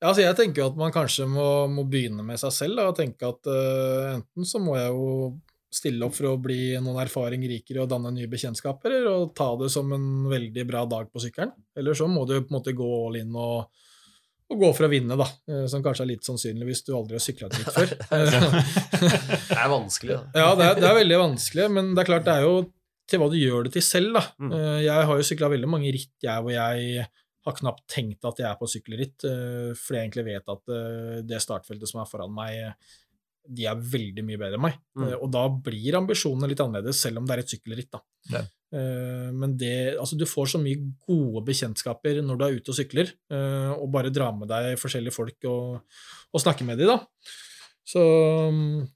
Ja, 0.01 0.09
altså 0.09 0.25
jeg 0.25 0.37
tenker 0.39 0.63
jo 0.63 0.71
at 0.71 0.79
man 0.81 0.93
kanskje 0.95 1.27
må, 1.29 1.47
må 1.69 1.85
begynne 1.89 2.25
med 2.25 2.41
seg 2.41 2.55
selv 2.57 2.81
da, 2.81 2.89
og 2.89 2.97
tenke 2.97 3.29
at 3.29 3.49
uh, 3.53 4.15
enten 4.15 4.49
så 4.49 4.61
må 4.63 4.79
jeg 4.79 4.95
jo 4.95 5.11
stille 5.71 6.03
opp 6.07 6.17
for 6.17 6.33
å 6.33 6.39
bli 6.41 6.73
noen 6.83 6.99
erfaring 7.05 7.45
rikere 7.47 7.85
og 7.85 7.91
danne 7.93 8.11
nye 8.15 8.31
bekjentskaper, 8.31 8.97
og 9.13 9.35
ta 9.39 9.53
det 9.61 9.69
som 9.71 9.93
en 9.95 10.09
veldig 10.31 10.65
bra 10.67 10.87
dag 10.89 11.13
på 11.13 11.23
sykkelen. 11.23 11.53
Eller 11.79 11.95
så 11.99 12.09
må 12.11 12.25
du 12.25 12.35
på 12.41 12.49
en 12.49 12.57
måte 12.57 12.75
gå 12.75 12.89
all 13.05 13.21
in 13.21 13.37
og, 13.39 13.85
og 14.51 14.65
gå 14.65 14.73
for 14.79 14.89
å 14.89 14.91
vinne, 14.91 15.21
da. 15.21 15.29
Uh, 15.45 15.69
som 15.71 15.85
kanskje 15.85 16.09
er 16.09 16.13
litt 16.15 16.27
sannsynlig 16.27 16.73
hvis 16.73 16.85
du 16.89 16.95
aldri 16.97 17.21
har 17.21 17.27
sykla 17.27 17.53
et 17.53 17.61
ritt 17.61 17.73
før. 17.77 17.97
Det 19.53 19.61
er 19.61 19.71
vanskelig, 19.77 20.17
da. 20.17 20.41
ja, 20.41 20.51
det 20.57 20.65
er, 20.65 20.77
det 20.81 20.89
er 20.89 21.01
veldig 21.03 21.25
vanskelig, 21.27 21.73
men 21.77 21.93
det 21.93 22.01
er 22.01 22.09
klart 22.09 22.25
det 22.25 22.41
er 22.41 22.49
jo 22.49 22.61
til 23.11 23.21
hva 23.21 23.29
du 23.29 23.37
gjør 23.37 23.67
det 23.67 23.77
til 23.77 23.85
selv, 23.85 24.17
da. 24.17 24.25
Mm. 24.41 24.53
Uh, 24.57 24.77
jeg 24.81 25.09
har 25.13 25.21
jo 25.21 25.27
sykla 25.29 25.53
veldig 25.53 25.69
mange 25.77 25.93
ritt, 25.93 26.15
jeg, 26.25 26.41
hvor 26.41 26.57
jeg 26.57 27.05
har 27.47 27.57
knapt 27.57 27.87
tenkt 27.91 28.27
at 28.29 28.41
jeg 28.43 28.49
er 28.51 28.59
på 28.61 28.69
sykkelritt, 28.71 29.27
uh, 29.27 29.71
fordi 29.79 29.99
jeg 29.99 30.09
egentlig 30.09 30.27
vet 30.29 30.55
at 30.55 30.73
uh, 30.73 31.19
det 31.27 31.43
startfeltet 31.43 31.91
som 31.91 32.03
er 32.03 32.11
foran 32.11 32.35
meg, 32.37 32.89
de 33.51 33.67
er 33.67 33.85
veldig 33.93 34.23
mye 34.27 34.39
bedre 34.39 34.59
enn 34.59 34.67
meg. 34.67 34.79
Mm. 34.99 35.13
Og 35.17 35.29
da 35.33 35.47
blir 35.49 35.97
ambisjonene 35.99 36.51
litt 36.51 36.61
annerledes, 36.63 37.01
selv 37.03 37.19
om 37.19 37.27
det 37.27 37.35
er 37.35 37.43
et 37.43 37.55
sykkelritt. 37.55 37.91
da. 37.97 38.03
Ja. 38.31 38.43
Men 38.71 39.57
det, 39.59 39.97
altså 39.99 40.15
du 40.15 40.23
får 40.29 40.53
så 40.53 40.61
mye 40.63 40.79
gode 41.09 41.41
bekjentskaper 41.49 42.21
når 42.23 42.37
du 42.39 42.45
er 42.47 42.59
ute 42.61 42.71
og 42.71 42.77
sykler, 42.77 43.11
og 43.33 43.89
bare 43.91 44.13
drar 44.15 44.37
med 44.37 44.47
deg 44.53 44.77
forskjellige 44.79 45.17
folk 45.17 45.49
og, 45.51 45.97
og 46.31 46.45
snakker 46.45 46.69
med 46.69 46.79
dem. 46.79 46.93
da. 46.93 47.33
Så, 47.91 48.05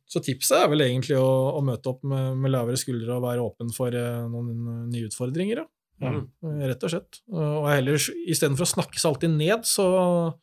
så 0.06 0.22
tipset 0.22 0.60
er 0.60 0.70
vel 0.70 0.84
egentlig 0.86 1.18
å, 1.18 1.32
å 1.58 1.64
møte 1.66 1.90
opp 1.90 2.04
med, 2.06 2.36
med 2.44 2.54
lavere 2.54 2.78
skuldre 2.78 3.16
og 3.16 3.24
være 3.24 3.48
åpen 3.48 3.74
for 3.74 3.96
noen 4.30 4.86
nye 4.92 5.08
utfordringer. 5.08 5.64
Ja. 5.64 5.66
Ja, 6.02 6.10
Mm. 6.10 6.60
rett 6.68 6.82
og 6.84 6.90
slett. 6.90 7.20
Og 7.32 7.68
heller, 7.70 7.94
istedenfor 8.28 8.66
å 8.66 8.72
snakke 8.74 8.98
seg 8.98 9.12
alltid 9.12 9.30
ned, 9.30 9.62
så, 9.64 10.34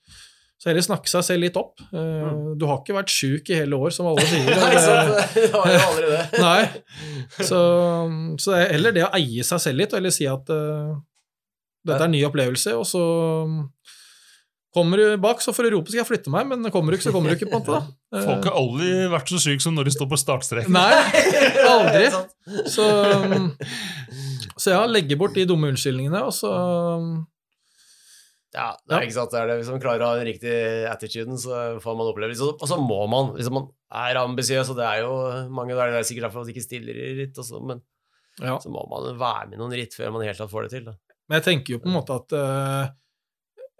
så 0.58 0.70
heller 0.70 0.82
snakke 0.86 1.10
seg 1.12 1.24
selv 1.28 1.42
litt 1.44 1.58
opp. 1.60 1.80
Eh, 1.92 1.98
Mm. 2.32 2.58
Du 2.58 2.66
har 2.70 2.78
ikke 2.80 2.96
vært 2.96 3.10
sjuk 3.12 3.50
i 3.50 3.56
hele 3.60 3.76
år, 3.76 3.92
som 3.92 4.06
alle 4.08 4.22
sier. 4.22 4.46
Nei, 4.62 4.72
Det- 4.72 4.84
sant? 4.86 5.34
Det 5.36 5.52
var 5.54 5.72
jo 5.74 5.80
aldri 5.90 6.10
det. 6.12 6.26
Nei. 6.48 6.64
Så, 7.44 7.62
så 8.40 8.52
det 8.56 8.60
er 8.68 8.74
heller 8.78 8.92
det 8.96 9.04
å 9.08 9.14
eie 9.20 9.44
seg 9.44 9.60
selv 9.60 9.78
litt, 9.84 9.94
og 9.94 10.00
heller 10.00 10.12
si 10.16 10.26
at 10.28 10.50
uh, 10.50 10.96
dette 11.86 12.00
er 12.00 12.06
en 12.08 12.12
ny 12.16 12.24
opplevelse, 12.28 12.74
og 12.78 12.86
så 12.86 13.04
kommer 14.72 14.96
du 15.02 15.18
bak, 15.20 15.42
så 15.44 15.52
får 15.52 15.68
du 15.68 15.74
rope 15.76 15.90
'skal 15.92 16.00
jeg 16.00 16.08
flytte 16.08 16.32
meg', 16.32 16.48
men 16.48 16.64
kommer 16.72 16.92
du 16.94 16.98
ikke, 16.98 17.10
så 17.10 17.12
kommer 17.12 17.28
du 17.30 17.36
ikke, 17.36 17.50
på 17.52 17.58
en 17.60 17.66
måte. 17.66 17.76
da. 17.76 18.18
Eh, 18.18 18.24
Folk 18.24 18.46
har 18.48 18.54
aldri 18.56 18.92
vært 19.12 19.28
så 19.28 19.40
syke 19.44 19.60
som 19.62 19.76
når 19.76 19.84
de 19.90 19.92
står 19.92 20.08
på 20.08 20.16
startstreken. 20.22 20.72
Nei, 20.72 20.96
aldri. 21.68 22.06
Så, 22.72 22.86
så 24.62 24.76
ja, 24.76 24.82
legge 24.90 25.18
bort 25.18 25.36
de 25.38 25.48
dumme 25.50 25.72
unnskyldningene, 25.74 26.24
og 26.28 26.34
så 26.38 26.52
Ja, 28.52 28.74
det 28.84 28.98
er 28.98 29.06
ikke 29.08 29.16
sant. 29.16 29.32
Det 29.32 29.40
er 29.40 29.48
det. 29.48 29.62
Hvis 29.62 29.72
man 29.72 29.80
klarer 29.84 30.04
å 30.04 30.10
ha 30.12 30.20
den 30.20 30.28
riktige 30.28 30.90
attituden, 30.92 31.38
så 31.40 31.80
får 31.80 31.96
man 31.96 32.10
oppleve 32.12 32.36
det. 32.36 32.50
Og 32.52 32.68
så 32.68 32.78
må 32.80 33.00
man, 33.08 33.32
hvis 33.38 33.48
man 33.54 33.70
er 33.96 34.20
ambisiøs, 34.20 34.74
og 34.74 34.80
det 34.80 34.88
er 34.90 35.06
jo 35.06 35.14
mange 35.56 35.78
der, 35.78 35.94
det 35.94 36.02
er 36.02 36.08
sikkert 36.10 36.28
derfor 36.28 36.44
de 36.44 36.52
ikke 36.52 36.66
stiller 36.66 37.00
i 37.00 37.14
ritt, 37.22 37.40
så, 37.40 37.62
men 37.64 37.80
ja. 38.42 38.58
så 38.60 38.72
må 38.74 38.84
man 38.92 39.08
være 39.20 39.48
med 39.48 39.56
i 39.56 39.62
noen 39.62 39.78
ritt 39.80 39.96
før 39.96 40.12
man 40.16 40.26
helt 40.28 40.40
tatt 40.44 40.52
får 40.52 40.68
det 40.68 40.74
til. 40.76 40.90
Da. 40.90 40.98
Men 41.30 41.40
jeg 41.40 41.48
tenker 41.48 41.78
jo 41.78 41.82
på 41.84 41.88
en 41.88 41.96
måte 41.96 42.18
at 42.20 42.36
eh, 42.36 42.92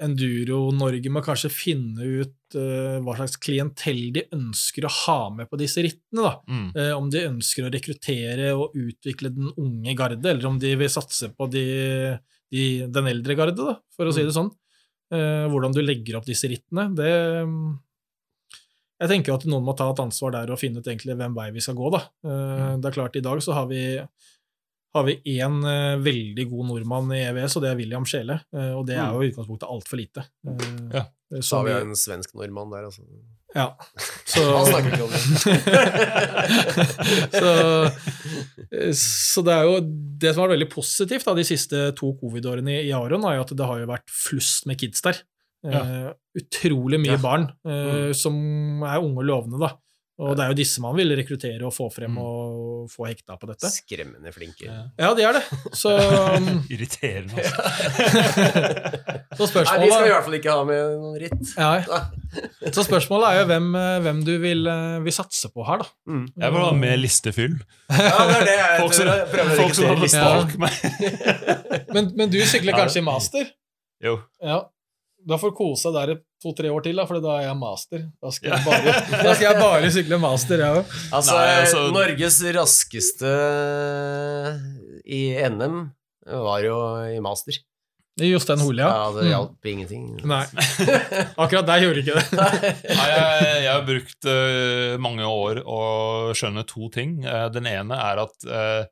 Enduro-Norge 0.02 1.12
må 1.14 1.22
kanskje 1.26 1.52
finne 1.54 2.08
ut 2.22 2.58
uh, 2.58 2.98
hva 3.04 3.16
slags 3.20 3.38
klientell 3.42 4.02
de 4.16 4.26
ønsker 4.36 4.88
å 4.88 4.94
ha 4.96 5.18
med 5.36 5.50
på 5.52 5.60
disse 5.62 5.84
rittene. 5.86 6.24
da. 6.26 6.34
Mm. 6.48 6.66
Uh, 6.78 6.94
om 6.98 7.12
de 7.14 7.28
ønsker 7.28 7.68
å 7.68 7.72
rekruttere 7.74 8.52
og 8.56 8.76
utvikle 8.78 9.34
den 9.36 9.52
unge 9.54 9.96
garde, 9.98 10.24
eller 10.24 10.50
om 10.50 10.58
de 10.62 10.74
vil 10.80 10.92
satse 10.92 11.32
på 11.36 11.48
de, 11.54 11.66
de, 12.54 12.66
den 12.90 13.12
eldre 13.14 13.38
garde, 13.38 13.58
da, 13.60 13.78
for 13.96 14.10
å 14.10 14.16
si 14.16 14.26
det 14.26 14.36
sånn. 14.38 14.52
Uh, 15.12 15.48
hvordan 15.52 15.76
du 15.76 15.82
legger 15.84 16.18
opp 16.20 16.28
disse 16.28 16.48
rittene, 16.48 16.88
det 16.96 17.14
um, 17.44 17.74
Jeg 19.02 19.10
tenker 19.12 19.36
at 19.36 19.48
noen 19.50 19.66
må 19.66 19.74
ta 19.76 19.90
et 19.92 20.00
ansvar 20.00 20.32
der 20.38 20.54
og 20.54 20.60
finne 20.62 20.80
ut 20.80 20.88
egentlig 20.88 21.18
hvem 21.20 21.34
vei 21.36 21.50
vi 21.52 21.64
skal 21.64 21.76
gå, 21.76 21.90
da. 21.94 22.06
Mm. 22.24 22.82
det 22.82 22.90
er 22.90 22.96
klart, 22.96 23.18
i 23.18 23.26
dag 23.26 23.42
så 23.44 23.58
har 23.58 23.66
vi 23.70 23.82
har 24.94 25.04
vi 25.08 25.16
én 25.38 25.58
eh, 25.64 25.98
veldig 26.04 26.46
god 26.52 26.66
nordmann 26.68 27.12
i 27.16 27.22
EVS, 27.30 27.56
og 27.58 27.64
det 27.64 27.70
er 27.72 27.78
William 27.80 28.06
Sjele, 28.06 28.42
Eh, 28.54 28.72
og 28.76 28.86
det 28.88 28.98
er 29.00 29.12
jo 29.14 29.22
i 29.24 29.30
utgangspunktet 29.32 29.70
altfor 29.70 29.98
lite. 30.02 30.26
Eh, 30.48 31.00
Ja. 31.00 31.06
Så 31.40 31.62
har 31.62 31.64
vi 31.64 31.72
en 31.72 31.94
svensk 31.96 32.34
nordmann 32.36 32.70
der, 32.74 32.90
altså. 32.90 33.06
ja. 33.56 33.70
Så, 34.32 34.42
Han 34.52 34.66
snakker 34.68 34.92
ikke 34.92 35.06
om 35.06 35.12
det. 35.16 35.22
så, 37.40 37.52
så 39.00 39.44
det 39.48 39.54
er 39.56 39.64
jo 39.70 39.78
Det 40.22 40.34
som 40.34 40.42
har 40.44 40.50
vært 40.52 40.58
veldig 40.58 40.70
positivt 40.74 41.28
da, 41.28 41.36
de 41.38 41.46
siste 41.48 41.82
to 42.00 42.12
covid-årene 42.20 42.82
i, 42.84 42.92
Aron, 42.96 43.24
er 43.30 43.38
jo 43.40 43.46
at 43.46 43.54
det 43.58 43.68
har 43.70 43.80
jo 43.84 43.88
vært 43.92 44.12
flust 44.12 44.68
med 44.70 44.80
kids 44.82 45.04
der. 45.08 45.22
Eh, 45.68 46.10
utrolig 46.42 47.00
mye 47.04 47.16
Ja. 47.16 47.22
barn 47.22 47.48
uh, 47.68 47.72
Mm. 47.72 48.14
som 48.18 48.36
er 48.88 49.00
unge 49.04 49.22
og 49.22 49.28
lovende, 49.30 49.60
da. 49.62 49.72
Og 50.22 50.36
det 50.38 50.44
er 50.46 50.52
jo 50.54 50.58
disse 50.60 50.82
man 50.84 50.94
vil 50.98 51.10
rekruttere 51.18 51.64
og 51.66 51.74
få 51.74 51.88
frem 51.94 52.12
Mm. 52.14 52.18
og 52.22 52.90
få 52.94 53.08
hekta 53.10 53.38
på 53.42 53.48
dette. 53.50 53.70
Skremmende 53.74 54.30
flinke. 54.36 54.68
Ja. 55.00 55.14
De 55.18 55.24
er 55.26 55.34
det. 55.40 55.44
Så, 55.74 55.96
um, 56.38 56.62
Irriterende. 56.70 57.42
Altså. 57.42 59.48
så 59.52 59.64
Nei, 59.66 59.78
de 59.82 59.88
skal 59.90 60.04
vi 60.06 60.10
i 60.10 60.14
hvert 60.14 60.26
fall 60.28 60.36
ikke 60.38 60.54
ha 60.56 60.64
med 60.68 60.80
noen 61.02 61.16
ritt. 61.22 61.54
ja, 61.58 61.72
Så 62.76 62.82
spørsmålet 62.86 63.26
er 63.32 63.36
jo 63.42 63.46
hvem, 63.52 63.68
eh, 63.80 63.98
hvem 64.06 64.20
du 64.28 64.34
vil, 64.44 64.62
eh, 64.70 65.00
vil 65.06 65.16
satse 65.16 65.48
på 65.54 65.62
her, 65.68 65.78
da. 65.84 65.88
Mm. 66.12 66.26
Jeg 66.44 66.50
vil 66.56 66.66
ha 66.68 66.72
med 66.84 66.94
listefyll. 67.02 67.56
Ja, 67.90 67.96
det 68.30 68.36
er 68.36 68.46
det 68.46 68.58
jeg 68.60 68.68
Folk 68.84 68.94
som, 68.98 69.06
prøver 69.34 69.52
å 69.56 69.58
folk 69.62 69.74
som 69.80 69.86
har 69.90 69.96
rekruttere 69.98 70.22
Ja. 70.22 70.28
meg. 70.62 70.74
Men, 71.96 72.04
men 72.16 72.30
du 72.32 72.38
sykler 72.48 72.74
kanskje 72.78 73.00
i 73.02 73.04
master? 73.04 73.44
Jo. 74.04 74.14
Ja. 74.44 74.60
Da 75.28 75.38
får 75.38 75.52
du 75.52 75.56
kose 75.60 75.92
deg 75.94 75.98
der 76.00 76.12
i 76.16 76.20
to-tre 76.42 76.70
år 76.74 76.82
til, 76.86 76.96
da, 76.98 77.04
for 77.06 77.20
da 77.22 77.36
er 77.38 77.44
jeg 77.50 77.58
master. 77.62 78.06
Da 78.24 78.32
skal 78.34 78.56
jeg 78.56 78.64
bare, 78.70 78.94
da 79.22 79.34
skal 79.38 79.46
jeg 79.48 79.60
bare 79.62 79.92
sykle 79.94 80.18
master, 80.24 80.64
jeg 80.66 80.80
òg. 80.82 80.96
Altså, 81.14 81.36
altså- 81.38 81.84
Norges 81.94 82.40
raskeste 82.58 83.34
i 85.06 85.22
NM 85.50 85.82
var 86.48 86.64
jo 86.66 86.78
i 87.12 87.20
master. 87.24 87.58
Jostein 88.22 88.60
Hole, 88.62 88.84
ja. 88.84 88.90
Ja, 88.92 89.06
det 89.16 89.22
Mm. 89.24 89.30
hjalp 89.32 89.66
ingenting. 89.72 90.04
Nei. 90.28 90.44
Akkurat 91.42 91.66
der 91.66 91.80
gjorde 91.86 92.02
ikke 92.04 92.18
det. 92.20 92.26
Nei, 92.38 93.08
jeg, 93.10 93.64
jeg 93.64 93.72
har 93.72 93.86
brukt 93.88 94.28
eh, 94.30 94.98
mange 95.02 95.26
år 95.26 95.62
å 95.64 95.80
skjønne 96.38 96.66
to 96.70 96.90
ting. 96.94 97.16
Eh, 97.26 97.48
den 97.56 97.66
ene 97.72 97.98
er 97.98 98.22
at 98.26 98.46
eh, 98.46 98.84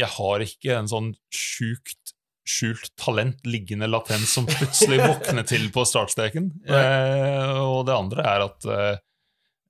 jeg 0.00 0.08
har 0.16 0.44
ikke 0.46 0.78
en 0.78 0.88
sånn 0.88 1.10
sjukt 1.34 2.13
skjult 2.44 2.90
talent 3.00 3.40
liggende 3.48 3.88
latent 3.88 4.26
som 4.28 4.46
plutselig 4.48 5.00
våkner 5.00 5.46
til 5.48 5.66
på 5.74 5.84
startstreken. 5.88 6.50
Eh, 6.74 7.58
og 7.64 7.84
det 7.88 7.94
andre 7.96 8.24
er 8.28 8.44
at 8.46 8.66
eh, 8.68 8.96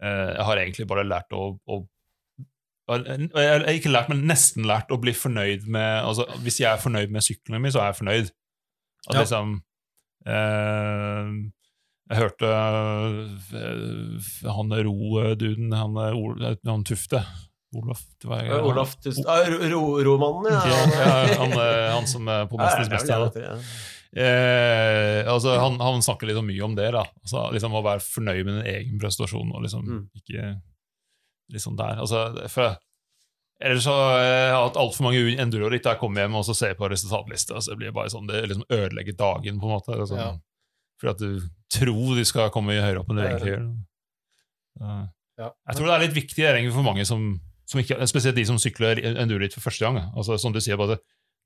eh, 0.03 0.31
jeg 0.35 0.47
har 0.49 0.61
egentlig 0.63 0.87
bare 0.91 1.07
lært 1.07 1.35
å, 1.37 1.53
å 1.71 1.85
jeg 2.85 3.31
har 3.33 3.63
ikke 3.73 3.89
lært, 3.89 4.11
men 4.13 4.27
nesten 4.29 4.67
lært 4.69 4.91
å 4.93 4.99
bli 5.01 5.15
fornøyd 5.17 5.63
med 5.73 6.05
altså, 6.05 6.27
Hvis 6.45 6.59
jeg 6.61 6.69
er 6.69 6.83
fornøyd 6.83 7.15
med 7.15 7.25
sykkelen 7.25 7.63
min, 7.65 7.73
så 7.73 7.81
er 7.81 7.87
jeg 7.93 8.01
fornøyd. 8.03 8.27
At 9.09 9.15
Ja. 9.15 9.23
liksom 9.23 9.55
eh, 10.29 11.31
Jeg 12.11 12.21
hørte 12.21 12.51
eh, 13.57 14.29
han 14.59 14.77
ro-duden, 14.85 15.73
han, 15.73 15.97
eh, 15.97 16.57
han 16.69 16.85
Tufte 16.85 17.25
Olof 17.81 18.01
det 18.23 18.29
var, 18.31 18.45
Ja, 18.47 18.61
Olof 18.63 18.95
Tust... 19.03 19.25
Ah, 19.27 19.43
ro, 19.51 19.83
ro, 20.05 20.15
ja. 20.51 20.61
Ja, 20.95 21.17
han, 21.41 21.53
eh, 21.53 21.91
han 21.95 22.07
som 22.11 22.29
er 22.29 22.47
på 22.51 22.59
Mesternes 22.61 23.09
er 23.11 23.27
beste. 23.27 23.43
ja. 23.45 23.57
Eh, 24.15 25.27
altså, 25.27 25.57
han, 25.59 25.81
han 25.83 26.03
snakker 26.07 26.29
litt 26.31 26.39
mye 26.47 26.63
om 26.63 26.75
det. 26.79 26.93
da 26.95 27.01
altså, 27.03 27.49
liksom 27.55 27.75
Å 27.75 27.81
være 27.83 28.05
fornøyd 28.05 28.45
med 28.47 28.61
din 28.61 28.69
egen 28.75 28.99
prestasjon 29.03 29.51
og 29.51 29.65
liksom 29.67 29.85
Mm. 29.89 30.03
ikke 30.21 30.51
liksom 31.53 31.77
der. 31.77 31.99
Altså, 32.01 32.49
for 32.49 32.77
Ellers 33.65 33.85
så 33.87 33.93
har 33.95 34.19
jeg 34.23 34.55
hatt 34.55 34.77
altfor 34.77 35.05
mange 35.07 35.37
enduro-ritt 35.41 35.85
der 35.87 35.95
jeg 35.95 36.01
kommer 36.01 36.25
hjem 36.25 36.35
og 36.41 36.43
så 36.45 36.55
ser 36.59 36.75
på 36.75 36.89
resultatlista. 36.91 37.61
Så 37.63 37.71
det 37.73 37.79
blir 37.79 37.93
bare 37.95 38.11
sånn, 38.11 38.27
det 38.27 38.41
liksom 38.51 38.65
ødelegger 38.69 39.15
dagen, 39.17 39.61
på 39.63 39.69
en 39.69 39.75
måte. 39.77 39.99
Sånn, 40.11 40.19
Ja. 40.19 40.33
For 41.01 41.11
at 41.11 41.19
du 41.23 41.41
tror 41.71 42.15
du 42.19 42.25
skal 42.27 42.51
komme 42.55 42.75
høyere 42.75 43.01
opp 43.03 43.09
enn 43.11 43.17
du 43.17 43.23
egentlig 43.23 43.53
gjør. 43.55 43.65
Ja. 44.81 45.51
Jeg 45.69 45.77
tror 45.77 45.87
det 45.87 45.95
er 45.95 46.03
litt 46.07 46.15
viktig 46.17 46.45
egentlig, 46.45 46.73
for 46.75 46.87
mange 46.87 47.07
som 47.07 47.41
ikke, 47.83 47.99
spesielt 48.11 48.37
de 48.37 48.45
som 48.47 48.59
sykler 48.61 49.01
enduro-ritt 49.15 49.55
for 49.57 49.65
første 49.67 49.85
gang. 49.87 49.99
Altså, 50.15 50.39
som 50.41 50.53
du 50.55 50.61
sier, 50.61 50.77
bare 50.81 50.99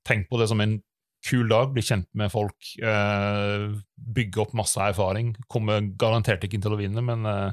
tenk 0.07 0.29
på 0.29 0.39
det 0.39 0.49
som 0.51 0.61
en 0.61 0.77
kul 1.25 1.49
dag, 1.51 1.73
bli 1.75 1.81
kjent 1.83 2.07
med 2.15 2.31
folk, 2.31 2.55
eh, 2.81 3.65
bygge 4.15 4.39
opp 4.45 4.53
masse 4.55 4.79
erfaring. 4.79 5.33
Kommer 5.51 5.81
garantert 5.99 6.45
ikke 6.47 6.61
til 6.63 6.75
å 6.75 6.79
vinne, 6.79 7.03
men 7.03 7.25
eh, 7.25 7.51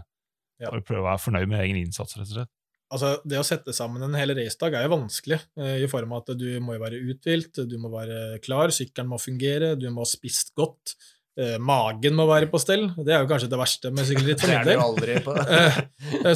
Ja. 0.63 0.71
prøve 0.71 1.03
å 1.03 1.09
være 1.11 1.21
fornøyd 1.21 1.49
med 1.51 1.61
egen 1.65 1.77
innsats, 1.83 2.17
rett 2.17 2.31
og 2.31 2.37
slett. 2.39 2.53
Altså, 2.95 3.09
det 3.27 3.37
å 3.41 3.45
sette 3.45 3.75
sammen 3.75 4.01
en 4.07 4.15
hel 4.15 4.31
racedag 4.31 4.77
er 4.79 4.87
jo 4.87 4.95
vanskelig, 4.95 5.41
eh, 5.59 5.83
i 5.83 5.89
form 5.91 6.13
av 6.15 6.23
at 6.23 6.39
du 6.39 6.47
må 6.63 6.77
jo 6.77 6.85
være 6.85 7.01
uthvilt, 7.03 7.59
du 7.69 7.77
må 7.83 7.91
være 7.91 8.39
klar, 8.41 8.71
sykkelen 8.71 9.11
må 9.11 9.19
fungere, 9.19 9.75
du 9.79 9.91
må 9.91 10.05
ha 10.05 10.09
spist 10.09 10.55
godt. 10.55 10.95
Eh, 11.37 11.59
magen 11.61 12.15
må 12.17 12.25
være 12.31 12.47
på 12.49 12.57
stell. 12.59 12.87
Det 12.97 13.13
er 13.13 13.21
jo 13.21 13.29
kanskje 13.29 13.51
det 13.53 13.59
verste 13.61 13.91
med 13.93 14.07
sykkelritt 14.09 14.41
for 14.41 14.49
min 14.49 14.63
del. 14.65 14.79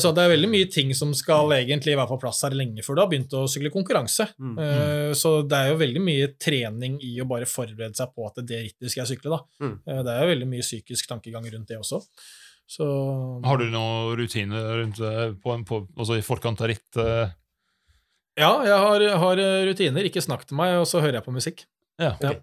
Så 0.03 0.11
det 0.13 0.25
er 0.27 0.33
veldig 0.35 0.51
mye 0.53 0.67
ting 0.73 0.91
som 0.95 1.15
skal 1.17 1.49
egentlig 1.57 1.95
være 1.97 2.11
på 2.11 2.19
plass 2.21 2.43
her 2.45 2.53
lenge 2.53 2.85
før 2.85 2.99
du 2.99 3.01
har 3.01 3.09
begynt 3.09 3.33
å 3.39 3.47
sykle 3.49 3.73
konkurranse. 3.73 4.27
Mm. 4.37 4.59
Eh, 4.61 5.13
Så 5.17 5.33
det 5.49 5.57
er 5.57 5.71
jo 5.73 5.79
veldig 5.81 6.03
mye 6.05 6.29
trening 6.39 6.99
i 7.01 7.15
å 7.21 7.27
bare 7.31 7.49
forberede 7.49 7.97
seg 7.97 8.13
på 8.15 8.27
at 8.29 8.43
det 8.45 8.61
rittet 8.67 8.93
skal 8.93 9.07
jeg 9.07 9.15
sykle. 9.17 9.31
da. 9.39 9.41
Mm. 9.65 9.75
Eh, 9.89 10.03
Det 10.05 10.13
er 10.13 10.21
jo 10.27 10.33
veldig 10.35 10.51
mye 10.53 10.67
psykisk 10.69 11.09
tankegang 11.09 11.49
rundt 11.51 11.69
det 11.73 11.79
også. 11.81 12.03
Så 12.71 12.85
Har 13.43 13.57
du 13.59 13.65
noen 13.73 14.17
rutiner 14.21 14.69
rundt 14.85 15.01
det 15.01 15.41
på, 15.43 15.55
en- 15.57 15.65
på, 15.65 15.81
altså 15.97 16.19
i 16.21 16.23
forkant 16.23 16.61
av 16.61 16.69
ritt? 16.69 16.93
ja, 18.39 18.53
jeg 18.65 18.79
har, 18.85 19.01
har 19.25 19.37
rutiner. 19.67 20.05
Ikke 20.07 20.23
snakk 20.23 20.45
til 20.47 20.57
meg, 20.61 20.77
og 20.81 20.87
så 20.87 21.01
hører 21.03 21.19
jeg 21.19 21.25
på 21.27 21.35
musikk. 21.35 21.65
Ja. 22.01 22.15
Ja. 22.23 22.35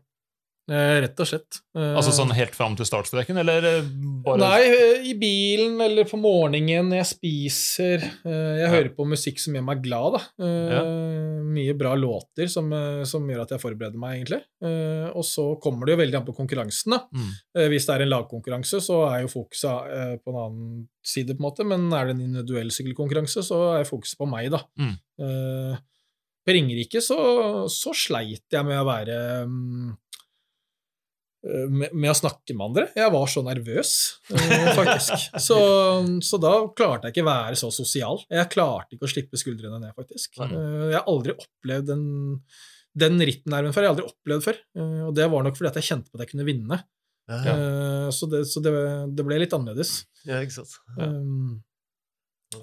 Eh, 0.68 0.97
Rett 0.99 1.20
og 1.24 1.28
slett. 1.30 1.61
Eh, 1.78 1.93
Altså 1.95 2.11
sånn 2.11 2.34
helt 2.36 2.51
fram 2.55 2.74
til 2.76 2.84
startstreken, 2.89 3.38
eller 3.39 3.63
eh, 3.70 3.86
bare 4.26 4.41
Nei, 4.41 5.07
i 5.07 5.13
bilen 5.15 5.78
eller 5.80 6.03
på 6.09 6.20
morgenen 6.20 6.89
jeg 6.97 7.07
spiser. 7.07 8.03
Jeg 8.28 8.59
Ja. 8.59 8.68
hører 8.74 8.89
på 8.97 9.05
musikk 9.07 9.39
som 9.39 9.55
gjør 9.55 9.63
meg 9.63 9.82
glad, 9.86 10.18
da. 10.18 10.22
Ja. 10.43 10.82
Mye 11.47 11.74
bra 11.80 11.93
låter 11.95 12.49
som, 12.51 12.68
som 13.07 13.26
gjør 13.32 13.45
at 13.45 13.55
jeg 13.55 13.63
forbereder 13.63 13.97
meg, 13.97 14.20
egentlig. 14.20 14.41
Og 15.15 15.24
så 15.24 15.45
kommer 15.63 15.86
det 15.88 15.95
jo 15.95 16.01
veldig 16.03 16.20
an 16.20 16.28
på 16.28 16.36
konkurransen, 16.36 16.91
da. 16.97 16.99
Mm. 17.15 17.32
Hvis 17.72 17.88
det 17.88 17.95
er 17.95 18.03
en 18.05 18.11
lagkonkurranse, 18.11 18.82
så 18.84 18.99
er 19.07 19.22
jo 19.24 19.32
fokuset 19.32 20.22
på 20.24 20.34
en 20.34 20.41
annen 20.43 20.88
side, 21.01 21.32
på 21.38 21.39
en 21.39 21.47
måte. 21.47 21.63
Men 21.65 21.88
er 21.95 22.09
det 22.11 22.18
en 22.18 22.26
individuell 22.28 22.70
sykkelkonkurranse, 22.76 23.39
så 23.47 23.61
er 23.80 23.88
fokuset 23.88 24.20
på 24.20 24.28
meg, 24.30 24.51
da. 24.51 24.59
Mm. 24.78 24.97
På 26.47 26.53
Ringerike 26.55 27.01
så, 27.03 27.18
så 27.72 27.91
sleit 27.97 28.45
jeg 28.53 28.63
med 28.68 28.80
å 28.80 28.86
være 28.88 29.15
mm, 29.47 29.95
med, 31.71 31.93
med 31.93 32.11
å 32.11 32.15
snakke 32.17 32.55
med 32.57 32.65
andre. 32.69 32.85
Jeg 32.97 33.11
var 33.13 33.27
så 33.31 33.43
nervøs, 33.45 33.91
eh, 34.35 34.71
faktisk. 34.77 35.27
Så, 35.47 35.57
så 36.25 36.39
da 36.41 36.53
klarte 36.77 37.07
jeg 37.09 37.15
ikke 37.17 37.25
å 37.25 37.29
være 37.31 37.59
så 37.59 37.69
sosial. 37.73 38.19
Jeg 38.33 38.49
klarte 38.53 38.95
ikke 38.97 39.07
å 39.07 39.11
slippe 39.11 39.39
skuldrene 39.39 39.79
ned, 39.83 39.93
faktisk. 39.97 40.35
Eh, 40.43 40.89
Jeg 40.91 40.97
har 40.99 41.07
aldri 41.11 41.35
opplevd 41.37 41.87
den, 41.93 42.03
den 42.97 43.19
rittnerven 43.29 43.73
før. 43.75 43.85
Jeg 43.85 43.91
har 43.91 43.95
aldri 43.95 44.09
opplevd 44.11 44.45
før. 44.49 44.61
Eh, 44.79 45.01
Og 45.07 45.15
det 45.17 45.27
var 45.31 45.43
nok 45.47 45.57
fordi 45.59 45.71
at 45.71 45.79
jeg 45.81 45.89
kjente 45.91 46.11
på 46.11 46.19
at 46.19 46.25
jeg 46.25 46.33
kunne 46.35 46.47
vinne. 46.49 46.81
Ja, 47.27 47.41
Eh, 47.43 48.09
Så, 48.15 48.29
det, 48.31 48.45
så 48.47 48.61
det, 48.63 48.71
det 49.17 49.23
ble 49.27 49.39
litt 49.41 49.51
annerledes. 49.55 50.05
ja, 50.25 50.37
ikke 50.45 50.61
sant. 50.61 50.77
Um, 50.95 51.57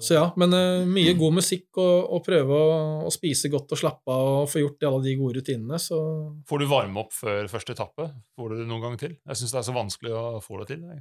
så 0.01 0.15
ja, 0.17 0.23
men 0.41 0.49
uh, 0.55 0.81
mye 0.89 1.13
god 1.17 1.33
musikk 1.37 1.77
og, 1.77 2.07
og 2.17 2.23
prøve 2.25 2.55
å, 2.57 2.69
å 3.05 3.09
spise 3.13 3.51
godt 3.53 3.71
og 3.75 3.79
slappe 3.79 4.09
av 4.13 4.29
og 4.41 4.47
få 4.49 4.59
gjort 4.63 4.83
alle 4.89 5.03
de 5.05 5.13
gode 5.19 5.35
rutinene, 5.39 5.77
så 5.81 5.97
Får 6.49 6.57
du 6.63 6.67
varme 6.69 6.97
opp 7.03 7.13
før 7.13 7.45
første 7.51 7.71
etappe? 7.77 8.03
Får 8.33 8.45
du 8.51 8.53
det 8.63 8.67
noen 8.69 8.83
gang 8.87 8.95
til? 9.01 9.13
Jeg 9.21 9.35
syns 9.41 9.53
det 9.53 9.59
er 9.61 9.67
så 9.69 9.75
vanskelig 9.77 10.11
å 10.17 10.23
få 10.43 10.53
det 10.63 10.67
til. 10.73 10.81
jeg. 10.89 10.99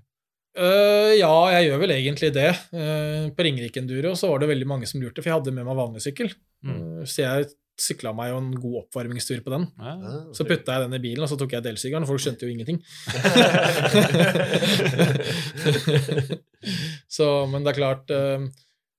Uh, 0.55 1.11
Ja, 1.18 1.32
jeg 1.57 1.62
gjør 1.70 1.78
vel 1.82 1.93
egentlig 1.97 2.30
det. 2.37 2.51
Uh, 2.74 3.22
på 3.35 3.43
Ringerike 3.47 3.80
Enduro 3.80 4.11
så 4.18 4.26
var 4.30 4.39
det 4.43 4.53
veldig 4.53 4.68
mange 4.68 4.87
som 4.91 5.01
lurte, 5.03 5.20
for 5.22 5.28
jeg 5.32 5.39
hadde 5.41 5.55
med 5.57 5.66
meg 5.66 5.78
vanlig 5.80 6.03
sykkel. 6.05 6.28
Mm. 6.64 6.74
Eh, 6.74 7.05
så 7.09 7.16
jeg 7.24 7.49
sykla 7.80 8.12
meg 8.14 8.28
jo 8.30 8.37
en 8.39 8.53
god 8.55 8.76
oppvarmingstur 8.85 9.41
på 9.45 9.51
den. 9.51 9.64
Ja. 9.80 9.93
Ja, 9.99 10.11
Så 10.37 10.45
putta 10.47 10.72
jeg 10.76 10.82
den 10.87 10.97
i 10.97 11.01
bilen, 11.03 11.24
og 11.24 11.28
så 11.30 11.37
tok 11.41 11.53
jeg 11.57 11.64
delsykkelen, 11.64 12.05
og 12.07 12.11
folk 12.12 12.22
skjønte 12.22 12.47
jo 12.47 12.53
ingenting. 12.55 12.78
så, 17.16 17.26
men 17.51 17.61
det 17.66 17.70
er 17.74 17.80
klart 17.80 18.07
eh, 18.14 18.41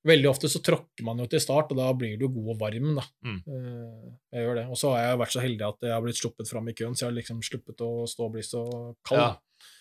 Veldig 0.05 0.29
ofte 0.29 0.49
så 0.51 0.59
tråkker 0.61 1.05
man 1.07 1.17
jo 1.23 1.25
til 1.31 1.41
start, 1.41 1.71
og 1.73 1.79
da 1.79 1.87
blir 1.97 2.19
du 2.21 2.27
god 2.29 2.51
og 2.53 2.59
varm. 2.61 2.91
da. 2.99 3.05
Mm. 3.25 3.39
Eh, 3.49 4.11
jeg 4.37 4.45
gjør 4.45 4.59
det. 4.59 4.65
Og 4.69 4.77
så 4.77 4.91
har 4.93 5.01
jeg 5.07 5.21
vært 5.23 5.33
så 5.33 5.41
heldig 5.41 5.65
at 5.65 5.87
jeg 5.87 5.95
har 5.95 6.03
blitt 6.05 6.19
sluppet 6.21 6.51
fram 6.51 6.69
i 6.69 6.75
køen, 6.77 6.93
så 6.93 7.05
jeg 7.05 7.09
har 7.11 7.17
liksom 7.17 7.41
sluppet 7.45 7.81
å 7.81 7.91
stå 8.09 8.27
og 8.27 8.35
bli 8.35 8.43
så 8.45 8.61
kald. 9.07 9.21
Ja. 9.23 9.71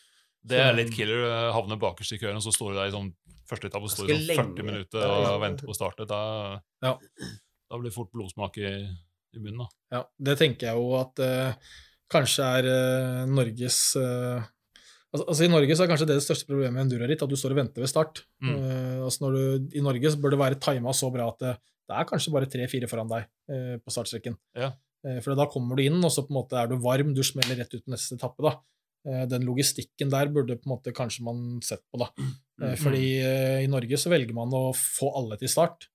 Det 0.45 0.59
er 0.61 0.75
litt 0.77 0.93
killer. 0.93 1.23
Du 1.25 1.53
havner 1.57 1.81
bakerst 1.81 2.17
i 2.17 2.21
køen, 2.21 2.37
og 2.37 2.45
så 2.45 2.53
står 2.53 2.73
du 2.73 2.79
der 2.81 2.91
i 2.91 2.95
sånn 2.97 3.13
første 3.49 3.69
etappe 3.69 3.91
står 3.93 4.11
i 4.13 4.19
sånn 4.31 4.55
40 4.57 4.67
minutter 4.67 5.05
og 5.05 5.41
venter 5.43 5.69
på 5.69 5.77
startet. 5.77 6.09
Da, 6.09 6.61
Ja. 6.85 6.97
da 7.71 7.79
blir 7.81 7.91
det 7.91 7.97
fort 7.97 8.13
blodsmak 8.13 8.57
i, 8.61 8.71
i 9.37 9.39
munnen. 9.41 9.65
da. 9.65 9.69
Ja, 9.99 10.03
det 10.29 10.39
tenker 10.41 10.71
jeg 10.71 10.81
jo 10.81 10.95
at 11.01 11.21
uh, 11.21 11.53
kanskje 12.13 12.49
er 12.61 12.69
uh, 12.69 13.27
Norges 13.29 13.79
eh, 14.01 14.45
altså, 15.15 15.27
altså 15.31 15.47
I 15.47 15.51
Norge 15.53 15.77
så 15.77 15.85
er 15.85 15.91
kanskje 15.93 16.09
det 16.11 16.17
det 16.19 16.25
største 16.27 16.49
problemet 16.49 16.75
med 16.77 16.85
enduroritt, 16.87 17.23
at 17.25 17.31
du 17.31 17.37
står 17.39 17.55
og 17.55 17.61
venter 17.63 17.85
ved 17.85 17.91
start. 17.93 18.25
Mm. 18.45 18.57
Uh, 18.57 18.99
altså 19.07 19.25
når 19.27 19.39
du, 19.39 19.71
I 19.79 19.85
Norge 19.87 20.13
så 20.13 20.21
bør 20.23 20.35
det 20.35 20.41
være 20.43 20.61
tima 20.67 20.95
så 20.97 21.11
bra 21.15 21.29
at 21.33 21.45
det, 21.45 21.55
det 21.91 21.97
er 22.01 22.11
kanskje 22.11 22.35
bare 22.35 22.51
tre-fire 22.51 22.91
foran 22.91 23.11
deg 23.13 23.31
uh, 23.53 23.75
på 23.81 23.95
startstreken. 23.95 24.37
Ja. 24.59 24.73
Uh, 25.07 25.19
for 25.25 25.39
da 25.39 25.49
kommer 25.53 25.79
du 25.79 25.87
inn, 25.87 25.99
og 26.03 26.13
så 26.13 26.27
på 26.27 26.35
en 26.35 26.41
måte 26.43 26.59
er 26.61 26.71
du 26.71 26.77
varm, 26.83 27.15
du 27.17 27.23
smeller 27.27 27.63
rett 27.63 27.79
ut 27.79 27.87
neste 27.95 28.19
etappe. 28.19 28.45
da. 28.45 28.57
Den 29.29 29.43
logistikken 29.45 30.09
der 30.09 30.31
burde 30.33 30.55
på 30.57 30.65
en 30.65 30.73
måte 30.79 30.95
kanskje 30.97 31.27
man 31.27 31.59
sett 31.61 31.83
på, 31.93 31.99
da. 32.01 32.07
Mm. 32.57 32.71
fordi 32.81 33.03
i 33.61 33.67
Norge 33.69 33.99
så 34.01 34.09
velger 34.09 34.33
man 34.33 34.55
å 34.57 34.71
få 34.73 35.11
alle 35.19 35.37
til 35.37 35.51
start. 35.53 35.91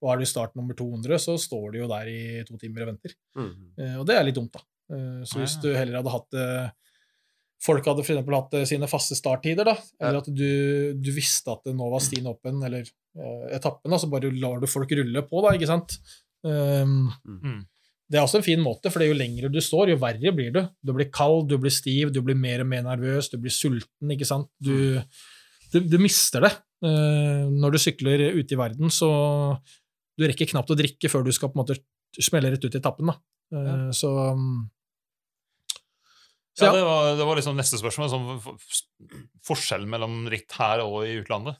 Og 0.00 0.10
er 0.12 0.20
du 0.20 0.24
i 0.24 0.28
start 0.28 0.56
nummer 0.56 0.76
200, 0.76 1.20
så 1.20 1.36
står 1.40 1.74
du 1.74 1.80
jo 1.82 1.88
der 1.90 2.08
i 2.08 2.20
to 2.48 2.56
timer 2.60 2.86
og 2.86 2.92
venter. 2.94 3.14
Mm. 3.36 3.50
Eh, 3.76 3.96
Og 4.00 4.06
det 4.08 4.16
er 4.16 4.24
litt 4.26 4.38
dumt, 4.38 4.52
da. 4.56 4.62
Eh, 4.92 5.22
Så 5.28 5.42
hvis 5.42 5.58
du 5.60 5.68
heller 5.74 6.00
hadde 6.00 6.14
hatt 6.14 6.38
eh, 6.40 6.70
Folk 7.60 7.84
hadde 7.84 8.00
eksempel 8.00 8.34
hatt 8.38 8.54
eh, 8.56 8.64
sine 8.68 8.88
faste 8.88 9.16
starttider, 9.18 9.68
da. 9.68 9.74
Eller 10.00 10.22
at 10.22 10.28
du, 10.32 10.94
du 10.96 11.10
visste 11.12 11.52
at 11.52 11.66
det 11.68 11.74
nå 11.76 11.90
var 11.92 12.00
stien 12.00 12.24
åpen, 12.30 12.62
eller 12.64 12.86
uh, 12.86 13.50
etappen, 13.52 13.92
da, 13.92 13.98
så 14.00 14.08
bare 14.08 14.30
lar 14.32 14.62
du 14.62 14.66
folk 14.70 14.90
rulle 14.96 15.22
på, 15.28 15.42
da, 15.44 15.52
ikke 15.58 15.68
sant. 15.68 15.98
Um, 16.40 17.10
Mm. 17.28 17.58
det 18.10 18.16
er 18.16 18.24
også 18.24 18.38
en 18.40 18.46
fin 18.46 18.62
måte, 18.64 18.88
for 18.90 19.04
jo 19.04 19.12
lengre 19.12 19.50
du 19.52 19.60
står, 19.60 19.92
jo 19.92 19.98
verre 20.00 20.32
blir 20.32 20.54
du. 20.56 20.62
Du 20.82 20.94
blir 20.96 21.10
kald, 21.12 21.50
du 21.50 21.58
blir 21.60 21.70
stiv, 21.74 22.14
du 22.14 22.22
blir 22.24 22.38
mer 22.38 22.64
og 22.64 22.70
mer 22.72 22.82
nervøs, 22.88 23.28
du 23.30 23.36
blir 23.38 23.52
sulten, 23.52 24.14
ikke 24.16 24.26
sant. 24.26 24.48
Du, 24.58 24.96
du, 25.74 25.78
du 25.84 25.98
mister 26.00 26.46
det. 26.48 26.54
Uh, 26.80 27.44
når 27.52 27.76
du 27.76 27.82
sykler 27.84 28.30
ute 28.40 28.56
i 28.56 28.58
verden, 28.58 28.88
så 28.88 29.10
du 30.16 30.24
rekker 30.24 30.48
knapt 30.48 30.72
å 30.72 30.76
drikke 30.80 31.12
før 31.12 31.28
du 31.28 31.32
skal 31.36 31.52
på 31.52 31.58
en 31.60 31.66
måte 31.66 31.76
smelle 32.16 32.50
rett 32.52 32.64
ut 32.64 32.74
i 32.74 32.80
etappen. 32.80 33.12
Da. 33.12 33.20
Eh, 33.56 33.90
Så, 33.96 34.08
um, 34.32 34.64
så 36.58 36.66
Ja, 36.66 36.72
det, 36.74 36.82
var, 36.84 37.10
det 37.16 37.26
var 37.28 37.36
liksom 37.38 37.56
neste 37.56 37.78
spørsmål. 37.80 38.08
Sånn, 38.12 38.24
for- 38.42 38.58
for- 38.58 39.20
forskjell 39.50 39.86
mellom 39.88 40.24
ritt 40.32 40.52
her 40.58 40.82
og 40.84 41.04
i 41.06 41.18
utlandet. 41.22 41.56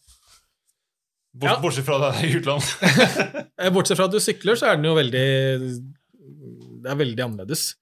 Bort, 1.32 1.46
Ja. 1.52 1.60
Bortsett 1.62 1.86
fra 1.86 1.98
det 2.02 2.24
i 2.26 2.32
utlandet. 2.40 3.46
Eh, 3.60 3.70
Bortsett 3.70 3.96
fra 4.00 4.06
at 4.08 4.14
du 4.14 4.18
sykler, 4.22 4.56
så 4.56 4.66
er 4.70 4.76
den 4.80 4.88
jo 4.88 4.94
veldig 4.96 5.24
Det 6.82 6.90
er 6.90 6.96
veldig 6.96 7.22
annerledes. 7.26 7.74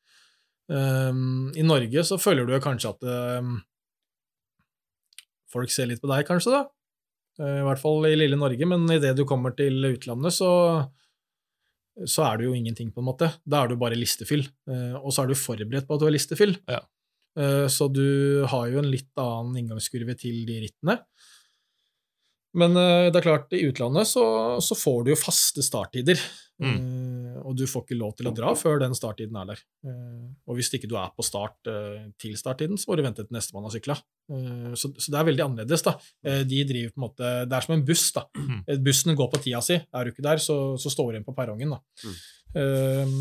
Um, 0.68 1.48
I 1.56 1.62
Norge 1.64 2.02
så 2.04 2.18
føler 2.20 2.44
du 2.44 2.52
jo 2.52 2.60
kanskje 2.60 2.90
at 2.92 3.06
um, 3.40 3.54
folk 5.52 5.70
ser 5.72 5.88
litt 5.88 6.02
på 6.02 6.10
deg, 6.10 6.26
kanskje, 6.28 6.52
da. 6.52 6.64
Eh, 7.40 7.60
I 7.62 7.66
hvert 7.66 7.80
fall 7.80 8.04
i 8.10 8.16
lille 8.18 8.36
Norge, 8.36 8.66
men 8.68 8.84
idet 8.92 9.14
du 9.16 9.24
kommer 9.28 9.54
til 9.56 9.80
utlandet, 9.94 10.34
så 10.36 10.50
så 12.06 12.22
er 12.28 12.36
du 12.38 12.44
jo 12.46 12.52
ingenting, 12.54 12.92
på 12.94 13.00
en 13.02 13.08
måte. 13.08 13.26
Da 13.42 13.64
er 13.64 13.72
du 13.72 13.78
bare 13.80 13.96
listefyll. 13.98 14.44
Eh, 14.70 14.92
og 15.00 15.10
så 15.10 15.24
er 15.24 15.32
du 15.32 15.34
forberedt 15.34 15.88
på 15.88 15.96
at 15.96 16.02
du 16.02 16.06
er 16.06 16.12
listefyll. 16.14 16.52
Ja. 16.70 16.78
Eh, 17.36 17.66
så 17.72 17.90
du 17.92 18.44
har 18.48 18.70
jo 18.72 18.80
en 18.82 18.90
litt 18.90 19.10
annen 19.20 19.58
inngangskurve 19.62 20.16
til 20.18 20.44
de 20.48 20.62
rittene. 20.66 21.00
Men 22.58 22.76
eh, 22.80 23.08
det 23.12 23.20
er 23.20 23.26
klart, 23.26 23.52
i 23.52 23.66
utlandet 23.68 24.08
så, 24.08 24.24
så 24.64 24.76
får 24.78 25.04
du 25.04 25.14
jo 25.14 25.20
faste 25.20 25.64
starttider. 25.64 26.20
Mm. 26.58 27.36
og 27.46 27.54
du 27.54 27.68
får 27.70 27.84
ikke 27.84 27.96
lov 28.00 28.16
til 28.18 28.26
å 28.26 28.32
dra 28.34 28.50
før 28.58 28.80
den 28.82 28.94
starttiden 28.96 29.36
er 29.38 29.52
der. 29.52 29.60
Eh, 29.86 30.24
og 30.48 30.58
hvis 30.58 30.72
ikke 30.74 30.88
du 30.90 30.96
er 30.98 31.12
på 31.14 31.22
start 31.22 31.70
eh, 31.70 32.08
til 32.18 32.34
starttiden, 32.40 32.74
så 32.80 32.90
må 32.90 32.96
du 32.98 33.04
vente 33.06 33.22
til 33.22 33.36
nestemann 33.36 33.68
har 33.68 33.76
sykla. 33.76 33.94
Eh, 34.34 34.72
så, 34.74 34.90
så 34.98 35.14
det 35.14 35.20
er 35.20 35.28
veldig 35.28 35.44
annerledes. 35.44 35.84
da. 35.86 35.94
Eh, 36.26 36.42
de 36.48 36.64
driver 36.66 36.90
på 36.94 36.98
en 36.98 37.06
måte, 37.06 37.30
Det 37.46 37.58
er 37.60 37.68
som 37.68 37.76
en 37.76 37.84
buss. 37.86 38.08
da. 38.16 38.24
Mm. 38.34 38.58
Eh, 38.66 38.82
Bussen 38.88 39.14
går 39.20 39.30
på 39.30 39.42
tida 39.44 39.62
si. 39.62 39.78
Er 39.78 40.08
du 40.08 40.10
ikke 40.10 40.26
der, 40.26 40.42
så, 40.42 40.58
så 40.82 40.90
står 40.90 41.12
du 41.12 41.18
igjen 41.18 41.28
på 41.28 41.36
perrongen. 41.38 41.76
da. 41.76 41.80
Mm. 42.02 42.18
Eh, 42.64 43.16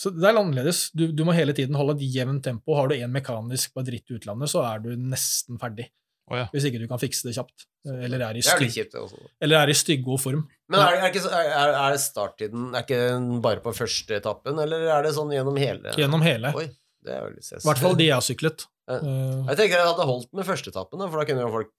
så 0.00 0.10
det 0.16 0.24
er 0.30 0.38
annerledes. 0.40 0.86
Du, 0.96 1.06
du 1.12 1.22
må 1.28 1.34
hele 1.36 1.52
tiden 1.56 1.76
holde 1.76 1.98
et 1.98 2.04
jevnt 2.14 2.40
tempo. 2.46 2.72
Har 2.78 2.88
du 2.88 2.94
en 2.96 3.12
mekanisk 3.12 3.74
på 3.76 3.82
dritt 3.84 4.08
i 4.08 4.16
utlandet, 4.16 4.48
så 4.52 4.62
er 4.64 4.80
du 4.86 4.94
nesten 4.96 5.60
ferdig. 5.60 5.90
Oh, 6.30 6.38
ja. 6.38 6.46
Hvis 6.54 6.64
ikke 6.68 6.78
du 6.80 6.86
kan 6.88 7.00
fikse 7.02 7.26
det 7.26 7.34
kjapt. 7.36 7.66
Eh, 7.88 8.04
Eller 8.06 8.22
er 8.22 8.36
i, 8.38 8.42
stygg, 8.44 8.70
kjipt, 8.70 8.94
eller 9.42 9.56
er 9.64 9.72
i 9.72 9.74
styggod 9.74 10.20
form. 10.22 10.44
Men 10.70 10.78
er, 10.84 10.92
det- 10.94 11.00
er, 11.02 11.10
ikke, 11.10 11.32
er, 11.34 11.72
er 11.80 11.96
starttiden 11.98 12.68
Er 12.76 12.84
ikke 12.84 12.98
den 13.10 13.26
bare 13.42 13.62
på 13.64 13.72
første 13.74 14.14
etappen, 14.20 14.60
eller 14.62 14.84
er 14.94 15.02
det 15.08 15.10
sånn 15.16 15.32
gjennom 15.34 15.58
hele 15.58 15.90
Gjennom 15.98 16.22
hele. 16.22 16.52
Oi, 16.56 16.68
det 17.04 17.16
er. 17.16 17.34
I 17.34 17.62
hvert 17.66 17.82
fall 17.82 17.98
de 17.98 18.06
jeg 18.06 18.14
har 18.14 18.22
syklet. 18.24 18.66
Ja. 18.88 19.00
Eh, 19.02 19.50
Jeg 19.50 19.58
tenker 19.64 19.80
jeg 19.82 19.88
hadde 19.90 20.06
holdt 20.12 20.30
med 20.38 20.46
første 20.46 20.70
etappen, 20.72 21.02
for 21.10 21.18
da 21.18 21.26
kunne 21.32 21.44
jo 21.48 21.50
folk 21.58 21.74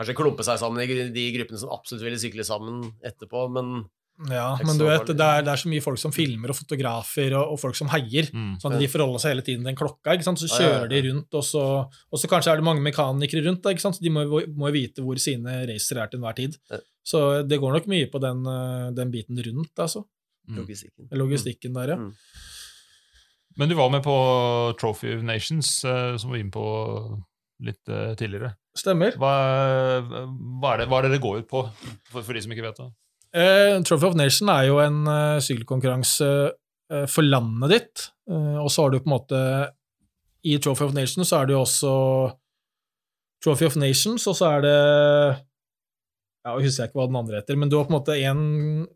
kanskje 0.00 0.16
klumpe 0.18 0.44
seg 0.46 0.58
sammen 0.60 0.82
i 0.82 1.08
de 1.14 1.24
gruppene 1.38 1.60
som 1.62 1.72
absolutt 1.74 2.02
ville 2.08 2.18
sykle 2.20 2.44
sammen 2.48 2.82
etterpå, 3.06 3.46
men 3.54 3.84
ja, 4.28 4.48
men 4.66 4.76
du 4.76 4.84
vet, 4.84 5.08
det 5.08 5.24
er, 5.24 5.44
det 5.46 5.52
er 5.52 5.60
så 5.62 5.70
mye 5.72 5.82
folk 5.84 6.00
som 6.00 6.12
filmer, 6.12 6.52
og 6.52 6.58
fotografer, 6.58 7.32
og, 7.38 7.54
og 7.54 7.60
folk 7.62 7.78
som 7.78 7.88
heier. 7.94 8.28
Mm. 8.34 8.58
Sånn 8.60 8.76
at 8.76 8.82
De 8.82 8.88
forholder 8.92 9.22
seg 9.22 9.34
hele 9.34 9.44
tiden 9.46 9.62
til 9.62 9.70
den 9.70 9.78
klokka. 9.78 10.12
ikke 10.12 10.26
sant? 10.26 10.42
Så 10.42 10.50
kjører 10.52 10.90
de 10.92 11.00
rundt, 11.08 11.38
og 11.40 11.46
så, 11.46 11.64
og 11.88 12.20
så 12.20 12.30
kanskje 12.30 12.52
er 12.52 12.60
det 12.60 12.66
mange 12.68 12.84
mekanikere 12.84 13.46
rundt. 13.46 13.64
Ikke 13.72 13.84
sant? 13.84 13.96
Så 13.96 14.04
De 14.04 14.12
må, 14.12 14.26
jo 14.28 14.72
vite 14.76 15.04
hvor 15.06 15.20
sine 15.22 15.62
racere 15.70 16.04
er 16.04 16.12
til 16.12 16.20
enhver 16.20 16.36
tid. 16.36 16.58
Så 17.06 17.24
det 17.48 17.60
går 17.62 17.78
nok 17.78 17.88
mye 17.90 18.10
på 18.12 18.20
den, 18.22 18.44
eh, 18.52 18.86
den 18.98 19.14
biten 19.14 19.40
rundt, 19.48 19.72
altså. 19.80 20.04
Mm. 20.50 20.56
logistikken. 20.60 21.08
Logistikken 21.14 21.76
der, 21.76 21.94
ja. 21.94 21.98
Mm. 22.00 22.12
Men 23.60 23.68
du 23.70 23.74
var 23.78 23.90
med 23.92 24.02
på 24.04 24.14
Trophy 24.80 25.14
of 25.16 25.24
Nations, 25.26 25.68
som 25.80 26.30
vi 26.30 26.36
var 26.36 26.42
inne 26.44 26.54
på 26.54 26.66
litt 27.64 27.92
eh, 27.92 28.14
tidligere. 28.18 28.54
Stemmer. 28.76 29.16
Hva, 29.20 29.34
hva, 30.04 30.74
er 30.74 30.82
det, 30.82 30.88
hva 30.90 31.00
er 31.00 31.08
det 31.08 31.16
det 31.16 31.22
går 31.24 31.42
ut 31.42 31.48
på, 31.50 31.64
for, 32.10 32.22
for 32.22 32.36
de 32.36 32.42
som 32.44 32.54
ikke 32.54 32.68
vet 32.68 32.80
det? 32.80 32.88
Eh, 33.30 33.78
Trophy 33.86 34.08
of 34.08 34.16
Nation 34.18 34.50
er 34.50 34.64
jo 34.66 34.80
en 34.82 35.04
uh, 35.06 35.38
sykkelkonkurranse 35.42 36.30
uh, 36.50 37.04
for 37.10 37.26
landet 37.26 37.74
ditt. 37.74 38.08
Og 38.30 38.68
så 38.70 38.84
har 38.84 38.92
du 38.92 39.00
på 39.02 39.08
en 39.08 39.16
måte 39.16 39.38
I 40.46 40.52
Trophy 40.62 40.84
of 40.86 40.92
Nation 40.94 41.26
så 41.26 41.40
er 41.40 41.48
det 41.48 41.54
jo 41.56 41.62
også 41.64 41.94
Trophy 43.42 43.66
of 43.66 43.74
Nations, 43.80 44.22
og 44.30 44.36
så 44.38 44.52
er 44.52 44.62
det 44.62 44.74
ja, 44.76 46.52
Jeg 46.52 46.68
husker 46.68 46.86
ikke 46.86 47.00
hva 47.00 47.08
den 47.10 47.18
andre 47.18 47.40
heter, 47.40 47.58
men 47.58 47.72
du 47.72 47.74
har 47.74 47.88
på 47.88 47.90
en 47.90 47.96
måte 47.96 48.14
en 48.20 48.44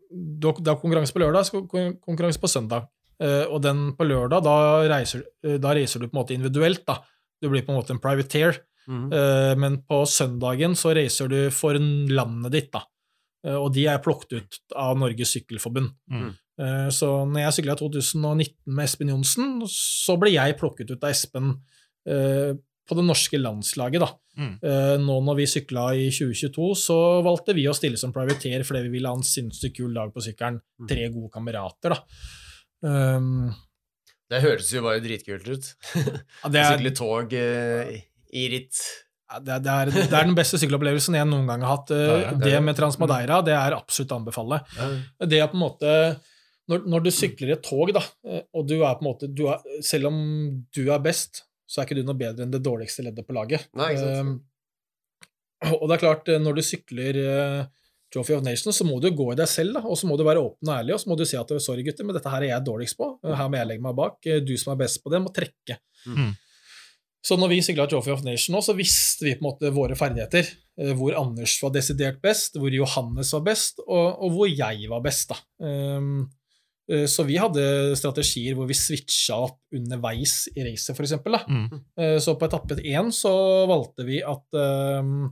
du 0.07 0.47
har, 0.47 0.61
Det 0.61 0.71
er 0.71 0.79
konkurranse 0.79 1.11
på 1.11 1.19
lørdag, 1.19 1.49
så 1.49 1.65
konkurranse 1.67 2.39
på 2.39 2.51
søndag. 2.51 2.87
Og 3.51 3.59
den 3.65 3.89
på 3.97 4.07
lørdag, 4.07 4.45
da 4.47 4.55
reiser, 4.87 5.25
da 5.59 5.75
reiser 5.75 5.99
du 5.99 6.07
på 6.07 6.15
en 6.15 6.21
måte 6.21 6.37
individuelt. 6.37 6.85
da. 6.87 7.01
Du 7.43 7.51
blir 7.51 7.67
på 7.67 7.75
en 7.75 7.81
måte 7.81 7.91
en 7.91 8.03
privateer. 8.03 8.61
Mm. 8.87 9.07
Men 9.59 9.81
på 9.83 10.05
søndagen 10.07 10.79
så 10.79 10.95
reiser 10.95 11.27
du 11.27 11.39
for 11.51 11.75
landet 11.75 12.55
ditt, 12.55 12.71
da. 12.71 12.85
Eh, 13.45 13.55
og 13.55 13.71
de 13.75 13.85
er 13.89 14.03
plukket 14.03 14.37
ut 14.37 14.59
av 14.77 14.97
Norges 14.99 15.35
Sykkelforbund. 15.35 15.93
Mm. 16.11 16.29
Eh, 16.61 16.87
så 16.93 17.09
når 17.29 17.45
jeg 17.45 17.57
sykla 17.59 17.75
i 17.75 17.81
2019 17.83 18.77
med 18.77 18.87
Espen 18.87 19.11
Johnsen, 19.13 19.57
så 19.71 20.17
ble 20.21 20.33
jeg 20.35 20.57
plukket 20.61 20.93
ut 20.93 21.03
av 21.03 21.11
Espen 21.11 21.51
eh, 22.09 22.55
på 22.85 22.97
det 22.99 23.05
norske 23.05 23.39
landslaget, 23.41 24.03
da. 24.03 24.11
Mm. 24.35 24.57
Nå 25.01 25.13
når 25.23 25.37
vi 25.39 25.45
sykla 25.47 25.85
i 25.97 26.09
2022, 26.13 26.65
så 26.77 26.97
valgte 27.25 27.55
vi 27.57 27.63
å 27.65 27.73
stille 27.73 27.97
som 27.97 28.11
privateer 28.13 28.61
fordi 28.67 28.83
vi 28.83 28.91
ville 28.97 29.09
ha 29.09 29.17
en 29.17 29.25
sinnssykt 29.25 29.77
kul 29.79 29.95
dag 29.95 30.11
på 30.13 30.21
sykkelen. 30.21 30.59
Mm. 30.83 30.89
Tre 30.91 31.07
gode 31.15 31.31
kamerater, 31.33 31.95
da. 31.95 32.27
Um, 32.85 33.47
Det 34.29 34.43
høres 34.43 34.69
jo 34.75 34.83
bare 34.85 35.01
dritkult 35.01 35.49
ut. 35.49 35.71
ja, 35.95 36.51
det, 36.51 36.61
er, 36.61 36.67
sykle 36.75 36.93
tog 36.99 37.33
i 37.33 38.45
ritt. 38.53 38.83
Ja, 39.31 39.39
det, 39.41 39.57
det, 39.65 39.73
er, 39.73 39.91
det 39.95 40.05
er 40.13 40.29
den 40.29 40.37
beste 40.37 40.59
sykkelopplevelsen 40.61 41.17
jeg 41.17 41.27
noen 41.29 41.49
gang 41.49 41.65
har 41.65 41.79
hatt. 41.79 41.93
Ja, 41.95 42.17
ja, 42.21 42.31
det 42.37 42.53
det 42.53 42.61
med 42.63 42.77
Transmadeira 42.77 43.41
det 43.45 43.55
er 43.57 43.77
absolutt 43.77 44.13
å 44.13 44.21
anbefale. 44.21 44.61
Det 45.25 45.41
er 45.41 45.49
på 45.51 45.57
en 45.57 45.65
måte 45.65 45.91
når, 46.71 46.85
når 46.89 47.05
du 47.05 47.11
sykler 47.13 47.51
i 47.51 47.55
et 47.55 47.65
tog, 47.65 47.91
da, 47.93 48.01
og 48.55 48.65
du 48.69 48.79
er 48.79 48.97
på 48.97 49.03
en 49.03 49.09
måte 49.11 49.29
du 49.29 49.45
er, 49.51 49.61
Selv 49.85 50.09
om 50.09 50.17
du 50.73 50.81
er 50.87 51.03
best, 51.03 51.43
så 51.69 51.81
er 51.81 51.87
ikke 51.87 51.97
du 51.99 52.05
noe 52.07 52.17
bedre 52.17 52.45
enn 52.45 52.53
det 52.53 52.63
dårligste 52.65 53.05
leddet 53.05 53.25
på 53.25 53.35
laget. 53.37 53.67
Nei, 53.77 53.93
ikke. 53.95 54.13
Um, 54.21 54.35
og 55.75 55.87
det 55.89 55.95
er 55.95 56.03
klart, 56.03 56.29
eh, 56.29 56.41
når 56.41 56.57
du 56.57 56.61
sykler 56.65 57.19
uh, 57.25 57.89
Trophy 58.13 58.35
of 58.35 58.43
Nations, 58.45 58.77
så 58.77 58.85
må 58.85 58.99
du 59.01 59.09
gå 59.17 59.31
i 59.33 59.37
deg 59.39 59.49
selv, 59.49 59.77
da, 59.77 59.81
og 59.85 59.97
så 59.97 60.09
må 60.09 60.17
du 60.17 60.25
være 60.27 60.43
åpen 60.43 60.69
og 60.69 60.75
ærlig, 60.77 60.93
og 60.95 61.01
så 61.01 61.09
må 61.09 61.17
du 61.17 61.25
si 61.25 61.39
at 61.39 61.53
sorry, 61.63 61.85
gutter, 61.87 62.05
men 62.05 62.17
dette 62.17 62.33
her 62.33 62.45
er 62.45 62.51
jeg 62.51 62.67
dårligst 62.67 62.99
på. 62.99 63.11
Her 63.25 63.49
må 63.49 63.59
jeg 63.59 63.69
legge 63.71 63.85
meg 63.85 63.97
bak. 63.97 64.19
Du 64.45 64.53
som 64.61 64.75
er 64.75 64.81
best 64.83 65.01
på 65.01 65.13
det, 65.13 65.21
må 65.25 65.33
trekke. 65.33 65.79
Mm. 66.05 66.33
Så 67.25 67.37
når 67.41 67.49
vi 67.55 67.61
sykla 67.65 67.87
Trophy 67.89 68.11
of 68.13 68.21
Nation 68.25 68.53
nå, 68.53 68.59
så 68.61 68.75
visste 68.77 69.25
vi 69.25 69.31
på 69.33 69.41
en 69.41 69.47
måte 69.49 69.71
våre 69.73 69.95
ferdigheter. 69.97 70.45
eh, 70.77 70.91
Hvor 70.93 71.15
Anders 71.17 71.55
var 71.63 71.71
desidert 71.73 72.19
best, 72.21 72.59
hvor 72.61 72.69
Johannes 72.73 73.31
var 73.33 73.41
best, 73.47 73.79
og, 73.87 74.19
og 74.21 74.31
hvor 74.35 74.51
jeg 74.51 74.85
var 74.91 75.01
best. 75.01 75.31
da. 75.33 75.39
Um, 75.65 76.27
så 77.09 77.23
vi 77.25 77.33
hadde 77.41 77.95
strategier 77.97 78.53
hvor 78.53 78.67
vi 78.69 78.75
switcha 78.77 79.39
opp 79.47 79.57
underveis 79.73 80.43
i 80.53 80.61
racet, 80.67 80.93
f.eks. 80.93 81.15
Mm. 81.49 81.63
Eh, 81.97 82.19
Så 82.21 82.35
på 82.37 82.45
etappe 82.45 82.77
én 82.85 83.09
så 83.09 83.31
valgte 83.65 84.05
vi 84.05 84.19
at 84.21 84.59
um, 85.01 85.31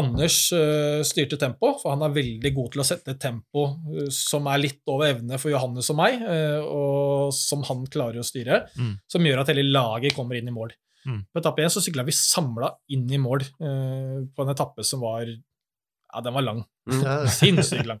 Anders 0.00 0.38
uh, 0.56 1.00
styrte 1.04 1.36
tempo, 1.40 1.74
for 1.80 1.92
han 1.92 2.02
er 2.04 2.12
veldig 2.16 2.50
god 2.56 2.72
til 2.72 2.82
å 2.82 2.88
sette 2.88 3.12
et 3.14 3.20
tempo 3.20 3.66
uh, 3.92 4.08
som 4.12 4.48
er 4.52 4.60
litt 4.64 4.80
over 4.92 5.08
evne 5.12 5.36
for 5.40 5.52
Johannes 5.52 5.88
og 5.92 5.96
meg, 6.00 6.24
og 6.68 7.32
som 7.36 7.62
han 7.68 7.84
klarer 7.92 8.20
å 8.20 8.26
styre, 8.26 8.62
Mm. 8.76 8.96
som 9.12 9.24
gjør 9.28 9.40
at 9.44 9.52
hele 9.52 9.64
laget 9.68 10.16
kommer 10.16 10.36
inn 10.40 10.48
i 10.48 10.56
mål. 10.56 10.72
Mm. 11.06 11.20
På 11.32 11.38
etappe 11.42 11.62
én 11.62 11.70
så 11.72 11.80
sykla 11.84 12.02
vi 12.06 12.12
samla 12.16 12.72
inn 12.90 13.04
i 13.14 13.18
mål 13.22 13.44
eh, 13.46 14.16
på 14.34 14.42
en 14.46 14.50
etappe 14.54 14.82
som 14.84 15.00
var 15.04 15.22
Ja, 15.30 16.20
den 16.24 16.34
var 16.34 16.42
lang. 16.42 16.64
Mm. 16.90 17.04
Sinnssykt 17.38 17.86
lang. 17.86 18.00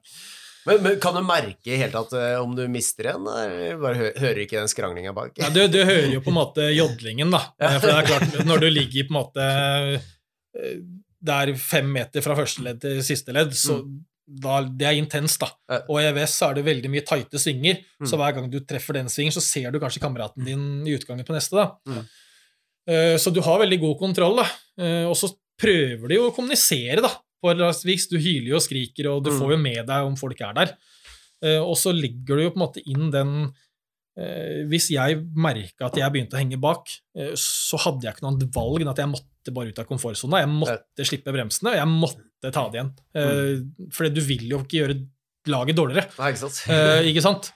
Men, 0.66 0.80
men 0.82 0.96
kan 0.98 1.14
du 1.14 1.20
merke 1.22 1.70
i 1.70 1.76
hele 1.78 1.92
tatt 1.94 2.12
eh, 2.18 2.34
om 2.42 2.56
du 2.58 2.64
mister 2.70 3.12
en, 3.12 3.26
eller 3.30 3.76
bare 3.78 3.98
hø 4.00 4.08
hører 4.18 4.40
ikke 4.42 4.58
den 4.58 4.70
skranglinga 4.72 5.12
bak? 5.14 5.36
Ja, 5.38 5.52
du, 5.54 5.60
du 5.70 5.78
hører 5.86 6.10
jo 6.16 6.22
på 6.24 6.32
en 6.32 6.38
måte 6.40 6.66
jodlingen, 6.74 7.30
da. 7.30 7.44
For 7.78 7.86
det 7.86 7.94
er 8.00 8.08
klart, 8.10 8.34
når 8.48 8.64
du 8.64 8.68
ligger 8.72 9.06
på 9.06 9.14
en 9.14 9.18
måte 9.20 9.46
eh, 9.46 10.80
Det 11.22 11.36
er 11.44 11.54
fem 11.60 11.86
meter 11.94 12.24
fra 12.26 12.34
første 12.38 12.66
ledd 12.66 12.82
til 12.82 12.98
siste 13.06 13.34
ledd, 13.36 13.54
så 13.58 13.78
da, 14.26 14.56
det 14.66 14.88
er 14.90 14.96
intenst, 14.98 15.38
da. 15.44 15.78
Og 15.86 16.00
i 16.02 16.08
EVS 16.08 16.32
så 16.40 16.48
er 16.50 16.56
det 16.58 16.64
veldig 16.66 16.90
mye 16.90 17.04
tighte 17.06 17.38
svinger, 17.38 17.78
Mm. 17.96 18.08
så 18.10 18.18
hver 18.20 18.34
gang 18.36 18.48
du 18.52 18.58
treffer 18.68 18.92
den 18.98 19.06
svingen, 19.08 19.32
så 19.32 19.40
ser 19.40 19.70
du 19.72 19.78
kanskje 19.80 20.02
kameraten 20.02 20.44
din 20.44 20.64
i 20.84 20.92
utgangen 20.98 21.24
på 21.24 21.32
neste, 21.32 21.54
da. 21.56 21.70
Mm. 21.88 22.02
Eh, 22.86 23.16
Så 23.18 23.32
du 23.34 23.40
har 23.42 23.58
veldig 23.60 23.80
god 23.82 23.98
kontroll, 23.98 24.36
da. 24.36 24.46
Eh, 24.78 25.04
Og 25.08 25.16
så 25.18 25.30
prøver 25.58 26.08
de 26.08 26.14
jo 26.20 26.30
å 26.30 26.34
kommunisere, 26.34 27.00
da. 27.02 27.08
På 27.42 27.50
et 27.50 27.56
eller 27.56 27.70
annet 27.70 27.84
vis. 27.84 28.06
Du 28.08 28.16
hyler 28.18 28.48
jo 28.52 28.56
og 28.56 28.62
skriker, 28.64 29.08
og 29.12 29.24
du 29.24 29.30
Mm. 29.30 29.38
får 29.40 29.50
jo 29.52 29.58
med 29.58 29.86
deg 29.86 30.04
om 30.06 30.16
folk 30.16 30.40
er 30.40 30.52
der. 30.54 30.76
Eh, 31.42 31.58
Og 31.60 31.76
så 31.76 31.92
legger 31.92 32.36
du 32.36 32.42
jo 32.44 32.50
på 32.50 32.56
en 32.60 32.66
måte 32.68 32.82
inn 32.86 33.10
den 33.10 33.52
Hvis 34.16 34.88
jeg 34.88 35.18
merka 35.36 35.84
at 35.90 35.94
jeg 35.94 36.10
begynte 36.10 36.32
å 36.32 36.40
henge 36.40 36.56
bak, 36.58 36.86
så 37.36 37.76
hadde 37.76 38.00
jeg 38.00 38.14
ikke 38.14 38.22
noe 38.22 38.32
annet 38.32 38.50
valg 38.54 38.80
enn 38.80 38.88
at 38.88 38.96
jeg 38.96 39.10
måtte 39.12 39.52
bare 39.52 39.68
ut 39.68 39.78
av 39.78 39.84
komfortsona. 39.84 40.38
Jeg 40.40 40.48
måtte 40.48 41.04
slippe 41.04 41.34
bremsene, 41.34 41.68
og 41.68 41.76
jeg 41.76 41.86
måtte 41.86 42.50
ta 42.50 42.62
det 42.70 42.80
igjen. 42.80 42.92
Mm. 43.14 43.90
For 43.92 44.08
du 44.08 44.20
vil 44.22 44.48
jo 44.48 44.60
ikke 44.64 44.80
gjøre 44.80 44.96
laget 45.52 45.76
dårligere. 45.76 46.08
Nei, 46.18 46.32
ikke 46.32 46.48
sant? 46.48 46.62
Ikke 47.04 47.20
sant? 47.20 47.52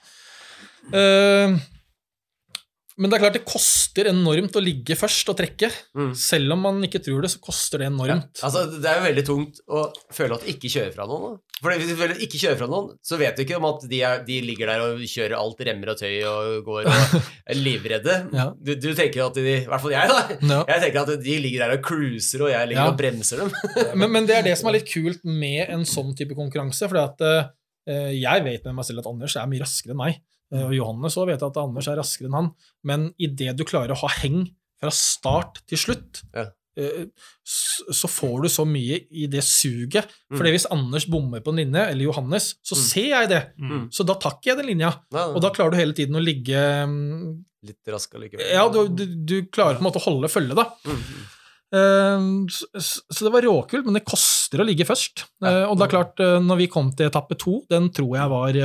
Eh, 2.91 3.01
men 3.01 3.09
det 3.11 3.17
er 3.17 3.23
klart 3.23 3.37
det 3.39 3.45
koster 3.47 4.09
enormt 4.11 4.55
å 4.59 4.63
ligge 4.63 4.97
først 4.99 5.29
og 5.31 5.37
trekke. 5.39 5.69
Mm. 5.97 6.11
Selv 6.17 6.53
om 6.55 6.61
man 6.67 6.81
ikke 6.85 6.99
tror 7.03 7.23
det, 7.23 7.31
så 7.33 7.39
koster 7.43 7.81
det 7.81 7.87
enormt. 7.91 8.41
Altså, 8.43 8.65
det 8.75 8.89
er 8.91 8.99
jo 8.99 9.05
veldig 9.07 9.23
tungt 9.27 9.61
å 9.71 9.85
føle 10.13 10.35
at 10.37 10.43
du 10.45 10.51
ikke 10.53 10.71
kjører 10.73 10.91
fra 10.95 11.07
noen. 11.09 11.37
Da. 11.37 11.47
For 11.61 11.77
hvis 11.77 11.91
du 11.91 11.97
føler 11.99 12.21
ikke 12.25 12.39
kjører 12.41 12.57
fra 12.57 12.67
noen, 12.71 12.87
så 13.05 13.17
vet 13.21 13.37
du 13.37 13.43
ikke 13.43 13.57
om 13.59 13.67
at 13.69 13.83
de, 13.91 13.99
er, 14.01 14.23
de 14.25 14.37
ligger 14.41 14.71
der 14.71 14.83
og 14.85 15.03
kjører 15.05 15.35
alt 15.37 15.59
remmer 15.67 15.91
og 15.93 15.99
tøy 16.01 16.15
og 16.25 16.63
går 16.65 16.89
og 16.89 17.17
er 17.53 17.59
livredde. 17.67 18.15
Ja. 18.33 18.47
Du, 18.57 18.73
du 18.81 18.89
tenker 18.97 19.27
at 19.27 19.37
de, 19.37 19.45
i 19.61 19.69
hvert 19.69 19.83
fall 19.85 19.93
jeg, 19.93 20.09
da. 20.09 20.21
Ja. 20.55 20.59
Jeg 20.73 20.83
tenker 20.87 21.03
at 21.05 21.23
de 21.27 21.37
ligger 21.45 21.65
der 21.67 21.75
og 21.77 21.85
cruiser, 21.85 22.45
og 22.47 22.53
jeg 22.53 22.71
ligger 22.71 22.81
Ja. 22.81 22.89
og 22.89 22.97
bremser 22.97 23.43
dem. 23.43 23.53
Men, 24.01 24.09
men 24.15 24.25
det 24.29 24.39
er 24.39 24.45
det 24.49 24.55
som 24.57 24.71
er 24.71 24.79
litt 24.79 24.89
kult 24.89 25.21
med 25.27 25.69
en 25.69 25.83
sånn 25.87 26.15
type 26.17 26.33
konkurranse. 26.37 26.87
For 26.89 26.97
uh, 26.97 28.11
jeg 28.15 28.43
vet 28.45 28.65
med 28.67 28.77
meg 28.77 28.87
selv 28.87 29.03
at 29.03 29.09
Anders 29.11 29.35
er 29.37 29.49
mye 29.51 29.61
raskere 29.61 29.93
enn 29.93 30.01
meg. 30.01 30.17
Eh, 30.51 30.65
og 30.67 30.73
Johannes 30.75 31.15
òg 31.17 31.27
vet 31.31 31.43
at 31.47 31.57
Anders 31.57 31.87
er 31.87 31.95
raskere 32.01 32.27
enn 32.27 32.35
han. 32.39 32.49
Men 32.83 33.13
idet 33.19 33.55
du 33.57 33.63
klarer 33.63 33.93
å 33.95 34.01
ha 34.03 34.09
heng 34.21 34.49
fra 34.81 34.89
start 34.91 35.61
til 35.69 35.77
slutt, 35.77 36.23
Ja. 36.33 36.47
eh, 36.77 37.05
så 37.45 38.07
får 38.09 38.41
du 38.43 38.47
så 38.49 38.65
mye 38.65 38.97
i 39.11 39.27
det 39.27 39.43
suget. 39.43 40.07
Mm. 40.31 40.37
For 40.37 40.43
hvis 40.51 40.65
Anders 40.71 41.05
bommer 41.05 41.39
på 41.41 41.51
en 41.53 41.61
linje, 41.61 41.85
eller 41.91 42.03
Johannes, 42.09 42.55
så 42.63 42.75
Mm. 42.75 42.81
ser 42.87 43.07
jeg 43.09 43.29
det. 43.29 43.41
Mm. 43.59 43.89
Så 43.91 44.05
da 44.05 44.13
takker 44.15 44.51
jeg 44.51 44.57
den 44.57 44.67
linja. 44.73 44.91
Nei, 45.11 45.25
Og 45.35 45.41
da 45.41 45.49
klarer 45.51 45.71
du 45.71 45.77
hele 45.77 45.93
tiden 45.93 46.15
å 46.15 46.23
ligge 46.23 46.57
mm, 46.87 47.45
Litt 47.63 47.85
rask 47.93 48.09
allikevel. 48.17 48.41
Ja, 48.51 48.67
du, 48.73 48.87
du, 48.89 49.05
du 49.05 49.43
klarer 49.53 49.75
på 49.77 49.83
en 49.85 49.91
måte 49.91 49.99
å 50.01 50.05
holde 50.09 50.27
følge, 50.33 50.55
da. 50.57 50.65
Mm. 50.83 51.27
Eh, 51.73 52.47
Så, 52.49 53.01
så 53.11 53.23
det 53.27 53.31
var 53.35 53.43
råkult, 53.45 53.85
men 53.85 53.93
det 53.99 54.05
koster 54.07 54.61
å 54.63 54.65
ligge 54.67 54.83
først. 54.87 55.25
Eh, 55.45 55.65
Og 55.69 55.77
det 55.77 55.85
er 55.87 55.93
klart, 55.93 56.17
når 56.41 56.57
vi 56.57 56.67
kom 56.67 56.89
til 56.91 57.07
etappe 57.09 57.37
to, 57.37 57.61
den 57.69 57.89
tror 57.93 58.17
jeg 58.17 58.29
var 58.33 58.57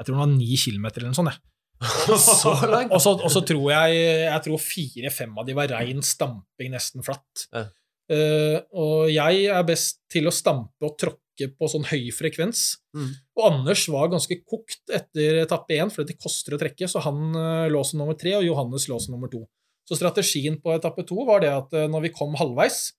Jeg 0.00 0.08
tror 0.08 0.16
den 0.16 0.22
var 0.24 0.32
ni 0.32 0.56
kilometer 0.56 1.02
eller 1.02 1.12
noe 1.12 1.20
sånt. 1.20 1.46
Og 2.10 2.98
så, 3.00 3.14
og 3.16 3.30
så 3.32 3.40
tror 3.48 3.70
jeg 3.72 4.00
jeg 4.26 4.44
tror 4.44 4.60
fire-fem 4.60 5.38
av 5.40 5.46
de 5.48 5.54
var 5.56 5.70
rein 5.72 6.02
stamping, 6.04 6.74
nesten 6.74 7.04
flatt. 7.04 7.46
Ja. 7.56 7.62
Uh, 8.10 8.58
og 8.74 9.10
jeg 9.12 9.44
er 9.54 9.66
best 9.66 10.00
til 10.10 10.26
å 10.26 10.34
stampe 10.34 10.88
og 10.88 10.96
tråkke 10.98 11.46
på 11.54 11.68
sånn 11.70 11.86
høy 11.86 12.10
frekvens. 12.12 12.80
Mm. 12.96 13.12
Og 13.38 13.44
Anders 13.46 13.84
var 13.92 14.10
ganske 14.10 14.40
kokt 14.42 14.90
etter 14.92 15.38
etappe 15.44 15.78
én, 15.78 15.92
fordi 15.94 16.12
det 16.12 16.20
koster 16.20 16.56
å 16.56 16.60
trekke, 16.60 16.88
så 16.90 17.04
han 17.04 17.30
uh, 17.36 17.68
lå 17.70 17.84
som 17.86 18.02
nummer 18.02 18.18
tre, 18.18 18.34
og 18.40 18.44
Johannes 18.48 18.88
lå 18.90 18.98
som 19.00 19.14
nummer 19.14 19.30
to. 19.30 19.44
Så 19.86 19.96
strategien 19.98 20.58
på 20.60 20.74
etappe 20.74 21.06
to 21.06 21.22
var 21.28 21.44
det 21.44 21.54
at 21.54 21.76
uh, 21.78 21.86
når 21.92 22.08
vi 22.08 22.14
kom 22.18 22.34
halvveis, 22.40 22.90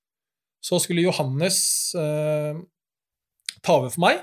så 0.64 0.78
skulle 0.80 1.04
Johannes 1.04 1.58
ta 1.92 3.74
over 3.74 3.90
for 3.90 4.04
meg, 4.04 4.20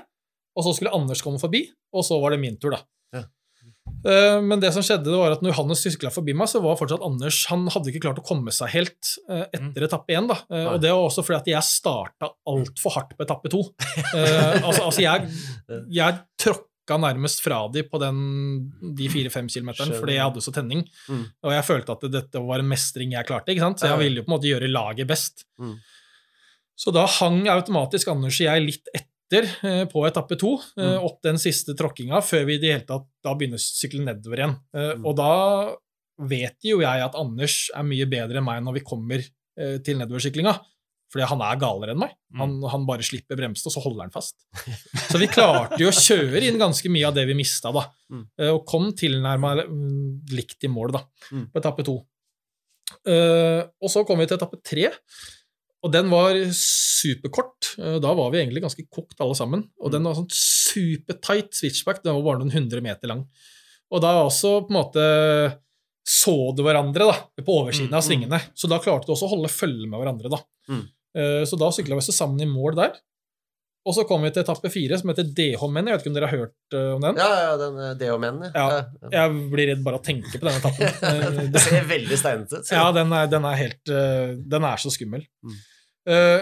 og 0.59 0.65
så 0.67 0.75
skulle 0.75 0.91
Anders 0.95 1.23
komme 1.23 1.39
forbi, 1.41 1.63
og 1.95 2.03
så 2.05 2.19
var 2.19 2.35
det 2.35 2.41
min 2.43 2.57
tur, 2.59 2.75
da. 2.75 2.81
Ja. 3.15 3.23
Eh, 4.05 4.37
Men 4.45 4.61
det 4.61 4.69
som 4.75 4.83
skjedde, 4.85 5.07
det 5.09 5.17
var 5.17 5.33
at 5.33 5.41
når 5.43 5.53
Johannes 5.55 5.81
sykla 5.87 6.11
forbi 6.13 6.35
meg, 6.37 6.47
så 6.51 6.59
var 6.63 6.77
fortsatt 6.79 7.01
Anders 7.03 7.39
Han 7.49 7.65
hadde 7.73 7.89
ikke 7.91 8.03
klart 8.05 8.19
å 8.21 8.25
komme 8.27 8.51
seg 8.53 8.69
helt 8.75 9.13
eh, 9.31 9.45
etter 9.55 9.87
etappe 9.87 10.13
én. 10.19 10.27
da. 10.29 10.37
Eh, 10.51 10.67
Og 10.75 10.79
det 10.83 10.91
var 10.93 11.07
også 11.07 11.23
fordi 11.25 11.39
at 11.39 11.49
jeg 11.55 11.67
starta 11.71 12.29
altfor 12.47 12.95
hardt 12.99 13.15
på 13.17 13.25
etappe 13.25 13.51
to. 13.55 13.63
Altså, 14.67 14.83
altså, 14.85 15.01
jeg, 15.01 15.29
jeg 15.95 16.19
tråkka 16.39 16.97
nærmest 17.01 17.43
fra 17.45 17.59
de 17.73 17.83
på 17.85 17.99
den, 18.01 18.17
de 18.97 19.09
fire-fem 19.13 19.45
kilometerne 19.51 19.97
fordi 19.99 20.15
jeg 20.17 20.25
hadde 20.25 20.41
så 20.45 20.53
tenning. 20.55 20.85
Mm. 21.09 21.25
Og 21.45 21.51
jeg 21.53 21.67
følte 21.67 21.93
at 21.97 22.07
dette 22.13 22.41
var 22.47 22.63
en 22.63 22.69
mestring 22.71 23.13
jeg 23.17 23.27
klarte. 23.29 23.53
ikke 23.53 23.65
sant? 23.67 23.81
Så 23.83 23.91
jeg 23.91 23.99
ville 24.01 24.21
jo 24.21 24.25
på 24.25 24.31
en 24.31 24.35
måte 24.37 24.49
gjøre 24.49 24.69
laget 24.71 25.09
best. 25.11 25.45
Mm. 25.61 25.75
Så 26.79 26.93
da 26.95 27.03
hang 27.19 27.43
automatisk 27.51 28.07
Anders 28.13 28.37
og 28.39 28.45
jeg 28.47 28.63
litt 28.65 28.89
etter 28.95 29.07
eh, 29.37 29.85
på 29.85 30.05
etappe 30.07 30.37
to, 30.39 30.55
eh, 30.77 30.95
Mm. 30.97 31.03
opp 31.05 31.21
den 31.21 31.35
siste 31.37 31.75
tråkkinga, 31.77 32.21
før 32.21 32.45
vi 32.45 32.55
i 32.55 32.57
det 32.59 32.71
hele 32.73 32.85
tatt 32.87 33.05
da 33.23 33.33
begynner 33.35 33.57
å 33.57 33.61
sykle 33.61 34.03
nedover 34.03 34.37
igjen. 34.37 34.55
Eh, 34.73 34.95
Mm. 34.95 35.05
Og 35.05 35.15
da 35.15 35.75
vet 36.19 36.57
jo 36.63 36.79
jeg 36.81 37.01
at 37.01 37.15
Anders 37.15 37.69
er 37.75 37.83
mye 37.83 38.05
bedre 38.09 38.37
enn 38.37 38.43
meg 38.45 38.63
når 38.63 38.73
vi 38.73 38.79
kommer 38.81 39.23
til 39.83 39.97
nedoversyklinga. 39.97 40.59
Fordi 41.11 41.25
han 41.27 41.41
er 41.41 41.55
galere 41.59 41.91
enn 41.91 41.97
meg. 41.99 42.11
Mm. 42.33 42.37
Han, 42.39 42.51
han 42.69 42.85
bare 42.85 43.01
slipper 43.01 43.35
bremsen, 43.35 43.65
og 43.67 43.73
så 43.73 43.81
holder 43.81 44.01
han 44.05 44.11
fast. 44.11 44.35
Så 45.09 45.17
vi 45.17 45.25
klarte 45.27 45.79
jo 45.81 45.87
å 45.89 45.91
kjøre 45.91 46.43
inn 46.45 46.59
ganske 46.59 46.87
mye 46.87 47.07
av 47.07 47.15
det 47.15 47.25
vi 47.27 47.33
mista, 47.33 47.71
da. 47.73 47.87
Mm. 48.13 48.27
Og 48.53 48.65
kom 48.69 48.91
tilnærma 48.93 49.65
mm, 49.67 50.29
likt 50.31 50.63
i 50.63 50.67
mål, 50.69 50.91
da, 50.91 51.01
Mm. 51.33 51.47
på 51.51 51.59
etappe 51.59 51.83
to. 51.83 52.05
Uh, 53.05 53.65
og 53.81 53.89
så 53.91 54.01
kom 54.05 54.17
vi 54.21 54.25
til 54.29 54.37
etappe 54.37 54.57
tre, 54.65 54.87
og 55.83 55.91
den 55.93 56.09
var 56.11 56.35
superkort. 56.55 57.73
Eh, 57.79 57.99
Da 58.03 58.13
var 58.13 58.31
vi 58.33 58.41
egentlig 58.41 58.63
ganske 58.65 58.85
kokt 58.91 59.19
alle 59.23 59.35
sammen. 59.35 59.63
Og 59.79 59.87
Mm. 59.89 59.91
den 59.95 60.03
var 60.03 60.15
sånn 60.15 60.29
supertight 60.31 61.53
switchback, 61.55 62.03
den 62.03 62.13
var 62.15 62.23
bare 62.23 62.39
noen 62.43 62.51
hundre 62.51 62.81
meter 62.81 63.07
lang. 63.07 63.25
Og 63.91 64.01
da 64.01 64.13
også 64.23 64.67
på 64.67 64.69
en 64.71 64.79
måte 64.83 65.57
så 66.09 66.55
du 66.55 66.63
hverandre 66.63 67.05
da, 67.05 67.17
på 67.43 67.53
oversiden 67.63 67.89
Mm, 67.91 67.93
av 67.97 68.01
mm. 68.03 68.07
svingene. 68.09 68.39
Så 68.55 68.67
da 68.67 68.79
klarte 68.79 69.05
du 69.05 69.13
også 69.13 69.27
å 69.27 69.35
holde 69.35 69.49
følge 69.49 69.87
med 69.87 69.99
hverandre. 69.99 70.29
da. 70.29 70.39
Mm. 70.69 70.87
Eh, 71.15 71.45
Så 71.45 71.57
da 71.57 71.69
sykla 71.69 71.95
vi 71.95 72.01
oss 72.03 72.15
sammen 72.15 72.41
i 72.41 72.45
mål 72.49 72.75
der. 72.75 72.93
Og 73.85 73.95
så 73.95 74.03
kom 74.05 74.21
vi 74.21 74.29
til 74.29 74.43
etappe 74.43 74.69
fire, 74.69 74.97
som 74.99 75.09
heter 75.09 75.23
DH-menn. 75.23 75.87
Jeg 75.87 75.93
vet 75.95 76.01
ikke 76.03 76.09
om 76.11 76.13
dere 76.13 76.27
har 76.27 76.37
hørt 76.37 76.73
eh, 76.73 76.93
om 76.95 77.01
den? 77.01 77.15
Ja, 77.15 77.29
ja, 77.45 77.57
den 77.57 77.97
DH-menn. 77.97 78.51
Ja. 78.53 78.83
Jeg 79.09 79.31
blir 79.51 79.67
redd 79.71 79.83
bare 79.83 79.95
av 79.95 80.01
å 80.01 80.05
tenke 80.05 80.33
på 80.37 80.45
denne 80.45 80.59
etappen. 80.59 81.51
Det 81.53 81.61
ser 81.61 81.85
veldig 81.87 82.17
steinete 82.19 82.59
ut. 82.59 82.71
ja, 82.71 82.91
den 82.91 83.13
er, 83.13 83.27
den 83.27 83.45
er 83.45 83.55
helt 83.55 83.85
Den 83.85 84.63
er 84.67 84.77
så 84.77 84.91
skummel. 84.91 85.23
Mm. 85.45 85.55
Eh, 86.09 86.41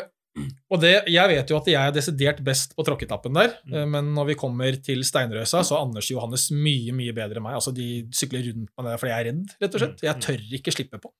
og 0.69 0.79
det, 0.83 0.91
jeg 1.09 1.29
vet 1.31 1.49
jo 1.49 1.57
at 1.57 1.65
jeg 1.71 1.81
er 1.81 1.93
desidert 1.95 2.43
best 2.45 2.75
på 2.77 2.83
tråkketappen 2.85 3.33
der, 3.33 3.55
Mm. 3.65 3.73
eh, 3.73 3.85
men 3.89 4.11
når 4.13 4.27
vi 4.31 4.35
kommer 4.37 4.75
til 4.85 5.01
Steinrøsa, 5.03 5.63
så 5.65 5.75
er 5.75 5.81
Anders 5.87 6.07
og 6.11 6.15
Johannes 6.17 6.49
mye 6.53 6.93
mye 6.93 7.13
bedre 7.17 7.41
enn 7.41 7.43
meg. 7.47 7.55
Altså, 7.57 7.73
De 7.73 8.05
sykler 8.13 8.45
rundt 8.51 8.69
meg 8.77 8.85
der 8.91 8.97
fordi 9.01 9.11
jeg 9.13 9.19
er 9.19 9.29
redd, 9.31 9.55
rett 9.61 9.73
og 9.75 9.81
slett. 9.81 10.03
Jeg 10.05 10.15
Mm. 10.15 10.21
tør 10.21 10.59
ikke 10.59 10.75
slippe 10.77 11.01
på. 11.01 11.11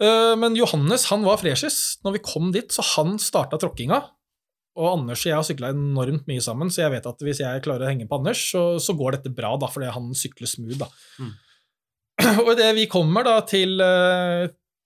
Eh, 0.00 0.34
men 0.38 0.54
Johannes 0.54 1.08
han 1.10 1.24
var 1.26 1.40
freshest. 1.40 1.98
Når 2.04 2.12
vi 2.18 2.22
kom 2.22 2.52
dit, 2.54 2.68
så 2.70 2.84
han 2.94 3.16
starta 3.18 3.58
tråkkinga. 3.58 3.98
Og 4.78 4.92
Anders 5.00 5.24
og 5.24 5.30
jeg 5.30 5.34
har 5.34 5.42
sykla 5.48 5.72
enormt 5.74 6.28
mye 6.30 6.42
sammen, 6.44 6.68
så 6.70 6.84
jeg 6.84 6.92
vet 6.92 7.06
at 7.10 7.18
hvis 7.26 7.40
jeg 7.42 7.62
klarer 7.64 7.82
å 7.88 7.90
henge 7.90 8.06
på 8.06 8.18
Anders, 8.20 8.38
så, 8.52 8.76
så 8.78 8.94
går 8.94 9.16
dette 9.16 9.32
bra, 9.34 9.56
da, 9.58 9.66
fordi 9.66 9.90
han 9.90 10.12
sykler 10.14 10.46
smooth. 10.46 10.78
da. 10.78 10.86
Mm. 11.18 11.32
Og 12.44 12.52
idet 12.54 12.74
vi 12.76 12.86
kommer 12.86 13.24
da 13.26 13.40
til, 13.40 13.74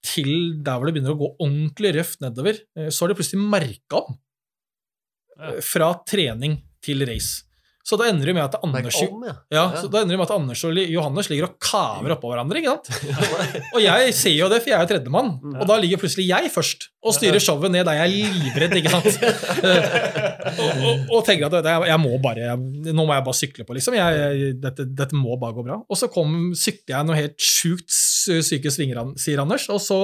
til 0.03 0.59
der 0.67 0.79
hvor 0.81 0.89
det 0.91 0.97
begynner 0.97 1.15
å 1.15 1.21
gå 1.21 1.31
ordentlig 1.37 1.95
røft 1.99 2.21
nedover, 2.25 2.59
eh, 2.79 2.91
så 2.91 3.05
har 3.05 3.13
det 3.15 3.21
plutselig 3.23 3.45
merka 3.55 4.03
om. 4.03 4.19
Ja. 5.39 5.55
eh, 5.57 5.63
Fra 5.65 5.95
trening 6.09 6.61
til 6.83 7.07
race. 7.09 7.45
Så 7.83 7.97
da 7.99 8.05
ender 8.07 8.29
det 8.31 8.33
med 8.37 8.45
at 8.45 8.61
Anders, 8.63 8.95
om, 9.03 9.25
ja. 9.27 9.33
ja, 9.51 9.63
så 9.75 9.89
da 9.91 10.05
ender 10.05 10.15
det 10.15 10.19
med 10.21 10.29
at 10.29 10.35
Anders 10.37 10.61
og 10.69 10.77
Johannes 10.79 11.27
ligger 11.33 11.49
og 11.49 11.57
kaver 11.67 12.13
oppå 12.15 12.29
hverandre. 12.31 12.61
ikke 12.61 12.77
sant? 12.77 13.17
Og 13.75 13.81
jeg 13.83 14.13
ser 14.15 14.37
jo 14.37 14.47
det, 14.53 14.61
for 14.63 14.71
jeg 14.71 14.77
er 14.77 14.85
jo 14.85 14.91
tredjemann. 14.93 15.33
Mm. 15.43 15.57
Og 15.57 15.67
da 15.67 15.79
ligger 15.83 15.99
plutselig 15.99 16.29
jeg 16.29 16.53
først 16.55 16.87
og 17.03 17.17
styrer 17.17 17.43
showet 17.43 17.75
ned 17.75 17.83
der 17.89 17.99
jeg 17.99 18.21
er 18.29 18.37
livredd. 18.39 18.77
ikke 18.79 18.93
sant? 18.95 19.19
Og, 20.53 20.71
og, 20.85 21.03
og 21.17 21.21
tenker 21.27 21.49
at 21.49 21.67
jeg, 21.67 21.85
jeg 21.89 21.99
må 22.03 22.13
bare, 22.23 22.43
jeg, 22.53 22.93
nå 22.93 23.07
må 23.09 23.15
jeg 23.17 23.25
bare 23.27 23.39
sykle 23.41 23.65
på, 23.67 23.75
liksom. 23.77 23.95
Jeg, 23.97 24.17
jeg, 24.21 24.55
dette, 24.63 24.85
dette 25.03 25.17
må 25.19 25.35
bare 25.41 25.57
gå 25.57 25.65
bra. 25.67 25.79
Og 25.83 25.99
så 25.99 26.07
kom, 26.13 26.53
sykler 26.59 26.99
jeg 27.01 27.09
noe 27.09 27.17
helt 27.19 27.39
sjukt 27.43 27.91
syke 28.47 28.71
svinger, 28.73 29.01
sier 29.21 29.41
Anders, 29.43 29.69
og 29.73 29.81
så 29.83 29.99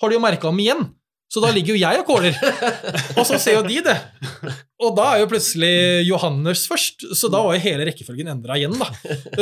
har 0.00 0.10
de 0.10 0.16
jo 0.18 0.22
merka 0.24 0.48
om 0.50 0.58
igjen. 0.62 0.88
Så 1.30 1.38
da 1.38 1.52
ligger 1.54 1.76
jo 1.76 1.78
jeg 1.78 2.00
og 2.00 2.08
kåler. 2.08 2.34
Og 3.20 3.22
så 3.28 3.36
ser 3.38 3.54
jo 3.54 3.60
de 3.62 3.76
det. 3.86 3.92
Og 4.82 4.96
da 4.96 5.04
er 5.12 5.20
jo 5.22 5.28
plutselig 5.30 6.02
Johannes 6.08 6.64
først, 6.66 7.04
så 7.14 7.28
da 7.30 7.38
var 7.44 7.54
jo 7.54 7.60
hele 7.62 7.84
rekkefølgen 7.86 8.32
endra 8.32 8.56
igjen. 8.58 8.74
da. 8.74 8.88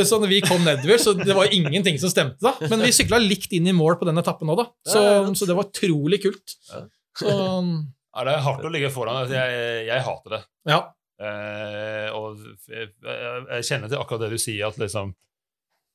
Så 0.04 0.18
når 0.20 0.28
vi 0.34 0.42
kom 0.44 0.60
nedover, 0.66 1.00
så 1.00 1.14
det 1.16 1.32
var 1.32 1.48
ingenting 1.48 1.96
som 2.02 2.12
stemte 2.12 2.44
da. 2.44 2.52
Men 2.68 2.84
vi 2.84 2.90
sykla 2.92 3.16
likt 3.22 3.56
inn 3.56 3.70
i 3.72 3.72
mål 3.72 3.96
på 4.02 4.04
den 4.10 4.20
etappen 4.20 4.52
òg, 4.52 4.60
da. 4.60 4.66
Så, 4.84 5.00
så 5.40 5.48
det 5.48 5.56
var 5.56 5.70
utrolig 5.70 6.20
kult. 6.26 6.58
Så 6.68 7.32
Ja, 7.32 8.26
det 8.28 8.34
er 8.36 8.44
hardt 8.50 8.68
å 8.68 8.74
ligge 8.76 8.92
foran. 8.92 9.22
altså, 9.22 9.38
Jeg, 9.40 9.86
jeg 9.88 10.04
hater 10.10 10.36
det. 10.36 10.42
ja. 10.74 10.82
Eh, 11.18 12.12
og 12.14 12.36
jeg, 12.70 12.92
jeg 13.00 13.64
kjenner 13.66 13.88
til 13.90 13.98
akkurat 13.98 14.26
det 14.26 14.36
du 14.36 14.38
sier, 14.38 14.68
at 14.68 14.76
liksom 14.78 15.16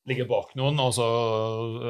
ligge 0.10 0.26
bak 0.28 0.56
noen, 0.60 0.80
og 0.84 0.92
så 0.96 1.06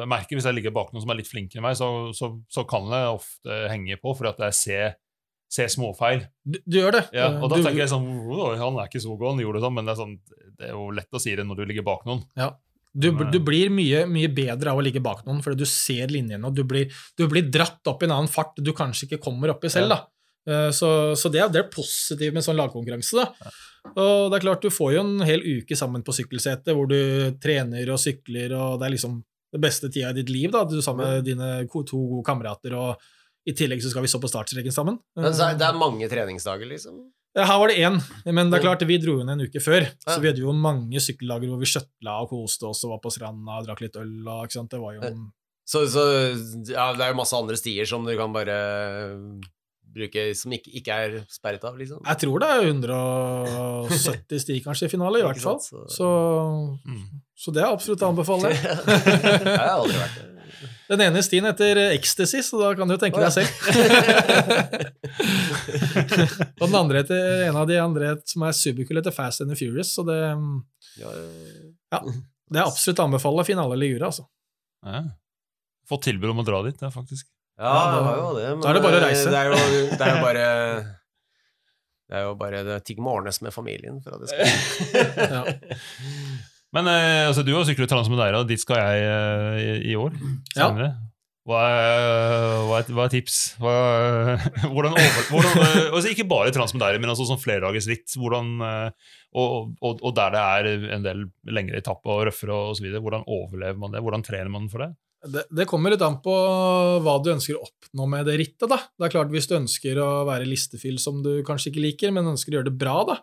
jeg 0.01 0.09
merker 0.11 0.37
Hvis 0.37 0.45
jeg 0.45 0.57
ligger 0.57 0.73
bak 0.75 0.91
noen 0.93 1.01
som 1.01 1.13
er 1.13 1.17
litt 1.21 1.29
flinkere 1.31 1.61
enn 1.61 1.65
meg, 1.65 1.77
så, 1.79 1.87
så, 2.13 2.29
så 2.51 2.65
kan 2.69 2.85
det 2.91 2.99
ofte 3.09 3.63
henge 3.71 3.97
på, 4.01 4.13
fordi 4.17 4.33
at 4.33 4.43
jeg 4.49 4.57
ser, 4.59 4.97
ser 5.51 5.71
småfeil. 5.73 6.27
Du, 6.45 6.59
du 6.61 6.77
gjør 6.81 6.99
det. 6.99 7.05
Ja, 7.15 7.31
og 7.39 7.49
da 7.49 7.57
du, 7.57 7.65
tenker 7.65 7.83
jeg 7.85 7.93
sånn 7.93 8.05
Han 8.61 8.77
er 8.77 8.91
ikke 8.91 9.01
så 9.01 9.15
god, 9.15 9.33
han 9.33 9.41
gjorde 9.45 9.59
det 9.61 9.65
sånn, 9.65 9.77
men 9.79 9.89
det 9.89 9.95
er, 9.95 10.01
sånn, 10.03 10.19
det 10.59 10.69
er 10.69 10.75
jo 10.77 10.85
lett 10.99 11.17
å 11.17 11.23
si 11.25 11.33
det 11.39 11.47
når 11.47 11.61
du 11.63 11.65
ligger 11.71 11.89
bak 11.89 12.05
noen. 12.09 12.21
du, 12.93 13.09
du 13.33 13.39
blir 13.41 13.71
mye, 13.73 14.03
mye 14.05 14.29
bedre 14.29 14.69
av 14.69 14.77
å 14.77 14.85
ligge 14.85 15.01
bak 15.01 15.23
noen, 15.25 15.41
fordi 15.41 15.63
du 15.63 15.69
ser 15.69 16.13
linjene, 16.13 16.45
og 16.45 16.53
du 16.53 16.61
blir, 16.69 16.93
du 17.17 17.25
blir 17.31 17.47
dratt 17.49 17.81
opp 17.89 18.03
i 18.03 18.09
en 18.09 18.13
annen 18.19 18.29
fart 18.29 18.59
du 18.61 18.69
kanskje 18.77 19.07
ikke 19.09 19.23
kommer 19.25 19.55
opp 19.55 19.65
i 19.65 19.71
selv. 19.73 19.89
da. 19.95 20.03
Eh, 20.45 20.69
Så, 20.75 20.89
så 21.17 21.31
det, 21.33 21.41
er, 21.41 21.49
det 21.49 21.71
positive 21.73 22.35
med 22.35 22.45
sånn 22.45 22.59
lagkonkurranse. 22.59 23.23
da. 23.23 23.53
Og 23.93 24.31
det 24.31 24.37
er 24.39 24.45
klart, 24.45 24.61
Du 24.63 24.71
får 24.73 24.93
jo 24.95 25.01
en 25.03 25.25
hel 25.27 25.43
uke 25.43 25.75
sammen 25.77 26.03
på 26.03 26.15
sykkelsetet 26.15 26.71
hvor 26.73 26.87
du 26.89 26.97
trener 27.43 27.89
og 27.93 27.99
sykler, 28.01 28.53
og 28.55 28.79
det 28.79 28.87
er 28.87 28.95
liksom 28.95 29.19
det 29.53 29.61
beste 29.61 29.89
tida 29.91 30.09
i 30.09 30.17
ditt 30.21 30.31
liv. 30.33 30.51
da, 30.51 30.63
Du 30.65 30.81
sammen 30.81 31.05
med 31.05 31.25
dine 31.27 31.67
to 31.69 31.83
gode 31.97 32.23
kamerater, 32.25 32.73
og 32.73 32.97
i 33.45 33.51
tillegg 33.51 33.83
så 33.83 33.91
skal 33.91 34.05
vi 34.05 34.07
stå 34.11 34.21
på 34.23 34.31
startstreken 34.31 34.71
sammen. 34.73 34.97
Men 35.19 35.35
det 35.35 35.67
er 35.67 35.77
mange 35.77 36.07
treningsdager, 36.09 36.65
liksom? 36.65 37.03
Her 37.35 37.57
var 37.57 37.67
det 37.67 37.81
én, 37.81 37.95
men 38.29 38.51
det 38.51 38.59
er 38.59 38.63
klart, 38.67 38.83
vi 38.85 38.99
dro 39.01 39.15
inn 39.19 39.29
en 39.33 39.41
uke 39.41 39.59
før. 39.59 39.87
Så 40.05 40.19
vi 40.21 40.29
hadde 40.29 40.43
jo 40.43 40.53
mange 40.53 41.01
sykkeldager 41.01 41.49
hvor 41.49 41.61
vi 41.61 41.69
skjøtla 41.69 42.19
og 42.21 42.29
koste 42.29 42.67
oss 42.69 42.83
og 42.85 42.93
var 42.93 42.99
på 43.01 43.11
stranda 43.15 43.57
og 43.57 43.65
drakk 43.65 43.81
litt 43.81 43.97
øl. 43.97 44.21
og 44.27 44.45
ikke 44.45 44.59
sant, 44.59 44.69
Det 44.69 44.79
var 44.79 44.93
jo 44.93 45.01
Så, 45.65 45.87
så 45.87 46.03
ja, 46.69 46.93
det 46.93 47.01
er 47.01 47.09
jo 47.13 47.17
masse 47.17 47.33
andre 47.33 47.55
stier 47.57 47.87
som 47.89 48.05
du 48.05 48.15
kan 48.19 48.33
bare 48.35 48.57
bruke 49.93 50.21
som 50.37 50.51
ikke, 50.55 50.71
ikke 50.79 50.93
er 51.05 51.11
sperret 51.31 51.63
av, 51.69 51.73
liksom? 51.79 51.99
Jeg 52.07 52.17
tror 52.23 52.37
det 52.43 52.49
er 52.49 52.59
170 52.71 54.39
sti 54.43 54.55
kanskje 54.65 54.85
i 54.89 54.93
finale, 54.93 55.17
i 55.21 55.25
hvert 55.27 55.43
fall. 55.43 55.59
Så, 55.63 55.77
Så, 55.93 56.07
Mm. 56.85 57.05
så 57.37 57.47
det 57.53 57.61
er 57.63 57.69
absolutt 57.73 58.01
å 58.05 58.09
anbefale. 58.13 58.47
jeg 58.57 59.57
har 59.57 59.73
aldri 59.77 59.97
vært 60.01 60.17
der. 60.21 60.29
Den 60.89 61.01
ene 61.01 61.21
stien 61.23 61.45
heter 61.47 61.77
Ecstasy, 61.93 62.41
så 62.45 62.57
da 62.59 62.73
kan 62.77 62.87
du 62.87 62.93
jo 62.93 62.97
tenke 63.01 63.19
deg 63.19 63.31
selv. 63.33 63.49
og 66.59 66.67
den 66.67 66.75
andre 66.77 67.01
heter, 67.01 67.43
en 67.47 67.57
av 67.59 67.67
de 67.69 67.77
andre 67.81 68.13
som 68.29 68.43
er 68.47 68.55
superkule, 68.57 68.99
heter 69.01 69.15
Fast 69.15 69.41
and 69.43 69.51
the 69.53 69.57
Furious, 69.59 69.89
så 69.95 70.01
det, 70.07 70.19
Ja, 70.99 71.99
det 72.03 72.59
er 72.59 72.65
absolutt 72.67 73.01
å 73.01 73.07
anbefale 73.07 73.45
finale 73.47 73.77
Ligura, 73.79 74.05
altså. 74.11 74.23
Ja. 74.85 75.01
Fått 75.89 76.05
tilbud 76.07 76.29
om 76.31 76.41
å 76.43 76.47
dra 76.47 76.61
dit, 76.67 76.77
det, 76.79 76.87
er 76.87 76.93
faktisk. 76.95 77.25
Ja, 77.59 77.73
det 77.93 78.01
var 78.07 78.17
jo 78.17 78.33
det. 78.37 78.47
Men 78.49 78.63
Da 78.63 78.71
er 78.71 78.79
det 78.79 78.83
bare 78.87 78.99
å 78.99 79.03
reise. 79.03 79.29
Det 79.29 79.39
er 79.39 79.51
jo, 79.51 79.61
det 79.99 80.07
er 80.07 80.15
jo 80.15 80.23
bare 80.25 80.47
Det 82.09 82.17
er 82.19 82.25
jo 82.27 82.33
bare 82.39 82.63
det 82.67 82.79
ting 82.89 82.99
må 83.03 83.13
ordnes 83.19 83.41
med 83.45 83.55
familien 83.55 84.01
for 84.03 84.17
at 84.17 84.23
det 84.23 84.33
skal 84.33 85.37
Ja. 85.37 85.45
Men 86.73 86.89
eh, 86.89 87.27
altså, 87.27 87.43
du 87.45 87.51
har 87.53 87.65
syklet 87.69 87.91
Transmedeira, 87.91 88.39
og 88.41 88.47
dit 88.49 88.57
skal 88.57 88.79
jeg 88.81 89.01
eh, 89.05 89.57
i, 89.61 89.73
i 89.91 89.97
år. 89.99 90.15
Ja. 90.57 90.71
Hva 91.43 91.59
er, 91.67 91.83
hva 92.63 92.77
er, 92.79 92.89
hva 92.95 93.05
er 93.05 93.11
tips? 93.11 93.37
Hva, 93.59 93.73
hvordan 94.73 94.95
over, 94.95 95.25
hvordan, 95.27 95.57
eh, 95.59 95.89
altså 95.91 96.13
ikke 96.13 96.25
bare 96.31 96.53
Transmedeira, 96.55 97.01
men 97.03 97.11
altså 97.11 97.27
sånn 97.27 97.41
Hvordan, 97.43 98.53
eh, 98.63 99.11
og, 99.35 99.73
og, 99.83 100.01
og 100.01 100.15
der 100.15 100.33
det 100.33 100.43
er 100.43 100.69
en 100.97 101.05
del 101.05 101.25
lengre 101.45 101.81
etapper 101.83 102.15
og 102.15 102.25
røffere 102.29 102.57
osv. 102.71 102.87
Hvordan 102.95 103.27
overlever 103.27 103.77
man 103.77 103.91
det? 103.91 104.01
Hvordan 104.05 104.23
trener 104.23 104.53
man 104.53 104.69
for 104.71 104.85
det? 104.85 104.93
Det, 105.23 105.45
det 105.55 105.65
kommer 105.69 105.93
litt 105.93 106.03
an 106.03 106.17
på 106.23 106.33
hva 107.03 107.13
du 107.23 107.29
ønsker 107.31 107.55
å 107.55 107.63
oppnå 107.63 108.07
med 108.11 108.27
det 108.27 108.35
rittet. 108.41 108.67
da. 108.67 108.79
Det 108.97 109.07
er 109.07 109.13
klart 109.13 109.31
Hvis 109.31 109.47
du 109.47 109.55
ønsker 109.55 110.01
å 110.03 110.09
være 110.27 110.47
listefyll 110.49 110.99
som 110.99 111.21
du 111.23 111.37
kanskje 111.47 111.71
ikke 111.71 111.85
liker, 111.85 112.13
men 112.15 112.33
ønsker 112.33 112.51
å 112.51 112.59
gjøre 112.59 112.71
det 112.71 112.79
bra, 112.81 112.97
da, 113.07 113.17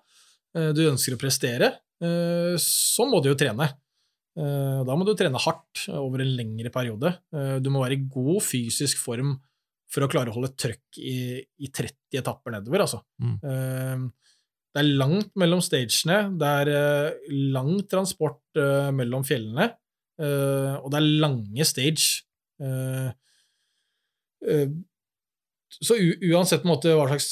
eh, 0.57 0.70
du 0.76 0.86
ønsker 0.88 1.16
å 1.16 1.20
prestere, 1.20 1.72
eh, 2.01 2.57
så 2.57 3.04
må 3.11 3.20
du 3.20 3.30
jo 3.33 3.37
trene. 3.37 3.68
Eh, 4.38 4.80
Da 4.87 4.96
må 4.96 5.04
du 5.04 5.12
trene 5.14 5.41
hardt 5.42 5.88
over 5.92 6.22
en 6.22 6.37
lengre 6.38 6.70
periode. 6.72 7.18
Du 7.61 7.68
må 7.68 7.83
være 7.84 7.99
i 7.99 8.08
god 8.08 8.41
fysisk 8.41 8.96
form 8.96 9.34
for 9.91 10.07
å 10.07 10.08
klare 10.08 10.30
å 10.30 10.37
holde 10.37 10.54
trøkk 10.57 10.99
i, 11.03 11.42
i 11.58 11.68
30 11.68 12.16
etapper 12.22 12.54
nedover, 12.54 12.87
altså. 12.87 13.03
Mm. 13.20 14.07
Det 14.70 14.79
er 14.79 14.96
langt 14.96 15.34
mellom 15.34 15.61
stagene, 15.61 16.38
det 16.38 16.46
er 16.46 17.18
lang 17.50 17.83
transport 17.91 18.41
mellom 18.95 19.26
fjellene, 19.26 19.66
eh, 20.21 20.76
og 20.79 20.92
det 20.92 21.01
er 21.01 21.09
lange 21.25 21.67
stage. 21.68 22.26
Uh, 22.61 23.09
uh, 24.45 24.68
Så 25.80 25.97
uansett 25.97 26.67
måte 26.68 26.92
slags 26.92 27.30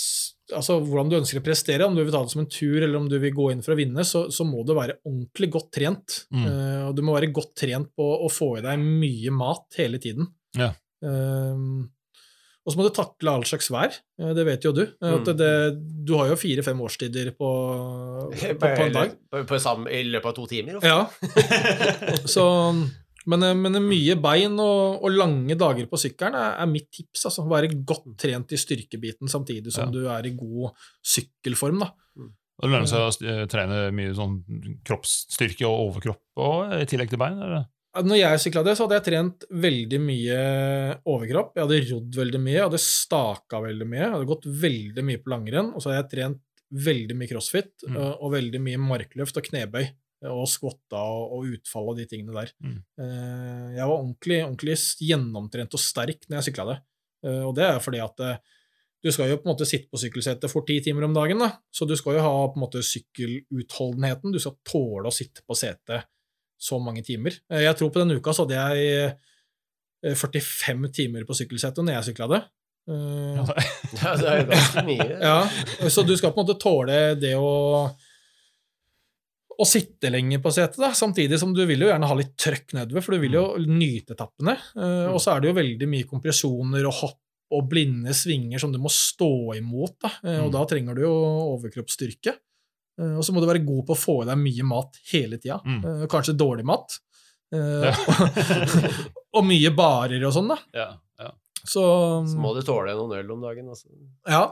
altså 0.56 0.78
hvordan 0.80 1.10
du 1.10 1.18
ønsker 1.18 1.42
å 1.42 1.44
prestere, 1.44 1.84
om 1.84 1.92
du 1.92 2.00
vil 2.00 2.14
ta 2.14 2.22
det 2.24 2.32
som 2.32 2.40
en 2.40 2.48
tur 2.48 2.78
eller 2.78 2.96
om 2.96 3.08
du 3.10 3.18
vil 3.20 3.34
gå 3.36 3.50
inn 3.52 3.60
for 3.64 3.74
å 3.74 3.76
vinne, 3.76 4.04
så, 4.06 4.22
så 4.32 4.46
må 4.48 4.62
du 4.64 4.72
være 4.72 4.96
ordentlig 5.02 5.50
godt 5.52 5.68
trent. 5.76 6.14
Mm. 6.32 6.46
Og 6.88 6.94
du 6.96 7.02
må 7.04 7.12
være 7.12 7.28
godt 7.36 7.52
trent 7.60 7.90
på 7.98 8.06
å 8.24 8.30
få 8.32 8.54
i 8.56 8.64
deg 8.64 8.80
mye 8.80 9.34
mat 9.36 9.76
hele 9.76 10.00
tiden. 10.00 10.30
Ja. 10.56 10.70
Eh, 11.04 11.60
og 12.68 12.74
så 12.74 12.76
må 12.76 12.84
du 12.84 12.92
takle 12.92 13.32
all 13.32 13.46
slags 13.48 13.70
vær. 13.72 13.94
Eh, 14.20 14.34
det 14.36 14.44
vet 14.44 14.66
jo 14.68 14.74
du. 14.76 14.82
Eh, 14.84 15.14
At 15.16 15.24
Mm. 15.24 15.36
det, 15.40 15.52
du 16.04 16.12
har 16.18 16.28
jo 16.28 16.36
fire-fem 16.36 16.76
årstider 16.84 17.30
på, 17.32 17.48
på, 18.60 18.60
på 18.60 18.84
en 18.84 18.92
dag. 18.92 19.14
På, 19.32 19.40
på, 19.48 19.58
sam- 19.64 19.88
I 19.88 20.02
løpet 20.04 20.28
av 20.28 20.34
to 20.36 20.44
timer? 20.50 20.76
ofte. 20.76 20.92
Ja. 20.92 21.08
Så, 22.34 22.44
Men, 23.28 23.42
eh, 23.44 23.54
men 23.56 23.74
mye 23.84 24.14
bein 24.20 24.54
og, 24.60 25.02
og 25.04 25.12
lange 25.12 25.56
dager 25.58 25.88
på 25.90 25.98
sykkelen 26.00 26.36
er, 26.38 26.54
er 26.62 26.68
mitt 26.70 26.86
tips. 26.94 27.26
altså. 27.28 27.44
Være 27.48 27.72
godt 27.88 28.06
trent 28.20 28.52
i 28.52 28.60
styrkebiten 28.60 29.28
samtidig 29.28 29.72
som 29.74 29.88
Ja. 29.88 29.92
du 29.92 30.06
er 30.08 30.26
i 30.28 30.36
god 30.36 30.70
sykkelform. 31.04 31.80
da. 31.80 31.90
Og 32.58 32.64
Det 32.66 32.70
lønner 32.72 32.88
seg 32.90 33.00
å 33.04 33.46
trene 33.52 33.82
mye 33.94 34.14
sånn 34.16 34.38
kroppsstyrke 34.84 35.62
og 35.68 35.92
overkropp 35.92 36.22
og, 36.42 36.72
i 36.80 36.86
tillegg 36.90 37.10
til 37.12 37.20
bein? 37.20 37.36
Eller? 37.38 37.66
Når 38.04 38.18
jeg 38.20 38.40
sykla 38.44 38.62
det, 38.66 38.74
så 38.78 38.84
hadde 38.86 38.98
jeg 38.98 39.06
trent 39.08 39.44
veldig 39.50 39.98
mye 40.04 40.40
overkropp. 41.08 41.54
Jeg 41.56 41.64
hadde 41.66 41.78
rodd 41.92 42.18
veldig 42.20 42.40
mye, 42.44 42.56
jeg 42.58 42.66
hadde 42.68 42.80
staka 42.84 43.60
veldig 43.64 43.86
mye, 43.88 44.02
jeg 44.04 44.12
hadde 44.16 44.28
gått 44.32 44.46
veldig 44.66 45.04
mye 45.08 45.22
på 45.24 45.32
langrenn, 45.32 45.72
og 45.74 45.82
så 45.82 45.90
hadde 45.90 46.02
jeg 46.02 46.10
trent 46.16 46.42
veldig 46.88 47.16
mye 47.16 47.30
crossfit 47.30 47.72
Mm. 47.88 47.96
øh, 47.96 48.14
og 48.20 48.32
veldig 48.34 48.60
mye 48.60 48.78
markløft 48.82 49.36
og 49.40 49.46
knebøy. 49.48 49.88
Og 50.28 50.48
skvotta 50.50 50.98
og, 50.98 51.44
utfall 51.46 51.92
og 51.92 51.96
de 51.96 52.04
tingene 52.10 52.34
der. 52.34 52.50
Mm. 52.60 52.78
Eh, 52.98 53.76
Jeg 53.78 53.86
var 53.86 53.94
ordentlig, 54.00 54.38
ordentlig 54.44 54.74
gjennomtrent 54.98 55.74
og 55.74 55.80
sterk 55.80 56.26
når 56.28 56.40
jeg 56.40 56.48
sykla 56.52 56.64
det. 56.72 56.78
Eh, 57.24 57.42
Og 57.46 57.54
det 57.54 57.64
er 57.64 57.78
fordi 57.78 58.00
at 58.02 58.20
eh, 58.26 58.38
du 59.04 59.12
skal 59.14 59.28
jo 59.30 59.36
på 59.38 59.46
en 59.46 59.54
måte 59.54 59.64
sitte 59.70 59.86
på 59.88 59.96
sykkelsetet 60.02 60.50
for 60.50 60.66
ti 60.66 60.80
timer 60.82 61.04
om 61.06 61.14
dagen, 61.14 61.38
da. 61.38 61.52
så 61.70 61.86
du 61.86 61.94
skal 61.94 62.16
jo 62.18 62.20
ha 62.26 62.32
på 62.50 62.58
en 62.58 62.64
måte 62.66 62.82
sykkelutholdenheten. 62.82 64.32
Du 64.34 64.40
skal 64.42 64.56
tåle 64.66 65.06
å 65.08 65.14
sitte 65.14 65.44
på 65.46 65.54
setet 65.54 66.04
så 66.58 66.78
mange 66.82 67.04
timer. 67.06 67.36
Eh, 67.50 67.62
Jeg 67.68 67.76
tror 67.78 67.90
på 67.94 68.00
denne 68.02 68.16
uka 68.18 68.34
så 68.34 68.44
hadde 68.46 68.58
jeg 68.58 69.14
eh, 70.02 70.14
45 70.14 70.88
timer 70.94 71.24
på 71.28 71.34
sykkelsetet 71.38 71.84
når 71.86 71.98
jeg 71.98 72.08
sykla 72.12 72.28
det. 72.34 72.42
Eh, 72.88 73.54
Ja, 74.02 74.12
det 74.18 74.28
er 74.32 74.42
jo 74.42 74.50
ganske 74.52 74.84
mye. 74.86 75.08
ja, 75.30 75.38
så 75.90 76.04
du 76.06 76.14
skal 76.18 76.32
på 76.34 76.40
en 76.42 76.46
måte 76.48 76.58
tåle 76.62 77.00
det 77.20 77.34
å 77.38 77.48
å 79.58 79.66
sitte 79.66 80.06
lenge 80.14 80.36
på 80.38 80.52
setet, 80.54 80.76
da, 80.78 80.92
samtidig 80.94 81.34
som 81.40 81.50
du 81.50 81.64
vil 81.66 81.80
jo 81.82 81.88
gjerne 81.90 82.06
ha 82.06 82.14
litt 82.14 82.36
trøkk 82.38 82.76
nedover, 82.76 83.02
for 83.02 83.16
du 83.16 83.24
vil 83.24 83.32
jo 83.34 83.40
nyte 83.66 84.14
etappene. 84.14 84.52
Eh, 84.78 85.08
og 85.10 85.18
så 85.18 85.32
er 85.34 85.40
det 85.42 85.48
jo 85.50 85.56
veldig 85.56 85.88
mye 85.90 86.06
kompresjoner 86.06 86.86
og 86.86 86.94
hopp 87.00 87.18
og 87.58 87.64
blinde 87.66 88.12
svinger 88.14 88.60
som 88.62 88.70
du 88.70 88.78
må 88.78 88.90
stå 88.92 89.30
imot, 89.58 89.96
da. 90.04 90.12
Eh, 90.22 90.38
og 90.44 90.50
Mm. 90.50 90.54
da 90.54 90.62
trenger 90.70 90.94
du 90.94 91.02
jo 91.02 91.14
overkroppsstyrke. 91.56 92.36
Eh, 92.98 93.16
og 93.18 93.24
så 93.26 93.34
må 93.34 93.42
du 93.42 93.48
være 93.50 93.64
god 93.66 93.84
på 93.88 93.96
å 93.96 93.98
få 93.98 94.16
i 94.22 94.30
deg 94.30 94.40
mye 94.40 94.68
mat 94.68 95.02
hele 95.12 95.40
tida. 95.40 95.60
Mm. 95.64 95.82
Eh, 95.82 96.06
kanskje 96.10 96.36
dårlig 96.38 96.66
mat. 96.68 96.98
Ja. 97.48 97.94
og 99.38 99.44
mye 99.48 99.70
barer 99.72 100.24
og 100.28 100.34
sånn, 100.36 100.50
da. 100.52 100.58
Ja, 100.76 100.88
ja. 101.22 101.30
Så, 101.68 101.82
Så 102.28 102.38
må 102.40 102.54
du 102.56 102.62
tåle 102.64 102.94
noen 102.96 103.18
øl 103.18 103.30
om 103.34 103.44
dagen. 103.44 103.68
Altså. 103.72 103.88
Ja. 104.28 104.44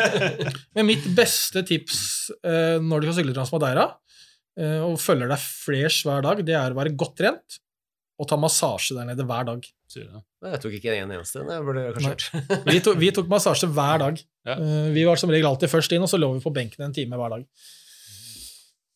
Men 0.76 0.88
mitt 0.90 1.06
beste 1.16 1.64
tips 1.66 1.98
eh, 2.44 2.76
når 2.82 3.02
du 3.02 3.08
skal 3.08 3.18
sykle 3.20 3.36
Transmadeira, 3.36 3.88
eh, 4.60 4.80
og 4.84 4.98
følger 5.02 5.30
deg 5.30 5.42
flers 5.42 6.00
hver 6.06 6.26
dag, 6.26 6.42
det 6.46 6.56
er 6.58 6.74
å 6.74 6.78
være 6.78 6.94
godt 6.98 7.16
trent 7.22 7.60
og 8.18 8.28
ta 8.30 8.36
massasje 8.38 8.94
der 8.94 9.08
nede 9.08 9.24
hver 9.26 9.44
dag. 9.48 9.64
Jeg 9.94 10.60
tok 10.62 10.72
ikke 10.76 10.92
en 11.00 11.10
eneste. 11.16 11.42
Jeg 11.46 11.64
burde 11.66 11.84
kanskje 11.96 12.10
gjort. 12.40 12.64
Vi, 12.70 12.80
to, 12.84 12.92
vi 12.98 13.08
tok 13.14 13.26
massasje 13.30 13.66
hver 13.74 13.98
dag. 14.02 14.20
Ja. 14.46 14.54
Eh, 14.58 14.88
vi 14.94 15.02
var 15.08 15.18
som 15.20 15.30
regel 15.32 15.48
alltid 15.48 15.70
først 15.72 15.92
inn, 15.96 16.02
og 16.04 16.10
så 16.10 16.18
lå 16.20 16.28
vi 16.36 16.42
på 16.44 16.52
benken 16.54 16.84
en 16.86 16.94
time 16.94 17.18
hver 17.18 17.32
dag. 17.36 17.44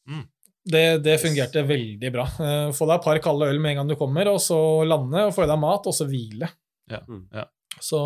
Mm. 0.09 0.25
Det, 0.69 0.83
det 1.05 1.17
fungerte 1.23 1.63
veldig 1.67 2.11
bra. 2.13 2.25
Eh, 2.45 2.71
få 2.77 2.87
deg 2.91 2.99
et 2.99 3.07
par 3.07 3.21
kalde 3.25 3.49
øl 3.51 3.61
med 3.63 3.73
en 3.75 3.81
gang 3.83 3.91
du 3.93 3.97
kommer, 4.01 4.29
og 4.31 4.41
så 4.45 4.59
lande, 4.87 5.27
og 5.29 5.35
få 5.37 5.47
i 5.47 5.51
deg 5.51 5.61
mat, 5.63 5.87
og 5.89 5.97
så 5.97 6.07
hvile. 6.11 6.51
Ja, 6.93 7.03
Mm. 7.09 7.27
ja. 7.35 7.45
Så, 7.85 7.99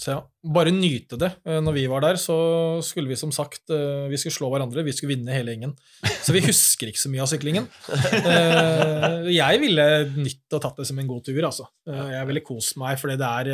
så 0.00 0.10
ja, 0.10 0.18
bare 0.54 0.72
nyte 0.74 1.16
det. 1.20 1.28
Eh, 1.46 1.60
Når 1.62 1.74
vi 1.76 1.84
var 1.90 2.02
der, 2.02 2.16
så 2.18 2.34
skulle 2.82 3.08
vi 3.12 3.16
som 3.20 3.30
sagt 3.34 3.70
eh, 3.70 4.06
vi 4.10 4.18
skulle 4.18 4.34
slå 4.34 4.48
hverandre, 4.52 4.82
vi 4.86 4.92
skulle 4.96 5.14
vinne 5.14 5.32
hele 5.34 5.54
gjengen. 5.54 5.74
Så 6.24 6.34
vi 6.34 6.40
husker 6.44 6.90
ikke 6.90 7.02
så 7.02 7.10
mye 7.12 7.22
av 7.24 7.30
syklingen. 7.30 7.68
Eh, 8.24 9.28
Jeg 9.34 9.60
ville 9.62 9.86
nytt 10.16 10.56
og 10.56 10.62
tatt 10.64 10.80
det 10.80 10.86
som 10.88 10.98
en 11.00 11.08
god 11.10 11.24
tur, 11.26 11.40
altså. 11.46 11.66
Jeg 11.86 12.26
ville 12.30 12.42
kost 12.46 12.76
meg, 12.80 12.98
for 13.00 13.12
det 13.12 13.20
er 13.24 13.50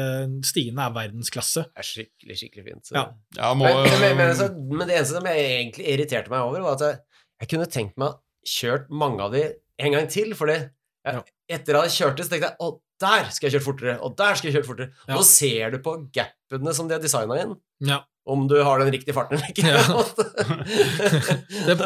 verdensklasse. 0.97 1.67
Det 1.71 1.83
er 1.85 1.89
skikkelig, 1.91 2.37
skikkelig 2.41 2.67
fint. 2.71 2.85
Så. 2.91 2.97
Ja. 2.97 3.05
Ja, 3.39 3.53
må, 3.55 3.65
Men, 3.69 4.01
men, 4.01 4.17
men, 4.21 4.35
så, 4.39 4.51
men 4.57 4.87
det 4.89 4.97
eneste 4.99 5.17
som 5.19 5.29
jeg 5.31 5.47
egentlig 5.61 5.89
irriterte 5.95 6.33
meg 6.33 6.45
over, 6.47 6.65
var 6.67 6.77
at 6.79 6.87
jeg, 6.87 7.01
jeg 7.45 7.53
kunne 7.55 7.71
tenkt 7.71 7.97
meg 8.01 8.19
kjørt 8.47 8.89
mange 8.91 9.21
av 9.27 9.35
de 9.37 9.45
en 9.81 9.95
gang 9.97 10.09
til, 10.13 10.35
fordi 10.37 10.59
jeg, 10.59 10.71
Ja. 11.05 11.21
etter 11.49 11.79
at 11.79 11.87
jeg 11.89 11.95
kjørte, 12.03 12.25
så 12.27 12.33
tenkte 12.35 12.51
jeg 12.51 12.59
å, 12.61 12.75
der 13.01 13.31
skal 13.33 13.49
jeg 13.49 13.57
kjøre 13.59 13.65
fortere, 13.67 13.97
og 14.05 14.15
der 14.19 14.35
skal 14.39 14.51
jeg 14.51 14.59
kjøre 14.59 14.69
fortere. 14.69 14.93
Ja. 15.09 15.17
Og 15.17 15.25
så 15.25 15.29
ser 15.41 15.75
du 15.75 15.79
på 15.85 15.97
gapene 16.15 16.75
som 16.77 16.89
de 16.91 16.97
har 16.99 17.03
designa 17.05 17.39
inn, 17.43 17.55
Ja. 17.89 18.03
om 18.29 18.47
du 18.51 18.57
har 18.63 18.79
den 18.83 18.91
riktige 18.93 19.15
farten 19.17 19.39
eller 19.39 19.49
ikke. 19.49 19.65
Ja. 19.67 19.81
det, 21.67 21.77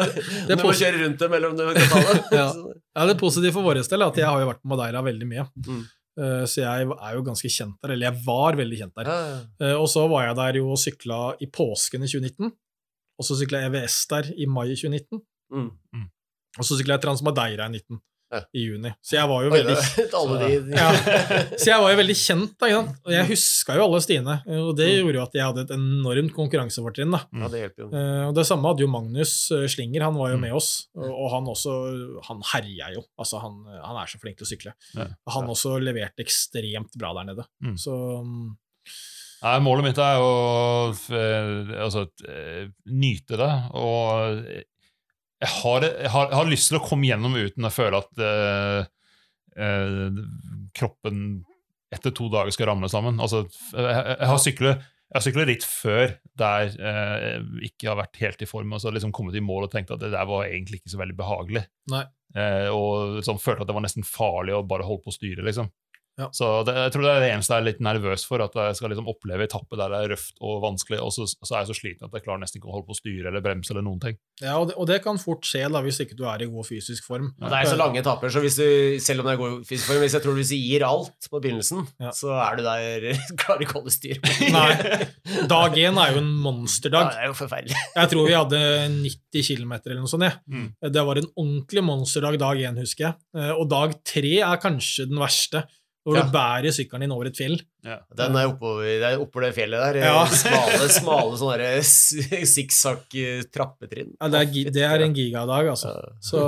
det 0.49 0.57
du 0.59 0.63
må 0.65 0.73
kjøre 0.75 0.99
rundt 1.03 1.21
dem, 1.21 1.35
eller 1.37 1.51
om 1.51 1.57
du 1.59 1.63
kan 1.67 1.91
ta 1.91 2.01
det. 2.09 2.17
Ja. 2.39 2.47
Ja, 2.95 3.05
det 3.09 3.17
positive 3.19 3.53
for 3.55 3.65
vår 3.67 3.79
del 3.81 4.01
er 4.01 4.07
at 4.11 4.19
jeg 4.21 4.27
har 4.29 4.41
jo 4.43 4.49
vært 4.49 4.61
på 4.63 4.71
Madeira 4.71 5.01
veldig 5.05 5.27
mye. 5.29 5.45
Mm. 5.65 5.81
Uh, 6.15 6.43
Så 6.47 6.61
jeg 6.63 6.85
er 6.95 7.15
jo 7.17 7.23
ganske 7.27 7.49
kjent 7.51 7.75
der, 7.83 7.91
eller 7.95 8.07
jeg 8.09 8.21
var 8.27 8.55
veldig 8.59 8.77
kjent 8.79 8.95
der. 9.01 9.09
Eh, 9.59 9.73
Og 9.75 9.87
så 9.91 10.05
var 10.11 10.29
jeg 10.29 10.37
der 10.39 10.59
jo 10.61 10.69
og 10.71 10.79
sykla 10.79 11.21
i 11.43 11.49
påsken 11.51 12.05
i 12.05 12.11
2019. 12.11 12.53
Og 13.19 13.23
så 13.27 13.35
sykla 13.39 13.63
jeg 13.63 13.71
EVS 13.73 13.97
der 14.11 14.29
i 14.35 14.47
mai 14.51 14.67
2019. 14.75 15.21
Mm. 15.55 16.05
Og 16.59 16.63
så 16.67 16.75
sykla 16.79 16.95
jeg 16.97 17.03
Transmadeira 17.03 17.67
i 17.67 17.75
19. 17.79 17.99
I 18.53 18.63
juni. 18.65 18.89
Så 19.05 19.15
jeg 19.15 19.27
var 19.29 19.43
jo 19.45 19.49
veldig 19.53 19.75
Ja. 20.75 20.87
Så 21.61 21.67
jeg 21.69 21.79
var 21.79 21.91
jo 21.93 21.97
veldig 22.01 22.15
kjent, 22.19 22.55
da. 22.59 22.69
Og 23.05 23.11
jeg 23.13 23.27
huska 23.29 23.75
jo 23.77 23.83
alle 23.85 24.01
Stine. 24.03 24.35
Og 24.47 24.71
det 24.75 24.87
Mm. 24.89 24.97
gjorde 25.05 25.15
jo 25.19 25.23
at 25.23 25.33
jeg 25.37 25.45
hadde 25.45 25.61
et 25.65 25.73
enormt 25.77 26.33
konkurransefortrinn. 26.35 27.11
da. 27.15 27.21
Ja, 27.31 27.47
det 27.53 27.61
hjelper 27.63 27.85
jo. 27.85 27.89
Eh, 27.93 28.23
Og 28.27 28.33
det 28.35 28.45
samme 28.49 28.67
hadde 28.67 28.83
jo 28.83 28.87
Magnus 28.91 29.51
eh, 29.51 29.67
Slinger, 29.71 30.01
han 30.03 30.15
var 30.19 30.29
jo 30.33 30.37
Mm. 30.37 30.41
med 30.41 30.53
oss, 30.53 30.87
og 30.95 31.31
han 31.31 31.45
også 31.45 31.75
Han 32.27 32.41
herja 32.53 32.93
jo. 32.95 33.03
Altså, 33.19 33.39
han, 33.41 33.63
han 33.83 33.95
er 34.01 34.05
så 34.09 34.19
flink 34.19 34.37
til 34.37 34.45
å 34.45 34.51
sykle. 34.51 34.73
og 35.27 35.33
Han 35.33 35.47
også 35.47 35.79
leverte 35.79 36.19
ekstremt 36.25 36.91
bra 36.97 37.13
der 37.13 37.23
nede. 37.31 37.45
Mm. 37.63 37.77
Så 37.77 37.93
Nei, 39.43 39.59
målet 39.59 39.83
mitt 39.83 39.97
er 39.99 40.17
å 40.17 40.89
altså, 41.85 42.07
eh, 42.27 42.67
nyte 42.89 43.37
det. 43.37 43.51
Og 43.77 44.41
jeg 45.45 45.53
har, 45.53 45.85
jeg, 45.85 46.11
har, 46.11 46.29
jeg 46.31 46.39
har 46.39 46.49
lyst 46.49 46.71
til 46.71 46.79
å 46.79 46.85
komme 46.85 47.07
gjennom 47.07 47.37
uten 47.37 47.67
å 47.67 47.73
føle 47.73 48.01
at 48.01 48.23
uh, 48.25 48.81
uh, 49.61 50.23
kroppen 50.75 51.21
etter 51.95 52.11
to 52.17 52.27
dager 52.33 52.51
skal 52.51 52.71
ramle 52.73 52.89
sammen. 52.91 53.21
Altså, 53.23 53.45
jeg, 53.71 53.87
jeg 53.93 54.29
har 54.31 54.41
syklet 54.41 54.91
jeg 55.05 55.19
har 55.19 55.23
syklet 55.23 55.47
litt 55.47 55.63
før 55.63 56.13
der 56.35 56.71
eh, 56.75 57.25
jeg 57.61 57.69
ikke 57.69 57.87
har 57.91 57.99
vært 57.99 58.17
helt 58.19 58.41
i 58.41 58.47
form. 58.49 58.73
og 58.73 58.81
så 58.81 58.91
liksom 58.91 59.13
kommet 59.15 59.37
i 59.37 59.43
mål 59.43 59.67
og 59.67 59.71
tenkt 59.71 59.93
at 59.93 60.01
det 60.01 60.09
der 60.11 60.25
var 60.27 60.47
egentlig 60.47 60.81
ikke 60.81 60.91
så 60.91 60.99
veldig 60.99 61.15
behagelig. 61.19 61.61
Eh, 62.35 62.67
og 62.73 63.19
liksom 63.19 63.39
følte 63.39 63.63
at 63.63 63.69
det 63.69 63.77
var 63.77 63.85
nesten 63.85 64.07
farlig 64.07 64.57
å 64.57 64.65
bare 64.67 64.87
holde 64.87 65.05
på 65.05 65.13
å 65.13 65.15
styre. 65.15 65.45
liksom. 65.45 65.69
Ja. 66.17 66.29
Så 66.31 66.47
det, 66.63 66.73
jeg 66.79 66.91
tror 66.95 67.03
det 67.03 67.11
er 67.11 67.23
det 67.25 67.31
eneste 67.33 67.51
jeg 67.57 67.61
er 67.61 67.65
litt 67.67 67.81
nervøs 67.83 68.23
for, 68.23 68.39
at 68.45 68.53
jeg 68.55 68.75
skal 68.79 68.91
liksom 68.93 69.09
oppleve 69.11 69.43
etappe 69.49 69.75
der 69.79 69.91
det 69.91 69.97
er 70.05 70.11
røft 70.13 70.37
og 70.39 70.61
vanskelig, 70.63 71.01
og 71.03 71.11
så, 71.11 71.25
så 71.27 71.49
er 71.57 71.63
jeg 71.65 71.69
så 71.73 71.75
sliten 71.81 72.07
at 72.07 72.15
jeg 72.15 72.23
klarer 72.23 72.39
nesten 72.43 72.61
ikke 72.61 72.69
å 72.71 72.75
holde 72.77 72.87
på 72.87 72.95
å 72.95 72.99
styre 73.01 73.27
eller 73.31 73.43
bremse 73.43 73.73
eller 73.75 73.83
noen 73.83 73.99
ting. 74.03 74.15
Ja, 74.39 74.53
og 74.61 74.69
det, 74.69 74.77
og 74.79 74.87
det 74.87 75.01
kan 75.03 75.19
fort 75.19 75.43
skje 75.47 75.65
da, 75.71 75.81
hvis 75.83 75.99
ikke 76.05 76.15
du 76.15 76.23
er 76.31 76.45
i 76.45 76.47
god 76.51 76.67
fysisk 76.69 77.03
form. 77.07 77.33
Ja, 77.41 77.49
det 77.51 77.59
er 77.59 77.71
så 77.73 77.79
lange 77.79 77.99
etapper, 77.99 78.31
så 78.31 78.39
hvis 78.43 78.55
du, 78.61 78.65
selv 79.03 79.23
om 79.23 79.27
det 79.29 79.35
er 79.35 79.41
god 79.43 79.67
fysisk 79.67 79.89
form, 79.91 80.01
hvis 80.05 80.15
jeg 80.15 80.23
tror 80.23 80.39
du 80.39 80.43
gir 80.55 80.87
alt 80.87 81.29
på 81.31 81.41
begynnelsen, 81.43 81.83
Ja. 81.99 82.11
så 82.15 82.31
er 82.39 82.59
du 82.59 82.63
der 82.63 83.09
Klarer 83.43 83.65
ikke 83.67 83.75
å 83.75 83.81
holde 83.83 83.95
styr. 83.95 84.19
Nei. 84.55 84.71
Dag 85.51 85.75
én 85.79 85.99
er 85.99 86.15
jo 86.15 86.21
en 86.23 86.31
Ja, 86.31 86.41
monsterdag. 86.47 87.11
det 87.11 87.21
er 87.23 87.31
jo 87.31 87.37
forferdelig. 87.37 87.75
Jeg 87.99 88.11
tror 88.11 88.27
vi 88.29 88.35
hadde 88.37 88.59
90 88.95 89.47
km 89.51 89.73
eller 89.83 89.99
noe 90.03 90.11
sånt. 90.11 90.25
jeg. 90.27 90.39
Mm. 90.51 90.67
Det 90.95 91.03
var 91.07 91.19
en 91.19 91.29
ordentlig 91.35 91.83
monsterdag 91.91 92.37
dag 92.41 92.61
én, 92.69 92.77
husker 92.79 93.09
jeg. 93.09 93.15
Eh, 93.35 93.51
Og 93.55 93.67
dag 93.71 93.95
tre 94.07 94.33
er 94.45 94.61
kanskje 94.61 95.07
den 95.09 95.19
verste, 95.21 95.63
hvor 96.05 96.15
Ja. 96.19 96.21
du 96.27 96.31
bærer 96.35 96.69
sykkelen 96.75 97.01
din 97.07 97.11
over 97.15 97.25
et 97.31 97.35
fjell. 97.39 97.55
Den 97.81 98.35
er 98.37 98.51
oppover, 98.51 98.85
det 98.85 99.07
er 99.09 99.17
oppover 99.23 99.47
det 99.47 99.55
fjellet 99.57 99.81
der. 99.81 100.03
Ja. 100.05 100.19
Smale, 100.43 100.89
smale 100.93 101.39
sånne 101.41 101.71
sikksakk 102.45 103.09
trappetrinn. 103.53 104.13
Ja, 104.21 104.29
det, 104.29 104.43
er, 104.45 104.71
det 104.75 104.85
er 104.85 105.03
en 105.07 105.15
gigadag, 105.17 105.71
altså. 105.73 105.95
Ja. 105.97 106.13
Så 106.21 106.45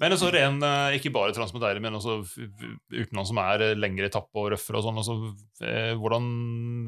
Men 0.00 0.12
også 0.12 0.28
ren, 0.34 0.58
eh, 0.62 0.98
ikke 0.98 1.08
bare 1.14 1.32
Transmedeire, 1.32 1.80
men 1.80 1.94
også 1.96 2.18
utenlands 2.92 3.30
som 3.30 3.38
er 3.40 3.62
eh, 3.70 3.74
lengre 3.78 4.10
etappe 4.10 4.36
og 4.36 4.50
røffere 4.52 4.82
og 4.82 4.84
sånn. 4.84 4.98
Altså, 5.00 5.14
eh, 5.64 5.94
hvordan, 5.96 6.26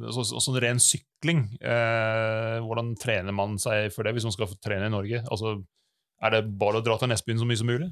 altså, 0.05 0.27
så- 0.29 0.43
sånn 0.45 0.59
ren 0.61 0.83
sykling, 0.85 1.47
eh, 1.63 2.59
hvordan 2.61 2.93
trener 3.01 3.33
man 3.33 3.57
seg 3.63 3.89
for 3.95 4.05
det 4.05 4.13
hvis 4.19 4.25
man 4.29 4.33
skal 4.37 4.53
trene 4.61 4.91
i 4.91 4.93
Norge? 4.93 5.23
Altså, 5.33 5.55
er 6.23 6.31
det 6.37 6.43
bare 6.61 6.83
å 6.83 6.85
dra 6.85 6.99
til 7.01 7.09
Nesbyen 7.09 7.41
så 7.41 7.47
mye 7.49 7.57
som 7.63 7.71
mulig? 7.73 7.89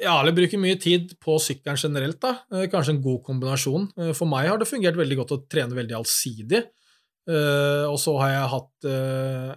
Ja, 0.00 0.14
eller 0.20 0.32
bruker 0.34 0.58
mye 0.60 0.78
tid 0.80 1.12
på 1.22 1.36
sykkelen 1.42 1.78
generelt, 1.78 2.20
da. 2.22 2.32
Eh, 2.52 2.68
Kanskje 2.72 2.94
en 2.96 3.02
god 3.04 3.22
kombinasjon. 3.26 3.90
Eh, 3.98 4.12
For 4.16 4.26
meg 4.30 4.48
har 4.48 4.58
det 4.58 4.68
fungert 4.70 4.96
veldig 4.98 5.18
godt 5.20 5.34
å 5.36 5.42
trene 5.50 5.76
veldig 5.76 5.98
allsidig. 5.98 6.62
Eh, 7.28 7.84
Og 7.86 7.98
så 8.02 8.16
har 8.18 8.30
jeg 8.32 8.52
hatt 8.54 8.88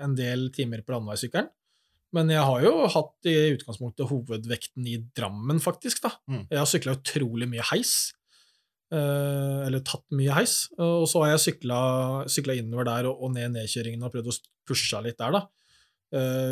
en 0.06 0.16
del 0.16 0.50
timer 0.54 0.84
på 0.86 0.94
landeveissykkelen. 0.94 1.48
Men 2.14 2.30
jeg 2.30 2.44
har 2.48 2.62
jo 2.64 2.88
hatt 2.88 3.28
i 3.28 3.34
utgangspunktet 3.56 4.08
hovedvekten 4.08 4.86
i 4.88 4.98
Drammen, 5.18 5.60
faktisk. 5.60 6.02
da. 6.04 6.12
Mm. 6.30 6.46
Jeg 6.50 6.60
har 6.62 6.70
sykla 6.70 6.94
utrolig 6.96 7.50
mye 7.50 7.66
heis. 7.72 8.14
Eller 8.92 9.82
tatt 9.84 10.06
mye 10.16 10.32
heis. 10.32 10.70
Og 10.78 11.08
så 11.10 11.24
har 11.26 11.34
jeg 11.34 11.58
sykla 11.58 12.56
innover 12.56 12.86
der 12.88 13.10
og, 13.10 13.32
ned 13.34 13.52
nedkjøringen 13.58 14.06
og 14.06 14.14
prøvd 14.14 14.30
å 14.32 14.38
pushe 14.70 15.02
litt 15.04 15.18
der, 15.20 15.32
da. 15.36 15.42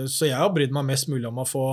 Så 0.10 0.28
jeg 0.28 0.36
har 0.36 0.52
brydd 0.52 0.74
meg 0.76 0.90
mest 0.90 1.08
mulig 1.08 1.30
om 1.30 1.40
å 1.40 1.48
få 1.48 1.64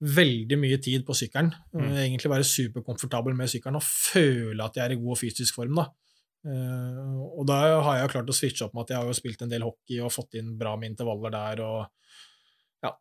veldig 0.00 0.58
mye 0.60 0.76
tid 0.82 1.06
på 1.06 1.14
sykkelen. 1.16 1.52
Mm. 1.72 1.84
Eh, 1.86 2.00
Egentlig 2.06 2.32
være 2.32 2.44
superkomfortabel 2.48 3.36
med 3.36 3.48
sykkelen 3.48 3.78
og 3.78 3.86
føle 3.86 4.64
at 4.66 4.76
jeg 4.76 4.84
er 4.84 4.96
i 4.96 5.00
god 5.00 5.20
fysisk 5.20 5.56
form. 5.56 5.78
da. 5.80 5.86
Eh, 6.46 7.12
og 7.40 7.46
da 7.48 7.60
har 7.82 7.96
jeg 7.96 8.04
jo 8.06 8.12
klart 8.12 8.28
å 8.30 8.36
switche 8.36 8.66
opp 8.66 8.74
med 8.76 8.84
at 8.84 8.92
jeg 8.94 9.00
har 9.00 9.06
jo 9.10 9.16
spilt 9.18 9.42
en 9.42 9.52
del 9.52 9.64
hockey 9.66 10.00
og 10.04 10.12
fått 10.14 10.36
inn 10.38 10.56
bra 10.58 10.76
med 10.76 10.92
intervaller 10.92 11.32
der. 11.32 11.62
og 11.64 12.84
ja, 12.84 12.92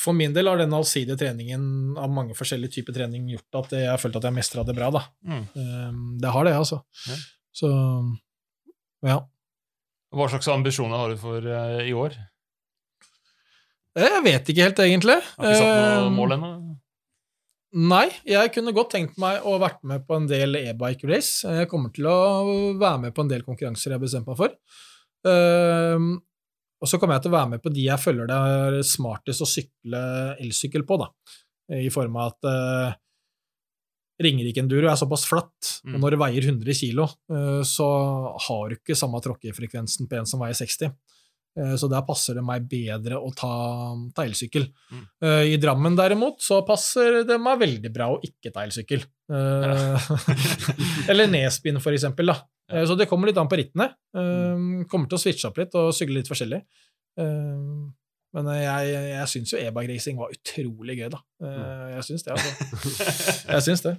For 0.00 0.16
min 0.16 0.32
del 0.32 0.48
har 0.48 0.58
den 0.58 0.74
allsidige 0.74 1.18
treningen 1.20 1.98
av 2.00 2.10
mange 2.10 2.34
forskjellige 2.38 2.80
typer 2.80 2.96
trening 2.96 3.28
gjort 3.34 3.60
at 3.64 3.76
jeg 3.76 3.90
har 3.90 4.00
følt 4.00 4.16
at 4.16 4.30
jeg 4.30 4.38
mestra 4.40 4.64
det 4.64 4.74
bra. 4.78 4.90
da. 4.96 5.04
Mm. 5.28 5.44
Eh, 5.44 5.92
det 6.24 6.34
har 6.34 6.48
det, 6.48 6.56
altså. 6.56 6.82
Ja. 7.06 7.20
Så 7.52 7.70
ja. 9.06 9.20
Hva 10.10 10.26
slags 10.26 10.48
ambisjoner 10.50 10.98
har 10.98 11.12
du 11.12 11.20
for 11.20 11.44
i 11.84 11.92
år? 11.94 12.16
Jeg 13.98 14.22
vet 14.24 14.50
ikke 14.52 14.66
helt, 14.68 14.78
egentlig. 14.84 15.16
Har 15.36 15.46
ikke 15.50 15.58
satt 15.58 15.70
noe 15.74 16.06
Eh, 16.06 16.10
mål 16.14 16.34
ennå? 16.36 16.50
Nei, 17.90 18.06
jeg 18.26 18.50
kunne 18.54 18.72
godt 18.74 18.90
tenkt 18.96 19.18
meg 19.22 19.44
å 19.46 19.56
vært 19.62 19.82
med 19.86 20.02
på 20.06 20.16
en 20.18 20.26
del 20.30 20.56
e-bike 20.58 21.06
race. 21.10 21.46
Jeg 21.46 21.68
kommer 21.70 21.92
til 21.94 22.06
å 22.10 22.74
være 22.78 22.98
med 23.06 23.14
på 23.14 23.22
en 23.22 23.30
del 23.30 23.42
konkurranser 23.46 23.90
jeg 23.92 23.98
har 23.98 24.02
bestemt 24.02 24.26
meg 24.26 24.38
for. 24.40 24.54
Og 26.80 26.88
så 26.88 26.98
kommer 26.98 27.18
jeg 27.18 27.26
til 27.26 27.30
å 27.32 27.36
være 27.36 27.50
med 27.52 27.62
på 27.62 27.72
de 27.74 27.84
jeg 27.84 28.00
føler 28.00 28.26
det 28.30 28.38
er 28.54 28.78
smartest 28.88 29.44
å 29.44 29.48
sykle 29.48 30.00
elsykkel 30.40 30.86
på, 30.88 30.98
da. 31.02 31.10
I 31.78 31.90
form 31.94 32.16
av 32.18 32.32
at 32.32 32.48
uh, 32.50 32.94
Ringerike 34.20 34.62
Enduro 34.64 34.88
er 34.90 34.98
såpass 35.00 35.26
flatt, 35.28 35.76
Mm. 35.80 35.94
og 35.94 36.00
når 36.02 36.10
det 36.12 36.18
veier 36.20 36.44
100 36.50 36.74
kg, 36.76 37.06
så 37.64 37.86
har 38.44 38.68
du 38.68 38.74
ikke 38.76 38.92
samme 38.98 39.16
tråkkefrekvensen 39.24 40.04
på 40.10 40.18
en 40.18 40.26
som 40.28 40.42
veier 40.42 40.52
60. 40.58 40.90
Eh, 41.58 41.74
Så 41.76 41.88
der 41.90 42.04
passer 42.06 42.34
det 42.38 42.44
meg 42.46 42.68
bedre 42.70 43.18
å 43.18 43.32
ta, 43.34 43.50
ta 44.14 44.22
elsykkel. 44.24 44.68
Mm. 44.92 45.04
Uh, 45.24 45.42
I 45.50 45.56
Drammen 45.60 45.96
derimot 45.98 46.38
så 46.44 46.60
passer 46.66 47.24
det 47.26 47.38
meg 47.42 47.58
veldig 47.62 47.90
bra 47.94 48.10
å 48.14 48.20
ikke 48.22 48.52
ta 48.54 48.62
elsykkel. 48.66 49.02
Eh, 49.30 50.10
Eller 51.10 51.30
Nesbyen, 51.30 51.80
for 51.82 51.92
eksempel. 51.96 52.30
Da. 52.32 52.38
Eh, 52.72 52.84
Så 52.86 52.96
det 52.98 53.08
kommer 53.10 53.30
litt 53.30 53.38
an 53.42 53.50
på 53.50 53.58
rittene. 53.60 53.90
Eh, 54.14 54.84
Kommer 54.90 55.10
til 55.10 55.18
å 55.18 55.22
switche 55.22 55.50
opp 55.50 55.58
litt 55.58 55.74
og 55.78 55.90
sykle 55.96 56.20
litt 56.20 56.30
forskjellig. 56.30 56.62
Eh, 58.30 58.36
Men 58.42 58.46
jeg, 58.62 58.90
jeg 59.10 59.26
syns 59.32 59.52
jo 59.52 59.58
e-bike-racing 59.58 60.16
var 60.20 60.30
utrolig 60.30 60.94
gøy, 61.00 61.08
da. 61.10 61.18
Eh, 61.42 61.96
Jeg 61.96 62.04
syns 62.06 62.22
det, 62.22 62.36
altså. 62.36 62.52
Jeg 63.56 63.62
syns 63.66 63.82
det. 63.82 63.94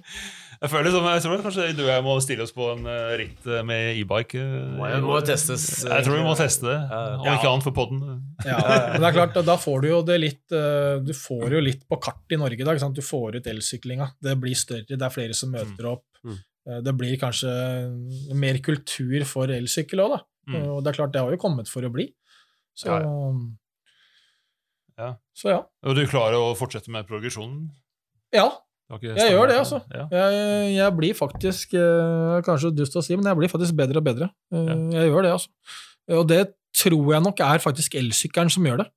Jeg 0.62 0.70
føler 0.70 0.92
som, 0.94 1.04
jeg 1.10 1.22
tror 1.24 1.40
kanskje 1.42 1.64
du 1.74 1.80
og 1.82 1.88
jeg 1.90 2.02
må 2.06 2.12
stille 2.22 2.44
oss 2.46 2.52
på 2.54 2.68
en 2.76 2.84
eh, 2.86 3.12
ritt 3.18 3.46
eh, 3.50 3.64
med 3.66 3.96
e-bike. 3.98 4.38
Det 4.38 5.00
Må, 5.02 5.16
i 5.18 5.24
testes. 5.26 5.64
Jeg 5.84 6.04
tror 6.06 6.14
vi 6.20 6.22
må 6.22 6.36
teste 6.38 6.68
det. 6.70 6.76
om 6.86 7.24
ja. 7.26 7.32
Ikke 7.34 7.50
annet 7.50 7.66
for 7.66 7.74
podden. 7.74 7.98
Ja, 8.46 8.60
men 8.92 9.02
det 9.02 9.08
er 9.10 9.16
klart, 9.16 9.40
da- 9.44 9.56
får 9.58 9.82
du 9.82 9.88
jo 9.90 9.98
det 10.06 10.20
litt 10.22 10.54
eh, 10.54 11.00
Du 11.02 11.10
får 11.18 11.56
jo 11.58 11.60
litt 11.66 11.82
på 11.90 11.98
kart 12.00 12.30
i 12.30 12.38
Norge. 12.38 12.62
Da, 12.62 12.76
ikke 12.76 12.84
sant? 12.86 12.94
Du 12.96 13.02
får 13.02 13.40
ut 13.40 13.50
elsyklinga. 13.52 14.12
Det 14.22 14.36
blir 14.38 14.54
større, 14.56 14.86
det 14.86 15.02
er 15.02 15.12
flere 15.18 15.34
som 15.34 15.50
møter 15.52 15.90
opp. 15.96 16.06
Mm. 16.22 16.38
Eh, 16.70 16.80
Det 16.86 16.94
blir 17.02 17.18
kanskje 17.18 17.50
mer 18.38 18.62
kultur 18.62 19.26
for 19.26 19.50
elsykkel 19.50 20.04
òg, 20.06 20.14
da. 20.14 20.20
Mm. 20.46 20.56
Eh, 20.62 20.68
Og 20.76 20.80
det 20.86 20.92
er 20.94 21.00
klart, 21.02 21.12
det 21.18 21.24
har 21.26 21.34
jo 21.34 21.42
kommet 21.42 21.66
for 21.74 21.82
å 21.82 21.90
bli. 21.92 22.06
Så 22.78 22.86
Ja. 25.02 25.10
Så 25.36 25.50
ja. 25.50 25.60
Og 25.88 25.96
du 25.98 26.02
klarer 26.10 26.38
å 26.38 26.52
fortsette 26.58 26.92
med 26.94 27.08
progresjonen? 27.08 27.66
Ja, 28.32 28.48
Jeg 29.16 29.32
gjør 29.32 29.48
det, 29.48 29.56
altså. 29.62 29.78
Ja. 29.92 30.06
jeg, 30.12 30.74
jeg 30.76 30.94
blir 30.98 31.14
faktisk 31.16 31.72
eh, 31.80 32.40
Kanskje 32.44 32.70
dust 32.76 32.96
å 32.98 33.02
si, 33.04 33.16
men 33.16 33.24
jeg 33.30 33.38
blir 33.40 33.48
faktisk 33.52 33.76
bedre 33.78 34.02
og 34.02 34.04
bedre. 34.08 34.28
Eh, 34.52 34.72
Jeg 34.98 35.08
gjør 35.10 35.24
det, 35.26 35.32
altså. 35.38 35.48
Og 36.18 36.26
det 36.28 36.42
tror 36.76 37.12
jeg 37.14 37.24
nok 37.24 37.40
er 37.44 37.62
faktisk 37.62 37.96
elsykkelen 38.00 38.52
som 38.52 38.66
gjør 38.68 38.82
det. 38.84 38.88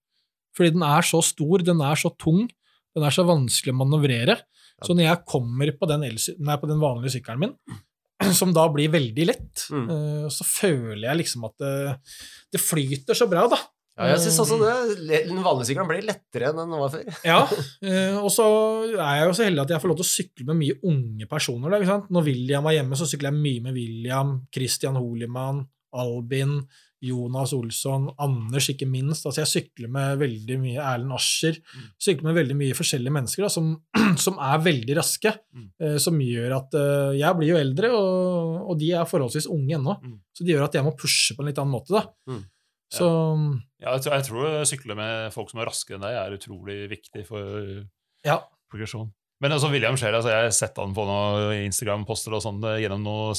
Fordi 0.55 0.71
den 0.75 0.83
er 0.87 1.03
så 1.07 1.19
stor, 1.23 1.63
den 1.67 1.81
er 1.83 1.95
så 1.99 2.11
tung, 2.21 2.45
den 2.95 3.03
er 3.07 3.11
så 3.15 3.25
vanskelig 3.27 3.73
å 3.75 3.79
manøvrere. 3.81 4.37
Så 4.83 4.95
når 4.95 5.07
jeg 5.09 5.23
kommer 5.31 5.71
på 5.79 5.87
den, 5.87 6.03
nei, 6.43 6.55
på 6.59 6.67
den 6.71 6.79
vanlige 6.83 7.15
sykkelen 7.17 7.43
min, 7.45 7.55
som 8.39 8.51
da 8.55 8.67
blir 8.71 8.91
veldig 8.93 9.25
lett, 9.31 9.65
Mm. 9.71 9.85
eh, 9.91 10.27
så 10.31 10.43
føler 10.47 11.07
jeg 11.09 11.21
liksom 11.23 11.45
at 11.47 11.55
det, 11.63 11.71
det 12.55 12.61
flyter 12.63 13.15
så 13.17 13.27
bra, 13.31 13.47
da. 13.51 13.57
Ja, 13.95 14.09
jeg 14.11 14.23
syns 14.25 14.41
også 14.43 14.57
det. 14.59 15.19
Den 15.29 15.39
vanlige 15.39 15.69
sykkelen 15.69 15.87
blir 15.87 16.03
lettere 16.03 16.49
enn 16.51 16.57
den 16.59 16.73
var 16.75 16.91
før. 16.91 17.05
Ja, 17.31 17.37
eh, 17.79 18.17
og 18.19 18.27
så 18.33 18.47
er 18.91 19.21
jeg 19.21 19.29
jo 19.29 19.35
så 19.37 19.45
heldig 19.47 19.63
at 19.63 19.75
jeg 19.75 19.83
får 19.83 19.91
lov 19.91 19.99
til 20.01 20.07
å 20.07 20.13
sykle 20.13 20.47
med 20.49 20.59
mye 20.59 20.79
unge 20.91 21.29
personer. 21.31 21.77
Da? 21.79 22.01
Når 22.11 22.27
William 22.27 22.67
var 22.67 22.75
hjemme, 22.75 22.99
så 22.99 23.07
sykler 23.07 23.31
jeg 23.31 23.39
mye 23.45 23.63
med 23.69 23.79
William, 23.79 24.35
Christian 24.53 24.99
Holiman, 24.99 25.63
Albin, 25.95 26.59
Jonas 27.05 27.53
Olsson, 27.55 28.07
Anders 28.21 28.67
ikke 28.71 28.87
minst. 28.89 29.25
Altså 29.27 29.43
jeg 29.43 29.51
sykler 29.51 29.91
med 29.91 30.19
veldig 30.21 30.57
mye 30.61 30.81
Erlend 30.83 31.15
Ascher. 31.15 31.59
Sykler 32.01 32.29
med 32.29 32.39
veldig 32.39 32.57
mye 32.59 32.77
forskjellige 32.77 33.15
mennesker 33.15 33.45
da, 33.45 33.51
som, 33.51 33.69
som 34.25 34.39
er 34.41 34.63
veldig 34.65 34.97
raske. 34.99 35.35
Mm. 35.55 35.69
eh, 35.79 35.95
som 36.01 36.19
gjør 36.19 36.57
at 36.57 36.75
eh, 36.79 37.13
Jeg 37.21 37.39
blir 37.39 37.53
jo 37.53 37.61
eldre, 37.61 37.93
og, 37.95 38.59
og 38.73 38.81
de 38.81 38.91
er 38.95 39.07
forholdsvis 39.09 39.47
unge 39.53 39.77
ennå. 39.77 39.95
Mm. 40.01 40.19
Så 40.35 40.43
det 40.43 40.55
gjør 40.55 40.67
at 40.67 40.77
jeg 40.79 40.87
må 40.87 40.95
pushe 40.99 41.35
på 41.37 41.43
en 41.45 41.51
litt 41.51 41.61
annen 41.61 41.75
måte. 41.77 41.95
da. 41.95 42.05
Mm. 42.31 42.43
Så 42.95 43.09
Ja, 43.83 43.93
jeg, 43.93 44.05
tror, 44.05 44.15
jeg 44.15 44.27
tror 44.29 44.47
å 44.49 44.65
sykle 44.67 44.97
med 44.97 45.33
folk 45.35 45.51
som 45.51 45.61
er 45.61 45.69
raskere 45.69 45.99
enn 45.99 46.05
deg, 46.05 46.17
er 46.19 46.35
utrolig 46.37 46.79
viktig 46.91 47.25
for 47.27 47.63
ja. 48.25 48.39
progresjon. 48.71 49.11
Men 49.43 49.55
altså, 49.55 49.69
William 49.73 49.97
Scheel, 49.99 50.15
altså, 50.15 50.31
jeg 50.31 50.47
har 50.47 50.55
sett 50.55 50.79
han 50.79 50.95
på 50.95 51.05
noen 51.07 51.65
Instagram-poster 51.65 52.35
og 52.37 52.43
sånn 52.45 52.63
eh, 52.69 52.79
gjennom 52.85 53.03
noe 53.03 53.33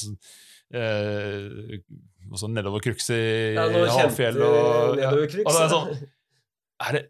eh, 0.77 1.81
også 2.27 2.51
nedover 2.53 2.83
Kruks 2.85 3.09
i 3.15 3.23
Ja, 3.57 3.65
noe 3.73 3.87
Og, 3.87 5.01
ja. 5.01 5.13
og 5.15 5.25
det 5.25 5.63
er 5.63 5.73
sånn, 5.73 5.97
er 6.87 6.99
det, 6.99 7.03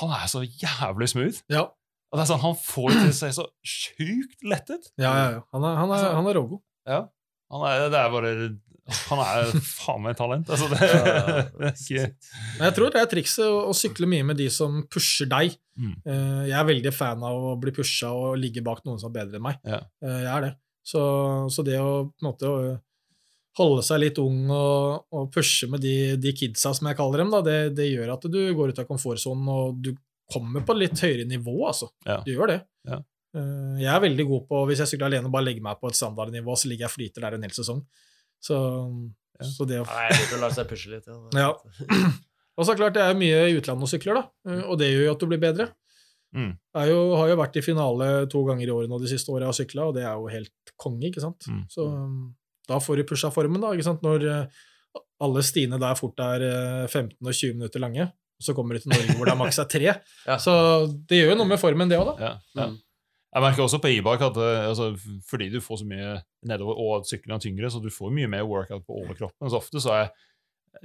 han 0.00 0.16
er 0.16 0.26
så 0.32 0.42
jævlig 0.46 1.10
smooth. 1.12 1.42
Ja, 1.52 1.66
Og 2.10 2.18
det 2.18 2.24
er 2.24 2.30
sånn, 2.32 2.42
Han 2.42 2.56
får 2.58 2.90
det 2.90 3.00
til 3.00 3.12
å 3.12 3.18
se 3.20 3.32
så 3.36 3.46
sjukt 3.62 4.46
lett 4.46 4.72
ut. 4.72 4.90
ja, 4.96 5.12
ja. 5.12 5.26
ja. 5.36 5.42
Han 5.54 5.66
er, 5.66 5.80
han 5.82 5.94
er, 5.94 6.06
han 6.16 6.30
er 6.30 6.38
rågod. 6.40 6.62
Ja. 6.88 7.04
Han 7.50 7.66
er, 7.66 7.88
det 7.92 8.00
er 8.00 8.12
bare 8.14 8.34
Han 9.10 9.22
er 9.22 9.52
faen 9.64 10.04
meg 10.04 10.14
et 10.14 10.20
talent. 10.20 10.50
Altså, 10.50 10.68
det, 10.72 10.90
Ja, 10.90 11.46
det 11.54 11.70
er 11.70 11.74
ikke 11.74 12.04
Men 12.58 12.64
jeg 12.66 12.76
tror 12.76 12.94
det 12.94 13.02
er 13.02 13.10
trikset 13.10 13.46
å, 13.46 13.62
å 13.70 13.76
sykle 13.76 14.08
mye 14.10 14.26
med 14.26 14.40
de 14.40 14.48
som 14.52 14.82
pusher 14.90 15.30
deg. 15.30 15.56
Mm. 15.80 15.94
Eh, 16.04 16.42
jeg 16.50 16.58
er 16.58 16.68
veldig 16.68 16.92
fan 16.94 17.24
av 17.26 17.48
å 17.52 17.56
bli 17.60 17.74
pusha 17.76 18.12
og 18.16 18.38
ligge 18.40 18.64
bak 18.66 18.84
noen 18.86 19.00
som 19.00 19.10
er 19.10 19.18
bedre 19.20 19.40
enn 19.40 19.46
meg. 19.46 19.60
Ja. 19.64 19.80
Eh, 20.04 20.20
jeg 20.26 20.30
er 20.34 20.46
det. 20.48 20.52
Så, 20.90 21.02
så 21.52 21.64
det 21.66 21.78
å 21.80 21.90
på 22.08 22.24
en 22.24 22.30
måte 22.30 22.50
å 22.50 22.60
holde 23.60 23.82
seg 23.84 24.02
litt 24.04 24.18
ung 24.22 24.44
og, 24.54 25.06
og 25.14 25.30
pushe 25.34 25.68
med 25.70 25.82
de, 25.84 26.16
de 26.20 26.32
kidsa, 26.36 26.72
som 26.76 26.88
jeg 26.88 26.98
kaller 26.98 27.24
dem, 27.24 27.32
da, 27.34 27.42
det, 27.44 27.58
det 27.76 27.90
gjør 27.90 28.14
at 28.14 28.26
du 28.30 28.40
går 28.56 28.72
ut 28.72 28.82
av 28.82 28.88
komfortsonen, 28.88 29.48
og 29.50 29.80
du 29.82 29.92
kommer 30.30 30.62
på 30.66 30.76
litt 30.78 31.00
høyere 31.02 31.26
nivå, 31.28 31.56
altså. 31.66 31.90
Ja. 32.06 32.20
Du 32.24 32.30
gjør 32.32 32.52
det. 32.52 32.60
Ja. 32.88 33.00
Eh, 33.36 33.80
jeg 33.82 33.90
er 33.92 34.04
veldig 34.06 34.26
god 34.30 34.46
på, 34.50 34.62
hvis 34.70 34.82
jeg 34.84 34.92
sykler 34.92 35.10
alene, 35.10 35.32
bare 35.32 35.48
legger 35.48 35.66
meg 35.66 35.80
på 35.82 35.90
et 35.90 35.98
standardnivå, 35.98 36.56
så 36.58 36.70
ligger 36.70 36.86
jeg 36.86 36.92
og 36.92 36.96
flyter 36.96 37.26
der 37.26 37.36
en 37.36 37.46
hel 37.46 37.56
sesong. 37.56 37.82
Så, 38.40 38.56
Ja. 39.40 39.46
så 39.46 39.66
det 39.68 39.78
å 39.80 39.86
Nei, 39.88 40.08
jeg 40.10 40.18
liker 40.22 40.38
å 40.38 40.40
la 40.44 40.50
seg 40.56 40.68
pushe 40.68 40.90
litt. 40.92 41.06
Ja. 41.06 41.46
Ja. 41.48 41.52
Og 42.60 42.66
så 42.68 42.74
klart, 42.76 42.92
det 42.96 43.04
er 43.04 43.16
mye 43.16 43.44
i 43.48 43.54
utlandet 43.56 43.86
og 43.86 43.88
sykler, 43.88 44.18
da, 44.18 44.22
eh, 44.50 44.64
og 44.68 44.76
det 44.80 44.90
gjør 44.90 45.06
jo 45.06 45.12
at 45.14 45.22
du 45.22 45.28
blir 45.30 45.40
bedre. 45.40 45.68
Mm. 46.36 46.50
Jeg 46.76 46.90
jo, 46.92 46.98
har 47.16 47.30
jo 47.30 47.38
vært 47.40 47.56
i 47.56 47.62
finale 47.64 48.08
to 48.30 48.42
ganger 48.44 48.68
i 48.68 48.74
året 48.74 48.90
nå 48.90 48.98
de 49.00 49.08
siste 49.08 49.32
åra 49.32 49.48
og 49.48 49.56
sykla, 49.56 49.86
og 49.88 49.94
det 49.96 50.02
er 50.04 50.18
jo 50.18 50.28
helt 50.30 50.72
konge, 50.76 51.08
ikke 51.08 51.22
sant. 51.24 51.46
Mm. 51.48 51.62
Så 51.72 51.86
da 52.68 52.78
får 52.82 53.00
du 53.00 53.06
pusha 53.08 53.30
formen, 53.32 53.62
da, 53.64 53.72
ikke 53.72 53.86
sant. 53.86 54.04
Når 54.04 54.26
eh, 54.28 54.60
alle 55.24 55.44
stiene 55.46 55.80
der 55.80 55.96
fort 55.98 56.20
er 56.20 56.44
eh, 56.50 56.84
15 56.90 57.16
og 57.24 57.32
20 57.32 57.56
minutter 57.56 57.82
lange, 57.82 58.10
og 58.10 58.44
så 58.44 58.54
kommer 58.56 58.76
du 58.76 58.84
til 58.84 58.92
Norge 58.92 59.16
hvor 59.16 59.28
det 59.28 59.34
er 59.34 59.40
maks 59.40 59.62
er 59.62 59.72
tre. 59.72 59.96
Ja. 60.28 60.36
Så 60.42 60.52
det 61.08 61.22
gjør 61.22 61.32
jo 61.34 61.40
noe 61.40 61.50
med 61.54 61.60
formen, 61.62 61.88
det 61.90 61.98
òg, 62.00 62.12
da. 62.12 62.28
Ja, 62.28 62.34
ja. 62.60 62.68
Jeg 63.30 63.42
merker 63.44 63.62
også 63.62 63.78
på 63.78 63.90
e-bike 63.92 64.26
at 64.26 64.36
eh, 64.42 64.64
altså, 64.72 64.88
fordi 65.30 65.50
du 65.52 65.60
får 65.62 65.78
så 65.82 65.86
mye 65.86 66.16
nedover, 66.50 66.74
og 66.82 66.96
at 67.00 67.06
sykkelen 67.12 67.36
er 67.36 67.42
tyngre, 67.44 67.70
så 67.70 67.78
du 67.82 67.90
får 67.94 68.10
mye 68.16 68.26
mer 68.32 68.42
workout 68.48 68.82
på 68.88 68.96
overkroppen. 69.04 69.50
Så 69.52 69.60
ofte 69.60 69.78
så 69.84 69.92
er 69.94 70.00
jeg 70.02 70.10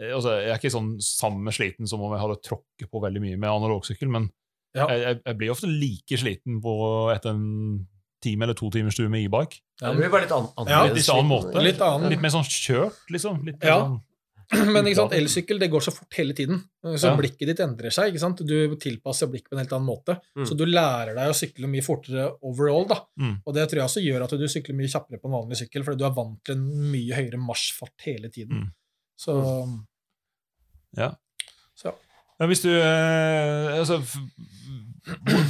eh, 0.09 0.13
altså, 0.15 0.35
Jeg 0.43 0.51
er 0.53 0.59
ikke 0.61 0.73
sånn 0.75 0.91
samme 1.01 1.53
sliten 1.55 1.89
som 1.89 2.03
om 2.05 2.13
jeg 2.13 2.21
hadde 2.21 2.37
tråkket 2.45 2.91
på 2.91 3.01
veldig 3.01 3.23
mye 3.23 3.37
med 3.41 3.49
analogsykkel, 3.49 4.11
men 4.13 4.29
Ja. 4.75 4.85
jeg, 4.91 5.01
jeg, 5.07 5.19
jeg 5.25 5.37
blir 5.39 5.51
ofte 5.55 5.67
like 5.71 6.17
sliten 6.21 6.61
på 6.61 6.75
etter 7.15 7.31
en 7.33 7.87
time 8.25 8.43
eller 8.45 8.57
to 8.57 8.69
timers 8.73 8.95
tur 8.97 9.07
med 9.09 9.25
e-bike. 9.25 9.59
Ja, 9.81 9.91
det 9.93 9.97
blir 10.03 10.09
bare 10.13 10.25
litt 10.25 10.31
an 10.35 10.47
Ja, 10.49 10.63
annerledes. 10.65 10.97
litt 11.01 11.11
annen 11.13 11.29
måte. 11.29 11.61
Litt 11.63 11.81
annen. 11.81 12.09
Litt 12.13 12.21
mer 12.23 12.33
sånn 12.33 12.45
kjørt, 12.47 12.97
liksom. 13.13 13.41
Litt 13.45 13.57
mer 13.61 13.69
Ja. 13.69 13.79
sånn, 13.85 13.99
Men 14.75 14.85
ikke 14.85 14.99
sant, 14.99 15.13
elsykkel 15.17 15.59
det 15.61 15.69
går 15.73 15.83
så 15.85 15.93
fort 15.95 16.13
hele 16.19 16.33
tiden, 16.37 16.59
så 16.85 17.09
Ja. 17.09 17.15
blikket 17.17 17.47
ditt 17.49 17.61
endrer 17.63 17.93
seg. 17.93 18.11
ikke 18.11 18.21
sant? 18.21 18.43
Du 18.45 18.75
tilpasser 18.81 19.29
blikket 19.31 19.49
på 19.49 19.57
en 19.57 19.63
helt 19.63 19.73
annen 19.73 19.87
måte. 19.89 20.17
Mm. 20.37 20.45
Så 20.45 20.57
du 20.59 20.65
lærer 20.69 21.15
deg 21.17 21.31
å 21.31 21.37
sykle 21.37 21.69
mye 21.71 21.85
fortere 21.85 22.27
overall. 22.45 22.85
da. 22.91 22.99
Mm. 23.19 23.35
Og 23.45 23.53
det 23.57 23.65
tror 23.71 23.81
jeg 23.81 23.89
også 23.89 24.03
gjør 24.05 24.23
at 24.27 24.37
du 24.37 24.45
sykler 24.51 24.77
mye 24.77 24.91
kjappere 24.91 25.21
på 25.21 25.29
en 25.31 25.37
vanlig 25.39 25.57
sykkel, 25.63 25.83
fordi 25.87 25.97
du 26.03 26.05
er 26.05 26.15
vant 26.17 26.37
til 26.45 26.55
en 26.59 26.91
mye 26.93 27.17
høyere 27.17 27.41
marsjfart 27.41 28.05
hele 28.09 28.29
tiden. 28.29 28.65
Mm. 28.67 28.71
Så 29.17 29.35
ja. 30.97 31.11
Så. 31.75 31.91
Ja, 32.39 32.47
hvis 32.51 32.61
du 32.63 32.69
eh, 32.71 33.79
altså, 33.79 34.01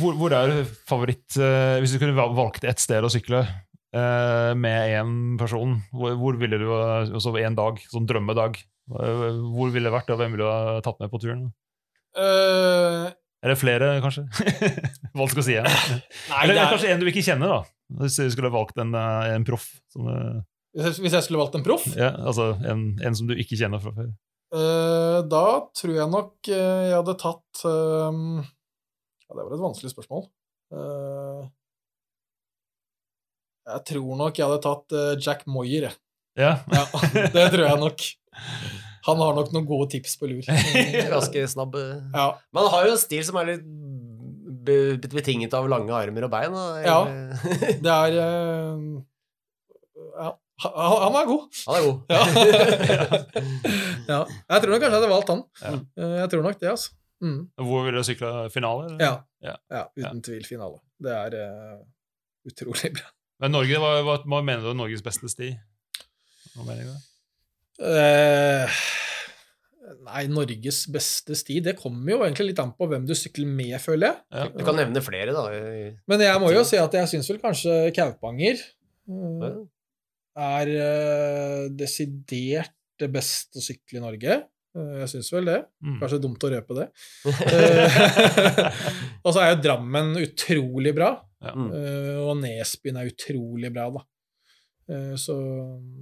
hvor, 0.02 0.16
hvor, 0.20 0.34
er 0.36 0.64
favoritt 0.88 1.38
eh, 1.40 1.78
Hvis 1.82 1.94
du 1.96 2.00
kunne 2.02 2.16
valgt 2.18 2.66
ett 2.68 2.82
sted 2.82 3.06
å 3.06 3.10
sykle 3.14 3.42
eh, 3.46 4.52
med 4.58 4.94
én 5.00 5.14
person, 5.40 5.78
hvor, 5.96 6.16
hvor 6.20 6.38
ville 6.42 6.60
du 6.62 6.68
ha- 6.72 7.06
altså 7.08 7.34
en 7.42 7.58
dag, 7.58 7.80
sånn 7.92 8.08
drømmedag, 8.10 8.60
hvor 8.90 9.72
ville 9.74 9.90
det 9.90 9.94
vært, 9.96 10.10
og 10.14 10.20
hvem 10.20 10.36
ville 10.36 10.46
du 10.46 10.52
ha 10.52 10.82
tatt 10.86 11.00
med 11.02 11.12
på 11.14 11.22
turen? 11.24 11.48
Uh, 12.16 13.10
Eller 13.44 13.58
flere, 13.60 13.96
kanskje? 14.04 14.26
Vanskelig 15.20 15.44
å 15.44 15.48
si. 15.48 15.56
Nei, 15.58 16.42
Eller 16.44 16.60
er, 16.60 16.70
kanskje 16.72 16.92
en 16.94 17.02
du 17.02 17.10
ikke 17.10 17.26
kjenner, 17.26 17.52
da. 17.52 17.62
Hvis 18.02 18.18
du 18.22 18.30
skulle 18.34 18.54
valgt 18.54 18.80
en, 18.82 18.94
eh, 18.98 19.32
en 19.36 19.46
proff. 19.46 19.68
Som, 19.94 20.08
eh, 20.10 20.40
hvis 20.74 21.12
jeg- 21.12 21.24
skulle 21.24 21.42
valgt 21.42 21.56
en 21.56 21.66
proff, 21.66 21.86
ja, 21.96 22.12
altså 22.18 22.56
en, 22.66 22.98
en 23.02 23.16
som 23.16 23.28
du 23.28 23.36
ikke 23.36 23.58
kjenner 23.60 23.82
fra 23.82 23.94
før. 23.96 24.10
Uh, 24.56 25.22
da 25.28 25.46
tror 25.76 25.96
jeg 25.98 26.10
nok 26.10 26.48
jeg 26.48 26.94
hadde 26.94 27.16
tatt 27.20 27.64
eh, 27.66 28.18
Ja, 29.26 29.34
det 29.34 29.42
var 29.42 29.56
et 29.58 29.64
vanskelig 29.64 29.92
spørsmål. 29.92 30.28
Uh... 30.72 31.50
jeg 33.66 33.82
tror 33.90 34.20
nok 34.22 34.38
jeg 34.38 34.46
hadde 34.46 34.62
tatt 34.64 35.22
Jack 35.22 35.46
Moyer, 35.50 35.90
jeg. 35.90 35.98
Ja. 36.38 36.60
Ja, 36.72 36.84
det 37.34 37.50
tror 37.54 37.66
jeg 37.66 37.80
nok. 37.82 38.06
Han 39.06 39.20
har 39.22 39.36
nok 39.38 39.52
noen 39.54 39.68
gode 39.70 39.90
tips 39.94 40.16
på 40.18 40.30
lur. 40.32 40.46
Ganske 41.14 41.44
snabb. 41.52 41.76
Ja. 42.16 42.30
Men 42.52 42.64
han 42.66 42.72
har 42.74 42.88
jo 42.88 42.96
en 42.96 43.02
stil 43.02 43.22
som 43.28 43.38
er 43.42 43.52
litt 43.54 45.06
betinget 45.14 45.54
av 45.54 45.68
lange 45.70 45.94
armer 45.94 46.26
og 46.26 46.32
bein. 46.34 46.56
da. 46.56 46.66
Ja. 46.82 46.98
Det 47.86 47.94
er 47.94 48.18
eh, 48.24 48.88
Ja, 50.16 50.32
han 50.66 50.96
han 51.06 51.18
er 51.20 51.26
god. 51.30 51.62
Han 51.68 51.76
er 51.78 51.86
god. 51.86 51.98
Ja. 52.10 52.22
ja. 54.14 54.20
Jeg 54.26 54.64
tror 54.64 54.72
nok 54.72 54.82
kanskje 54.82 54.90
jeg 54.90 54.98
hadde 54.98 55.12
valgt 55.14 55.34
han. 55.34 55.44
Ja. 55.62 55.74
Eh, 56.02 56.16
Jeg 56.24 56.32
tror 56.34 56.46
nok 56.48 56.62
det, 56.62 56.70
altså. 56.72 56.96
Mm. 57.24 57.40
Hvor 57.70 57.86
vil 57.86 57.96
du 57.96 58.04
sykle 58.04 58.32
finale? 58.54 58.86
eller? 58.90 59.04
Ja. 59.06 59.14
Ja. 59.46 59.56
ja. 59.72 59.84
Uten 60.02 60.22
tvil 60.26 60.46
finale. 60.48 60.82
Det 61.02 61.14
er 61.14 61.36
uh, 61.38 61.80
utrolig 62.50 62.92
bra. 62.98 63.06
Men 63.44 63.54
Norge, 63.56 63.80
hva, 63.82 63.92
hva, 64.08 64.16
hva 64.24 64.40
mener 64.44 64.64
du 64.66 64.72
er 64.74 64.78
Norges 64.80 65.04
beste 65.06 65.30
sti? 65.32 65.52
Hva 66.56 66.66
mener 66.68 66.90
du? 66.90 66.96
Eh, 67.76 68.78
nei, 70.06 70.22
Norges 70.32 70.86
beste 70.94 71.36
sti 71.36 71.58
Det 71.66 71.74
kommer 71.76 72.14
jo 72.14 72.20
egentlig 72.24 72.54
litt 72.54 72.62
an 72.64 72.72
på 72.78 72.88
hvem 72.88 73.04
du 73.08 73.12
sykler 73.18 73.50
med, 73.50 73.76
føler 73.84 74.08
jeg. 74.08 74.18
Ja. 74.32 74.48
Du 74.54 74.64
kan 74.68 74.80
nevne 74.80 75.04
flere, 75.04 75.36
da. 75.36 75.46
Men 76.08 76.26
jeg 76.28 76.42
må 76.44 76.52
jo 76.56 76.64
si 76.68 76.80
at 76.80 76.96
jeg 76.96 77.12
syns 77.12 77.30
vel 77.34 77.42
kanskje 77.44 77.78
Kaupanger 77.96 78.60
eh, 78.64 79.62
er 80.46 80.74
eh, 80.74 81.62
desidert 81.76 82.76
det 83.02 83.12
beste 83.12 83.60
å 83.60 83.64
sykle 83.66 84.00
i 84.00 84.04
Norge. 84.06 84.42
Jeg 84.76 85.08
syns 85.08 85.30
vel 85.32 85.48
det. 85.48 85.62
Mm. 85.84 86.00
Kanskje 86.02 86.20
dumt 86.24 86.44
å 86.44 86.52
røpe 86.52 86.76
det. 86.76 86.90
Og 89.26 89.30
så 89.32 89.40
er 89.42 89.54
jo 89.54 89.62
Drammen 89.64 90.16
utrolig 90.20 90.96
bra. 90.96 91.16
Ja. 91.46 91.52
Mm. 91.54 91.70
og 92.26 92.40
Nesbyen 92.40 92.96
er 92.98 93.10
utrolig 93.12 93.70
bra, 93.70 93.84
da. 93.94 94.02
Eh, 94.86 95.14
så, 95.18 95.36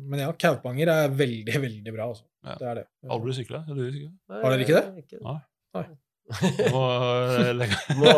men 0.09 0.23
ja, 0.25 0.29
Kaupanger 0.35 0.91
er 0.91 1.11
veldig, 1.15 1.59
veldig 1.65 1.93
bra, 1.95 2.09
altså. 2.11 2.25
Ja. 2.43 2.55
Det 2.59 2.69
er 2.69 2.79
det. 2.81 2.87
Aldri 3.15 3.35
sykla? 3.37 3.63
Har 3.67 3.77
dere 4.51 4.65
ikke 4.65 4.79
det? 4.79 5.19
Nei. 5.23 5.37
Nei. 5.77 5.85
Må 6.71 6.81
eh, 6.87 7.49
legge 7.51 7.77
Må, 7.99 8.11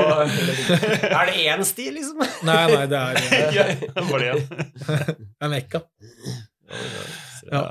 er 1.17 1.29
det 1.29 1.37
én 1.41 1.63
sti, 1.65 1.87
liksom? 1.95 2.21
Nei, 2.45 2.59
nei, 2.69 2.83
det 2.89 2.99
er 2.99 3.17
ja, 3.57 3.65
Var 4.11 4.21
det 4.21 4.27
er 4.35 5.49
Mekka. 5.51 5.81
Ja. 7.49 7.63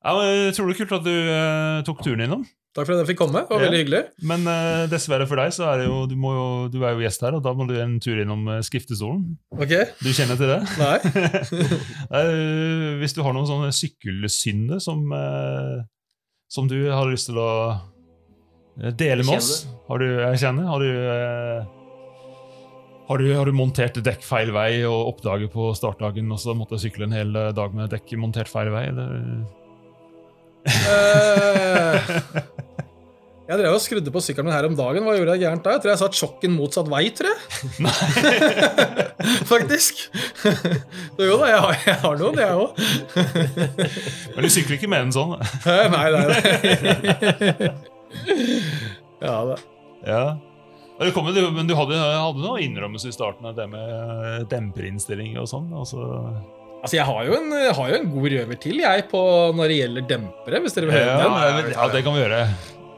Ja, 0.00 0.14
men 0.16 0.54
Tror 0.56 0.70
du 0.70 0.78
kult 0.78 0.96
at 0.96 1.04
du 1.06 1.12
uh, 1.12 1.82
tok 1.86 2.02
turen 2.06 2.24
innom? 2.24 2.46
Takk 2.70 2.86
for 2.86 2.94
at 2.94 3.00
jeg 3.02 3.08
fikk 3.10 3.18
komme. 3.18 3.40
Det 3.42 3.50
var 3.50 3.62
Ja. 3.64 3.66
veldig 3.66 3.78
hyggelig. 3.82 4.00
Men 4.30 4.44
uh, 4.46 4.84
dessverre 4.92 5.26
for 5.26 5.40
deg, 5.42 5.50
så 5.56 5.64
er 5.72 5.80
det 5.82 5.86
jo 5.88 6.04
du, 6.06 6.14
må 6.14 6.30
jo 6.36 6.44
du 6.70 6.76
er 6.86 6.92
jo 6.94 7.02
gjest 7.02 7.24
her, 7.26 7.34
og 7.34 7.42
da 7.42 7.50
må 7.58 7.66
du 7.66 7.74
en 7.82 7.96
tur 8.02 8.20
innom 8.22 8.44
uh, 8.46 8.60
skriftestolen. 8.62 9.24
Ok? 9.58 9.72
Du 9.98 10.10
kjenner 10.14 10.38
til 10.38 10.52
det? 10.52 10.60
Nei? 10.78 10.98
Nei, 12.14 12.22
hvis 13.02 13.16
du 13.16 13.24
har 13.26 13.34
noen 13.34 13.48
sånne 13.50 13.72
sykkelsynder 13.74 14.78
som, 14.84 15.02
uh, 15.10 15.82
som 16.50 16.70
du 16.70 16.78
har 16.92 17.10
lyst 17.10 17.26
til 17.32 17.38
å 17.42 17.50
eh, 18.78 18.94
dele 18.94 19.22
med 19.26 19.36
oss 19.42 19.66
Har 19.90 19.98
du 20.02 20.06
jeg 20.06 20.40
kjenner? 20.42 20.66
Har 20.70 20.82
du, 20.82 20.90
eh, 20.94 21.76
har 23.10 23.18
du, 23.18 23.26
har 23.34 23.46
du 23.50 23.54
montert 23.58 23.98
dekk 24.06 24.22
feil 24.26 24.50
vei 24.54 24.84
og 24.86 25.10
oppdaget 25.16 25.50
på 25.50 25.72
startdagen 25.74 26.30
og 26.30 26.38
så 26.42 26.54
måtte 26.54 26.78
sykle 26.78 27.08
en 27.08 27.14
hel 27.18 27.34
eh, 27.38 27.50
dag 27.54 27.74
med 27.74 27.90
dekk 27.90 28.14
montert 28.22 28.50
feil 28.50 28.70
vei? 28.70 28.84
Eller? 28.92 29.16
Eh, 30.68 32.10
jeg 33.50 33.58
drev 33.58 33.74
og 33.74 33.80
skrudde 33.82 34.12
på 34.14 34.20
sykkelen 34.22 34.46
min 34.46 34.54
her 34.54 34.68
om 34.68 34.76
dagen. 34.78 35.02
Hva 35.06 35.16
gjorde 35.16 35.34
jeg 35.34 35.42
gærent 35.42 35.64
da? 35.64 35.72
Jeg 35.74 35.82
tror 35.82 35.90
jeg 35.90 36.00
satt 36.04 36.18
sjokken 36.18 36.52
motsatt 36.54 36.90
vei, 36.92 37.08
tror 37.16 37.32
jeg. 37.32 37.38
Faktisk. 39.50 40.04
Så 40.44 41.26
jo 41.26 41.40
da, 41.40 41.48
jeg 41.50 41.62
har, 41.64 41.74
jeg 41.88 41.96
har 42.04 42.20
noen, 42.20 42.38
jeg 42.38 42.52
òg. 42.54 42.70
Men 44.36 44.46
du 44.46 44.50
sykler 44.54 44.78
ikke 44.78 44.92
med 44.92 45.08
en 45.08 45.16
sånn? 45.16 45.34
Nei, 45.66 46.08
nei, 46.14 46.24
nei. 46.30 46.40
Ja 49.20 49.34
da. 49.44 49.56
Ja. 50.06 50.22
Det 51.00 51.12
men 51.52 51.68
du 51.68 51.74
hadde, 51.76 51.96
hadde 51.96 52.42
noe 52.42 52.60
innrømmelse 52.60 53.08
i 53.08 53.14
starten 53.14 53.46
av 53.48 53.54
det 53.56 53.66
med 53.72 53.88
eh, 53.88 54.42
demperinnstilling 54.50 55.38
og 55.40 55.46
sånn? 55.48 55.70
Altså, 55.76 56.04
Altså, 56.80 56.96
jeg 56.96 57.04
har 57.04 57.24
jo 57.28 57.34
en, 57.36 57.50
har 57.76 57.88
jo 57.92 57.96
en 58.00 58.10
god 58.14 58.26
røver 58.32 58.56
til, 58.62 58.78
jeg, 58.80 59.02
på 59.10 59.20
når 59.56 59.68
det 59.68 59.78
gjelder 59.82 60.04
dempere, 60.08 60.60
hvis 60.64 60.76
dere 60.76 60.86
vil 60.88 60.96
høre 60.96 61.10
ja, 61.10 61.30
den. 61.58 61.72
ja, 61.76 61.88
det 61.92 62.00
kan 62.06 62.14
vi 62.16 62.22
gjøre. 62.22 62.38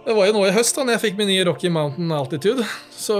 Det 0.02 0.14
var 0.18 0.26
jo 0.28 0.34
nå 0.36 0.44
i 0.48 0.52
høst 0.54 0.74
da 0.78 0.84
når 0.86 0.96
jeg 0.96 1.02
fikk 1.04 1.18
min 1.18 1.28
nye 1.30 1.44
Rocky 1.46 1.70
Mountain 1.70 2.10
Altitude. 2.14 2.64
Så 2.94 3.16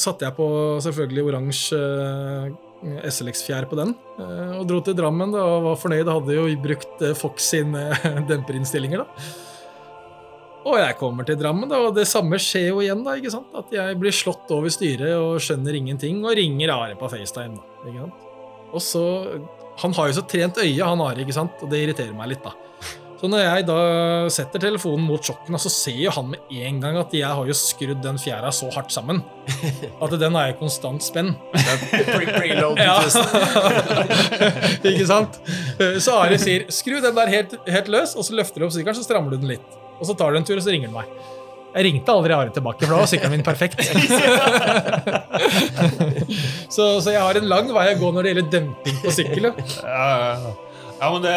satte 0.00 0.24
jeg 0.28 0.36
på 0.36 0.46
selvfølgelig 0.84 1.24
oransje 1.30 1.80
eh, 1.80 3.08
SLX-fjær 3.08 3.66
på 3.68 3.76
den. 3.80 3.94
eh, 4.20 4.52
Og 4.60 4.66
dro 4.68 4.80
til 4.84 4.96
Drammen 4.96 5.32
da, 5.32 5.42
og 5.44 5.66
var 5.70 5.80
fornøyd. 5.80 6.08
Hadde 6.12 6.36
jo 6.38 6.46
brukt 6.64 7.04
eh, 7.04 7.12
Fox 7.16 7.50
sine 7.54 7.86
demperinnstillinger. 8.30 9.04
da. 9.04 9.28
Og 10.64 10.78
jeg 10.80 10.96
kommer 11.00 11.26
til 11.28 11.36
Drammen, 11.40 11.68
da, 11.68 11.82
og 11.88 11.96
det 11.96 12.06
samme 12.08 12.38
skjer 12.40 12.70
jo 12.70 12.80
igjen. 12.84 13.02
da, 13.04 13.16
ikke 13.20 13.32
sant? 13.34 13.52
At 13.56 13.72
jeg 13.72 13.96
blir 14.00 14.12
slått 14.16 14.48
over 14.56 14.72
styret 14.72 15.12
og 15.20 15.36
skjønner 15.44 15.76
ingenting, 15.76 16.22
og 16.24 16.36
ringer 16.40 16.72
Are 16.72 16.96
på 17.00 17.10
FaceTime. 17.12 17.60
da, 17.60 17.88
ikke 17.90 18.06
sant? 18.06 18.30
Og 18.74 18.82
så, 18.82 19.04
Han 19.82 19.94
har 19.96 20.10
jo 20.10 20.20
så 20.20 20.26
trent 20.30 20.58
øye, 20.62 20.84
han 20.84 21.00
Ari, 21.02 21.24
ikke 21.24 21.34
sant? 21.34 21.62
og 21.62 21.70
det 21.70 21.82
irriterer 21.82 22.14
meg 22.14 22.34
litt. 22.34 22.44
da. 22.44 22.52
Så 23.24 23.28
når 23.30 23.40
jeg 23.40 23.64
da 23.64 23.74
setter 24.28 24.60
telefonen 24.60 25.06
mot 25.08 25.22
sjokken, 25.24 25.56
så 25.56 25.70
ser 25.72 25.96
jo 25.96 26.10
han 26.12 26.26
med 26.34 26.50
en 26.60 26.80
gang 26.82 26.98
at 27.00 27.14
jeg 27.16 27.24
har 27.24 27.46
jo 27.48 27.54
skrudd 27.56 28.02
den 28.04 28.18
fjæra 28.20 28.50
så 28.52 28.68
hardt 28.74 28.92
sammen 28.92 29.22
at 30.04 30.16
den 30.20 30.36
er 30.36 30.50
i 30.52 30.56
konstant 30.58 31.00
spenn. 31.06 31.30
Ja. 32.76 32.98
Ikke 34.90 35.06
sant? 35.08 35.38
Så 36.04 36.18
Ari 36.20 36.36
sier 36.42 36.66
'skru 36.68 37.00
den 37.00 37.16
der 37.16 37.32
helt, 37.32 37.56
helt 37.64 37.88
løs', 37.96 38.12
og 38.18 38.28
så 38.28 38.36
løfter 38.36 38.60
du 38.60 38.68
opp 38.68 38.76
sykkelen, 38.76 38.98
så 38.98 39.06
strammer 39.06 39.32
du 39.32 39.40
den 39.40 39.54
litt. 39.54 39.80
Og 40.00 40.04
så 40.10 40.18
tar 40.18 40.34
du 40.34 40.42
en 40.42 40.44
tur, 40.44 40.58
og 40.58 40.66
så 40.66 40.74
ringer 40.74 40.92
du 40.92 40.98
meg. 40.98 41.08
Jeg 41.74 41.84
ringte 41.88 42.12
aldri 42.14 42.34
Are 42.36 42.50
tilbake, 42.54 42.84
for 42.86 42.94
da 42.94 43.00
var 43.02 43.08
sykkelen 43.10 43.32
min 43.34 43.42
perfekt. 43.46 43.80
så, 46.74 47.00
så 47.02 47.10
jeg 47.14 47.20
har 47.22 47.34
en 47.40 47.48
lang 47.50 47.72
vei 47.74 47.88
å 47.94 47.98
gå 48.00 48.12
når 48.14 48.22
det 48.22 48.30
gjelder 48.34 48.52
demping 48.58 49.00
på 49.02 49.10
sykkel. 49.14 49.44
ja. 49.48 49.54
Ja, 49.82 50.06
ja, 50.14 50.28
ja. 50.44 50.52
ja, 51.00 51.08
men 51.10 51.20
det, 51.24 51.34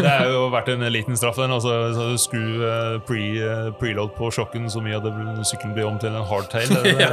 det 0.00 0.08
er 0.14 0.32
jo 0.32 0.46
verdt 0.54 0.72
en 0.72 0.86
liten 0.94 1.16
straff. 1.20 1.36
den 1.38 1.52
altså, 1.54 1.74
så 1.96 2.08
Skru 2.20 2.40
uh, 2.64 2.96
pre, 3.06 3.20
uh, 3.44 3.68
preload 3.80 4.10
på 4.16 4.32
sjokken 4.34 4.70
så 4.72 4.80
mye 4.84 4.96
at 4.98 5.06
sykkelen 5.52 5.76
blir 5.76 5.86
om 5.90 6.00
til 6.02 6.16
en 6.16 6.24
hardtail. 6.32 6.68
Det- 6.72 6.96
det- 6.96 7.08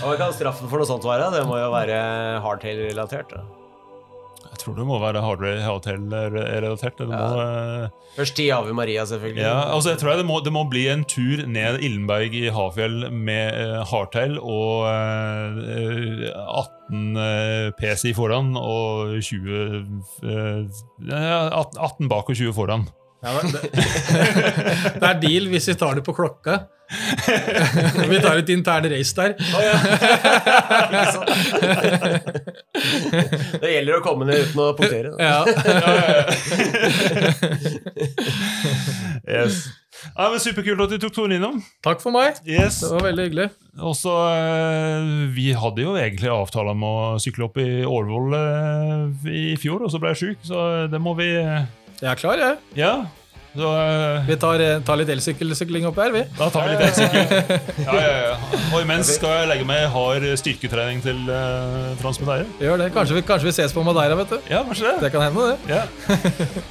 Hva 0.00 0.16
kan 0.16 0.32
straffen 0.32 0.66
for 0.72 0.80
noe 0.80 0.88
sånt 0.88 1.04
være? 1.06 1.28
Det 1.36 1.44
må 1.48 1.60
jo 1.60 1.68
være 1.76 1.96
hardtail-relatert. 2.46 3.36
Tror 4.60 4.76
det 4.78 4.86
må 4.88 4.98
være 5.02 5.22
Hardway-relatert. 5.24 7.00
Ja. 7.00 7.08
må, 7.10 7.40
eh, 7.42 7.88
Først 8.16 8.36
ti 8.38 8.48
Ave 8.54 8.74
Maria, 8.76 9.04
selvfølgelig. 9.08 9.42
ja, 9.42 9.74
altså 9.74 9.94
jeg 9.94 10.00
tror 10.02 10.16
det 10.20 10.26
må, 10.28 10.40
det 10.44 10.52
må 10.52 10.64
bli 10.70 10.86
en 10.92 11.04
tur 11.08 11.44
ned 11.46 11.80
Illenberg 11.80 12.34
i 12.34 12.48
Hafjell 12.54 13.10
med 13.10 13.56
uh, 13.56 13.82
hardtail 13.90 14.38
og 14.38 14.86
uh, 14.86 16.30
18 16.90 17.16
uh, 17.16 17.70
PC 17.78 18.14
foran 18.16 18.54
og 18.58 19.16
20 19.22 19.60
eh, 20.24 20.80
ja, 21.08 21.48
18, 21.60 21.78
18 21.78 22.10
bak 22.10 22.28
og 22.30 22.36
20 22.36 22.56
foran. 22.56 22.88
Ja, 23.20 23.36
det, 23.44 23.68
det 25.00 25.06
er 25.06 25.18
deal 25.20 25.50
hvis 25.52 25.68
vi 25.68 25.76
tar 25.80 25.98
det 25.98 26.04
på 26.06 26.16
klokka. 26.16 26.62
Vi 28.10 28.18
tar 28.22 28.40
et 28.40 28.48
internt 28.50 28.86
race 28.90 29.14
der. 29.14 29.34
Oh, 29.38 29.62
ja. 29.62 29.74
Det 33.60 33.70
gjelder 33.74 33.98
å 33.98 34.02
komme 34.04 34.26
ned 34.28 34.42
uten 34.48 34.58
å 34.64 34.72
punktere. 34.78 35.14
Ja 35.20 35.28
Ja. 35.30 35.44
Yes. 39.30 39.68
Ja, 40.16 40.30
men 40.32 40.40
Superkult 40.42 40.80
at 40.86 40.92
du 40.94 40.96
tok 41.02 41.12
turen 41.14 41.34
innom. 41.36 41.58
Takk 41.84 42.00
for 42.02 42.14
meg. 42.14 42.38
Yes. 42.48 42.80
Det 42.82 42.88
var 42.94 43.04
veldig 43.10 43.26
hyggelig. 43.28 43.46
Også, 43.90 44.14
eh, 44.32 45.10
Vi 45.36 45.50
hadde 45.54 45.84
jo 45.84 45.94
egentlig 46.00 46.30
avtale 46.32 46.72
om 46.74 46.82
å 46.88 46.94
sykle 47.22 47.46
opp 47.46 47.60
i 47.60 47.84
Årvoll 47.86 48.34
eh, 48.34 49.30
i 49.30 49.56
fjor, 49.60 49.84
og 49.84 49.92
så 49.92 50.00
ble 50.02 50.14
jeg 50.14 50.20
sjuk, 50.22 50.38
så 50.50 50.88
det 50.90 51.00
må 51.02 51.14
vi 51.20 51.28
eh, 51.36 51.68
Jeg 52.00 52.10
er 52.14 52.20
klar, 52.20 52.40
jeg. 52.40 52.56
Ja. 52.80 52.94
Så 53.50 53.66
uh, 53.66 54.28
Vi 54.28 54.36
tar, 54.38 54.62
tar 54.86 54.98
litt 55.00 55.10
elsykkelsykling 55.10 55.86
opp 55.88 55.98
her, 55.98 56.12
vi. 56.14 56.22
da 56.38 56.48
tar 56.54 56.68
vi 56.68 56.74
litt 56.76 56.84
elsykkel. 56.86 57.54
Ja, 57.86 57.96
ja, 57.98 58.16
ja. 58.30 58.34
Og 58.70 58.84
imens 58.84 59.10
skal 59.16 59.40
jeg 59.40 59.50
legge 59.50 59.66
meg 59.66 59.86
hard 59.90 60.26
styrketrening 60.38 61.02
til 61.02 61.22
uh, 61.26 61.90
Transmedaire. 62.02 62.46
Gjør 62.62 62.84
det. 62.84 62.90
Kanskje 62.94 63.18
vi, 63.18 63.24
kanskje 63.26 63.50
vi 63.50 63.56
ses 63.58 63.74
på 63.74 63.84
Madeira, 63.86 64.18
vet 64.20 64.36
du. 64.36 64.38
Ja, 64.52 64.62
kanskje 64.68 64.92
det. 64.92 64.96
Det 65.06 65.12
kan 65.16 65.26
hende, 65.26 65.50
det. 65.50 65.78
Ja. 65.78 65.86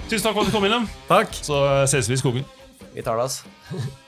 Tusen 0.09 0.29
takk 0.29 0.37
for 0.37 0.45
at 0.45 0.51
du 0.51 0.55
kom 0.55 0.69
innom. 0.69 0.87
Takk. 1.09 1.35
Så 1.43 1.63
ses 1.91 2.07
vi 2.11 2.15
i 2.15 2.21
skogen. 2.23 2.47
Vi 2.93 3.03
tar 3.03 3.19
det, 3.19 3.27
altså. 3.27 3.99